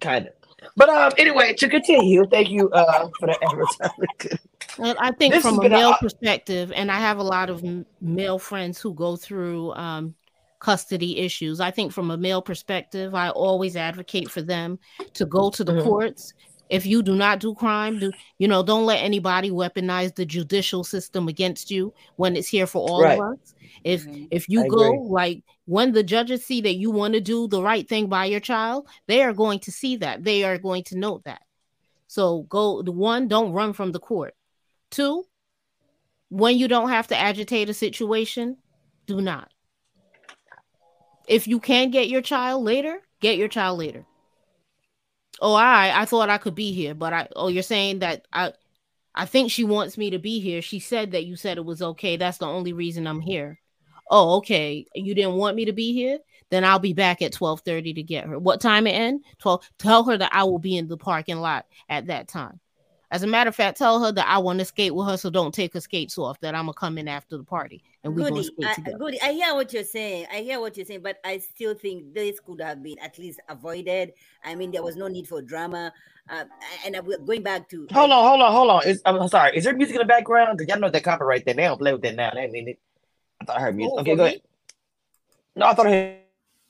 Kind 0.00 0.26
of. 0.26 0.32
But 0.76 0.88
um, 0.88 1.12
anyway, 1.18 1.54
to 1.54 1.68
continue, 1.68 2.26
thank 2.26 2.50
you 2.50 2.68
uh 2.70 3.08
for 3.20 3.26
the 3.26 3.38
advertisement. 3.44 4.40
And 4.80 4.98
I 4.98 5.12
think 5.12 5.34
This 5.34 5.42
from 5.42 5.58
a 5.58 5.62
been 5.62 5.72
a- 5.72 5.76
male 5.76 5.94
perspective, 6.00 6.72
and 6.74 6.90
I 6.90 6.98
have 6.98 7.18
a 7.18 7.22
lot 7.22 7.48
of 7.50 7.64
male 8.00 8.38
friends 8.38 8.80
who 8.80 8.92
go 8.94 9.16
through 9.16 9.72
um, 9.74 10.14
custody 10.58 11.18
issues. 11.18 11.60
I 11.60 11.70
think 11.70 11.92
from 11.92 12.10
a 12.10 12.16
male 12.16 12.42
perspective, 12.42 13.14
I 13.14 13.30
always 13.30 13.76
advocate 13.76 14.30
for 14.30 14.42
them 14.42 14.78
to 15.14 15.26
go 15.26 15.50
to 15.50 15.62
the 15.64 15.72
Mhm. 15.74 15.84
courts. 15.84 16.32
If 16.70 16.84
you 16.84 17.02
do 17.02 17.14
not 17.14 17.38
do 17.40 17.54
crime, 17.54 17.98
do 17.98 18.12
you 18.38 18.46
know? 18.48 18.62
Don't 18.62 18.84
let 18.84 18.98
anybody 19.02 19.50
weaponize 19.50 20.14
the 20.14 20.26
judicial 20.26 20.84
system 20.84 21.28
against 21.28 21.70
you 21.70 21.94
when 22.16 22.36
it's 22.36 22.48
here 22.48 22.66
for 22.66 22.86
all 22.88 23.02
Right. 23.02 23.18
of 23.18 23.24
us. 23.32 23.54
If 23.84 24.04
Mhm. 24.06 24.28
if 24.32 24.48
you 24.48 24.64
I 24.64 24.68
go 24.68 24.84
agree. 24.84 24.98
like 25.08 25.42
when 25.68 25.92
the 25.92 26.02
judges 26.02 26.46
see 26.46 26.62
that 26.62 26.76
you 26.76 26.90
want 26.90 27.12
to 27.12 27.20
do 27.20 27.46
the 27.46 27.62
right 27.62 27.86
thing 27.86 28.06
by 28.06 28.24
your 28.24 28.40
child, 28.40 28.88
they 29.06 29.22
are 29.22 29.34
going 29.34 29.58
to 29.58 29.70
see 29.70 29.96
that. 29.96 30.24
They 30.24 30.42
are 30.42 30.56
going 30.56 30.82
to 30.84 30.96
note 30.96 31.24
that. 31.24 31.42
So 32.06 32.44
go 32.44 32.80
one, 32.82 33.28
don't 33.28 33.52
run 33.52 33.74
from 33.74 33.92
the 33.92 34.00
court. 34.00 34.34
Two, 34.90 35.26
when 36.30 36.56
you 36.56 36.68
don't 36.68 36.88
have 36.88 37.08
to 37.08 37.18
agitate 37.18 37.68
a 37.68 37.74
situation, 37.74 38.56
do 39.04 39.20
not. 39.20 39.50
If 41.26 41.46
you 41.46 41.60
can 41.60 41.90
get 41.90 42.08
your 42.08 42.22
child 42.22 42.64
later, 42.64 43.02
get 43.20 43.36
your 43.36 43.48
child 43.48 43.78
later. 43.78 44.06
Oh, 45.38 45.52
I 45.52 45.92
I 46.00 46.06
thought 46.06 46.30
I 46.30 46.38
could 46.38 46.54
be 46.54 46.72
here, 46.72 46.94
but 46.94 47.12
I 47.12 47.28
oh 47.36 47.48
you're 47.48 47.62
saying 47.62 47.98
that 47.98 48.26
I 48.32 48.54
I 49.14 49.26
think 49.26 49.50
she 49.50 49.64
wants 49.64 49.98
me 49.98 50.08
to 50.08 50.18
be 50.18 50.40
here. 50.40 50.62
She 50.62 50.78
said 50.78 51.10
that 51.10 51.26
you 51.26 51.36
said 51.36 51.58
it 51.58 51.66
was 51.66 51.82
okay. 51.82 52.16
That's 52.16 52.38
the 52.38 52.46
only 52.46 52.72
reason 52.72 53.06
I'm 53.06 53.20
here. 53.20 53.60
Oh, 54.10 54.36
okay. 54.38 54.86
You 54.94 55.14
didn't 55.14 55.34
want 55.34 55.56
me 55.56 55.64
to 55.66 55.72
be 55.72 55.92
here? 55.92 56.18
Then 56.50 56.64
I'll 56.64 56.78
be 56.78 56.94
back 56.94 57.20
at 57.22 57.32
12:30 57.32 57.94
to 57.94 58.02
get 58.02 58.26
her. 58.26 58.38
What 58.38 58.60
time 58.60 58.86
it 58.86 58.92
end? 58.92 59.24
12. 59.38 59.68
Tell 59.78 60.04
her 60.04 60.16
that 60.16 60.30
I 60.32 60.44
will 60.44 60.58
be 60.58 60.76
in 60.76 60.88
the 60.88 60.96
parking 60.96 61.38
lot 61.40 61.66
at 61.88 62.06
that 62.06 62.28
time. 62.28 62.60
As 63.10 63.22
a 63.22 63.26
matter 63.26 63.48
of 63.48 63.56
fact, 63.56 63.78
tell 63.78 64.02
her 64.04 64.12
that 64.12 64.28
I 64.28 64.36
want 64.38 64.58
to 64.58 64.66
skate 64.66 64.94
with 64.94 65.06
her, 65.08 65.16
so 65.16 65.30
don't 65.30 65.54
take 65.54 65.72
her 65.72 65.80
skates 65.80 66.18
off. 66.18 66.38
That 66.40 66.54
I'm 66.54 66.64
gonna 66.64 66.74
come 66.74 66.98
in 66.98 67.08
after 67.08 67.38
the 67.38 67.44
party 67.44 67.82
and 68.04 68.14
we're 68.14 68.28
gonna 68.28 68.42
Goody, 68.42 68.54
skate 68.54 68.66
I, 68.66 68.74
together. 68.74 68.98
Goody, 68.98 69.22
I 69.22 69.32
hear 69.32 69.54
what 69.54 69.72
you're 69.72 69.84
saying. 69.84 70.26
I 70.32 70.36
hear 70.40 70.60
what 70.60 70.76
you're 70.76 70.84
saying, 70.86 71.00
but 71.02 71.18
I 71.24 71.38
still 71.38 71.74
think 71.74 72.14
this 72.14 72.38
could 72.40 72.60
have 72.60 72.82
been 72.82 72.98
at 72.98 73.18
least 73.18 73.40
avoided. 73.48 74.12
I 74.44 74.54
mean, 74.54 74.70
there 74.70 74.82
was 74.82 74.96
no 74.96 75.08
need 75.08 75.26
for 75.26 75.40
drama. 75.40 75.92
Uh, 76.28 76.44
and 76.84 76.96
I, 76.96 77.00
we're 77.00 77.18
going 77.18 77.42
back 77.42 77.68
to 77.70 77.86
Hold 77.90 78.10
on, 78.10 78.22
hold 78.22 78.42
on, 78.42 78.52
hold 78.52 78.70
on. 78.70 78.86
Is, 78.86 79.00
I'm 79.06 79.26
sorry. 79.28 79.56
Is 79.56 79.64
there 79.64 79.74
music 79.74 79.94
in 79.96 80.00
the 80.00 80.04
background? 80.04 80.58
'Cause 80.58 80.68
Y'all 80.68 80.78
know 80.78 80.90
that 80.90 81.02
copyright 81.02 81.46
that. 81.46 81.56
They 81.56 81.62
don't 81.62 81.78
play 81.78 81.92
with 81.92 82.02
that 82.02 82.16
now. 82.16 82.30
They 82.34 82.46
mean 82.48 82.68
it. 82.68 82.78
I 83.40 83.44
thought 83.44 83.56
I 83.56 83.60
heard 83.60 83.76
music. 83.76 83.94
Oh, 83.96 84.00
okay, 84.00 84.16
go 84.16 84.22
me? 84.24 84.28
ahead. 84.28 84.42
No, 85.56 85.66
I 85.66 85.74
thought 85.74 85.86
I 85.86 85.90
heard. 85.90 86.18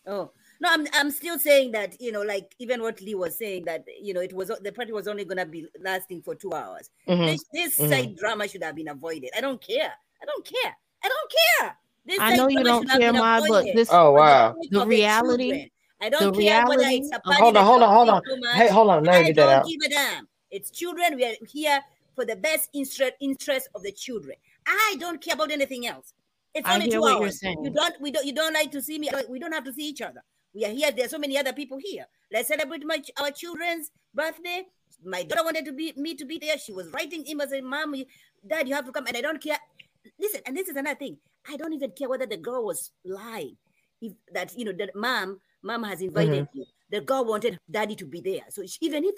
Oh 0.06 0.30
no, 0.60 0.68
I'm 0.72 0.86
I'm 0.94 1.10
still 1.10 1.38
saying 1.38 1.72
that 1.72 2.00
you 2.00 2.12
know, 2.12 2.22
like 2.22 2.54
even 2.58 2.82
what 2.82 3.00
Lee 3.00 3.14
was 3.14 3.36
saying 3.36 3.64
that 3.66 3.84
you 4.00 4.14
know 4.14 4.20
it 4.20 4.32
was 4.32 4.48
the 4.48 4.72
party 4.72 4.92
was 4.92 5.06
only 5.06 5.24
gonna 5.24 5.46
be 5.46 5.66
lasting 5.82 6.22
for 6.22 6.34
two 6.34 6.52
hours. 6.52 6.90
Mhm. 7.06 7.26
This 7.26 7.44
this 7.52 7.78
mhm. 7.78 7.88
side 7.90 8.16
drama 8.16 8.48
should 8.48 8.62
have 8.62 8.74
been 8.74 8.88
avoided. 8.88 9.30
I 9.36 9.40
don't 9.40 9.60
care. 9.60 9.92
I 10.22 10.24
don't 10.24 10.44
care. 10.44 10.76
I 11.04 11.08
don't 11.08 11.32
care. 11.60 11.76
This 12.06 12.18
I 12.20 12.36
know 12.36 12.48
you 12.48 12.64
don't 12.64 12.88
care, 12.88 13.12
been 13.12 13.20
Ma, 13.20 13.40
but 13.46 13.64
this 13.74 13.88
Oh 13.92 14.12
wow. 14.12 14.54
the 14.70 14.86
reality, 14.86 15.48
children. 15.50 15.70
I 16.00 16.10
the 16.10 16.16
don't 16.16 16.34
care 16.36 16.66
whether 16.66 16.80
reality 16.80 16.96
it's 16.98 17.10
a 17.14 17.20
party 17.20 17.42
Hold 17.42 17.56
on, 17.56 17.66
hold 17.66 17.82
on, 17.82 17.94
hold 17.94 18.08
on. 18.08 18.22
much. 18.40 18.54
Hey, 18.54 18.68
hold 18.68 18.88
on. 18.90 19.04
Let 19.04 19.20
me 19.20 19.28
I 19.28 19.32
get 19.32 19.36
don't 19.36 19.52
out. 19.52 19.66
give 19.66 19.80
a 19.84 19.88
damn. 19.90 20.28
It's 20.50 20.70
children. 20.70 21.16
We 21.16 21.24
are 21.26 21.34
here 21.50 21.80
for 22.14 22.24
the 22.24 22.36
best 22.36 22.70
interest 22.72 23.12
interest 23.20 23.68
of 23.74 23.82
the 23.82 23.92
children. 23.92 24.36
I 24.66 24.96
don't 24.98 25.20
care 25.20 25.34
about 25.34 25.50
anything 25.50 25.86
else. 25.86 26.14
It's 26.54 26.66
I 26.68 26.74
only 26.74 26.90
two 26.90 27.00
what 27.00 27.10
you're 27.12 27.22
hours. 27.24 27.42
You 27.42 27.70
don't 27.70 27.94
we 28.00 28.10
don't 28.10 28.26
you 28.26 28.32
don't 28.32 28.54
like 28.54 28.70
to 28.72 28.82
see 28.82 28.98
me. 28.98 29.10
We 29.28 29.38
don't 29.38 29.52
have 29.52 29.64
to 29.64 29.72
see 29.72 29.88
each 29.88 30.00
other. 30.00 30.22
We 30.54 30.64
are 30.64 30.70
here. 30.70 30.90
There's 30.90 31.10
so 31.10 31.18
many 31.18 31.36
other 31.38 31.52
people 31.52 31.78
here. 31.82 32.06
Let's 32.32 32.48
celebrate 32.48 32.84
my 32.84 33.02
our 33.20 33.30
children's 33.30 33.90
birthday. 34.14 34.64
My 35.04 35.22
daughter 35.22 35.44
wanted 35.44 35.64
to 35.66 35.72
be 35.72 35.92
me 35.96 36.14
to 36.16 36.24
be 36.24 36.38
there. 36.38 36.58
She 36.58 36.72
was 36.72 36.88
writing 36.90 37.24
emails 37.24 37.50
saying, 37.50 37.64
"Mom, 37.64 37.94
you- 37.94 38.06
Dad, 38.46 38.66
you 38.68 38.74
have 38.74 38.86
to 38.86 38.92
come." 38.92 39.06
And 39.06 39.16
I 39.16 39.20
don't 39.20 39.40
care. 39.42 39.58
Listen, 40.18 40.40
and 40.46 40.56
this 40.56 40.68
is 40.68 40.76
another 40.76 40.98
thing. 40.98 41.18
I 41.48 41.56
don't 41.56 41.72
even 41.72 41.90
care 41.92 42.08
whether 42.08 42.26
the 42.26 42.36
girl 42.36 42.64
was 42.64 42.90
lying. 43.04 43.56
If 44.00 44.14
that 44.32 44.56
you 44.56 44.64
know 44.64 44.72
that 44.72 44.94
mom, 44.94 45.40
mom 45.62 45.82
has 45.84 46.00
invited 46.00 46.44
Mm-hmm. 46.46 46.58
you. 46.58 46.66
The 46.90 47.00
girl 47.02 47.24
wanted 47.24 47.58
daddy 47.70 47.94
to 47.96 48.06
be 48.06 48.20
there. 48.20 48.42
So 48.48 48.64
she, 48.66 48.78
even 48.80 49.04
if 49.04 49.14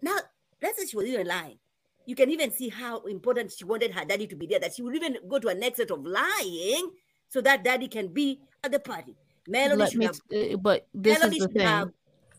now, 0.00 0.16
let's 0.62 0.78
say 0.78 0.86
she 0.86 0.96
was 0.96 1.06
even 1.06 1.26
lying. 1.26 1.58
You 2.06 2.14
can 2.16 2.30
even 2.30 2.50
see 2.50 2.68
how 2.68 3.00
important 3.02 3.52
she 3.52 3.64
wanted 3.64 3.92
her 3.92 4.04
daddy 4.04 4.26
to 4.26 4.36
be 4.36 4.46
there. 4.46 4.58
That 4.58 4.74
she 4.74 4.82
would 4.82 4.96
even 4.96 5.16
go 5.28 5.38
to 5.38 5.48
an 5.48 5.62
extent 5.62 5.90
of 5.90 6.04
lying 6.04 6.90
so 7.28 7.40
that 7.40 7.62
daddy 7.62 7.88
can 7.88 8.08
be 8.08 8.40
at 8.64 8.72
the 8.72 8.80
party. 8.80 9.16
Melody 9.46 9.78
Let 9.78 9.92
should 9.92 9.98
me, 9.98 10.06
have 10.06 10.20
uh, 10.32 10.56
but 10.58 10.86
this 10.92 11.18
Melody 11.18 11.36
is 11.38 11.46
the 11.46 11.52
should 11.52 11.62
have 11.62 11.90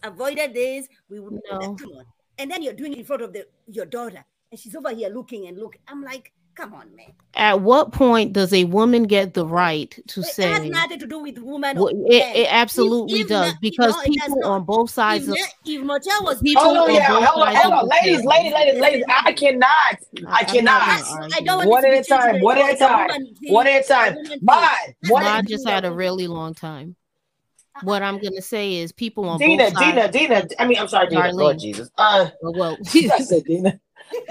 avoided 0.03 0.53
this. 0.53 0.88
We 1.09 1.20
would 1.20 1.39
No. 1.49 1.76
come 1.76 1.91
on. 1.91 2.05
And 2.38 2.49
then 2.49 2.64
you're 2.64 2.74
doing 2.74 2.93
it 2.93 2.99
in 2.99 3.05
front 3.05 3.22
of 3.22 3.34
the 3.34 3.47
your 3.68 3.86
daughter, 3.86 4.24
and 4.51 4.59
she's 4.59 4.76
over 4.76 4.93
here 4.93 5.09
looking 5.09 5.47
and 5.47 5.57
looking. 5.57 5.82
I'm 5.88 6.01
like, 6.03 6.32
come 6.56 6.74
on, 6.74 6.95
man. 6.95 7.08
At 7.34 7.62
what 7.62 7.93
point 7.93 8.34
does 8.34 8.52
a 8.52 8.66
woman 8.66 9.04
get 9.04 9.34
the 9.34 9.45
right 9.45 9.97
to 10.10 10.22
say 10.22 10.52
It 10.52 10.62
has 10.62 10.70
nothing 10.70 10.99
to 10.99 11.08
do 11.08 11.20
with 11.20 11.38
woman 11.39 11.78
Well, 11.78 11.88
or 11.88 11.91
it, 12.12 12.36
it 12.36 12.47
absolutely 12.52 13.22
if 13.22 13.28
does 13.30 13.54
not- 13.54 13.62
because 13.62 13.95
no, 13.95 14.02
it 14.02 14.06
does 14.20 14.28
people 14.28 14.43
on 14.45 14.64
both 14.66 14.89
If, 14.89 14.93
sides 14.95 15.28
of 15.30 15.38
Ma- 15.39 15.45
if 15.66 15.82
Martell 15.82 16.24
was 16.24 16.41
people 16.41 16.62
Hold 16.64 16.78
on, 16.78 16.89
on 16.89 16.93
yeah. 16.95 17.08
both 17.08 17.24
Hold 17.26 17.47
on, 17.47 17.54
sides 17.54 17.64
hold 17.64 17.74
of 17.74 17.80
on. 17.84 17.89
Ladies, 18.04 18.26
ladies, 18.26 18.54
ladies, 18.54 18.82
ladies. 18.82 19.06
I 19.08 19.32
cannot. 19.32 19.70
I 19.70 19.95
I'm 20.20 20.28
not 20.28 20.47
cannot. 20.47 20.82
gonna 20.82 21.28
I, 21.34 21.38
I 21.38 21.41
don't 21.41 21.58
want 21.58 21.70
One 21.70 21.86
at 21.86 21.91
to 21.91 21.97
a 21.97 22.02
be 22.02 22.08
time. 22.08 22.41
One 22.41 22.58
at 22.58 22.74
a 22.74 22.78
time. 22.78 23.10
One 23.47 23.68
at 23.68 23.74
a 23.76 23.80
a 23.80 23.88
time. 23.88 24.16
woman. 24.16 24.39
Mod. 24.41 24.68
One 25.08 25.24
nothing 25.24 25.28
at 25.28 25.34
I 25.38 25.41
to 25.41 25.47
do 25.47 25.54
just 25.54 25.68
had 25.70 25.86
a 25.86 25.91
really 25.91 26.28
long 26.28 26.54
time. 26.54 26.95
What 27.84 28.04
I'm 28.04 28.20
gonna 28.20 28.41
say 28.41 28.76
is 28.76 28.91
people 28.91 29.30
on 29.30 29.39
Dina, 29.39 29.66
both 29.70 29.74
sides. 29.78 30.12
Dina, 30.18 30.28
Dina. 30.41 30.47
I 30.60 30.68
mean, 30.68 30.78
I'm 30.80 30.88
sorry, 30.89 31.08
Dina. 31.08 31.32
Lord 31.32 31.56
Darlene. 31.56 31.62
Jesus. 31.62 31.89
Uh, 31.97 32.30
Well, 32.41 32.54
well 32.54 32.78
I 32.93 33.20
said 33.22 33.45
Dina. 33.45 33.80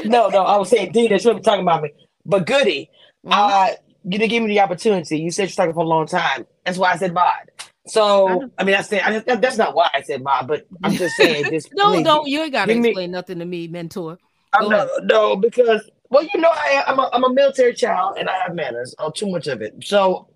No, 0.05 0.29
no, 0.29 0.43
I 0.45 0.59
was 0.59 0.68
saying 0.68 0.93
Dina. 0.93 1.18
She 1.18 1.27
wasn't 1.29 1.45
talking 1.47 1.62
about 1.62 1.83
me. 1.83 1.91
But 2.25 2.47
Goody, 2.47 2.91
mhm. 3.25 3.31
uh, 3.33 3.75
you 4.05 4.18
didn't 4.18 4.31
give 4.31 4.43
me 4.43 4.49
the 4.51 4.61
opportunity. 4.61 5.18
You 5.18 5.31
said 5.31 5.49
you're 5.49 5.57
talking 5.57 5.75
for 5.75 5.85
a 5.85 5.89
long 5.89 6.07
time. 6.07 6.47
That's 6.64 6.79
why 6.79 6.93
I 6.93 6.97
said 6.97 7.12
mod. 7.14 7.51
So, 7.87 8.27
don't- 8.29 8.53
I 8.59 8.64
mean, 8.64 8.75
I 8.77 8.83
said 8.83 9.03
I, 9.03 9.37
that's 9.37 9.57
not 9.57 9.75
why 9.75 9.89
I 9.95 10.03
said 10.03 10.23
mod, 10.23 10.47
but 10.49 10.66
I'm 10.85 10.93
just 10.93 11.16
saying 11.16 11.47
this. 11.51 11.68
no, 11.73 11.91
please, 11.93 12.05
no, 12.05 12.25
you 12.27 12.43
ain't 12.43 12.53
gotta 12.53 12.73
give 12.73 12.83
me- 12.83 12.91
explain 12.91 13.11
nothing 13.11 13.39
to 13.39 13.45
me, 13.45 13.68
mentor. 13.68 14.18
No, 14.61 14.89
no, 15.03 15.37
because 15.37 15.89
well, 16.11 16.25
you 16.25 16.41
know, 16.41 16.51
I, 16.51 16.83
I'm 16.87 16.99
a 16.99 17.09
I'm 17.12 17.25
a 17.25 17.33
military 17.33 17.73
child 17.75 18.16
and 18.18 18.29
I 18.29 18.37
have 18.39 18.55
manners. 18.55 18.95
Oh, 18.99 19.11
too 19.11 19.31
much 19.31 19.47
of 19.47 19.62
it. 19.62 19.75
So, 19.85 20.29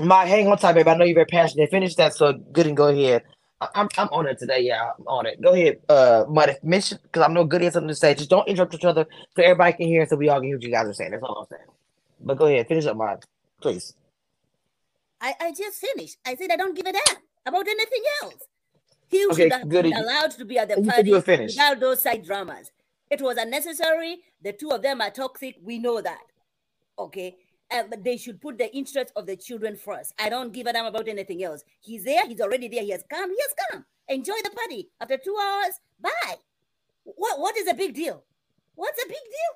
my 0.00 0.24
hang 0.24 0.46
on 0.48 0.56
tight, 0.58 0.74
baby. 0.74 0.88
I 0.88 0.96
know 0.96 1.04
you're 1.04 1.14
very 1.14 1.26
passionate. 1.26 1.70
Finish 1.70 1.96
that, 1.96 2.14
so 2.14 2.32
good 2.32 2.66
and 2.66 2.76
go 2.76 2.88
ahead. 2.88 3.24
I'm 3.60 3.88
I'm 3.98 4.08
on 4.10 4.26
it 4.28 4.38
today, 4.38 4.60
yeah. 4.62 4.92
I'm 4.98 5.06
on 5.08 5.26
it. 5.26 5.40
Go 5.42 5.52
ahead, 5.52 5.80
uh, 5.88 6.24
Mud. 6.28 6.56
Mention 6.62 6.98
because 7.02 7.22
I 7.22 7.32
know 7.32 7.44
Goody 7.44 7.64
has 7.66 7.74
something 7.74 7.88
to 7.88 7.94
say. 7.94 8.14
Just 8.14 8.30
don't 8.30 8.48
interrupt 8.48 8.74
each 8.74 8.84
other 8.84 9.06
so 9.36 9.42
everybody 9.42 9.72
can 9.74 9.86
hear, 9.88 10.06
so 10.06 10.16
we 10.16 10.28
all 10.28 10.38
can 10.40 10.48
hear 10.48 10.56
what 10.56 10.62
you 10.64 10.70
guys 10.70 10.86
are 10.88 10.94
saying. 10.94 11.10
That's 11.12 11.22
all 11.24 11.38
I'm 11.40 11.46
saying. 11.50 11.68
But 12.20 12.38
go 12.38 12.46
ahead, 12.46 12.68
finish 12.68 12.86
up, 12.86 12.96
Mud, 12.96 13.24
please. 13.60 13.94
I, 15.20 15.34
I 15.40 15.52
just 15.52 15.78
finished. 15.80 16.18
I 16.26 16.36
said 16.36 16.50
I 16.52 16.56
don't 16.56 16.76
give 16.76 16.86
a 16.86 16.92
damn 16.92 17.16
about 17.46 17.66
anything 17.68 18.02
else. 18.22 18.34
He 19.08 19.26
Okay, 19.30 19.44
should 19.44 19.52
have 19.52 19.68
good. 19.68 19.84
been 19.84 19.94
allowed 19.94 20.32
to 20.32 20.44
be 20.44 20.58
at 20.58 20.68
the 20.68 20.76
You 20.78 20.90
party 20.90 21.10
you 21.10 21.20
finished. 21.22 21.56
without 21.56 21.80
those 21.80 22.02
side 22.02 22.24
dramas. 22.24 22.70
It 23.10 23.22
was 23.22 23.36
unnecessary. 23.38 24.18
The 24.42 24.52
two 24.52 24.70
of 24.70 24.82
them 24.82 25.00
are 25.00 25.10
toxic. 25.10 25.56
We 25.62 25.78
know 25.78 26.00
that. 26.02 26.20
Okay. 26.98 27.36
Uh, 27.72 27.84
they 28.02 28.16
should 28.18 28.40
put 28.40 28.58
the 28.58 28.74
interest 28.76 29.12
of 29.16 29.26
the 29.26 29.36
children 29.36 29.76
first. 29.76 30.14
I 30.18 30.30
don't 30.30 30.52
give 30.52 30.66
a 30.68 30.72
damn 30.74 30.86
about 30.86 31.08
anything 31.08 31.44
else. 31.44 31.64
He's 31.80 32.04
there. 32.04 32.26
He's 32.28 32.40
already 32.40 32.68
there. 32.68 32.82
He 32.82 32.90
has 32.90 33.04
come. 33.10 33.30
He 33.30 33.38
has 33.40 33.54
come. 33.72 33.86
Enjoy 34.08 34.36
the 34.44 34.50
party. 34.50 34.90
After 35.00 35.18
two 35.18 35.36
hours, 35.42 35.80
bye. 36.00 36.36
What 37.04 37.40
what 37.40 37.56
is 37.58 37.68
a 37.68 37.74
big 37.74 37.94
deal? 37.94 38.24
What's 38.76 39.02
a 39.04 39.08
big 39.08 39.16
deal? 39.16 39.54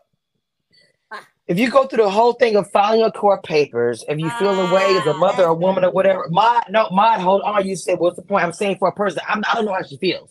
If 1.46 1.58
you 1.58 1.70
go 1.70 1.86
through 1.86 2.04
the 2.04 2.10
whole 2.10 2.34
thing 2.34 2.56
of 2.56 2.70
filing 2.70 3.00
your 3.00 3.10
court 3.12 3.44
papers, 3.44 4.04
if 4.08 4.18
you 4.18 4.30
feel 4.30 4.56
the 4.56 4.66
way 4.74 4.96
as 4.96 5.06
a 5.06 5.12
Ah, 5.12 5.18
mother, 5.18 5.44
a 5.44 5.54
woman, 5.54 5.84
or 5.84 5.90
whatever, 5.92 6.26
my 6.30 6.62
no, 6.70 6.88
my 6.90 7.18
hold 7.20 7.42
on. 7.42 7.66
You 7.66 7.76
said, 7.76 7.98
what's 8.00 8.16
the 8.16 8.22
point? 8.22 8.44
I'm 8.44 8.52
saying 8.52 8.78
for 8.78 8.88
a 8.88 8.92
person, 8.92 9.22
I'm, 9.28 9.42
I 9.50 9.54
don't 9.56 9.66
know 9.66 9.74
how 9.74 9.82
she 9.82 9.98
feels. 9.98 10.30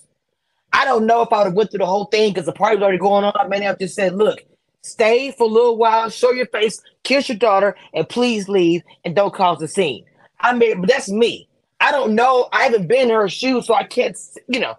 I 0.73 0.85
don't 0.85 1.05
know 1.07 1.21
if 1.23 1.33
I 1.33 1.39
would 1.39 1.45
have 1.47 1.53
went 1.55 1.71
through 1.71 1.79
the 1.79 1.85
whole 1.87 2.05
thing 2.05 2.31
because 2.33 2.45
the 2.45 2.53
party 2.53 2.77
was 2.77 2.83
already 2.83 2.99
going 2.99 3.25
on. 3.25 3.33
I 3.35 3.47
may 3.47 3.61
have 3.63 3.79
just 3.79 3.95
said, 3.95 4.15
look, 4.15 4.43
stay 4.83 5.31
for 5.31 5.45
a 5.45 5.47
little 5.47 5.77
while, 5.77 6.09
show 6.09 6.31
your 6.31 6.47
face, 6.47 6.81
kiss 7.03 7.29
your 7.29 7.37
daughter, 7.37 7.75
and 7.93 8.07
please 8.07 8.47
leave 8.47 8.81
and 9.05 9.15
don't 9.15 9.33
cause 9.33 9.61
a 9.61 9.67
scene. 9.67 10.05
I 10.39 10.53
mean, 10.53 10.81
but 10.81 10.89
that's 10.89 11.09
me. 11.09 11.47
I 11.79 11.91
don't 11.91 12.15
know. 12.15 12.47
I 12.51 12.63
haven't 12.63 12.87
been 12.87 13.09
in 13.09 13.15
her 13.15 13.29
shoes, 13.29 13.67
so 13.67 13.73
I 13.73 13.83
can't. 13.83 14.17
You 14.47 14.59
know. 14.59 14.77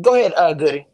Go 0.00 0.14
ahead, 0.14 0.32
uh, 0.36 0.54
Goody. 0.54 0.86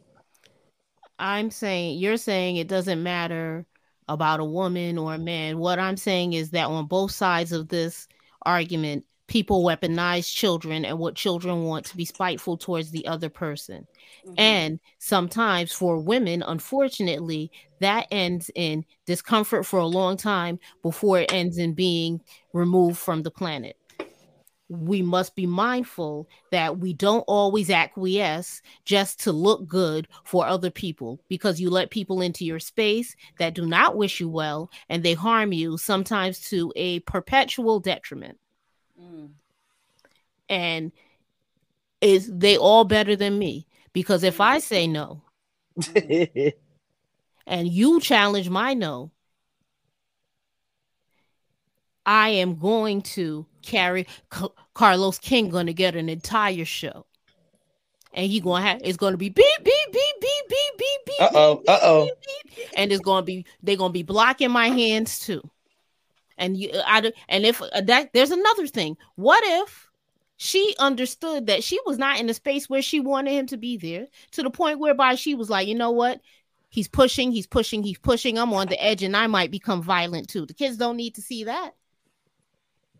I'm 1.19 1.49
saying 1.49 1.99
you're 1.99 2.17
saying 2.17 2.57
it 2.57 2.67
doesn't 2.67 3.01
matter 3.01 3.65
about 4.07 4.39
a 4.39 4.45
woman 4.45 4.97
or 4.97 5.13
a 5.13 5.17
man. 5.17 5.57
What 5.57 5.79
I'm 5.79 5.97
saying 5.97 6.33
is 6.33 6.51
that 6.51 6.67
on 6.67 6.87
both 6.87 7.11
sides 7.11 7.51
of 7.51 7.69
this 7.69 8.07
argument, 8.43 9.05
people 9.27 9.63
weaponize 9.63 10.33
children 10.33 10.85
and 10.85 10.97
what 10.97 11.15
children 11.15 11.63
want 11.63 11.85
to 11.85 11.97
be 11.97 12.05
spiteful 12.05 12.57
towards 12.57 12.91
the 12.91 13.05
other 13.07 13.29
person. 13.29 13.85
Mhm. 14.25 14.33
And 14.37 14.79
sometimes 14.99 15.71
for 15.71 15.99
women, 15.99 16.41
unfortunately, 16.43 17.51
that 17.79 18.07
ends 18.09 18.49
in 18.55 18.85
discomfort 19.05 19.65
for 19.65 19.79
a 19.79 19.85
long 19.85 20.17
time 20.17 20.59
before 20.81 21.19
it 21.19 21.31
ends 21.31 21.57
in 21.57 21.73
being 21.73 22.21
removed 22.53 22.97
from 22.97 23.23
the 23.23 23.31
planet. 23.31 23.77
We 24.69 25.01
must 25.01 25.33
be 25.35 25.45
mindful 25.45 26.27
that 26.51 26.79
we 26.79 26.93
don't 26.93 27.21
always 27.21 27.69
acquiesce 27.69 28.61
just 28.83 29.21
to 29.21 29.31
look 29.31 29.65
good 29.65 30.09
for 30.25 30.45
other 30.45 30.69
people 30.69 31.21
because 31.29 31.61
you 31.61 31.69
let 31.69 31.89
people 31.89 32.19
into 32.19 32.43
your 32.43 32.59
space 32.59 33.15
that 33.39 33.53
do 33.53 33.65
not 33.65 33.95
wish 33.95 34.19
you 34.19 34.27
well 34.27 34.69
and 34.89 35.03
they 35.03 35.13
harm 35.13 35.53
you 35.53 35.77
sometimes 35.77 36.41
to 36.49 36.73
a 36.75 36.99
perpetual 37.01 37.79
detriment. 37.79 38.37
Mm. 38.99 39.29
And 40.49 40.91
is 42.01 42.29
they 42.31 42.57
all 42.57 42.83
better 42.83 43.15
than 43.15 43.37
me? 43.37 43.67
Because 43.93 44.23
if 44.23 44.39
I 44.39 44.59
say 44.59 44.87
no 44.87 45.21
and 47.45 47.67
you 47.67 47.99
challenge 47.99 48.49
my 48.49 48.73
no, 48.73 49.11
I 52.05 52.29
am 52.29 52.57
going 52.57 53.01
to 53.01 53.45
carry 53.61 54.07
C- 54.33 54.47
Carlos 54.73 55.19
King 55.19 55.49
going 55.49 55.65
to 55.65 55.73
get 55.73 55.95
an 55.95 56.09
entire 56.09 56.65
show. 56.65 57.05
And 58.13 58.25
he 58.31 58.39
going 58.39 58.63
to 58.63 58.67
have 58.69 58.81
it's 58.83 58.97
going 58.97 59.13
to 59.13 59.17
be 59.17 59.29
beep 59.29 59.45
beep 59.63 59.73
beep 59.91 60.15
beep 60.21 60.49
beep 60.49 60.77
beep 60.77 61.05
beep. 61.05 61.21
Uh-oh, 61.21 61.55
beep, 61.55 61.65
beep, 61.65 61.75
uh-oh. 61.75 62.05
beep, 62.05 62.55
beep. 62.55 62.67
And 62.75 62.91
it's 62.91 63.01
going 63.01 63.21
to 63.21 63.25
be 63.25 63.45
they're 63.61 63.75
going 63.75 63.89
to 63.89 63.93
be 63.93 64.03
blocking 64.03 64.51
my 64.51 64.69
hands 64.69 65.19
too. 65.19 65.41
And 66.37 66.57
you 66.57 66.71
I 66.85 67.01
d- 67.01 67.13
and 67.29 67.45
if 67.45 67.61
uh, 67.61 67.81
that 67.81 68.13
there's 68.13 68.31
another 68.31 68.67
thing. 68.67 68.97
What 69.15 69.43
if 69.43 69.89
she 70.37 70.75
understood 70.77 71.47
that 71.47 71.63
she 71.63 71.79
was 71.85 71.97
not 71.97 72.19
in 72.19 72.29
a 72.29 72.33
space 72.33 72.69
where 72.69 72.81
she 72.81 72.99
wanted 72.99 73.31
him 73.31 73.47
to 73.47 73.57
be 73.57 73.77
there 73.77 74.07
to 74.31 74.43
the 74.43 74.51
point 74.51 74.79
whereby 74.79 75.15
she 75.15 75.33
was 75.35 75.49
like, 75.49 75.67
"You 75.67 75.75
know 75.75 75.91
what? 75.91 76.21
He's 76.69 76.87
pushing, 76.87 77.31
he's 77.31 77.47
pushing, 77.47 77.81
he's 77.81 77.97
pushing. 77.97 78.37
I'm 78.37 78.53
on 78.53 78.67
the 78.67 78.83
edge 78.83 79.01
and 79.01 79.15
I 79.15 79.27
might 79.27 79.51
become 79.51 79.81
violent 79.81 80.29
too. 80.29 80.45
The 80.45 80.53
kids 80.53 80.77
don't 80.77 80.97
need 80.97 81.15
to 81.15 81.21
see 81.21 81.45
that. 81.45 81.71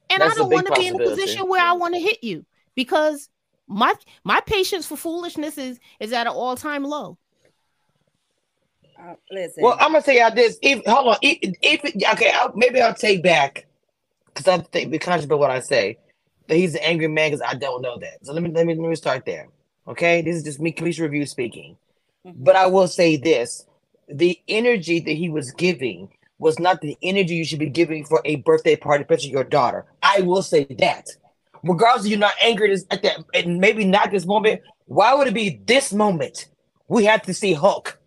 And 0.09 0.21
That's 0.21 0.33
I 0.33 0.35
don't 0.35 0.51
want 0.51 0.67
to 0.67 0.73
be 0.79 0.87
in 0.87 0.95
a 0.95 1.03
position 1.03 1.47
where 1.47 1.61
I 1.61 1.73
want 1.73 1.93
to 1.93 1.99
hit 1.99 2.23
you 2.23 2.45
because 2.75 3.29
my 3.67 3.93
my 4.23 4.39
patience 4.41 4.85
for 4.85 4.95
foolishness 4.95 5.57
is 5.57 5.79
is 5.99 6.13
at 6.13 6.27
an 6.27 6.33
all-time 6.33 6.83
low. 6.83 7.17
Uh, 8.99 9.13
listen. 9.31 9.63
Well, 9.63 9.77
I'm 9.79 9.91
gonna 9.91 10.01
tell 10.01 10.15
y'all 10.15 10.33
this. 10.33 10.57
If 10.61 10.85
hold 10.85 11.07
on, 11.07 11.17
if, 11.21 11.55
if 11.61 12.13
okay, 12.13 12.31
I'll, 12.33 12.53
maybe 12.55 12.81
I'll 12.81 12.93
take 12.93 13.23
back 13.23 13.67
because 14.27 14.47
I 14.47 14.57
think 14.59 14.91
be 14.91 14.99
conscious 14.99 15.25
about 15.25 15.39
what 15.39 15.51
I 15.51 15.59
say. 15.59 15.97
That 16.47 16.55
he's 16.55 16.75
an 16.75 16.81
angry 16.83 17.07
man 17.07 17.31
because 17.31 17.41
I 17.45 17.55
don't 17.55 17.81
know 17.81 17.97
that. 17.99 18.25
So 18.25 18.33
let 18.33 18.41
me 18.41 18.49
let 18.49 18.65
me 18.65 18.75
let 18.75 18.89
me 18.89 18.95
start 18.95 19.25
there. 19.25 19.47
Okay, 19.87 20.21
this 20.21 20.35
is 20.35 20.43
just 20.43 20.59
me, 20.59 20.71
Cameshia 20.71 21.01
review 21.01 21.25
speaking. 21.25 21.77
Mhm. 22.25 22.33
But 22.37 22.55
I 22.55 22.67
will 22.67 22.87
say 22.87 23.17
this: 23.17 23.65
the 24.07 24.39
energy 24.47 24.99
that 24.99 25.11
he 25.11 25.29
was 25.29 25.51
giving 25.51 26.09
was 26.39 26.59
not 26.59 26.81
the 26.81 26.97
energy 27.01 27.35
you 27.35 27.45
should 27.45 27.59
be 27.59 27.69
giving 27.69 28.05
for 28.05 28.21
a 28.25 28.37
birthday 28.37 28.75
party, 28.75 29.03
especially 29.03 29.31
your 29.31 29.43
daughter. 29.43 29.85
I 30.01 30.21
will 30.21 30.43
say 30.43 30.65
that. 30.79 31.07
Regardless 31.63 32.05
of 32.05 32.11
you're 32.11 32.19
not 32.19 32.35
angry 32.41 32.73
at 32.91 33.01
that, 33.01 33.17
and 33.33 33.59
maybe 33.59 33.83
not 33.83 34.11
this 34.11 34.25
moment, 34.25 34.61
why 34.85 35.13
would 35.13 35.27
it 35.27 35.33
be 35.33 35.59
this 35.65 35.91
moment? 35.91 36.45
We 36.87 37.05
have 37.05 37.23
to 37.23 37.33
see 37.33 37.53
Hulk. 37.53 37.99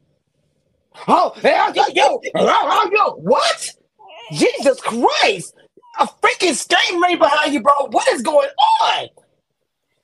Oh, 1.09 1.33
hey, 1.37 1.57
yo, 1.75 1.83
yo, 1.95 2.21
yo, 2.35 2.91
yo, 2.93 3.15
what? 3.17 3.69
Jesus 4.33 4.81
Christ! 4.81 5.55
A 5.99 6.07
freaking 6.07 6.55
skate 6.55 7.01
ring 7.01 7.19
behind 7.19 7.53
you, 7.53 7.63
bro. 7.63 7.73
What 7.91 8.09
is 8.09 8.23
going 8.23 8.49
on? 8.83 9.09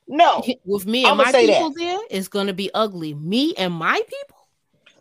No, 0.08 0.44
With 0.64 0.86
me 0.86 1.04
and 1.04 1.18
my 1.18 1.32
say 1.32 1.46
that. 1.46 1.52
people 1.52 1.72
there, 1.74 1.98
it's 2.10 2.28
gonna 2.28 2.52
be 2.52 2.70
ugly. 2.74 3.14
Me 3.14 3.54
and 3.56 3.72
my 3.72 4.00
people, 4.06 4.48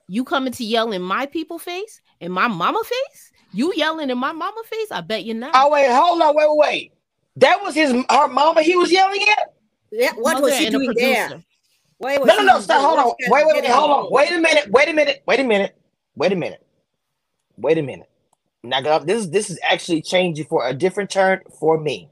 you 0.07 0.23
coming 0.23 0.53
to 0.53 0.63
yell 0.63 0.91
in 0.91 1.01
my 1.01 1.25
people 1.25 1.59
face, 1.59 2.01
in 2.19 2.31
my 2.31 2.47
mama 2.47 2.81
face, 2.83 3.31
you 3.53 3.73
yelling 3.75 4.09
in 4.09 4.17
my 4.17 4.31
mama 4.31 4.61
face. 4.65 4.91
I 4.91 5.01
bet 5.01 5.23
you 5.23 5.33
not. 5.33 5.51
oh 5.53 5.69
wait, 5.69 5.89
hold 5.89 6.21
on, 6.21 6.35
wait, 6.35 6.47
wait, 6.49 6.57
wait. 6.57 6.91
That 7.37 7.61
was 7.61 7.75
his 7.75 7.91
her 7.91 8.27
mama. 8.27 8.61
He 8.61 8.75
was 8.75 8.91
yelling 8.91 9.21
at. 9.21 9.53
Yeah, 9.91 10.11
what 10.13 10.33
Mother 10.33 10.41
was 10.47 10.57
she 10.57 10.65
and 10.67 10.75
a 10.75 10.79
doing 10.79 10.93
there? 10.95 11.43
Producer. 12.01 12.17
Why 12.17 12.17
was 12.17 12.27
No, 12.27 12.37
no, 12.37 12.43
no. 12.43 12.59
Stop. 12.59 12.81
Hold 12.81 12.99
on. 12.99 13.13
Wait, 13.29 13.45
wait, 13.45 13.61
wait. 13.61 13.65
Hold 13.71 13.91
on. 13.91 14.11
Wait 14.11 14.31
a 14.31 14.39
minute. 14.39 14.71
Wait 14.71 14.89
a 14.89 14.93
minute. 14.93 15.23
Wait 15.25 15.39
a 15.39 15.43
minute. 15.43 15.77
Wait 16.15 16.31
a 16.31 16.35
minute. 16.35 16.65
Wait 17.57 17.77
a 17.77 17.81
minute. 17.81 18.09
Now, 18.63 18.81
girl, 18.81 18.99
this 18.99 19.27
this 19.27 19.49
is 19.49 19.59
actually 19.63 20.01
changing 20.01 20.45
for 20.45 20.67
a 20.67 20.73
different 20.73 21.09
turn 21.09 21.41
for 21.59 21.79
me. 21.79 22.09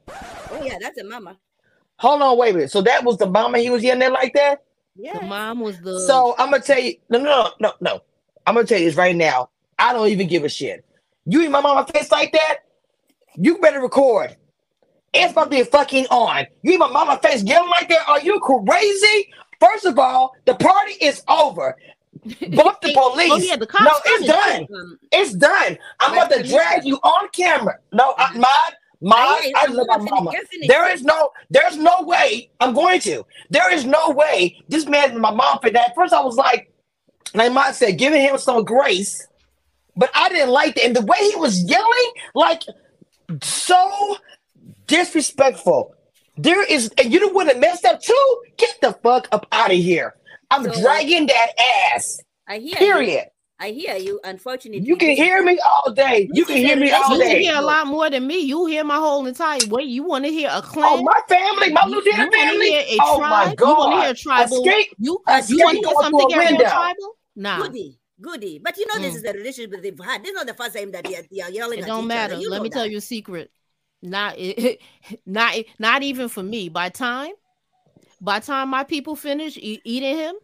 Oh 0.51 0.61
yeah, 0.63 0.77
that's 0.79 0.97
a 0.99 1.03
mama. 1.03 1.37
Hold 1.97 2.21
on. 2.21 2.37
Wait 2.37 2.51
a 2.51 2.53
minute. 2.53 2.71
So 2.71 2.81
that 2.81 3.03
was 3.03 3.17
the 3.17 3.25
mama. 3.25 3.59
He 3.59 3.69
was 3.69 3.83
yelling 3.83 4.03
at 4.03 4.11
like 4.11 4.33
that. 4.33 4.63
Yeah. 4.95 5.19
The 5.19 5.25
mom 5.25 5.59
was 5.59 5.79
the 5.81 5.99
So 6.01 6.35
I'm 6.37 6.51
gonna 6.51 6.61
tell 6.61 6.79
you. 6.79 6.95
No, 7.09 7.19
no, 7.19 7.25
no, 7.31 7.51
no, 7.59 7.73
no. 7.81 8.01
I'm 8.45 8.55
gonna 8.55 8.67
tell 8.67 8.79
you 8.79 8.85
this 8.85 8.95
right 8.95 9.15
now. 9.15 9.49
I 9.79 9.93
don't 9.93 10.09
even 10.09 10.27
give 10.27 10.43
a 10.43 10.49
shit. 10.49 10.85
You 11.25 11.43
in 11.43 11.51
my 11.51 11.61
mama 11.61 11.85
face 11.91 12.11
like 12.11 12.31
that? 12.33 12.59
You 13.35 13.57
better 13.57 13.81
record. 13.81 14.35
It's 15.13 15.31
about 15.31 15.45
to 15.45 15.49
be 15.49 15.63
fucking 15.63 16.07
on. 16.07 16.45
You 16.61 16.73
in 16.73 16.79
my 16.79 16.91
mama 16.91 17.19
face 17.21 17.43
yelling 17.43 17.69
like 17.69 17.89
that? 17.89 18.07
Are 18.07 18.21
you 18.21 18.39
crazy? 18.39 19.31
First 19.63 19.85
of 19.85 19.97
all, 19.99 20.33
the 20.45 20.55
party 20.55 20.93
is 21.01 21.23
over. 21.27 21.77
Bump 22.23 22.81
the 22.81 22.93
police. 22.93 23.31
Oh 23.31 23.37
yeah, 23.37 23.55
the 23.57 23.67
cops. 23.67 23.83
no, 23.85 23.91
it's 24.05 24.27
done. 24.27 24.67
Um, 24.73 24.99
It's 25.11 25.33
done. 25.33 25.77
I'm 25.99 26.13
about 26.13 26.31
to 26.31 26.43
drag 26.43 26.85
you 26.85 26.97
on 26.97 27.29
camera. 27.29 27.75
No, 27.91 28.13
I, 28.17 28.25
Mhm. 28.33 28.35
my 28.41 28.57
my, 29.01 29.17
I. 29.17 29.51
I 29.55 29.65
love 29.67 29.87
my 29.87 29.97
mama. 29.97 30.31
There 30.67 30.89
is 30.89 31.03
no, 31.03 31.31
there's 31.49 31.75
no 31.77 32.03
way 32.03 32.49
I'm 32.61 32.73
going 32.73 33.01
to. 33.01 33.25
There 33.49 33.71
is 33.73 33.83
no 33.83 34.11
way 34.11 34.57
this 34.69 34.85
man, 34.85 35.19
my 35.19 35.31
mom, 35.31 35.59
for 35.59 35.69
that. 35.71 35.93
First, 35.95 36.13
I 36.13 36.21
was 36.21 36.37
like, 36.37 36.71
like 37.33 37.51
Ma 37.51 37.71
said, 37.71 37.97
giving 37.97 38.21
him 38.21 38.37
some 38.37 38.63
grace, 38.63 39.27
but 39.97 40.09
I 40.15 40.29
didn't 40.29 40.51
like 40.51 40.75
that. 40.75 40.85
And 40.85 40.95
the 40.95 41.01
way 41.05 41.17
he 41.19 41.35
was 41.35 41.63
yelling, 41.63 42.11
like 42.33 42.61
so 43.41 44.17
disrespectful. 44.87 45.95
There 46.37 46.63
is, 46.63 46.91
and 46.97 47.11
you 47.13 47.19
don't 47.19 47.35
want 47.35 47.49
to 47.51 47.57
mess 47.57 47.83
up 47.85 48.01
too. 48.01 48.37
Get 48.57 48.75
the 48.81 48.93
fuck 49.03 49.27
up 49.31 49.45
out 49.51 49.71
of 49.71 49.77
here. 49.77 50.15
I'm 50.49 50.63
So- 50.63 50.81
dragging 50.81 51.27
that 51.27 51.47
ass. 51.93 52.19
I 52.47 52.57
hear 52.57 52.69
you. 52.71 52.75
Period. 52.75 53.25
I 53.59 53.69
hear 53.69 53.95
you. 53.95 54.19
Unfortunately, 54.25 54.85
You 54.85 54.97
can 54.97 55.11
hear 55.11 55.41
me 55.43 55.57
all 55.59 55.91
day. 55.93 56.27
You 56.33 56.43
can 56.43 56.57
hear 56.57 56.75
me 56.75 56.91
all 56.91 57.13
You 57.15 57.21
can 57.23 57.31
day. 57.33 57.43
hear 57.43 57.55
a 57.55 57.61
lot 57.61 57.87
more 57.87 58.09
than 58.09 58.27
me. 58.27 58.39
You 58.39 58.65
hear 58.65 58.83
my 58.83 58.95
whole 58.97 59.25
entire 59.25 59.59
way. 59.67 59.83
You 59.83 60.03
want 60.03 60.25
to 60.25 60.31
hear 60.31 60.49
a 60.51 60.61
clan? 60.61 60.85
Oh, 60.85 61.01
my 61.03 61.21
family, 61.29 61.71
my 61.71 61.83
you, 61.85 61.91
you 61.91 61.95
Lieutenant 61.97 62.19
want 62.19 62.33
to 62.33 62.39
family. 62.39 62.69
hear 62.71 62.81
a 62.81 62.97
Oh 63.01 63.17
tribe? 63.19 63.29
my 63.31 63.55
You 63.65 63.73
want 63.77 63.93
to 63.95 64.01
hear 64.01 64.11
a 64.11 64.13
tribal? 64.15 64.57
Escape, 64.65 64.95
you 64.97 65.21
escape 65.29 65.57
you 65.57 65.63
want 65.63 65.77
to 65.77 65.87
hear 65.87 65.95
something 66.01 66.19
through 66.19 66.25
a 66.25 66.29
get 66.29 66.37
real 66.39 66.49
window. 66.49 66.65
tribal? 66.69 67.17
Nah, 67.35 67.61
Goody, 67.61 67.99
goody. 68.19 68.59
But 68.61 68.77
you 68.77 68.87
know, 68.87 68.99
this 68.99 69.13
Mm. 69.13 69.15
is 69.17 69.21
the 69.23 69.33
relationship 69.33 69.71
that 69.71 69.83
they've 69.83 69.99
had. 70.03 70.23
This 70.23 70.31
is 70.31 70.35
not 70.35 70.47
the 70.47 70.53
first 70.55 70.75
time 70.75 70.91
that 70.91 71.05
they 71.05 71.15
are, 71.15 71.23
they 71.31 71.41
are 71.41 71.49
yelling 71.51 71.79
it 71.79 71.81
at 71.83 71.87
don't 71.87 72.03
each 72.03 72.07
matter. 72.07 72.33
other. 72.33 72.41
You 72.43 72.49
Let 72.49 72.57
know 72.57 72.63
me 72.63 72.69
tell 72.69 72.83
that. 72.83 72.91
you 72.91 72.97
a 72.97 73.01
secret. 73.01 73.49
Not 74.03 74.37
not 75.25 75.55
not 75.79 76.03
even 76.03 76.27
for 76.29 76.43
me. 76.43 76.69
By 76.69 76.89
time, 76.89 77.31
by 78.21 78.39
time 78.41 78.69
my 78.69 78.83
people 78.83 79.15
finish 79.15 79.57
e- 79.57 79.81
eating 79.85 80.17
him, 80.17 80.35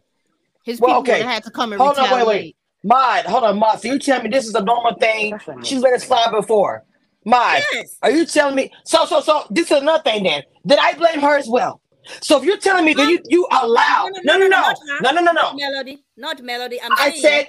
his 0.64 0.80
Well, 0.80 0.96
people 0.96 1.12
okay. 1.12 1.22
have 1.22 1.30
had 1.30 1.44
to 1.44 1.50
come 1.50 1.72
and 1.72 1.80
Hold 1.80 1.98
on, 1.98 2.04
wait, 2.04 2.12
retaliate. 2.12 2.26
wait. 2.26 2.56
Mod, 2.82 3.26
hold 3.26 3.44
on, 3.44 3.58
Mod. 3.58 3.80
So 3.80 3.88
you 3.88 3.98
tell 3.98 4.22
me 4.22 4.30
this 4.30 4.46
is 4.46 4.54
a 4.54 4.62
normal 4.64 4.94
thing? 4.94 5.38
She's 5.62 5.82
let 5.82 5.92
it 5.92 6.00
slide 6.00 6.30
before. 6.30 6.84
Mod, 7.26 7.62
Yes. 7.72 7.98
are 8.02 8.10
you 8.10 8.24
telling 8.24 8.56
me? 8.56 8.72
So, 8.86 9.04
so, 9.04 9.20
so. 9.20 9.44
This 9.50 9.70
is 9.70 9.78
another 9.82 10.02
thing. 10.02 10.24
Then, 10.24 10.42
did 10.66 10.78
I 10.78 10.94
blame 10.94 11.20
her 11.20 11.36
as 11.36 11.46
well? 11.46 11.82
So 12.22 12.38
if 12.38 12.44
you're 12.44 12.56
telling 12.56 12.86
me 12.86 12.94
that 12.94 13.10
you 13.10 13.18
you 13.28 13.46
allow, 13.52 14.08
no, 14.24 14.38
no, 14.38 14.46
no, 14.46 14.48
not 14.48 14.76
no, 15.02 15.10
no, 15.12 15.20
no, 15.20 15.32
no. 15.32 15.52
Melody. 15.54 16.02
Not 16.16 16.42
melody. 16.42 16.80
I'm 16.80 16.92
I 16.92 17.10
said, 17.18 17.48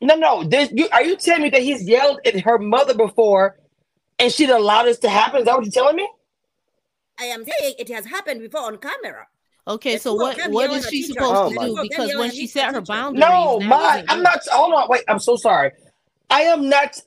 no, 0.00 0.14
no. 0.14 0.42
This, 0.42 0.70
you, 0.72 0.88
are 0.90 1.04
you 1.04 1.16
telling 1.16 1.42
me 1.42 1.50
that 1.50 1.60
he's 1.60 1.82
yelled 1.86 2.20
at 2.24 2.40
her 2.40 2.58
mother 2.58 2.94
before, 2.94 3.58
and 4.18 4.32
she'd 4.32 4.50
allow 4.50 4.84
this 4.84 4.98
to 5.00 5.08
happen? 5.08 5.40
Is 5.40 5.44
that 5.46 5.56
what 5.56 5.64
you're 5.64 5.72
telling 5.72 5.96
me? 5.96 6.08
I 7.18 7.24
am 7.24 7.44
saying 7.44 7.74
it 7.78 7.88
has 7.90 8.06
happened 8.06 8.40
before 8.40 8.62
on 8.62 8.78
camera. 8.78 9.26
Okay, 9.68 9.94
The 9.94 10.00
so 10.00 10.14
two 10.14 10.18
what 10.20 10.36
them 10.36 10.52
what 10.52 10.62
yelling 10.62 10.78
is 10.78 10.86
at 10.86 10.90
she 10.90 10.96
each 10.98 11.06
supposed 11.06 11.32
other. 11.32 11.54
to 11.54 11.60
do? 11.60 11.78
Because 11.82 12.16
when 12.16 12.30
she 12.32 12.46
set 12.46 12.74
her 12.74 12.80
boundaries, 12.80 13.24
No, 13.24 13.60
my 13.60 14.04
I'm 14.08 14.22
not 14.22 14.40
hold 14.48 14.74
on, 14.74 14.88
wait, 14.88 15.04
I'm 15.08 15.20
so 15.20 15.36
sorry. 15.36 15.70
I 16.30 16.42
am 16.42 16.68
not 16.68 17.00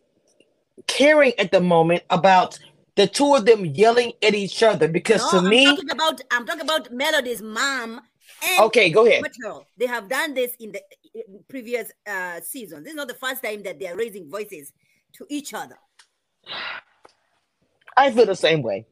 caring 0.87 1.33
at 1.37 1.51
the 1.51 1.59
moment 1.59 2.03
about 2.09 2.57
the 2.95 3.07
two 3.07 3.35
of 3.35 3.45
them 3.45 3.65
yelling 3.65 4.13
at 4.23 4.33
each 4.35 4.63
other 4.63 4.87
because 4.87 5.21
No, 5.21 5.31
to 5.31 5.37
I'm 5.45 5.49
me, 5.49 5.65
talking 5.65 5.91
about 5.91 6.21
I'm 6.31 6.45
talking 6.45 6.61
about 6.61 6.91
Melody's 6.93 7.41
mom 7.41 7.99
and 8.47 8.63
okay, 8.65 8.89
go 8.89 9.05
ahead. 9.05 9.21
Martell. 9.21 9.67
They 9.77 9.87
have 9.87 10.07
done 10.07 10.33
this 10.33 10.53
in 10.59 10.71
the 10.71 10.81
in 11.13 11.43
previous 11.49 11.91
uh 12.07 12.39
seasons. 12.41 12.83
This 12.83 12.91
is 12.91 12.95
not 12.97 13.09
the 13.09 13.15
first 13.15 13.43
time 13.43 13.63
that 13.63 13.79
they 13.79 13.87
are 13.87 13.97
raising 13.97 14.29
voices 14.29 14.71
to 15.17 15.25
each 15.29 15.53
other. 15.53 15.75
I 17.97 18.11
feel 18.11 18.25
the 18.25 18.35
same 18.35 18.61
way. 18.61 18.85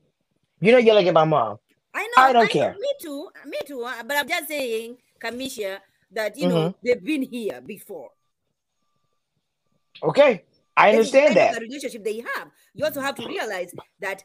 You're 0.60 0.76
not 0.76 0.84
yelling 0.84 1.08
at 1.08 1.14
my 1.14 1.26
mom. 1.26 1.58
I 1.94 2.04
know. 2.04 2.24
I 2.24 2.34
don't 2.34 2.44
know, 2.44 2.48
care. 2.50 2.76
Me 2.80 2.90
too. 3.02 3.30
Me 3.46 3.58
too. 3.66 3.84
uh, 3.84 4.04
But 4.04 4.18
I'm 4.18 4.28
just 4.28 4.48
saying, 4.48 4.98
Cameshia, 5.22 5.80
that 6.12 6.38
you 6.38 6.48
Mm-hmm. 6.48 6.56
know 6.56 6.76
they've 6.84 7.04
been 7.04 7.22
here 7.24 7.62
before. 7.62 8.10
Okay. 10.02 10.44
I 10.76 10.90
understand 10.92 11.36
that. 11.36 11.54
the 11.54 11.62
relationship 11.62 12.04
they 12.04 12.18
have. 12.36 12.50
You 12.74 12.86
also 12.86 13.02
have 13.02 13.16
to 13.16 13.28
realize 13.28 13.74
that 14.00 14.24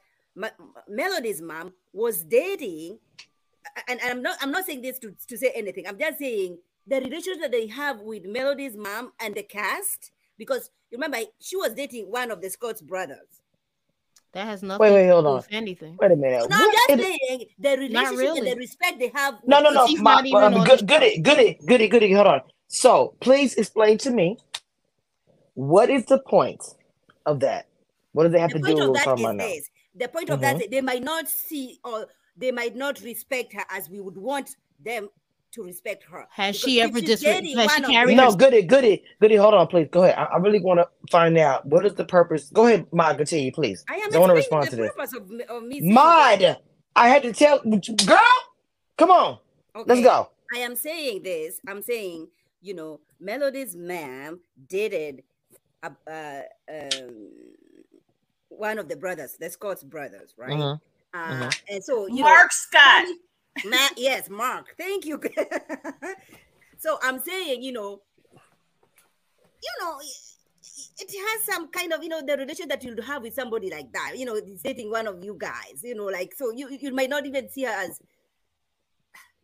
Melody's 0.88 1.42
mom 1.42 1.74
was 1.92 2.24
dating, 2.24 2.98
and, 3.86 4.00
and 4.00 4.10
I'm 4.10 4.22
not 4.22 4.38
I'm 4.40 4.50
not 4.50 4.64
saying 4.64 4.80
this 4.82 4.98
to, 5.00 5.14
to 5.26 5.36
say 5.36 5.52
anything. 5.54 5.86
I'm 5.86 5.98
just 5.98 6.18
saying 6.18 6.58
the 6.86 7.00
relationship 7.00 7.42
that 7.42 7.52
they 7.52 7.66
have 7.66 8.00
with 8.00 8.24
Melody's 8.24 8.76
mom 8.76 9.12
and 9.20 9.34
the 9.34 9.42
cast, 9.42 10.10
because 10.38 10.70
remember 10.90 11.18
she 11.38 11.56
was 11.56 11.74
dating 11.74 12.06
one 12.10 12.30
of 12.30 12.40
the 12.40 12.48
Scott's 12.48 12.80
brothers. 12.80 13.37
That 14.32 14.46
has 14.46 14.62
nothing 14.62 14.80
Wait, 14.80 14.92
wait, 14.92 15.06
to 15.06 15.12
hold 15.12 15.24
do 15.24 15.28
on. 15.30 15.36
with 15.36 15.48
anything. 15.50 15.96
Wait 16.00 16.12
a 16.12 16.16
minute. 16.16 16.50
No, 16.50 16.56
I'm 16.56 16.62
What 16.66 16.88
just 16.88 17.00
is- 17.00 17.18
saying 17.28 17.44
the 17.58 17.68
relationship 17.78 18.18
really. 18.18 18.38
and 18.38 18.46
the 18.48 18.56
respect 18.56 18.98
they 18.98 19.10
have. 19.14 19.38
No, 19.46 19.58
with 19.58 19.64
no, 19.64 19.70
no. 19.70 19.84
each 19.84 19.90
She's 19.90 20.00
My, 20.00 20.14
not 20.16 20.26
even 20.26 20.42
um, 20.42 20.54
on 20.54 20.66
good, 20.66 20.78
the 20.80 20.84
goody, 20.84 21.18
goody, 21.20 21.58
goody, 21.66 21.88
goody. 21.88 22.12
Hold 22.12 22.26
on. 22.26 22.40
So, 22.68 23.14
please 23.20 23.54
explain 23.54 23.96
to 23.98 24.10
me 24.10 24.36
what 25.54 25.88
is 25.90 26.04
the 26.06 26.18
point 26.20 26.62
of 27.26 27.40
that? 27.40 27.66
What 28.12 28.24
does 28.24 28.34
it 28.34 28.40
have 28.40 28.50
the 28.50 28.58
to 28.58 28.64
do 28.64 28.74
with 28.90 28.94
that 28.94 29.04
something 29.04 29.40
is 29.40 29.46
this 29.46 29.70
the 29.94 30.08
point 30.08 30.30
of 30.30 30.40
that 30.40 30.60
is 30.60 30.68
they 30.70 30.80
might 30.80 31.02
not 31.02 31.28
see 31.28 31.78
or 31.84 32.06
they 32.36 32.52
might 32.52 32.76
not 32.76 33.00
respect 33.00 33.52
her 33.54 33.64
as 33.70 33.88
we 33.88 34.00
would 34.00 34.16
want 34.16 34.54
them 34.84 35.08
to 35.52 35.62
respect 35.64 36.04
her 36.10 36.26
Has 36.30 36.56
Because 36.56 36.70
she 36.70 36.80
ever 36.80 36.98
she's 37.00 37.08
dis- 37.08 37.20
dating 37.20 37.56
has 37.56 37.72
she 37.74 37.82
one 37.82 37.84
of 37.84 37.90
carried 37.90 38.16
No, 38.16 38.32
goody, 38.32 38.62
goody, 38.62 39.02
goody. 39.20 39.36
Hold 39.36 39.54
on, 39.54 39.66
please. 39.66 39.88
Go 39.90 40.04
ahead. 40.04 40.16
I, 40.18 40.24
I 40.24 40.36
really 40.38 40.60
want 40.60 40.80
to 40.80 40.88
find 41.10 41.36
out 41.38 41.64
what 41.66 41.84
is 41.86 41.94
the 41.94 42.04
purpose. 42.04 42.50
Go 42.50 42.66
ahead, 42.66 42.86
Mod. 42.92 43.16
Continue, 43.16 43.52
please. 43.52 43.84
i 43.88 43.94
am 43.96 44.14
I 44.14 44.18
want 44.18 44.30
to 44.30 44.34
respond 44.36 44.70
to 44.70 44.76
this. 44.76 44.90
purpose 44.94 45.14
of, 45.14 45.30
of 45.48 45.62
me 45.62 45.80
saying 45.80 45.94
that. 45.94 46.40
Mod, 46.40 46.58
I 46.96 47.08
had 47.08 47.22
to 47.22 47.32
tell 47.32 47.60
girl. 47.60 48.18
Come 48.98 49.10
on, 49.10 49.38
let's 49.86 50.00
go. 50.02 50.28
i 50.54 50.58
am 50.58 50.74
saying 50.74 51.22
this 51.22 51.60
i'm 51.68 51.80
saying 51.82 52.26
you 52.60 52.74
know 52.74 52.98
melody's 53.20 53.76
mom 53.76 54.40
dated 54.66 55.22
uh, 55.84 55.90
uh, 56.10 56.40
um, 56.68 57.28
one 58.48 58.78
of 58.78 58.88
the 58.88 58.96
brothers 58.96 59.36
the 59.38 59.48
scott's 59.48 59.84
brothers 59.84 60.34
right 60.36 60.50
Mhm, 60.50 60.80
uh, 61.14 61.32
mhm. 61.32 61.58
and 61.68 61.84
so 61.84 62.06
you 62.08 62.22
Mark 62.24 62.50
Scott. 62.50 63.06
Know 63.64 63.70
Ma- 63.70 63.88
yes, 63.96 64.28
Mark. 64.30 64.74
Thank 64.78 65.06
you. 65.06 65.20
so 66.78 66.98
I'm 67.02 67.20
saying, 67.20 67.62
you 67.62 67.72
know, 67.72 68.02
you 69.62 69.84
know, 69.84 69.98
it 70.98 71.10
has 71.10 71.54
some 71.54 71.68
kind 71.68 71.92
of, 71.92 72.02
you 72.02 72.08
know, 72.08 72.22
the 72.24 72.36
relation 72.36 72.68
that 72.68 72.82
you'd 72.84 73.02
have 73.04 73.22
with 73.22 73.34
somebody 73.34 73.70
like 73.70 73.92
that. 73.92 74.12
You 74.16 74.24
know, 74.24 74.34
it's 74.34 74.62
dating 74.62 74.90
one 74.90 75.06
of 75.06 75.24
you 75.24 75.36
guys. 75.38 75.80
You 75.82 75.94
know, 75.94 76.06
like 76.06 76.34
so 76.36 76.50
you 76.52 76.68
you 76.70 76.92
might 76.92 77.10
not 77.10 77.26
even 77.26 77.48
see 77.48 77.64
her 77.64 77.72
as 77.72 78.00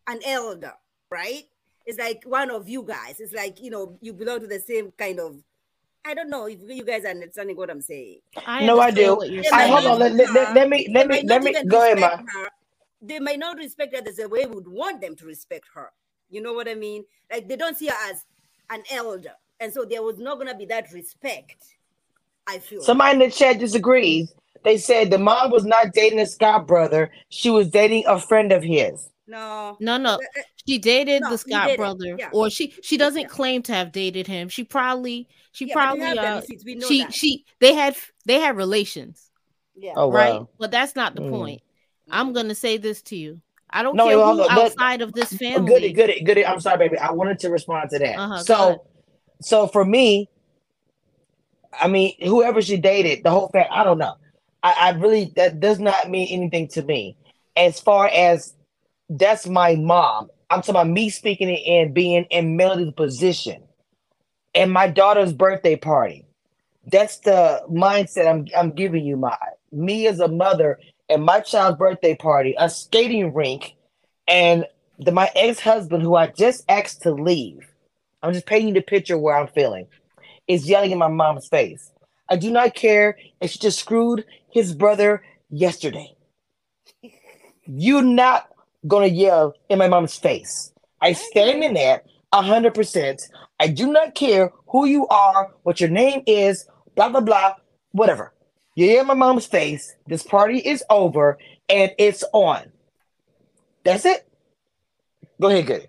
an 0.07 0.21
elder, 0.25 0.73
right? 1.11 1.45
It's 1.87 1.99
like 1.99 2.23
one 2.25 2.51
of 2.51 2.69
you 2.69 2.83
guys. 2.83 3.21
It's 3.21 3.33
like 3.33 3.61
you 3.61 3.71
know 3.71 3.99
you 4.01 4.13
belong 4.13 4.41
to 4.41 4.47
the 4.47 4.61
same 4.61 4.93
kind 4.99 5.21
of. 5.21 5.37
I 6.07 6.13
don't 6.13 6.29
know 6.29 6.47
if 6.47 6.59
you 6.61 6.85
guys 6.85 7.05
are 7.05 7.09
understanding 7.09 7.57
what 7.57 7.71
I'm 7.71 7.81
saying. 7.81 8.21
I 8.47 8.67
No, 8.67 8.79
I 8.79 8.91
do. 8.91 9.17
what 9.17 9.31
you're 9.31 9.43
They 9.43 9.49
I 9.49 9.67
hold 9.67 9.87
on. 9.87 9.99
Let, 9.99 10.13
let, 10.13 10.55
let, 10.55 10.69
me 10.69 10.87
let 10.93 11.09
me 11.09 11.23
let 11.25 11.43
me 11.43 11.55
go 11.67 11.81
ahead, 11.81 11.97
respect 11.97 12.29
Ma. 12.35 12.41
her. 12.41 12.49
They 13.07 13.19
might 13.19 13.39
not 13.39 13.57
respect 13.59 13.95
her 13.95 14.03
the 14.03 14.29
way 14.29 14.47
we 14.47 14.55
would 14.55 14.69
want 14.69 15.01
them 15.01 15.15
to 15.17 15.27
respect 15.27 15.67
her. 15.75 15.91
You 16.31 16.41
know 16.43 16.53
what 16.53 16.69
I 16.69 16.75
mean? 16.75 17.05
Like 17.31 17.49
they 17.49 17.57
don't 17.57 17.77
see 17.77 17.89
her 17.89 18.11
as 18.11 18.25
an 18.71 18.83
elder, 18.91 19.33
and 19.61 19.73
so 19.73 19.85
there 19.85 20.03
was 20.03 20.19
not 20.19 20.39
gonna 20.39 20.57
be 20.57 20.67
that 20.67 20.93
respect. 20.93 21.57
I 22.47 22.59
feel. 22.59 22.83
Somebody 22.83 23.13
in 23.15 23.19
the 23.21 23.31
chat 23.31 23.59
disagrees. 23.59 24.35
They 24.65 24.79
said 24.79 25.11
the 25.11 25.19
mom 25.19 25.51
was 25.51 25.65
not 25.65 25.93
dating 25.93 26.21
a 26.21 26.27
Scott 26.27 26.67
brother. 26.67 27.11
She 27.29 27.51
was 27.51 27.69
dating 27.69 28.05
a 28.07 28.19
friend 28.19 28.51
of 28.53 28.63
his. 28.63 29.11
no. 29.27 29.77
No, 29.81 29.97
no. 29.99 30.13
Uh, 30.13 30.19
uh, 30.39 30.43
She 30.67 30.79
dated 30.79 31.21
No, 31.23 31.31
the 31.31 31.39
Scott 31.39 31.67
did 31.67 31.75
it. 31.75 31.77
brother, 31.77 32.17
Yeah. 32.19 32.31
or 32.33 32.49
she 32.49 32.75
she 32.83 32.97
doesn't 32.97 33.23
Yeah. 33.23 33.29
claim 33.29 33.63
to 33.65 33.75
have 33.75 33.93
dated 33.93 34.27
him. 34.27 34.49
She 34.49 34.65
probably 34.65 35.29
she 35.53 35.67
yeah, 35.67 35.75
probably 35.75 36.19
uh 36.19 36.37
receipts. 36.41 36.65
We 36.65 36.75
know 36.77 36.87
she 36.89 37.01
that. 37.01 37.13
she 37.13 37.45
they 37.61 37.75
had 37.75 37.95
they 38.25 38.41
had 38.41 38.57
relations, 38.57 39.31
yeah. 39.77 39.93
Oh 39.97 40.11
right? 40.11 40.33
wow. 40.41 40.49
But 40.59 40.71
that's 40.71 40.97
not 40.97 41.15
the 41.15 41.23
Mm. 41.23 41.31
point. 41.31 41.63
I'm 42.11 42.33
gonna 42.33 42.55
say 42.55 42.77
this 42.77 43.03
to 43.03 43.17
you. 43.17 43.41
I 43.71 43.83
don't 43.83 43.97
No, 43.97 44.07
care 44.07 44.21
who 44.21 44.49
outside 44.49 45.03
of 45.03 45.13
this 45.13 45.33
family. 45.33 45.73
goody, 45.73 45.93
goody, 45.93 46.21
goody. 46.23 46.47
I'm 46.47 46.61
sorry, 46.61 46.79
baby. 46.89 46.99
I 46.99 47.11
wanted 47.13 47.39
to 47.41 47.51
respond 47.51 47.91
to 47.91 47.99
that. 47.99 48.19
Uh-huh, 48.19 48.39
so, 48.39 48.87
so 49.41 49.67
for 49.67 49.85
me, 49.85 50.29
I 51.81 51.89
mean, 51.89 52.15
whoever 52.23 52.63
she 52.63 52.77
dated, 52.77 53.25
the 53.25 53.31
whole 53.31 53.49
fact, 53.49 53.71
I 53.73 53.83
don't 53.83 53.99
know. 53.99 54.15
I, 54.63 54.75
I 54.81 54.91
really 54.93 55.33
that 55.37 55.61
does 55.61 55.81
not 55.81 56.09
mean 56.09 56.29
anything 56.31 56.69
to 56.69 56.83
me. 56.83 57.17
As 57.57 57.81
far 57.81 58.07
as 58.09 58.55
that's 59.09 59.47
my 59.47 59.77
mom. 59.77 60.29
I'm 60.51 60.61
talking 60.61 60.75
about 60.75 60.89
me 60.89 61.11
speaking 61.11 61.49
it 61.49 61.67
and 61.67 61.95
being 61.95 62.25
in 62.31 62.57
Melody's 62.57 62.93
position 62.93 63.63
and 64.55 64.73
my 64.73 64.89
daughter's 64.89 65.33
birthday 65.33 65.77
party. 65.77 66.27
That's 66.91 67.19
the 67.19 67.63
mindset 67.71 68.27
I'm 68.29 68.47
I'm 68.57 68.71
giving 68.71 69.05
you, 69.05 69.17
my 69.17 69.37
me 69.73 70.07
as 70.07 70.21
a 70.21 70.29
mother 70.29 70.79
and 71.15 71.25
my 71.25 71.39
child's 71.39 71.79
birthday 71.79 72.17
party, 72.17 72.57
a 72.59 72.69
skating 72.69 73.33
rink, 73.33 73.77
and 74.27 74.67
the, 74.99 75.13
my 75.13 75.31
ex-husband 75.37 76.03
who 76.03 76.17
I 76.17 76.27
just 76.27 76.65
asked 76.69 77.03
to 77.03 77.13
leave. 77.13 77.61
I'm 78.21 78.33
just 78.33 78.47
painting 78.47 78.75
the 78.75 78.81
picture 78.81 79.17
where 79.17 79.37
I'm 79.37 79.47
feeling 79.47 79.87
is 80.49 80.69
yelling 80.69 80.91
in 80.91 80.99
my 80.99 81.09
mom's 81.09 81.47
face. 81.47 81.93
I 82.29 82.37
do 82.37 82.51
not 82.51 82.75
care 82.75 83.17
if 83.41 83.53
she 83.53 83.61
just 83.61 83.79
screwed 83.79 84.25
his 84.51 84.75
brother 84.75 85.23
yesterday. 85.51 86.15
You're 87.65 88.03
not 88.03 88.49
gonna 88.89 89.07
yell 89.07 89.55
in 89.69 89.79
my 89.79 89.89
mom's 89.89 90.17
face. 90.17 90.73
I 91.01 91.13
stand 91.13 91.63
in 91.63 91.75
that 91.75 92.05
hundred 92.33 92.75
percent. 92.75 93.23
I 93.61 93.69
do 93.69 93.93
not 93.93 94.17
care 94.17 94.51
who 94.67 94.87
you 94.87 95.07
are, 95.07 95.53
what 95.63 95.81
your 95.81 95.91
name 95.91 96.25
is, 96.27 96.67
blah 96.97 97.09
blah 97.09 97.21
blah, 97.21 97.55
whatever. 97.93 98.34
You're 98.75 99.01
in 99.01 99.07
my 99.07 99.15
mom's 99.15 99.47
face. 99.47 99.95
This 100.07 100.23
party 100.23 100.59
is 100.59 100.83
over 100.91 101.39
and 101.69 101.93
it's 101.99 102.25
on. 102.33 102.73
That's 103.85 104.05
it. 104.05 104.29
Go 105.41 105.49
ahead, 105.49 105.67
good. 105.67 105.89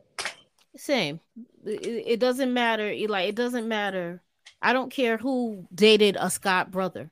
Same. 0.75 1.19
It, 1.65 2.03
it 2.07 2.19
doesn't 2.19 2.53
matter. 2.53 2.91
Eli, 2.91 3.23
it 3.23 3.35
doesn't 3.35 3.67
matter. 3.67 4.21
I 4.61 4.73
don't 4.73 4.91
care 4.91 5.17
who 5.17 5.67
dated 5.73 6.17
a 6.19 6.29
Scott 6.29 6.71
brother. 6.71 7.11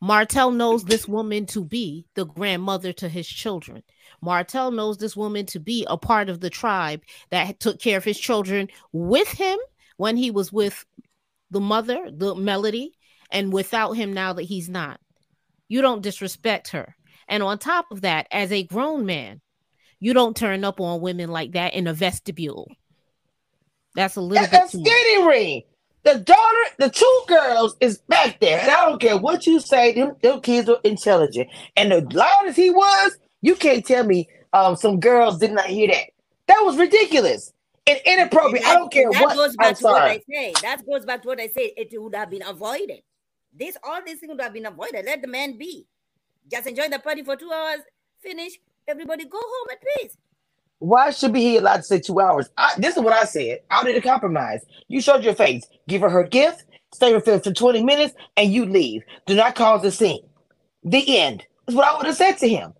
Martell 0.00 0.50
knows 0.50 0.84
this 0.84 1.06
woman 1.06 1.46
to 1.46 1.64
be 1.64 2.06
the 2.14 2.24
grandmother 2.24 2.92
to 2.94 3.08
his 3.08 3.28
children. 3.28 3.82
Martell 4.20 4.70
knows 4.70 4.98
this 4.98 5.16
woman 5.16 5.46
to 5.46 5.60
be 5.60 5.86
a 5.88 5.96
part 5.96 6.28
of 6.28 6.40
the 6.40 6.50
tribe 6.50 7.02
that 7.30 7.60
took 7.60 7.80
care 7.80 7.98
of 7.98 8.04
his 8.04 8.18
children 8.18 8.68
with 8.92 9.28
him 9.28 9.58
when 9.96 10.16
he 10.16 10.30
was 10.30 10.52
with 10.52 10.84
the 11.50 11.60
mother, 11.60 12.10
the 12.10 12.34
melody, 12.34 12.92
and 13.30 13.52
without 13.52 13.92
him 13.92 14.12
now 14.12 14.32
that 14.32 14.42
he's 14.42 14.68
not. 14.68 14.98
You 15.68 15.82
don't 15.82 16.02
disrespect 16.02 16.68
her. 16.68 16.94
And 17.28 17.42
on 17.42 17.58
top 17.58 17.86
of 17.90 18.02
that, 18.02 18.26
as 18.30 18.52
a 18.52 18.64
grown 18.64 19.06
man, 19.06 19.40
you 19.98 20.12
don't 20.12 20.36
turn 20.36 20.64
up 20.64 20.80
on 20.80 21.00
women 21.00 21.30
like 21.30 21.52
that 21.52 21.74
in 21.74 21.86
a 21.86 21.94
vestibule. 21.94 22.70
That's 23.94 24.16
a 24.16 24.20
little 24.20 24.44
At 24.44 24.50
bit 24.50 24.60
that 24.60 24.70
too 24.70 24.78
much. 24.80 24.88
skating 24.88 25.26
ring. 25.26 25.62
The 26.02 26.18
daughter, 26.18 26.58
the 26.78 26.90
two 26.90 27.22
girls 27.26 27.76
is 27.80 27.98
back 28.08 28.38
there. 28.40 28.60
And 28.60 28.70
I 28.70 28.84
don't 28.86 29.00
care 29.00 29.16
what 29.16 29.46
you 29.46 29.58
say, 29.60 29.94
them, 29.94 30.16
them 30.22 30.40
kids 30.42 30.68
are 30.68 30.78
intelligent. 30.84 31.48
And 31.76 31.92
the 31.92 32.00
loud 32.12 32.46
as 32.46 32.56
he 32.56 32.68
was, 32.70 33.16
you 33.40 33.54
can't 33.54 33.84
tell 33.86 34.04
me 34.04 34.28
um 34.52 34.76
some 34.76 35.00
girls 35.00 35.38
did 35.38 35.52
not 35.52 35.66
hear 35.66 35.88
that. 35.88 36.04
That 36.48 36.60
was 36.64 36.76
ridiculous 36.76 37.52
and 37.86 37.98
inappropriate. 38.04 38.64
And 38.64 38.72
I 38.72 38.74
don't 38.78 38.92
care 38.92 39.10
that 39.10 39.22
what. 39.22 39.34
goes 39.36 39.56
back 39.56 39.68
I'm 39.68 39.74
to 39.76 39.84
what 39.84 40.02
I 40.02 40.20
say. 40.30 40.52
That 40.60 40.82
goes 40.86 41.06
back 41.06 41.22
to 41.22 41.28
what 41.28 41.40
I 41.40 41.46
say. 41.46 41.72
It 41.74 41.88
would 41.94 42.14
have 42.14 42.28
been 42.30 42.42
avoided. 42.42 43.00
This 43.58 43.76
all 43.84 44.00
these 44.04 44.18
things 44.20 44.30
would 44.32 44.40
have 44.40 44.52
been 44.52 44.66
avoided. 44.66 45.04
Let 45.06 45.22
the 45.22 45.28
man 45.28 45.58
be. 45.58 45.86
Just 46.50 46.66
enjoy 46.66 46.88
the 46.88 46.98
party 46.98 47.22
for 47.22 47.36
two 47.36 47.50
hours. 47.52 47.80
Finish. 48.22 48.58
Everybody 48.88 49.24
go 49.26 49.38
home 49.40 49.68
at 49.72 49.78
peace. 50.02 50.16
Why 50.78 51.10
should 51.10 51.32
be 51.32 51.40
he 51.40 51.56
allowed 51.56 51.78
to 51.78 51.82
say 51.84 52.00
two 52.00 52.20
hours? 52.20 52.50
I, 52.58 52.72
this 52.78 52.96
is 52.96 53.02
what 53.02 53.14
I 53.14 53.24
said. 53.24 53.60
I 53.70 53.84
did 53.84 53.96
a 53.96 54.02
compromise. 54.02 54.64
You 54.88 55.00
showed 55.00 55.24
your 55.24 55.34
face. 55.34 55.64
Give 55.88 56.02
her 56.02 56.10
her 56.10 56.24
gift. 56.24 56.64
Stay 56.92 57.14
with 57.14 57.26
her 57.26 57.40
for 57.40 57.52
20 57.52 57.82
minutes 57.82 58.14
and 58.36 58.52
you 58.52 58.66
leave. 58.66 59.02
Do 59.26 59.34
not 59.34 59.54
cause 59.54 59.84
a 59.84 59.90
scene. 59.90 60.22
The 60.84 61.18
end. 61.18 61.44
That's 61.66 61.76
what 61.76 61.86
I 61.88 61.96
would 61.96 62.06
have 62.06 62.16
said 62.16 62.38
to 62.38 62.48
him. 62.48 62.74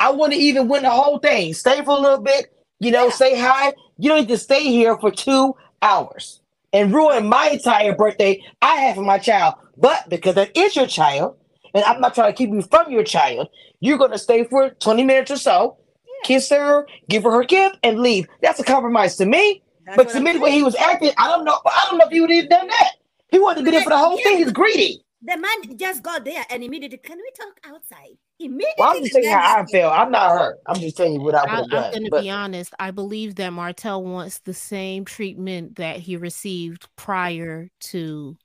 I 0.00 0.10
wouldn't 0.10 0.40
even 0.40 0.68
win 0.68 0.82
the 0.84 0.90
whole 0.90 1.18
thing. 1.18 1.54
Stay 1.54 1.84
for 1.84 1.92
a 1.92 2.00
little 2.00 2.20
bit. 2.20 2.46
You 2.80 2.90
know, 2.92 3.06
Yeah. 3.06 3.10
say 3.10 3.38
hi. 3.38 3.74
You 3.98 4.10
don't 4.10 4.20
need 4.20 4.28
to 4.28 4.38
stay 4.38 4.64
here 4.64 4.96
for 4.98 5.10
two 5.10 5.54
hours 5.82 6.40
and 6.74 6.92
ruin 6.92 7.26
my 7.26 7.48
entire 7.50 7.94
birthday 7.94 8.42
I 8.60 8.74
have 8.74 8.96
for 8.96 9.02
my 9.02 9.18
child. 9.18 9.54
But 9.78 10.10
because 10.10 10.34
that 10.34 10.54
is 10.54 10.76
your 10.76 10.86
child, 10.86 11.36
and 11.72 11.82
I'm 11.84 12.00
not 12.00 12.14
trying 12.14 12.32
to 12.32 12.36
keep 12.36 12.50
you 12.50 12.60
from 12.62 12.90
your 12.90 13.04
child, 13.04 13.48
you're 13.80 13.96
gonna 13.96 14.18
stay 14.18 14.44
for 14.44 14.70
20 14.70 15.04
minutes 15.04 15.30
or 15.30 15.36
so, 15.36 15.78
kiss 16.24 16.50
her, 16.50 16.86
give 17.08 17.22
her 17.22 17.30
her 17.30 17.44
gift, 17.44 17.78
and 17.82 18.00
leave. 18.00 18.26
That's 18.42 18.60
a 18.60 18.64
compromise 18.64 19.16
to 19.16 19.26
me. 19.26 19.62
That's 19.86 19.96
but 19.96 20.08
to 20.10 20.16
I'm 20.18 20.24
me, 20.24 20.38
way 20.38 20.50
he 20.50 20.62
was 20.62 20.74
acting, 20.76 21.12
I 21.16 21.28
don't 21.28 21.44
know. 21.44 21.58
I 21.64 21.86
don't 21.88 21.98
know 21.98 22.06
if 22.06 22.10
he 22.10 22.20
would 22.20 22.30
have 22.30 22.48
done 22.48 22.66
that. 22.66 22.92
He 23.30 23.38
wanted 23.38 23.60
to 23.60 23.64
be 23.64 23.70
there 23.70 23.82
for 23.82 23.90
the 23.90 23.98
whole 23.98 24.16
thing. 24.18 24.38
He's 24.38 24.52
greedy. 24.52 25.04
The 25.22 25.36
man 25.36 25.76
just 25.76 26.02
got 26.02 26.24
there 26.24 26.44
and 26.50 26.62
immediately, 26.62 26.98
can 26.98 27.18
we 27.18 27.30
talk 27.36 27.60
outside? 27.64 28.16
Immediately. 28.40 28.74
Well, 28.78 28.90
I'm 28.90 29.00
just 29.02 29.14
the 29.14 29.22
saying 29.22 29.32
how 29.32 29.62
I 29.62 29.66
feel. 29.66 29.88
I'm 29.88 30.10
not 30.10 30.30
hurt. 30.38 30.58
I'm 30.66 30.80
just 30.80 30.96
telling 30.96 31.14
you 31.14 31.20
what 31.20 31.34
I 31.34 31.44
would 31.44 31.50
I, 31.50 31.56
have 31.56 31.70
I'm 31.70 31.70
done. 31.70 31.92
going 31.92 32.04
to 32.04 32.10
be 32.10 32.30
honest. 32.30 32.74
I 32.78 32.90
believe 32.90 33.36
that 33.36 33.50
Martell 33.52 34.02
wants 34.04 34.40
the 34.40 34.54
same 34.54 35.04
treatment 35.04 35.76
that 35.76 35.98
he 36.00 36.16
received 36.16 36.88
prior 36.96 37.68
to 37.80 38.36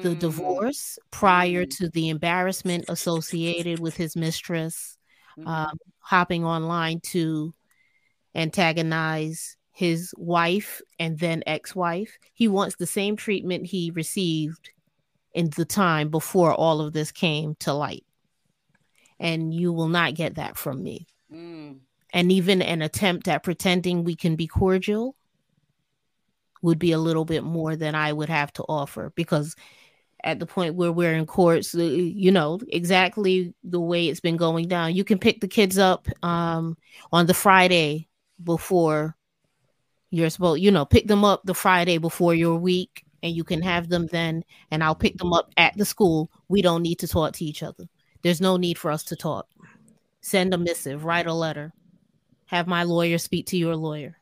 the 0.00 0.14
Mm, 0.14 0.18
divorce, 0.18 0.98
prior 1.10 1.64
Mm. 1.64 1.70
to 1.78 1.88
the 1.90 2.08
embarrassment 2.08 2.84
associated 2.88 3.80
with 3.80 3.96
his 3.96 4.16
mistress, 4.16 4.98
mhm. 5.36 5.46
um, 5.46 5.78
hopping 6.00 6.44
online 6.44 7.00
to 7.00 7.54
antagonize 8.34 9.56
his 9.72 10.12
wife 10.16 10.82
and 10.98 11.18
then 11.18 11.42
ex-wife. 11.46 12.18
He 12.34 12.48
wants 12.48 12.76
the 12.76 12.86
same 12.86 13.16
treatment 13.16 13.66
he 13.66 13.90
received 13.90 14.70
in 15.34 15.50
the 15.56 15.64
time 15.64 16.10
before 16.10 16.54
all 16.54 16.80
of 16.80 16.92
this 16.92 17.12
came 17.12 17.54
to 17.60 17.72
light. 17.72 18.04
And 19.22 19.54
you 19.54 19.72
will 19.72 19.88
not 19.88 20.14
get 20.14 20.34
that 20.34 20.58
from 20.58 20.82
me. 20.82 21.06
Mm. 21.32 21.78
And 22.12 22.30
even 22.30 22.60
an 22.60 22.82
attempt 22.82 23.28
at 23.28 23.42
pretending 23.42 24.04
we 24.04 24.16
can 24.16 24.36
be 24.36 24.46
cordial 24.46 25.16
would 26.60 26.78
be 26.78 26.92
a 26.92 26.98
little 26.98 27.24
bit 27.24 27.42
more 27.42 27.76
than 27.76 27.94
I 27.94 28.12
would 28.12 28.28
have 28.28 28.52
to 28.54 28.64
offer 28.64 29.12
because 29.14 29.56
at 30.24 30.38
the 30.38 30.46
point 30.46 30.74
where 30.74 30.92
we're 30.92 31.14
in 31.14 31.26
courts, 31.26 31.74
uh, 31.74 31.82
you 31.82 32.30
know, 32.30 32.60
exactly 32.68 33.54
the 33.64 33.80
way 33.80 34.08
it's 34.08 34.20
been 34.20 34.36
going 34.36 34.68
down. 34.68 34.94
You 34.94 35.04
can 35.04 35.18
pick 35.18 35.40
the 35.40 35.48
kids 35.48 35.78
up 35.78 36.06
um, 36.22 36.76
on 37.12 37.26
the 37.26 37.34
Friday 37.34 38.08
before 38.42 39.16
you're 40.10 40.30
supposed, 40.30 40.62
you 40.62 40.70
know, 40.70 40.84
pick 40.84 41.06
them 41.08 41.24
up 41.24 41.42
the 41.44 41.54
Friday 41.54 41.98
before 41.98 42.34
your 42.34 42.56
week 42.56 43.04
and 43.22 43.34
you 43.34 43.44
can 43.44 43.62
have 43.62 43.88
them 43.88 44.06
then, 44.08 44.44
and 44.70 44.82
I'll 44.82 44.96
pick 44.96 45.16
them 45.16 45.32
up 45.32 45.52
at 45.56 45.76
the 45.76 45.84
school. 45.84 46.30
We 46.48 46.60
don't 46.60 46.82
need 46.82 46.98
to 47.00 47.08
talk 47.08 47.34
to 47.34 47.44
each 47.44 47.62
other. 47.62 47.84
There's 48.22 48.40
no 48.40 48.56
need 48.56 48.78
for 48.78 48.90
us 48.90 49.02
to 49.04 49.16
talk. 49.16 49.46
Send 50.20 50.54
a 50.54 50.58
missive, 50.58 51.04
write 51.04 51.26
a 51.26 51.34
letter, 51.34 51.72
have 52.46 52.66
my 52.66 52.84
lawyer 52.84 53.18
speak 53.18 53.46
to 53.46 53.56
your 53.56 53.74
lawyer. 53.74 54.16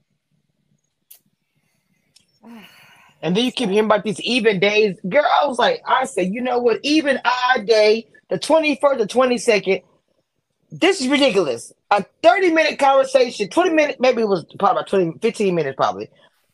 and 3.23 3.37
then 3.37 3.45
you 3.45 3.53
keep 3.53 3.69
hearing 3.69 3.85
about 3.85 4.05
these 4.05 4.21
even 4.21 4.59
days. 4.59 4.99
Girl, 5.09 5.27
I 5.43 5.47
was 5.47 5.59
like, 5.59 5.83
I 5.87 6.05
said, 6.05 6.33
you 6.33 6.41
know 6.41 6.59
what? 6.59 6.81
Even 6.83 7.21
odd 7.25 7.67
day, 7.67 8.09
the 8.31 8.39
21st, 8.39 8.99
the 8.99 9.07
22nd, 9.07 9.83
this 10.73 11.01
is 11.01 11.09
ridiculous. 11.09 11.73
A 11.91 12.05
30 12.23 12.53
minute 12.53 12.79
conversation, 12.79 13.49
20 13.49 13.71
minutes, 13.71 14.01
maybe 14.01 14.23
it 14.23 14.29
was 14.29 14.45
probably 14.59 14.81
about 14.81 14.89
20, 14.89 15.19
15 15.21 15.55
minutes, 15.55 15.77
probably, 15.77 16.09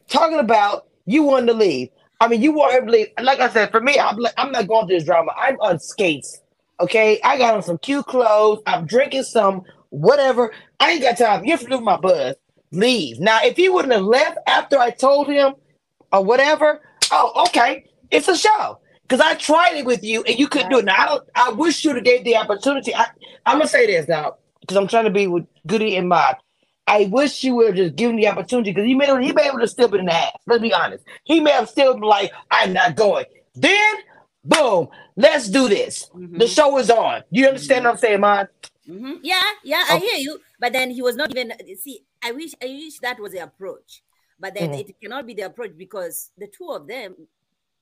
talking 0.08 0.38
about 0.38 0.88
you 1.04 1.22
wanted 1.22 1.46
to 1.46 1.52
leave. 1.52 1.90
I 2.20 2.28
mean, 2.28 2.40
you 2.42 2.52
want 2.52 2.74
him 2.74 2.86
to 2.86 2.92
leave. 2.92 3.08
Like 3.22 3.40
I 3.40 3.50
said, 3.50 3.70
for 3.70 3.80
me, 3.80 3.98
I'm, 3.98 4.16
like, 4.16 4.32
I'm 4.38 4.50
not 4.50 4.66
going 4.66 4.86
through 4.86 4.96
this 4.96 5.04
drama. 5.04 5.32
I'm 5.36 5.56
on 5.60 5.78
skates. 5.78 6.40
Okay. 6.80 7.20
I 7.24 7.38
got 7.38 7.54
on 7.54 7.62
some 7.62 7.78
cute 7.78 8.06
clothes. 8.06 8.62
I'm 8.66 8.86
drinking 8.86 9.24
some 9.24 9.62
whatever. 9.90 10.52
I 10.80 10.92
ain't 10.92 11.02
got 11.02 11.18
time. 11.18 11.44
You 11.44 11.52
have 11.52 11.60
to 11.60 11.68
do 11.68 11.80
my 11.80 11.96
buzz. 11.96 12.34
Leave. 12.72 13.20
Now, 13.20 13.38
if 13.42 13.56
he 13.56 13.68
wouldn't 13.68 13.94
have 13.94 14.02
left 14.02 14.38
after 14.46 14.78
I 14.78 14.90
told 14.90 15.28
him 15.28 15.54
or 16.12 16.24
whatever, 16.24 16.80
oh, 17.10 17.46
okay. 17.48 17.84
It's 18.10 18.28
a 18.28 18.36
show. 18.36 18.80
Because 19.02 19.20
I 19.20 19.34
tried 19.34 19.76
it 19.76 19.86
with 19.86 20.02
you 20.02 20.24
and 20.24 20.38
you 20.38 20.48
couldn't 20.48 20.70
do 20.70 20.78
it. 20.78 20.84
Now, 20.84 20.96
I 20.98 21.06
don't 21.06 21.28
I 21.34 21.50
wish 21.50 21.84
you 21.84 21.90
would 21.90 21.96
have 21.96 22.04
gave 22.04 22.24
the 22.24 22.36
opportunity. 22.36 22.94
I, 22.94 23.06
I'm 23.46 23.58
gonna 23.58 23.68
say 23.68 23.86
this 23.86 24.08
now, 24.08 24.34
because 24.60 24.76
I'm 24.76 24.88
trying 24.88 25.04
to 25.04 25.10
be 25.10 25.28
with 25.28 25.46
Goody 25.66 25.96
and 25.96 26.08
mind. 26.08 26.36
I 26.88 27.04
wish 27.04 27.42
you 27.44 27.54
would 27.56 27.66
have 27.68 27.76
just 27.76 27.96
given 27.96 28.16
the 28.16 28.28
opportunity 28.28 28.70
because 28.70 28.86
he 28.86 28.94
may 28.94 29.06
he 29.24 29.32
may 29.32 29.44
have 29.44 29.70
still 29.70 29.88
been 29.88 30.00
in 30.00 30.06
the 30.06 30.14
ass. 30.14 30.32
Let's 30.46 30.62
be 30.62 30.72
honest. 30.72 31.04
He 31.24 31.40
may 31.40 31.52
have 31.52 31.68
still 31.68 31.94
been 31.94 32.02
like, 32.02 32.32
I'm 32.50 32.72
not 32.72 32.96
going. 32.96 33.26
Then, 33.54 33.94
boom, 34.44 34.88
let's 35.16 35.48
do 35.48 35.68
this. 35.68 36.08
Mhm. 36.10 36.38
The 36.38 36.46
show 36.46 36.78
is 36.78 36.90
on. 36.90 37.22
You 37.30 37.48
understand 37.48 37.84
what 37.84 37.92
I'm 37.92 37.96
saying, 37.98 38.20
man? 38.20 38.48
Mhm. 38.86 39.20
Yeah, 39.22 39.42
yeah, 39.64 39.84
I 39.88 39.96
Oh. 39.96 39.98
hear 39.98 40.18
you. 40.18 40.40
But 40.60 40.72
then 40.72 40.90
he 40.90 41.02
was 41.02 41.16
not 41.16 41.30
even 41.30 41.52
see. 41.78 42.04
I 42.22 42.32
wish, 42.32 42.54
I 42.62 42.66
wish 42.66 42.98
that 43.00 43.18
was 43.18 43.32
the 43.32 43.38
approach. 43.38 44.02
But 44.38 44.54
then 44.54 44.70
Mhm. 44.70 44.80
it 44.80 45.00
cannot 45.00 45.26
be 45.26 45.34
the 45.34 45.42
approach 45.42 45.76
because 45.76 46.30
the 46.36 46.46
two 46.46 46.68
of 46.70 46.86
them, 46.86 47.28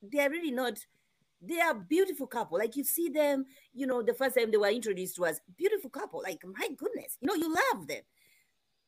they 0.03 0.21
are 0.21 0.31
really 0.31 0.51
not. 0.53 0.79
They 1.43 1.61
are 1.61 1.75
beautiful 1.75 2.27
couple. 2.27 2.59
Like 2.59 2.75
you 2.77 2.85
see 2.85 3.11
them, 3.11 3.47
you 3.75 3.87
know, 3.87 4.03
the 4.03 4.15
first 4.15 4.37
time 4.37 4.51
they 4.51 4.57
were 4.57 4.71
introduced 4.71 5.17
to 5.17 5.27
us, 5.27 5.41
beautiful 5.57 5.91
couple. 5.91 6.23
Like 6.23 6.43
my 6.45 6.69
goodness, 6.69 7.19
you 7.21 7.27
know, 7.27 7.35
you 7.35 7.53
love 7.53 7.87
them. 7.87 8.03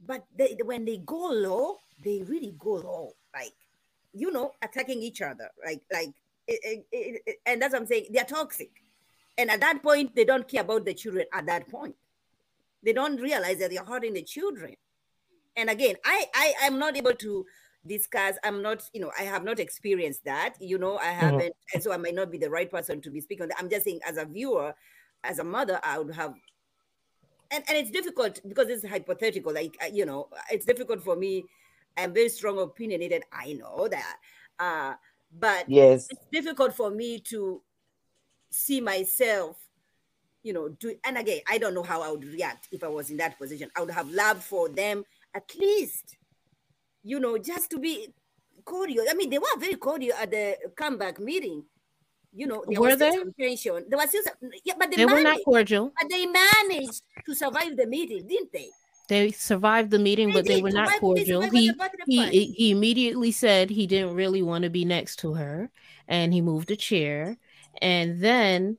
But 0.01 0.24
they, 0.35 0.56
when 0.64 0.85
they 0.85 0.98
go 0.98 1.31
low, 1.32 1.78
they 2.02 2.23
really 2.23 2.55
go 2.59 2.74
low. 2.74 3.16
Like, 3.35 3.52
you 4.14 4.31
know, 4.31 4.52
attacking 4.62 5.02
each 5.02 5.20
other. 5.20 5.51
Like, 5.64 5.82
like, 5.93 6.14
it, 6.47 6.60
it- 6.62 6.86
it- 6.93 7.23
it- 7.27 7.36
and 7.47 7.60
that's 7.60 7.73
what 7.73 7.82
I'm 7.82 7.86
saying. 7.86 8.06
They're 8.10 8.24
toxic. 8.24 8.70
And 9.39 9.51
at 9.51 9.60
that 9.60 9.82
point, 9.82 10.14
they 10.16 10.24
don't 10.24 10.48
care 10.48 10.62
about 10.62 10.85
the 10.85 10.94
children. 10.94 11.27
At 11.32 11.47
that 11.47 11.68
point, 11.68 11.94
they 12.82 12.93
don't 12.93 13.20
realize 13.20 13.59
that 13.59 13.70
they're 13.70 13.85
hurting 13.85 14.14
the 14.14 14.23
children. 14.23 14.74
And 15.56 15.68
again, 15.70 15.97
I, 16.05 16.27
I 16.35 16.55
I'm 16.62 16.78
not 16.78 16.97
able 16.97 17.14
to 17.14 17.44
discuss. 17.86 18.36
I'm 18.44 18.62
not, 18.62 18.82
you 18.93 19.01
know, 19.01 19.12
I 19.18 19.23
have 19.23 19.44
not 19.44 19.59
experienced 19.59 20.24
that. 20.24 20.55
You 20.60 20.78
know, 20.78 20.97
I 20.98 21.06
haven't, 21.06 21.55
and 21.74 21.82
so 21.82 21.93
I 21.93 21.97
might 21.98 22.14
not 22.14 22.31
be 22.31 22.39
the 22.39 22.51
right 22.51 22.70
person 22.70 23.01
to 23.02 23.10
be 23.10 23.20
speaking 23.20 23.43
on 23.44 23.48
that. 23.48 23.59
I'm 23.59 23.68
just 23.70 23.85
saying, 23.85 24.01
as 24.06 24.16
a 24.16 24.24
viewer, 24.24 24.74
as 25.24 25.39
a 25.39 25.44
mother, 25.44 25.81
I 25.82 25.98
would 25.98 26.14
have. 26.14 26.35
And, 27.51 27.62
and 27.68 27.77
it's 27.78 27.90
difficult 27.90 28.40
because 28.48 28.68
it's 28.68 28.85
hypothetical. 28.86 29.52
Like 29.52 29.77
uh, 29.82 29.86
you 29.93 30.05
know, 30.05 30.28
it's 30.51 30.66
difficult 30.66 31.02
for 31.02 31.16
me. 31.16 31.44
I'm 31.97 32.12
very 32.12 32.28
strong 32.28 32.59
opinionated. 32.59 33.23
I 33.32 33.55
know 33.55 33.89
that, 33.89 34.16
uh, 34.59 34.94
but 35.32 35.69
Yes. 35.69 36.09
it's 36.11 36.27
difficult 36.32 36.74
for 36.74 36.90
me 36.90 37.19
to 37.20 37.62
see 38.51 38.81
myself 38.81 39.57
you 40.43 40.53
know 40.53 40.69
do 40.69 40.94
and 41.05 41.19
again 41.19 41.40
i 41.48 41.59
don't 41.59 41.74
know 41.74 41.82
how 41.82 42.03
i 42.03 42.11
would 42.11 42.24
react 42.24 42.69
if 42.70 42.85
i 42.85 42.89
was 42.89 43.11
in 43.11 43.16
that 43.16 43.36
position 43.39 43.69
i 43.77 43.81
would 43.81 43.90
have 43.90 44.09
loved 44.11 44.43
for 44.43 44.69
them 44.69 45.03
at 45.35 45.44
least 45.59 46.16
you 47.03 47.19
know 47.19 47.36
just 47.36 47.69
to 47.70 47.78
be 47.78 48.09
cordial 48.65 49.05
i 49.11 49.15
mean 49.15 49.28
they 49.31 49.39
were 49.39 49.59
very 49.59 49.74
cordial 49.74 50.16
at 50.16 50.31
the 50.31 50.57
comeback 50.77 51.19
meeting 51.19 51.65
you 52.32 52.47
know 52.47 52.65
there 52.69 52.81
Were 52.81 52.89
was 52.89 52.97
still 52.97 53.11
they? 53.12 53.19
some 53.19 53.32
tension 53.39 53.85
there 53.89 53.98
was 53.98 54.09
still 54.09 54.23
some, 54.23 54.51
yeah 54.65 54.74
but 54.78 54.90
they, 54.90 54.97
They 54.98 55.07
were 55.07 55.23
not 55.23 55.39
cordial. 55.44 55.93
but 56.01 56.09
they 56.11 56.27
managed 56.27 57.03
to 57.24 57.35
survive 57.35 57.77
the 57.77 57.86
meeting 57.86 58.27
didn't 58.27 58.53
they 58.53 58.70
They 59.08 59.30
survived 59.30 59.90
the 59.90 59.98
meeting, 59.98 60.28
They 60.28 60.34
but 60.34 60.46
they 60.46 60.62
were 60.62 60.70
not 60.70 60.88
Survived- 60.88 61.00
cordial. 61.00 61.42
He 61.42 61.72
he 62.06 62.44
he 62.52 62.70
immediately 62.70 63.30
said 63.32 63.70
he 63.70 63.86
didn't 63.86 64.14
really 64.14 64.42
want 64.42 64.64
to 64.64 64.70
be 64.70 64.84
next 64.84 65.16
to 65.20 65.34
her, 65.34 65.70
and 66.08 66.32
he 66.34 66.40
moved 66.40 66.70
a 66.70 66.76
chair, 66.76 67.36
and 67.80 68.20
then 68.20 68.78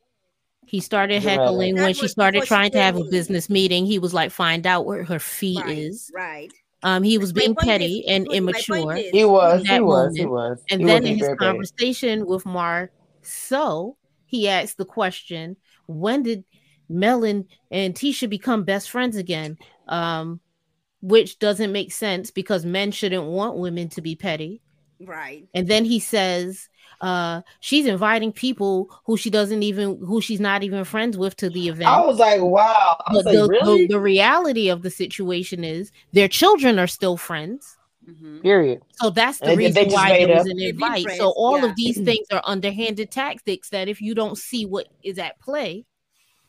he 0.65 0.81
started 0.81 1.21
heckling 1.23 1.75
That 1.75 1.83
when 1.83 1.93
she 1.93 2.07
started 2.09 2.41
before 2.41 2.45
she 2.45 2.47
trying 2.49 2.71
to 2.71 2.81
have 2.81 2.95
a 2.95 2.99
came 2.99 3.05
in. 3.05 3.11
business 3.11 3.49
meeting. 3.49 3.85
He 3.85 3.99
was 3.99 4.13
like, 4.13 4.31
"Find 4.31 4.67
out 4.67 4.85
where 4.85 5.03
her 5.05 5.19
fee 5.19 5.61
right 5.63 5.77
is." 5.77 6.11
right 6.13 6.51
Um, 6.83 7.03
he 7.03 7.17
was 7.17 7.33
My 7.33 7.39
being 7.39 7.55
point 7.55 7.67
is- 7.67 7.71
petty 7.71 8.07
and 8.07 8.27
immature. 8.31 8.95
is- 8.97 9.09
He 9.11 9.23
was, 9.25 9.61
he 9.61 9.67
that 9.69 9.83
was, 9.85 10.15
he 10.15 10.25
was. 10.25 10.61
And 10.69 10.81
He 10.81 10.85
then 10.87 11.01
was 11.03 11.09
in 11.09 11.17
his 11.17 11.25
very 11.25 11.37
petty. 11.37 11.49
conversation 11.51 12.25
with 12.25 12.45
Mar, 12.45 12.91
so 13.23 13.95
he 14.25 14.47
asked 14.49 14.77
the 14.77 14.85
question, 14.85 15.55
when 15.87 16.21
did 16.23 16.43
Melon 16.89 17.45
and 17.71 17.95
Tisha 17.95 18.29
become 18.29 18.63
best 18.63 18.89
friends 18.89 19.15
again? 19.15 19.57
Um, 19.87 20.39
which 21.01 21.37
doesn't 21.39 21.71
make 21.71 21.91
sense 21.91 22.31
because 22.31 22.65
men 22.65 22.91
shouldn't 22.91 23.23
want 23.25 23.55
women 23.57 23.87
to 23.89 24.01
be 24.01 24.15
petty. 24.15 24.61
right 24.99 25.47
And 25.53 25.67
then 25.67 25.85
he 25.85 25.99
says, 25.99 26.69
uh, 27.01 27.41
she's 27.59 27.85
inviting 27.85 28.31
people 28.31 28.89
who 29.05 29.15
she 29.15 29.29
doesn't 29.29 29.61
even 29.61 29.99
who 29.99 30.21
she's 30.21 30.39
not 30.39 30.63
even 30.63 30.83
friends 30.85 31.15
with 31.15 31.35
to 31.37 31.51
the 31.51 31.67
event. 31.69 31.87
I 31.89 32.03
was 32.03 32.17
like, 32.17 32.41
wow. 32.41 32.97
I 33.05 33.13
was 33.13 33.23
but 33.23 33.35
like, 33.35 33.43
the, 33.43 33.47
really? 33.47 33.81
the, 33.87 33.93
the 33.93 33.99
reality 33.99 34.69
of 34.69 34.81
the 34.81 34.89
situation 34.89 35.63
is 35.63 35.91
their 36.13 36.27
children 36.27 36.79
are 36.79 36.87
still 36.87 37.15
friends. 37.15 37.77
Mhm. 38.09 38.41
Period. 38.41 38.81
So 38.93 39.11
that's 39.11 39.37
the 39.37 39.49
And 39.51 39.59
they- 39.61 39.69
they 39.71 39.83
reason 39.83 39.93
why 39.93 40.09
made 40.09 40.29
there 40.29 40.37
was 40.37 40.47
an 40.47 40.59
invite. 40.59 41.11
So 41.11 41.29
all 41.37 41.59
yeah. 41.59 41.65
of 41.65 41.75
these 41.75 41.97
things 42.09 42.25
are 42.31 42.41
underhanded 42.43 43.11
tactics 43.11 43.69
that 43.69 43.87
if 43.87 44.01
you 44.01 44.15
don't 44.15 44.37
see 44.37 44.65
what 44.65 44.87
is 45.03 45.19
at 45.19 45.39
play, 45.39 45.85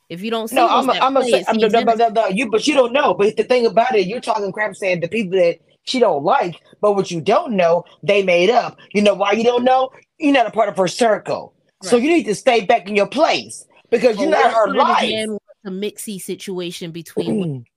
if 0.09 0.22
you 0.22 0.30
don't 0.30 0.48
see 0.48 0.56
No, 0.56 0.66
I'm, 0.68 0.89
a, 0.89 0.94
I'm, 0.94 1.16
a, 1.16 1.20
play, 1.20 1.44
I'm 1.47 1.59
no, 1.59 1.68
no, 1.68 1.80
no, 1.94 2.09
no, 2.09 2.26
you, 2.28 2.51
but 2.51 2.66
you 2.66 2.74
don't 2.74 2.93
know. 2.93 3.14
But 3.14 3.36
the 3.36 3.44
thing 3.44 3.66
about 3.66 3.94
it, 3.94 4.06
you're 4.06 4.20
talking 4.20 4.51
crap 4.52 4.74
saying 4.74 5.01
the 5.01 5.09
people 5.09 5.39
that 5.39 5.59
she 5.85 5.98
don't 5.98 6.24
like, 6.24 6.56
but 6.80 6.93
what 6.94 7.10
you 7.10 7.20
don't 7.20 7.52
know, 7.52 7.85
they 8.02 8.22
made 8.22 8.51
up. 8.51 8.78
You 8.93 9.02
know 9.02 9.14
why 9.14 9.32
you 9.32 9.44
don't 9.44 9.64
know? 9.64 9.90
You're 10.18 10.32
not 10.32 10.47
a 10.47 10.51
part 10.51 10.68
of 10.68 10.76
her 10.76 10.89
circle, 10.89 11.55
so 11.82 11.97
you 11.97 12.09
need 12.09 12.24
to 12.24 12.35
stay 12.35 12.64
back 12.64 12.89
in 12.89 12.97
your 12.97 13.06
place 13.06 13.66
because 13.90 14.16
So 14.16 14.22
you're 14.22 14.30
not 14.30 14.52
her 14.52 14.74
life. 14.74 15.28
a 15.64 15.70
mixy 15.70 16.20
situation 16.20 16.90
between? 16.90 17.66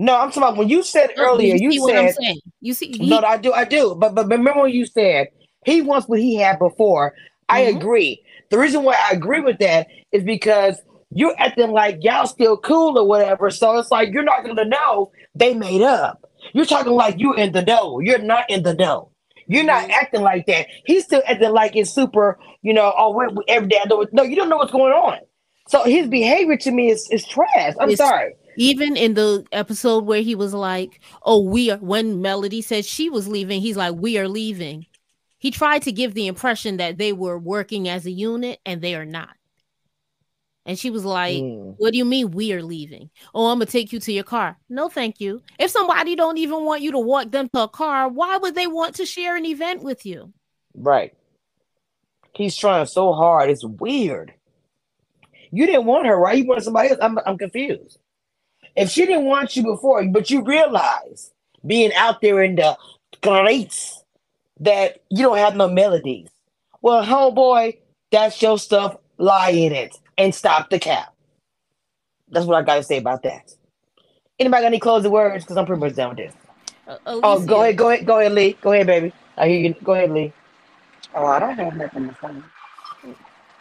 No, 0.00 0.16
I'm 0.16 0.28
talking 0.28 0.44
about 0.44 0.56
when 0.56 0.68
you 0.68 0.84
said 0.84 1.10
earlier. 1.16 1.56
you 1.56 1.72
You, 1.72 1.72
see 1.72 1.80
what 1.80 1.96
I'm 1.96 2.08
said 2.08 2.14
saying? 2.22 2.40
You 2.60 2.72
see, 2.72 2.96
he, 2.96 3.08
no, 3.10 3.18
I 3.18 3.36
do, 3.36 3.52
I 3.52 3.64
do. 3.64 3.96
But 3.96 4.14
but 4.14 4.28
remember 4.28 4.62
when 4.62 4.70
you 4.70 4.86
said 4.86 5.26
he 5.64 5.82
wants 5.82 6.08
what 6.08 6.20
he 6.20 6.36
had 6.36 6.60
before. 6.60 7.14
I 7.48 7.62
Mhm. 7.62 7.76
agree. 7.78 8.22
The 8.50 8.58
reason 8.58 8.84
why 8.84 8.94
I 8.94 9.10
agree 9.12 9.40
with 9.40 9.58
that 9.58 9.88
is 10.12 10.22
because 10.22 10.80
you're 11.10 11.34
acting 11.38 11.70
like 11.70 11.98
y'all 12.00 12.26
still 12.26 12.56
cool 12.56 12.98
or 12.98 13.06
whatever. 13.06 13.50
So 13.50 13.78
it's 13.78 13.90
like 13.90 14.10
you're 14.12 14.22
not 14.22 14.44
gonna 14.44 14.64
know 14.64 15.10
they 15.34 15.54
made 15.54 15.82
up. 15.82 16.24
You're 16.52 16.66
talking 16.66 16.92
like 16.92 17.18
you 17.18 17.34
in 17.34 17.52
the 17.52 17.62
know. 17.62 18.00
You're 18.00 18.18
not 18.18 18.48
in 18.48 18.62
the 18.62 18.74
know. 18.74 19.10
You're 19.46 19.64
not 19.64 19.84
mm-hmm. 19.84 19.92
acting 19.92 20.20
like 20.20 20.46
that. 20.46 20.66
He's 20.84 21.04
still 21.04 21.22
acting 21.26 21.52
like 21.52 21.74
it's 21.74 21.90
super, 21.90 22.38
you 22.62 22.74
know, 22.74 22.92
oh, 22.96 23.42
every 23.48 23.68
day 23.68 23.78
I 23.78 23.88
it. 23.88 24.12
No, 24.12 24.22
you 24.22 24.36
don't 24.36 24.50
know 24.50 24.58
what's 24.58 24.72
going 24.72 24.92
on. 24.92 25.18
So 25.68 25.84
his 25.84 26.06
behavior 26.08 26.56
to 26.58 26.70
me 26.70 26.90
is, 26.90 27.08
is 27.10 27.26
trash. 27.26 27.74
I'm 27.80 27.90
It's- 27.90 27.98
sorry. 27.98 28.34
even 28.56 28.96
in 28.96 29.14
the 29.14 29.44
episode 29.52 30.04
where 30.04 30.20
he 30.20 30.34
was 30.34 30.52
like, 30.52 31.00
"Oh, 31.22 31.42
we 31.42 31.70
are," 31.70 31.78
when 31.78 32.20
Melody 32.20 32.60
said 32.60 32.84
she 32.84 33.08
was 33.08 33.28
leaving, 33.28 33.60
he's 33.60 33.76
like, 33.76 33.94
"We 33.94 34.18
are 34.18 34.28
leaving." 34.28 34.86
He 35.38 35.50
tried 35.50 35.82
to 35.82 35.92
give 35.92 36.14
the 36.14 36.26
impression 36.26 36.78
that 36.78 36.98
they 36.98 37.12
were 37.12 37.38
working 37.38 37.88
as 37.88 38.04
a 38.04 38.10
unit, 38.10 38.58
and 38.66 38.82
they 38.82 38.94
are 38.94 39.04
not. 39.04 39.37
And 40.68 40.78
she 40.78 40.90
was 40.90 41.02
like, 41.02 41.42
Mm. 41.42 41.76
"What 41.78 41.92
do 41.92 41.98
you 41.98 42.04
mean 42.04 42.30
we 42.30 42.52
are 42.52 42.62
leaving? 42.62 43.08
Oh, 43.34 43.46
I'm 43.46 43.58
gonna 43.58 43.64
take 43.64 43.90
you 43.90 43.98
to 44.00 44.12
your 44.12 44.22
car. 44.22 44.58
No, 44.68 44.90
thank 44.90 45.18
you. 45.18 45.40
If 45.58 45.70
somebody 45.70 46.14
don't 46.14 46.36
even 46.36 46.62
want 46.66 46.82
you 46.82 46.92
to 46.92 46.98
walk 46.98 47.30
them 47.30 47.48
to 47.54 47.62
a 47.62 47.68
car, 47.68 48.06
why 48.10 48.36
would 48.36 48.54
they 48.54 48.66
want 48.66 48.96
to 48.96 49.06
share 49.06 49.34
an 49.34 49.46
event 49.46 49.82
with 49.82 50.04
you? 50.04 50.34
Right. 50.74 51.14
He's 52.34 52.54
trying 52.54 52.84
so 52.84 53.14
hard. 53.14 53.48
It's 53.48 53.64
weird. 53.64 54.34
You 55.50 55.64
didn't 55.64 55.86
want 55.86 56.06
her, 56.06 56.16
right? 56.18 56.36
You 56.36 56.44
wanted 56.44 56.64
somebody 56.64 56.90
else. 56.90 56.98
I'm, 57.00 57.18
I'm 57.24 57.38
confused. 57.38 57.98
If 58.76 58.90
she 58.90 59.06
didn't 59.06 59.24
want 59.24 59.56
you 59.56 59.62
before, 59.62 60.06
but 60.08 60.28
you 60.28 60.42
realize 60.44 61.32
being 61.66 61.94
out 61.94 62.20
there 62.20 62.42
in 62.42 62.56
the 62.56 62.76
streets 63.16 64.04
that 64.60 64.98
you 65.08 65.22
don't 65.22 65.38
have 65.38 65.56
no 65.56 65.68
melodies. 65.70 66.28
Well, 66.82 67.02
homeboy, 67.02 67.78
that's 68.12 68.40
your 68.42 68.58
stuff. 68.58 68.98
Lie 69.16 69.50
in 69.50 69.72
it 69.72 69.98
and 70.18 70.34
stop 70.34 70.68
the 70.68 70.78
cap. 70.78 71.14
That's 72.30 72.44
what 72.46 72.56
I 72.58 72.62
got 72.62 72.74
to 72.76 72.82
say 72.82 72.98
about 72.98 73.22
that. 73.22 73.50
Anybody 74.38 74.62
got 74.62 74.66
any 74.66 74.78
closing 74.80 75.10
words? 75.10 75.44
Because 75.44 75.56
I'm 75.56 75.64
pretty 75.66 75.80
much 75.80 75.94
done 75.96 76.10
with 76.10 76.18
this. 76.18 76.34
Uh, 76.86 76.98
Oh, 77.06 77.40
go 77.40 77.62
ahead, 77.62 77.78
go 77.78 77.88
ahead, 77.90 78.06
go 78.06 78.20
ahead, 78.20 78.32
Lee. 78.32 78.56
Go 78.60 78.72
ahead, 78.72 78.86
baby. 78.86 79.12
I 79.36 79.48
hear 79.48 79.60
you. 79.60 79.74
Go 79.82 79.94
ahead, 79.94 80.10
Lee. 80.10 80.32
Oh, 81.14 81.24
I 81.26 81.38
don't 81.38 81.56
have 81.56 81.76
nothing 81.76 82.08
to 82.08 82.16
say. 82.20 82.30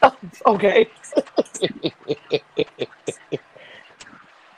Okay. 0.45 0.87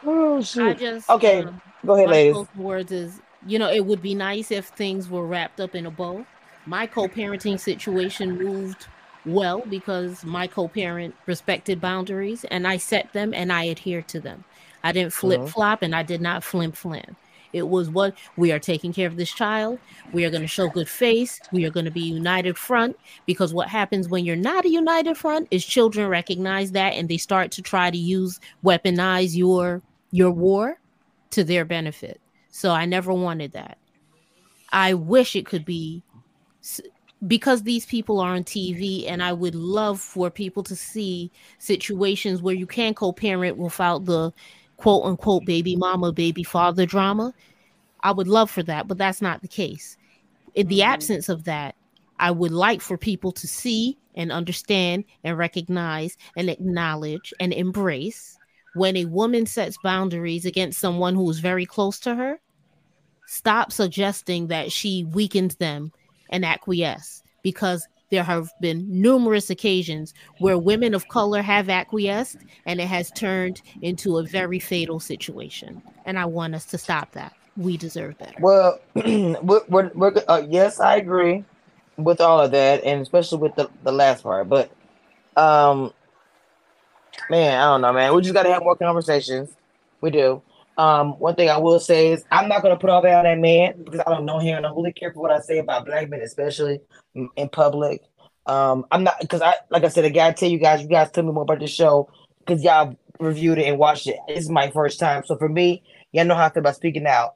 oh 0.06 0.44
I 0.58 0.74
just 0.74 1.10
Okay, 1.10 1.44
um, 1.44 1.62
Go 1.86 1.94
ahead, 1.96 2.08
my 2.08 2.12
ladies. 2.12 2.48
words 2.58 2.92
is 2.92 3.22
you 3.48 3.58
know 3.60 3.70
it 3.72 3.86
would 3.86 4.02
be 4.02 4.16
nice 4.16 4.52
if 4.52 4.68
things 4.68 5.10
were 5.10 5.26
wrapped 5.26 5.60
up 5.60 5.76
in 5.76 5.86
a 5.86 5.92
bow 5.92 6.26
my 6.66 6.86
co-parenting 6.86 7.60
situation 7.60 8.38
moved 8.38 8.88
well 9.34 9.64
because 9.70 10.24
my 10.24 10.48
co-parent 10.48 11.16
respected 11.26 11.80
boundaries 11.82 12.44
and 12.46 12.68
i 12.68 12.78
set 12.78 13.12
them 13.14 13.34
and 13.34 13.52
i 13.52 13.68
adhered 13.68 14.08
to 14.08 14.20
them. 14.20 14.44
I 14.82 14.94
didn't 14.94 15.14
flip-flop 15.14 15.80
mm-hmm. 15.80 15.86
and 15.86 15.96
i 15.96 16.04
did 16.04 16.22
not 16.22 16.44
flim-flam 16.44 17.16
it 17.54 17.68
was 17.68 17.90
what 17.90 18.16
we 18.38 18.52
are 18.52 18.60
taking 18.60 18.94
care 18.94 19.08
of 19.08 19.16
this 19.16 19.32
child. 19.32 19.80
We 20.14 20.26
are 20.26 20.30
going 20.30 20.42
to 20.42 20.48
show 20.48 20.70
good 20.70 20.90
face. 20.90 21.40
We 21.52 21.66
are 21.66 21.72
going 21.72 21.86
to 21.86 21.92
be 21.92 22.02
united 22.02 22.58
front. 22.58 22.98
Because 23.26 23.54
what 23.54 23.70
happens 23.70 24.08
when 24.08 24.26
you're 24.26 24.36
not 24.36 24.66
a 24.66 24.70
united 24.70 25.18
front 25.18 25.48
is 25.52 25.66
children 25.66 26.08
recognize 26.08 26.72
that 26.74 26.94
and 26.94 27.10
they 27.10 27.18
start 27.18 27.52
to 27.52 27.62
try 27.62 27.90
to 27.90 27.98
use 27.98 28.40
weaponize 28.64 29.36
your 29.36 29.82
your 30.12 30.32
war 30.32 30.80
to 31.32 31.44
their 31.44 31.66
benefit. 31.66 32.20
So 32.50 32.72
I 32.72 32.86
never 32.86 33.14
wanted 33.14 33.54
that. 33.54 33.78
I 34.72 34.94
wish 34.94 35.36
it 35.36 35.46
could 35.46 35.66
be 35.66 36.04
because 37.28 37.64
these 37.64 37.86
people 37.86 38.20
are 38.20 38.36
on 38.36 38.44
TV, 38.44 39.10
and 39.10 39.22
I 39.22 39.34
would 39.34 39.56
love 39.56 40.00
for 40.00 40.30
people 40.30 40.64
to 40.64 40.76
see 40.76 41.32
situations 41.58 42.42
where 42.42 42.56
you 42.56 42.66
can 42.66 42.94
co 42.94 43.12
parent 43.12 43.58
without 43.58 44.06
the 44.06 44.32
quote 44.78 45.06
unquote 45.06 45.46
baby 45.46 45.76
mama, 45.76 46.12
baby 46.12 46.44
father 46.44 46.86
drama. 46.86 47.34
I 48.02 48.12
would 48.12 48.28
love 48.28 48.50
for 48.50 48.64
that, 48.64 48.88
but 48.88 48.98
that's 48.98 49.22
not 49.22 49.42
the 49.42 49.48
case. 49.48 49.98
In 50.56 50.68
the 50.68 50.80
mm-hmm. 50.80 50.92
absence 50.94 51.28
of 51.28 51.44
that, 51.44 51.76
I 52.20 52.32
would 52.32 52.52
like 52.52 52.82
for 52.82 52.98
people 52.98 53.32
to 53.34 53.48
see 53.48 53.98
and 54.16 54.32
understand 54.32 55.04
and 55.24 55.38
recognize 55.38 56.18
and 56.38 56.50
acknowledge 56.50 57.34
and 57.40 57.54
embrace 57.54 58.38
when 58.76 58.96
a 58.96 59.06
woman 59.06 59.46
sets 59.46 59.78
boundaries 59.84 60.46
against 60.46 60.80
someone 60.80 61.16
who 61.16 61.30
is 61.30 61.40
very 61.40 61.66
close 61.66 62.00
to 62.00 62.16
her, 62.16 62.40
stop 63.26 63.72
suggesting 63.72 64.48
that 64.48 64.72
she 64.72 65.04
weakens 65.06 65.56
them 65.56 65.92
and 66.30 66.46
acquiesce 66.46 67.24
because 67.44 67.88
there 68.10 68.24
have 68.24 68.50
been 68.60 68.86
numerous 68.90 69.50
occasions 69.50 70.14
where 70.40 70.58
women 70.58 70.94
of 70.94 71.08
color 71.10 71.42
have 71.42 71.70
acquiesced 71.70 72.38
and 72.66 72.82
it 72.82 72.88
has 72.88 73.12
turned 73.12 73.62
into 73.82 74.18
a 74.18 74.24
very 74.24 74.60
fatal 74.60 75.00
situation. 75.00 75.82
And 76.06 76.18
I 76.18 76.26
want 76.26 76.56
us 76.56 76.66
to 76.68 76.78
stop 76.78 77.12
that. 77.12 77.34
We 77.56 77.78
deserve 77.78 78.18
better. 78.18 78.38
Well, 78.40 78.80
we're, 78.96 79.62
we're, 79.68 79.92
we're 79.94 80.14
uh, 80.28 80.44
yes, 80.48 80.80
I 80.80 80.96
agree 80.96 81.44
with 81.98 82.22
all 82.22 82.40
of 82.40 82.52
that, 82.52 82.84
and 82.84 83.02
especially 83.02 83.40
with 83.40 83.56
the, 83.56 83.70
the 83.84 83.92
last 83.92 84.24
part. 84.24 84.48
But, 84.48 84.72
um, 85.36 85.94
man, 87.30 87.60
I 87.60 87.66
don't 87.66 87.82
know, 87.82 87.94
man. 87.94 88.16
We 88.16 88.22
just 88.22 88.34
got 88.34 88.44
to 88.44 88.54
have 88.54 88.64
more 88.64 88.76
conversations. 88.76 89.50
We 90.02 90.10
do. 90.10 90.42
Um, 90.80 91.20
one 91.20 91.36
thing 91.36 91.50
I 91.50 91.58
will 91.58 91.82
say 91.82 92.14
is 92.14 92.24
I'm 92.32 92.48
not 92.48 92.62
gonna 92.62 92.78
put 92.78 92.90
all 92.90 93.02
that 93.02 93.18
on 93.18 93.26
that 93.26 93.38
man 93.38 93.84
because 93.84 94.00
I 94.00 94.12
don't 94.12 94.24
know 94.24 94.40
him, 94.40 94.56
and 94.56 94.66
I'm 94.66 94.74
really 94.78 94.94
careful 94.94 95.22
what 95.22 95.30
I 95.30 95.42
say 95.42 95.58
about 95.58 95.86
black 95.86 96.10
men, 96.10 96.22
especially 96.22 96.80
in, 97.14 97.50
public. 97.50 98.02
Um, 98.46 98.86
I'm 98.90 99.04
not 99.04 99.16
because 99.20 99.42
I, 99.42 99.56
like 99.70 99.84
I 99.84 99.90
said, 99.90 100.06
I 100.06 100.10
gotta 100.10 100.34
tell 100.34 100.48
you 100.48 100.58
guys, 100.58 100.82
you 100.82 100.88
guys 100.88 101.12
tell 101.12 101.26
me 101.26 101.34
more 101.34 101.44
about 101.44 101.60
the 101.60 101.68
show 101.68 102.10
because 102.40 102.64
y'all 102.64 102.98
reviewed 103.20 103.58
it 103.58 103.68
and 103.68 103.78
watched 103.78 104.08
it. 104.08 104.16
This 104.30 104.40
is 104.40 104.50
my 104.50 104.72
first 104.72 105.02
time, 105.02 105.26
so 105.26 105.36
for 105.36 105.50
me, 105.50 105.84
y'all 106.14 106.24
know 106.24 106.34
how 106.34 106.46
I 106.46 106.50
feel 106.50 106.62
about 106.62 106.78
speaking 106.78 107.06
out 107.06 107.36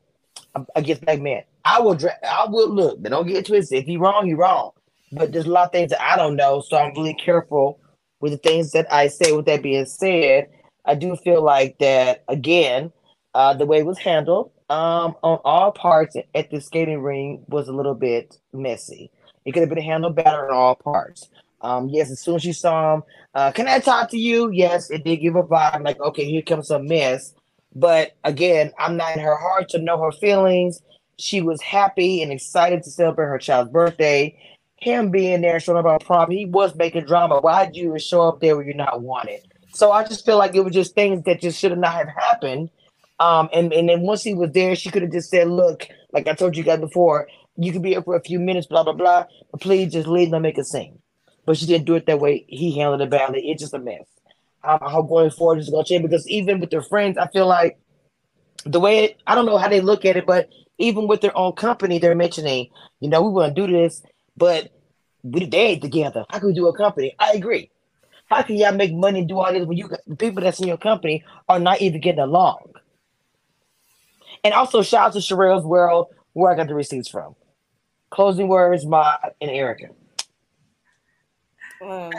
against 0.74 1.04
black 1.04 1.20
men. 1.20 1.44
I 1.66 1.82
will, 1.82 1.96
dra- 1.96 2.16
I 2.24 2.48
will 2.48 2.70
look, 2.74 3.04
but 3.04 3.10
don't 3.10 3.28
get 3.28 3.46
twisted. 3.46 3.80
If 3.80 3.86
he 3.86 3.98
wrong, 3.98 4.26
he 4.26 4.36
wrong. 4.36 4.72
But 5.12 5.34
there's 5.34 5.48
a 5.48 5.52
lot 5.52 5.66
of 5.66 5.72
things 5.74 5.90
that 5.92 6.02
I 6.02 6.16
don't 6.16 6.38
know, 6.38 6.62
so 6.62 6.78
I'm 6.78 6.94
really 6.94 7.14
careful 7.16 7.82
with 8.22 8.32
the 8.32 8.38
things 8.38 8.72
that 8.72 8.88
I 8.90 9.10
say. 9.10 9.34
With 9.34 9.48
that 9.48 9.62
being 9.64 9.86
said, 9.86 10.48
I 10.86 10.96
do 10.96 11.18
feel 11.18 11.44
like 11.44 11.78
that 11.80 12.24
again. 12.30 12.94
Uh, 13.34 13.54
the 13.54 13.66
way 13.66 13.80
it 13.80 13.86
was 13.86 13.98
handled 13.98 14.52
um, 14.70 15.16
on 15.24 15.40
all 15.44 15.72
parts 15.72 16.16
at 16.36 16.52
the 16.52 16.62
skating 16.62 17.02
ring 17.02 17.44
was 17.48 17.68
a 17.68 17.74
little 17.74 17.96
bit 17.96 18.38
messy. 18.54 19.12
It 19.46 19.52
could 19.52 19.62
have 19.62 19.70
been 19.70 19.84
handled 19.84 20.16
better 20.16 20.50
on 20.50 20.56
all 20.56 20.76
parts. 20.76 21.30
Um, 21.62 21.90
yes, 21.90 22.12
as 22.12 22.20
soon 22.20 22.36
as 22.36 22.44
she 22.44 22.54
saw 22.54 22.96
him, 22.96 23.04
uh, 23.34 23.52
can 23.52 23.68
I 23.68 23.80
talk 23.80 24.10
to 24.12 24.18
you? 24.18 24.52
Yes, 24.52 24.92
it 24.92 25.04
did 25.04 25.18
give 25.18 25.36
a 25.36 25.44
vibe 25.44 25.84
like, 25.84 26.00
okay, 26.00 26.26
here 26.26 26.42
comes 26.42 26.68
some 26.68 26.88
mess. 26.88 27.34
But 27.74 28.16
again, 28.24 28.72
I'm 28.78 28.98
not 28.98 29.16
in 29.16 29.24
her 29.24 29.36
heart 29.36 29.70
to 29.70 29.80
know 29.80 30.02
her 30.04 30.12
feelings. 30.12 30.82
She 31.18 31.42
was 31.42 31.62
happy 31.62 32.22
and 32.22 32.32
excited 32.32 32.84
to 32.84 32.92
celebrate 32.92 33.28
her 33.28 33.38
child's 33.38 33.72
birthday. 33.72 34.38
Him 34.76 35.10
being 35.10 35.42
there 35.42 35.60
showing 35.60 35.80
up 35.80 35.86
on 35.86 36.00
prom, 36.00 36.30
he 36.30 36.46
was 36.46 36.76
making 36.76 37.06
drama. 37.06 37.40
Why'd 37.40 37.76
you 37.76 37.98
show 37.98 38.28
up 38.28 38.42
there 38.42 38.56
where 38.56 38.66
you're 38.66 38.76
not 38.76 39.02
wanted? 39.02 39.42
So 39.74 39.92
I 39.92 40.04
just 40.04 40.26
feel 40.26 40.38
like 40.38 40.56
it 40.56 40.64
was 40.64 40.74
just 40.74 40.94
things 40.94 41.24
that 41.24 41.42
just 41.42 41.60
should 41.60 41.76
not 41.78 41.94
have 41.94 42.10
happened. 42.10 42.70
Um, 43.24 43.48
and, 43.54 43.72
and 43.72 43.88
then 43.88 44.02
once 44.02 44.22
he 44.22 44.34
was 44.34 44.52
there, 44.52 44.76
she 44.76 44.90
could 44.90 45.02
have 45.02 45.14
just 45.14 45.30
said, 45.30 45.48
Look, 45.48 45.88
like 46.12 46.28
I 46.28 46.34
told 46.34 46.58
you 46.58 46.64
guys 46.64 46.82
before, 46.82 47.30
you 47.56 47.72
could 47.72 47.82
be 47.82 47.92
here 47.92 48.02
for 48.02 48.18
a 48.18 48.22
few 48.22 48.38
minutes, 48.38 48.68
blah, 48.68 48.84
blah, 48.84 48.92
blah. 48.92 49.26
But 49.50 49.62
please 49.62 49.94
just 49.94 50.10
leave, 50.10 50.32
don't 50.32 50.42
make 50.42 50.58
a 50.58 50.64
scene. 50.66 51.00
But 51.46 51.56
she 51.56 51.66
didn't 51.66 51.86
do 51.86 51.96
it 51.96 52.06
that 52.08 52.20
way. 52.20 52.44
He 52.50 52.78
handled 52.78 53.00
it 53.00 53.10
badly. 53.10 53.50
It's 53.50 53.62
just 53.62 53.74
a 53.74 53.80
mess. 53.80 54.04
Um, 54.62 54.80
I 54.82 54.90
hope 54.90 55.08
going 55.08 55.30
forward 55.30 55.60
it's 55.60 55.70
gonna 55.70 55.86
change 55.86 56.04
because 56.04 56.28
even 56.28 56.60
with 56.60 56.70
their 56.70 56.82
friends, 56.82 57.18
I 57.18 57.28
feel 57.28 57.48
like 57.48 57.80
the 58.66 58.82
way 58.82 59.06
it, 59.06 59.18
I 59.26 59.36
don't 59.36 59.46
know 59.46 59.58
how 59.58 59.70
they 59.70 59.80
look 59.80 60.04
at 60.04 60.18
it, 60.18 60.26
but 60.26 60.50
even 60.78 61.08
with 61.08 61.22
their 61.22 61.38
own 61.38 61.54
company, 61.54 62.00
they're 62.00 62.16
mentioning, 62.16 62.70
you 63.00 63.08
know, 63.08 63.22
we 63.22 63.30
want 63.30 63.56
to 63.56 63.68
do 63.68 63.72
this, 63.72 64.04
but 64.36 64.70
we 65.24 65.46
they 65.46 65.68
ain't 65.68 65.82
together. 65.82 66.26
How 66.30 66.40
can 66.40 66.50
we 66.50 66.54
do 66.54 66.68
a 66.68 66.76
company? 66.76 67.16
I 67.20 67.32
agree. 67.32 67.72
How 68.26 68.42
can 68.42 68.58
y'all 68.58 68.74
make 68.74 68.94
money 68.94 69.20
and 69.20 69.30
do 69.30 69.40
all 69.40 69.54
this 69.54 69.66
when 69.66 69.78
you 69.78 69.90
the 70.08 70.16
people 70.18 70.44
that's 70.44 70.60
in 70.60 70.68
your 70.68 70.78
company 70.78 71.24
are 71.48 71.60
not 71.60 71.82
even 71.82 72.02
getting 72.02 72.20
along? 72.20 72.73
And 74.44 74.54
also 74.54 74.82
shout 74.82 75.08
out 75.08 75.14
to 75.14 75.20
Sherelle's 75.20 75.66
World, 75.66 76.08
where 76.34 76.52
I 76.52 76.56
got 76.56 76.68
the 76.68 76.76
receipts 76.76 77.08
from. 77.10 77.36
Closing 78.10 78.48
words, 78.48 78.86
Ma 78.86 79.16
and 79.42 79.50
Erica. 79.52 79.88
Um, 81.82 82.12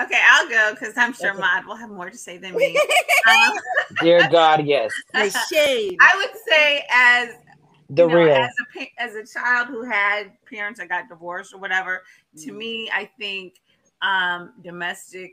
Okay, 0.00 0.20
I'll 0.30 0.48
go 0.48 0.70
because 0.78 0.94
I'm 0.96 1.12
sure 1.12 1.34
Mod 1.34 1.66
will 1.66 1.74
have 1.74 1.90
more 1.90 2.08
to 2.08 2.16
say 2.16 2.38
than 2.38 2.54
me. 2.54 2.78
Um, 3.28 3.52
Dear 4.00 4.28
God, 4.30 4.64
yes. 4.64 4.92
the 5.12 5.28
shade. 5.52 5.96
I 6.00 6.14
would 6.16 6.40
say, 6.48 6.84
as 6.90 7.30
The 7.90 8.04
you 8.04 8.08
know, 8.08 8.14
real. 8.14 8.36
as 8.36 8.50
a 8.62 8.78
pa- 8.78 8.90
as 8.96 9.14
a 9.16 9.26
child 9.26 9.66
who 9.68 9.82
had 9.82 10.30
parents 10.48 10.78
that 10.78 10.88
got 10.88 11.08
divorced 11.08 11.52
or 11.52 11.58
whatever, 11.58 12.04
to 12.44 12.52
Mm. 12.52 12.56
me, 12.56 12.90
I 12.94 13.10
think 13.18 13.56
um, 14.00 14.52
domestic 14.62 15.32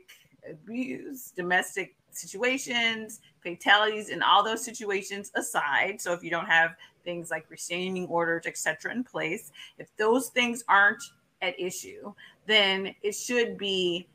abuse, 0.50 1.30
domestic 1.30 1.94
situations, 2.10 3.20
fatalities, 3.46 4.10
and 4.10 4.22
all 4.22 4.42
those 4.42 4.64
situations 4.64 5.30
aside. 5.36 6.00
So 6.00 6.12
if 6.12 6.24
you 6.24 6.30
don't 6.30 6.46
have 6.46 6.74
things 7.04 7.30
like 7.30 7.46
restraining 7.48 8.06
orders, 8.06 8.46
etc., 8.46 8.92
in 8.92 9.04
place, 9.04 9.52
if 9.78 9.88
those 9.96 10.28
things 10.28 10.64
aren't 10.68 11.02
at 11.42 11.58
issue, 11.60 12.12
then 12.46 12.94
it 13.02 13.12
should 13.12 13.56
be 13.56 14.08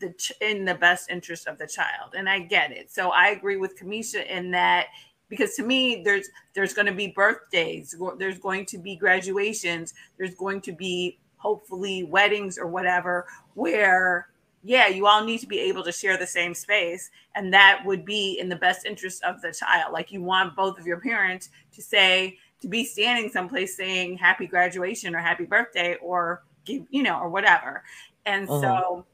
the 0.00 0.10
ch- 0.10 0.32
in 0.40 0.64
the 0.66 0.74
best 0.74 1.08
interest 1.08 1.46
of 1.46 1.56
the 1.56 1.66
child. 1.66 2.14
And 2.14 2.28
I 2.28 2.40
get 2.40 2.72
it. 2.72 2.92
So 2.92 3.10
I 3.10 3.28
agree 3.28 3.56
with 3.56 3.78
Cameshia 3.78 4.26
in 4.26 4.50
that 4.50 4.88
because 5.30 5.54
to 5.54 5.62
me 5.62 6.02
there's 6.04 6.28
there's 6.54 6.74
going 6.74 6.86
to 6.86 6.92
be 6.92 7.08
birthdays 7.08 7.96
there's 8.18 8.38
going 8.38 8.66
to 8.66 8.76
be 8.76 8.94
graduations 8.94 9.94
there's 10.18 10.34
going 10.34 10.60
to 10.60 10.70
be 10.70 11.18
hopefully 11.38 12.04
weddings 12.04 12.58
or 12.58 12.66
whatever 12.66 13.26
where 13.54 14.28
yeah 14.64 14.88
you 14.88 15.06
all 15.06 15.24
need 15.24 15.38
to 15.40 15.46
be 15.46 15.60
able 15.60 15.84
to 15.84 15.92
share 15.92 16.18
the 16.18 16.26
same 16.26 16.54
space 16.54 17.10
and 17.36 17.52
that 17.54 17.82
would 17.86 18.04
be 18.04 18.38
in 18.40 18.48
the 18.48 18.56
best 18.56 18.86
interest 18.86 19.22
of 19.24 19.42
the 19.42 19.52
child. 19.52 19.92
Like 19.92 20.12
you 20.12 20.22
want 20.22 20.56
both 20.56 20.78
of 20.78 20.86
your 20.86 21.00
parents 21.00 21.50
to 21.74 21.82
say 21.82 22.38
to 22.62 22.68
be 22.68 22.84
standing 22.84 23.30
someplace 23.30 23.76
saying 23.76 24.18
happy 24.18 24.46
graduation 24.46 25.14
or 25.14 25.20
happy 25.20 25.44
birthday 25.44 25.96
or 26.02 26.44
give 26.66 26.84
you 26.90 27.02
know 27.04 27.18
or 27.20 27.30
whatever. 27.30 27.84
And 28.26 28.48
Uh-huh. 28.48 28.60
so 28.60 29.06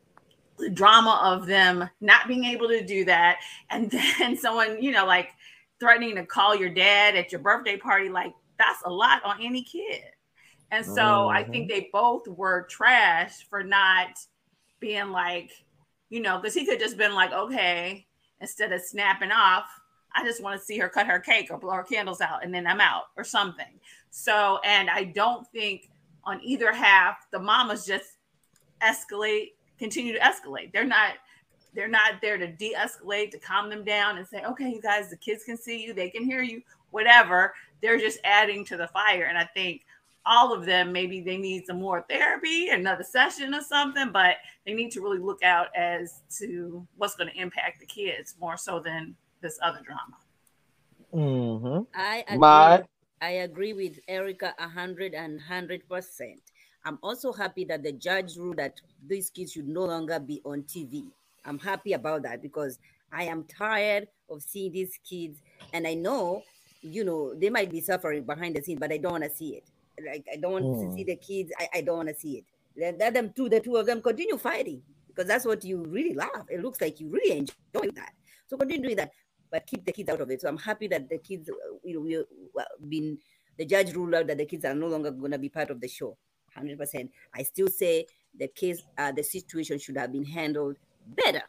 the 0.58 0.70
drama 0.70 1.20
of 1.22 1.46
them 1.46 1.88
not 2.00 2.28
being 2.28 2.44
able 2.44 2.68
to 2.68 2.84
do 2.84 3.04
that 3.06 3.38
and 3.70 3.90
then 4.18 4.36
someone 4.36 4.82
you 4.82 4.92
know 4.92 5.06
like 5.06 5.30
threatening 5.80 6.16
to 6.16 6.26
call 6.26 6.54
your 6.56 6.70
dad 6.70 7.16
at 7.16 7.32
your 7.32 7.40
birthday 7.40 7.76
party 7.76 8.08
like 8.08 8.34
that's 8.58 8.82
a 8.84 8.90
lot 8.90 9.24
on 9.24 9.38
any 9.42 9.62
kid. 9.64 10.02
And 10.72 10.86
so 10.86 11.28
i 11.34 11.44
think 11.44 11.68
they 11.68 11.88
both 11.92 12.28
were 12.28 12.66
trash 12.70 13.46
for 13.48 13.62
not 13.64 14.08
being 14.80 15.10
like 15.10 15.52
you 16.08 16.20
know 16.20 16.38
because 16.38 16.54
he 16.54 16.66
could 16.66 16.80
just 16.80 16.96
been 16.96 17.14
like 17.14 17.32
okay 17.32 18.06
instead 18.40 18.72
of 18.72 18.80
snapping 18.80 19.30
off 19.30 19.66
i 20.14 20.24
just 20.24 20.42
want 20.42 20.58
to 20.58 20.64
see 20.64 20.78
her 20.78 20.88
cut 20.88 21.06
her 21.06 21.18
cake 21.20 21.48
or 21.50 21.58
blow 21.58 21.72
her 21.72 21.82
candles 21.82 22.20
out 22.20 22.44
and 22.44 22.52
then 22.52 22.66
i'm 22.66 22.80
out 22.80 23.04
or 23.16 23.24
something. 23.24 23.78
So 24.10 24.58
and 24.64 24.90
i 24.90 25.04
don't 25.04 25.46
think 25.48 25.90
on 26.24 26.40
either 26.42 26.72
half 26.72 27.30
the 27.30 27.38
mamas 27.38 27.86
just 27.86 28.16
escalate 28.82 29.52
continue 29.78 30.12
to 30.12 30.18
escalate. 30.20 30.72
They're 30.72 30.84
not 30.84 31.14
they're 31.72 31.88
not 31.88 32.20
there 32.20 32.36
to 32.36 32.48
de-escalate 32.48 33.30
to 33.30 33.38
calm 33.38 33.70
them 33.70 33.84
down 33.84 34.18
and 34.18 34.26
say 34.26 34.42
okay 34.44 34.68
you 34.68 34.80
guys 34.80 35.08
the 35.08 35.16
kids 35.16 35.44
can 35.44 35.56
see 35.56 35.82
you 35.82 35.94
they 35.94 36.10
can 36.10 36.24
hear 36.24 36.42
you 36.42 36.62
whatever. 36.90 37.54
They're 37.80 37.98
just 37.98 38.18
adding 38.24 38.64
to 38.66 38.76
the 38.76 38.88
fire. 38.88 39.24
And 39.24 39.38
i 39.38 39.44
think 39.44 39.86
all 40.26 40.52
of 40.52 40.66
them 40.66 40.92
maybe 40.92 41.20
they 41.20 41.36
need 41.36 41.64
some 41.66 41.80
more 41.80 42.04
therapy 42.08 42.68
another 42.68 43.04
session 43.04 43.54
or 43.54 43.62
something 43.62 44.12
but 44.12 44.36
they 44.66 44.74
need 44.74 44.90
to 44.90 45.00
really 45.00 45.18
look 45.18 45.42
out 45.42 45.68
as 45.74 46.20
to 46.28 46.86
what's 46.96 47.16
going 47.16 47.30
to 47.30 47.40
impact 47.40 47.80
the 47.80 47.86
kids 47.86 48.34
more 48.40 48.56
so 48.56 48.80
than 48.80 49.14
this 49.40 49.58
other 49.62 49.80
drama 49.82 50.16
Mm-hmm. 51.14 51.82
I 51.94 52.24
agree. 52.26 52.38
Mod. 52.38 52.86
I 53.22 53.30
agree 53.30 53.72
with 53.72 53.98
Erica 54.08 54.54
a 54.58 54.68
hundred 54.68 55.14
and 55.14 55.40
hundred 55.40 55.86
percent. 55.88 56.40
I'm 56.84 56.98
also 57.02 57.32
happy 57.32 57.64
that 57.66 57.82
the 57.82 57.92
judge 57.92 58.36
ruled 58.36 58.56
that 58.56 58.80
these 59.06 59.28
kids 59.28 59.52
should 59.52 59.68
no 59.68 59.84
longer 59.84 60.18
be 60.18 60.40
on 60.44 60.62
TV. 60.62 61.04
I'm 61.44 61.58
happy 61.58 61.92
about 61.92 62.22
that 62.22 62.40
because 62.40 62.78
I 63.12 63.24
am 63.24 63.44
tired 63.44 64.08
of 64.30 64.42
seeing 64.42 64.72
these 64.72 64.98
kids, 65.08 65.38
and 65.74 65.86
I 65.86 65.94
know, 65.94 66.42
you 66.80 67.04
know, 67.04 67.34
they 67.34 67.50
might 67.50 67.70
be 67.70 67.80
suffering 67.80 68.22
behind 68.22 68.56
the 68.56 68.62
scenes, 68.62 68.80
but 68.80 68.92
I 68.92 68.96
don't 68.96 69.12
want 69.12 69.24
to 69.24 69.30
see 69.30 69.56
it. 69.56 69.64
Like 70.04 70.26
I 70.32 70.36
don't 70.36 70.52
want 70.52 70.64
to 70.64 70.70
Mm. 70.86 70.94
see 70.94 71.04
the 71.04 71.16
kids. 71.16 71.52
I, 71.58 71.68
I 71.76 71.80
don't 71.82 71.96
want 71.98 72.08
to 72.08 72.14
see 72.14 72.38
it. 72.38 72.44
Let, 72.76 72.98
let 72.98 73.14
them 73.14 73.32
two, 73.34 73.48
the 73.48 73.60
two 73.60 73.76
of 73.76 73.86
them 73.86 74.00
continue 74.00 74.36
fighting 74.38 74.82
because 75.08 75.26
that's 75.26 75.44
what 75.44 75.64
you 75.64 75.82
really 75.84 76.14
love. 76.14 76.46
It 76.48 76.62
looks 76.62 76.80
like 76.80 77.00
you 77.00 77.08
really 77.08 77.38
enjoy 77.38 77.90
that. 77.94 78.12
So 78.46 78.56
continue 78.56 78.82
doing 78.84 78.96
that, 78.96 79.10
but 79.50 79.66
keep 79.66 79.84
the 79.84 79.92
kids 79.92 80.08
out 80.08 80.20
of 80.20 80.30
it. 80.30 80.40
So 80.40 80.48
I'm 80.48 80.56
happy 80.58 80.88
that 80.88 81.08
the 81.08 81.18
kids, 81.18 81.48
uh, 81.50 81.54
you 81.84 81.94
know, 81.94 82.00
we've 82.00 82.88
been 82.90 83.18
the 83.58 83.64
judge 83.64 83.92
ruled 83.94 84.14
out 84.14 84.26
that 84.28 84.38
the 84.38 84.46
kids 84.46 84.64
are 84.64 84.74
no 84.74 84.86
longer 84.86 85.10
going 85.10 85.32
to 85.32 85.38
be 85.38 85.48
part 85.48 85.70
of 85.70 85.80
the 85.80 85.88
show. 85.88 86.16
Hundred 86.54 86.78
percent. 86.78 87.10
I 87.34 87.42
still 87.42 87.68
say 87.68 88.06
the 88.38 88.48
case, 88.48 88.82
uh, 88.98 89.12
the 89.12 89.22
situation 89.22 89.78
should 89.78 89.96
have 89.96 90.12
been 90.12 90.24
handled 90.24 90.76
better. 91.06 91.42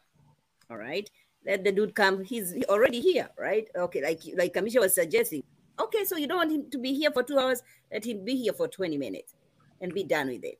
All 0.70 0.76
right, 0.76 1.08
let 1.44 1.64
the 1.64 1.72
dude 1.72 1.94
come. 1.94 2.22
He's 2.24 2.54
already 2.68 3.00
here, 3.00 3.28
right? 3.38 3.66
Okay, 3.76 4.02
like 4.02 4.20
like 4.36 4.52
Cameshia 4.54 4.80
was 4.80 4.94
suggesting. 4.94 5.42
Okay, 5.80 6.04
so 6.04 6.16
you 6.16 6.26
don't 6.26 6.38
want 6.38 6.52
him 6.52 6.70
to 6.70 6.78
be 6.78 6.92
here 6.94 7.10
for 7.10 7.22
two 7.22 7.38
hours. 7.38 7.62
Let 7.90 8.04
him 8.04 8.24
be 8.24 8.36
here 8.36 8.52
for 8.52 8.68
twenty 8.68 8.96
minutes, 8.96 9.34
and 9.80 9.92
be 9.92 10.04
done 10.04 10.28
with 10.28 10.44
it. 10.44 10.58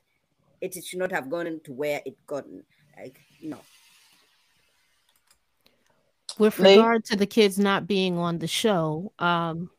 It 0.60 0.84
should 0.84 0.98
not 0.98 1.12
have 1.12 1.28
gone 1.28 1.60
to 1.64 1.72
where 1.72 2.01
it 2.05 2.16
gotten. 2.26 2.64
Like 2.98 3.20
no. 3.43 3.59
With 6.39 6.59
Lee? 6.59 6.76
regard 6.76 7.05
to 7.06 7.16
the 7.16 7.26
kids 7.26 7.59
not 7.59 7.86
being 7.86 8.16
on 8.16 8.39
the 8.39 8.47
show, 8.47 9.12
um, 9.18 9.70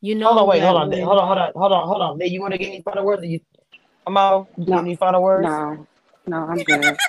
you 0.00 0.14
know, 0.14 0.28
Hold 0.28 0.38
on, 0.38 0.48
wait, 0.48 0.62
hold 0.62 0.76
on, 0.76 0.88
when- 0.88 1.02
hold 1.02 1.18
on, 1.18 1.26
hold 1.26 1.38
on, 1.38 1.52
hold 1.54 1.72
on, 1.72 1.88
hold 1.88 2.02
on. 2.02 2.18
Lee, 2.18 2.26
you 2.26 2.40
want 2.40 2.52
to 2.52 2.58
get 2.58 2.68
any 2.68 2.82
final 2.82 3.04
words? 3.04 3.22
Or 3.22 3.26
you, 3.26 3.40
Amal, 4.06 4.48
you 4.56 4.66
No. 4.66 4.78
any 4.78 4.94
final 4.96 5.22
words? 5.22 5.48
No, 5.48 5.86
no, 6.26 6.36
I'm 6.36 6.62
good. 6.62 6.96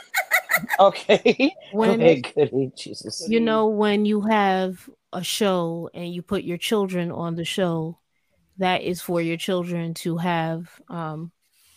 Okay. 0.79 1.55
when 1.71 1.91
okay, 1.91 2.21
goody, 2.21 2.71
Jesus. 2.75 3.27
you 3.27 3.39
know 3.39 3.67
when 3.67 4.05
you 4.05 4.21
have 4.21 4.87
a 5.13 5.23
show 5.23 5.89
and 5.93 6.13
you 6.13 6.21
put 6.21 6.43
your 6.43 6.57
children 6.57 7.11
on 7.11 7.35
the 7.35 7.45
show 7.45 7.97
that 8.57 8.81
is 8.81 9.01
for 9.01 9.21
your 9.21 9.37
children 9.37 9.93
to 9.93 10.17
have 10.17 10.69
um 10.89 11.31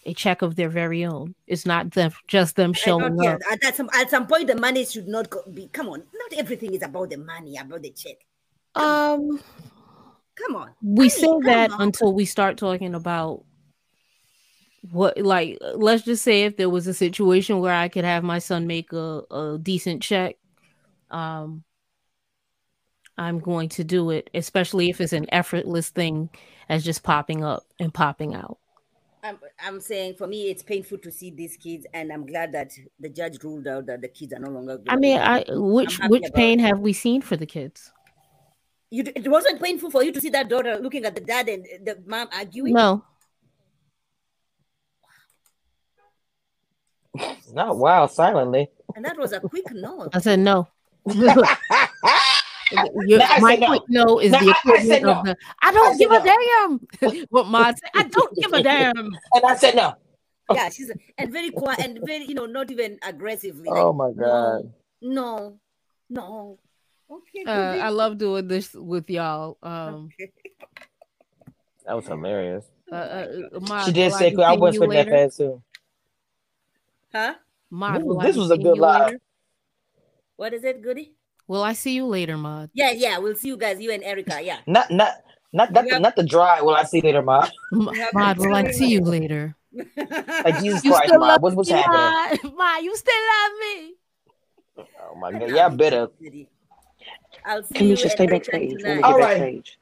a 0.07 0.13
check 0.13 0.43
of 0.43 0.55
their 0.55 0.69
very 0.69 1.05
own 1.05 1.35
it's 1.47 1.65
not 1.65 1.91
them 1.93 2.13
just 2.29 2.57
them 2.57 2.73
showing 2.73 3.19
up 3.21 3.41
At, 3.51 3.65
at 3.65 3.77
some 3.77 3.89
at 3.95 4.11
some 4.11 4.27
point, 4.27 4.47
the 4.47 4.57
money 4.57 4.85
should 4.85 5.09
not 5.09 5.31
go, 5.31 5.43
be. 5.53 5.69
Come 5.69 5.89
on, 5.89 6.03
not 6.13 6.39
everything 6.39 6.75
is 6.75 6.83
about 6.83 7.11
the 7.11 7.17
money, 7.17 7.57
about 7.57 7.83
the 7.83 7.91
check. 7.91 8.17
um 8.75 9.41
Come 10.35 10.57
on. 10.57 10.71
we 10.83 11.09
say 11.09 11.29
that 11.45 11.71
on. 11.71 11.81
until 11.81 12.13
we 12.13 12.25
start 12.25 12.59
talking 12.59 12.95
about 12.95 13.45
what 14.91 15.17
like 15.17 15.59
let's 15.75 16.03
just 16.03 16.23
say 16.23 16.45
if 16.45 16.57
there 16.57 16.69
was 16.69 16.87
a 16.87 16.93
situation 16.93 17.61
where 17.61 17.73
i 17.73 17.89
could 17.89 18.05
have 18.05 18.23
my 18.23 18.39
son 18.39 18.67
make 18.67 18.93
a, 18.93 19.23
a 19.31 19.59
decent 19.63 20.03
check 20.03 20.37
um 21.11 21.65
i'm 23.19 23.39
going 23.39 23.69
to 23.69 23.85
do 23.85 24.11
it 24.11 24.31
especially 24.35 24.91
if 24.91 25.01
it's 25.01 25.13
an 25.13 25.27
effortless 25.33 25.89
thing 25.91 26.29
as 26.69 26.85
just 26.85 27.03
popping 27.03 27.45
up 27.45 27.65
and 27.79 27.93
popping 27.95 28.35
out 28.35 28.59
I'm, 29.27 29.39
I'm 29.65 29.81
saying 29.81 30.17
for 30.17 30.27
me, 30.27 30.51
it's 30.51 30.63
painful 30.63 30.99
to 30.99 31.11
see 31.11 31.31
these 31.31 31.57
kids, 31.57 31.87
and 31.95 32.13
I'm 32.13 32.27
glad 32.27 32.53
that 32.53 32.73
the 33.01 33.09
judge 33.09 33.43
ruled 33.43 33.67
out 33.67 33.87
that 33.87 34.03
the 34.03 34.09
kids 34.09 34.35
are 34.35 34.39
no 34.39 34.51
longer. 34.51 34.79
i 34.87 34.97
mean 34.97 35.19
i 35.19 35.43
which 35.49 35.99
which 36.09 36.25
pain 36.35 36.61
it. 36.61 36.63
have 36.65 36.79
we 36.81 36.93
seen 36.93 37.23
for 37.23 37.35
the 37.37 37.47
kids 37.47 37.91
You, 38.91 39.03
it 39.17 39.27
wasn't 39.29 39.63
painful 39.63 39.91
for 39.91 40.05
you 40.05 40.13
to 40.13 40.21
see 40.21 40.29
that 40.31 40.49
daughter 40.51 40.77
looking 40.79 41.05
at 41.07 41.15
the 41.15 41.23
dad 41.23 41.49
and 41.49 41.65
the 41.87 42.03
mom 42.07 42.29
arguing. 42.37 42.75
no 42.75 43.03
Not 47.53 47.79
wow, 47.79 48.07
silently. 48.07 48.69
and 48.95 49.05
that 49.05 49.17
was 49.17 49.33
a 49.33 49.41
quick 49.41 49.65
no. 49.73 50.09
i 50.13 50.19
said 50.21 50.39
no 50.41 50.69
Your- 53.07 53.23
I 53.23 53.39
my 53.41 53.51
said 53.53 53.61
no. 53.61 53.67
quick 53.69 53.83
no 53.89 54.19
is 54.19 54.33
No, 54.33 54.39
the 54.41 54.51
I- 54.51 54.73
I 54.73 54.83
said 54.85 55.05
of 55.05 55.17
no. 55.17 55.23
the 55.25 55.37
I 55.63 55.73
don't 55.73 55.93
said 55.93 55.99
give 55.99 56.11
a 56.13 56.25
damn. 56.25 57.27
what 57.31 57.47
Ma 57.47 57.65
said, 57.67 57.91
I 57.95 58.03
don't 58.05 58.35
give 58.37 58.53
a 58.53 58.63
damn. 58.63 58.97
And 59.35 59.45
I 59.45 59.57
said 59.57 59.75
no. 59.77 59.95
Yeah, 60.53 60.69
she's 60.69 60.91
and 61.19 61.33
very 61.33 61.51
quiet 61.51 61.81
and 61.81 61.99
very, 62.05 62.25
you 62.27 62.35
know, 62.35 62.47
not 62.47 62.71
even 62.71 62.99
aggressively. 63.03 63.69
Oh 63.71 63.93
my 63.93 64.11
god. 64.13 64.73
no, 65.01 65.59
no. 66.11 66.59
Okay. 67.11 67.45
Uh. 67.47 67.77
I 67.85 67.89
love 67.91 68.19
doing 68.19 68.49
this 68.49 68.75
with 68.75 69.09
y'all. 69.11 69.57
Um, 69.63 70.09
That 71.87 71.95
was 71.97 72.07
hilarious. 72.07 72.65
uh, 72.91 72.95
uh, 72.95 73.27
Ma, 73.61 73.85
She 73.85 73.93
did 73.93 74.13
say 74.13 74.35
be 74.35 74.43
I 74.43 74.53
was 74.55 74.75
you 74.75 74.81
putting 74.81 74.97
that 74.97 75.07
later? 75.07 75.11
fast 75.29 75.37
too. 75.37 75.63
Huh? 77.13 77.35
Ma, 77.71 77.95
This 77.99 78.05
was- 78.05 78.25
this 78.25 78.37
was 78.37 78.51
a 78.51 78.57
good 78.59 78.77
you 78.77 78.83
live. 78.83 79.21
What 80.37 80.53
is 80.55 80.65
it, 80.65 80.83
Goody? 80.83 81.15
Will 81.47 81.63
I 81.63 81.75
see 81.75 81.93
you 81.93 82.07
later, 82.07 82.37
Mod? 82.37 82.71
Yeah, 82.73 82.93
yeah. 82.93 83.19
We'll 83.19 83.35
see 83.35 83.49
you 83.49 83.57
guys, 83.57 83.81
you 83.81 83.91
and 83.93 84.03
Erica. 84.03 84.41
Yeah. 84.43 84.59
Not 84.67 84.91
not 84.91 85.23
not 85.53 85.73
not, 85.73 85.85
the, 85.85 85.91
have- 85.91 86.03
not 86.03 86.17
the 86.17 86.23
dry. 86.23 86.61
Well, 86.63 86.75
I 86.75 86.85
see 86.85 86.99
you 86.99 87.03
later, 87.03 87.23
Mom. 87.23 87.49
M- 87.73 87.91
Mod, 88.15 88.39
will 88.39 88.55
I 88.55 88.71
see 88.71 88.89
you 88.89 89.01
later? 89.03 89.57
Like 90.45 90.59
Jesus 90.59 90.83
You 90.83 90.91
Christ, 90.93 91.09
still 91.09 91.21
Mom. 91.21 91.29
love 91.29 91.43
What's 91.43 91.57
what's 91.57 91.71
me, 91.71 91.77
happening? 91.77 92.01
Ma? 92.01 92.55
Ma, 92.57 92.77
you 92.79 92.97
still 92.97 93.15
love 93.15 93.53
me? 93.61 93.95
Oh 95.11 95.15
my 95.17 95.33
god, 95.33 95.51
yeah, 95.51 95.69
better. 95.69 96.09
I'll 97.45 97.63
see 97.63 97.89
you 97.89 97.95
Cameshia, 97.97 98.11
stay 98.11 98.25
and 98.25 98.31
backstage. 98.31 98.71
When 98.71 98.71
we 98.71 98.79
tonight. 98.79 98.97
get 98.97 99.05
All 99.05 99.19
right. 99.19 99.39
backstage. 99.39 99.79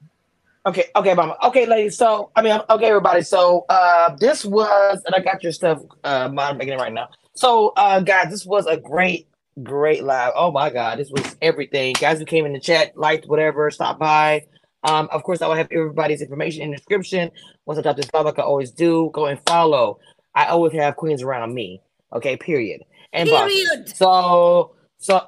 Okay, 0.64 0.84
okay, 0.94 1.14
mama. 1.14 1.36
Okay, 1.42 1.66
ladies. 1.66 1.96
So 1.96 2.30
I 2.36 2.42
mean, 2.42 2.60
okay, 2.70 2.86
everybody. 2.86 3.22
So 3.22 3.64
uh 3.68 4.14
this 4.16 4.44
was, 4.44 5.02
and 5.04 5.14
I 5.14 5.20
got 5.20 5.42
your 5.42 5.52
stuff. 5.52 5.80
Uh, 6.04 6.28
mom 6.28 6.58
making 6.58 6.74
it 6.74 6.78
right 6.78 6.92
now. 6.92 7.08
So 7.34 7.72
uh, 7.76 8.00
guys, 8.00 8.30
this 8.30 8.46
was 8.46 8.66
a 8.66 8.76
great, 8.76 9.26
great 9.62 10.02
live. 10.04 10.32
Oh 10.34 10.50
my 10.50 10.70
god, 10.70 10.98
this 10.98 11.10
was 11.10 11.36
everything. 11.42 11.94
Guys 11.98 12.18
who 12.18 12.24
came 12.24 12.46
in 12.46 12.52
the 12.52 12.60
chat, 12.60 12.96
liked 12.96 13.26
whatever, 13.26 13.70
stopped 13.70 14.00
by. 14.00 14.46
Um, 14.84 15.08
of 15.12 15.22
course, 15.22 15.42
I 15.42 15.48
will 15.48 15.54
have 15.54 15.68
everybody's 15.70 16.22
information 16.22 16.62
in 16.62 16.70
the 16.70 16.76
description. 16.76 17.30
Once 17.66 17.78
I 17.78 17.82
drop 17.82 17.96
this 17.96 18.12
live, 18.12 18.24
like 18.24 18.38
I 18.38 18.42
always 18.42 18.70
do, 18.70 19.10
go 19.12 19.26
and 19.26 19.40
follow. 19.46 19.98
I 20.34 20.46
always 20.46 20.72
have 20.72 20.96
queens 20.96 21.22
around 21.22 21.54
me. 21.54 21.82
Okay, 22.12 22.36
period. 22.36 22.82
And 23.12 23.28
bosses. 23.28 23.68
Period. 23.68 23.96
So, 23.96 24.74
so, 24.98 25.26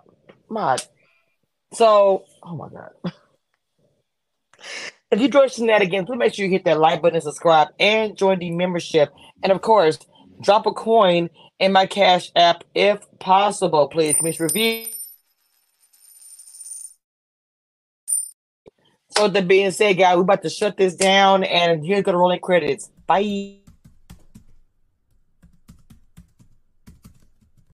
mod. 0.48 0.82
So, 1.72 2.24
oh 2.42 2.56
my 2.56 2.68
god. 2.68 3.12
If 5.10 5.20
you 5.20 5.28
join 5.28 5.48
Shenanigans, 5.48 6.06
please 6.06 6.18
make 6.18 6.34
sure 6.34 6.44
you 6.44 6.51
hit 6.51 6.64
that 6.64 6.80
like 6.80 7.01
button 7.01 7.16
and 7.16 7.22
subscribe 7.22 7.68
and 7.78 8.16
join 8.16 8.38
the 8.40 8.51
membership. 8.51 9.12
And 9.42 9.52
of 9.52 9.60
course, 9.60 9.98
drop 10.40 10.66
a 10.66 10.72
coin 10.72 11.30
in 11.65 11.73
my 11.73 11.86
Cash 11.86 12.31
App 12.36 12.62
if 12.74 13.01
possible, 13.19 13.89
please. 13.89 14.16
Cameshia 14.16 14.41
Review. 14.41 14.86
So, 19.16 19.28
that 19.28 19.47
being 19.47 19.70
said, 19.70 19.97
guys, 19.97 20.16
we're 20.16 20.23
about 20.23 20.43
to 20.43 20.51
shut 20.51 20.77
this 20.77 20.95
down, 20.95 21.45
and 21.45 21.85
here's 21.86 22.05
the 22.05 22.16
rolling 22.16 22.41
credits. 22.41 22.91
Bye. 23.07 23.64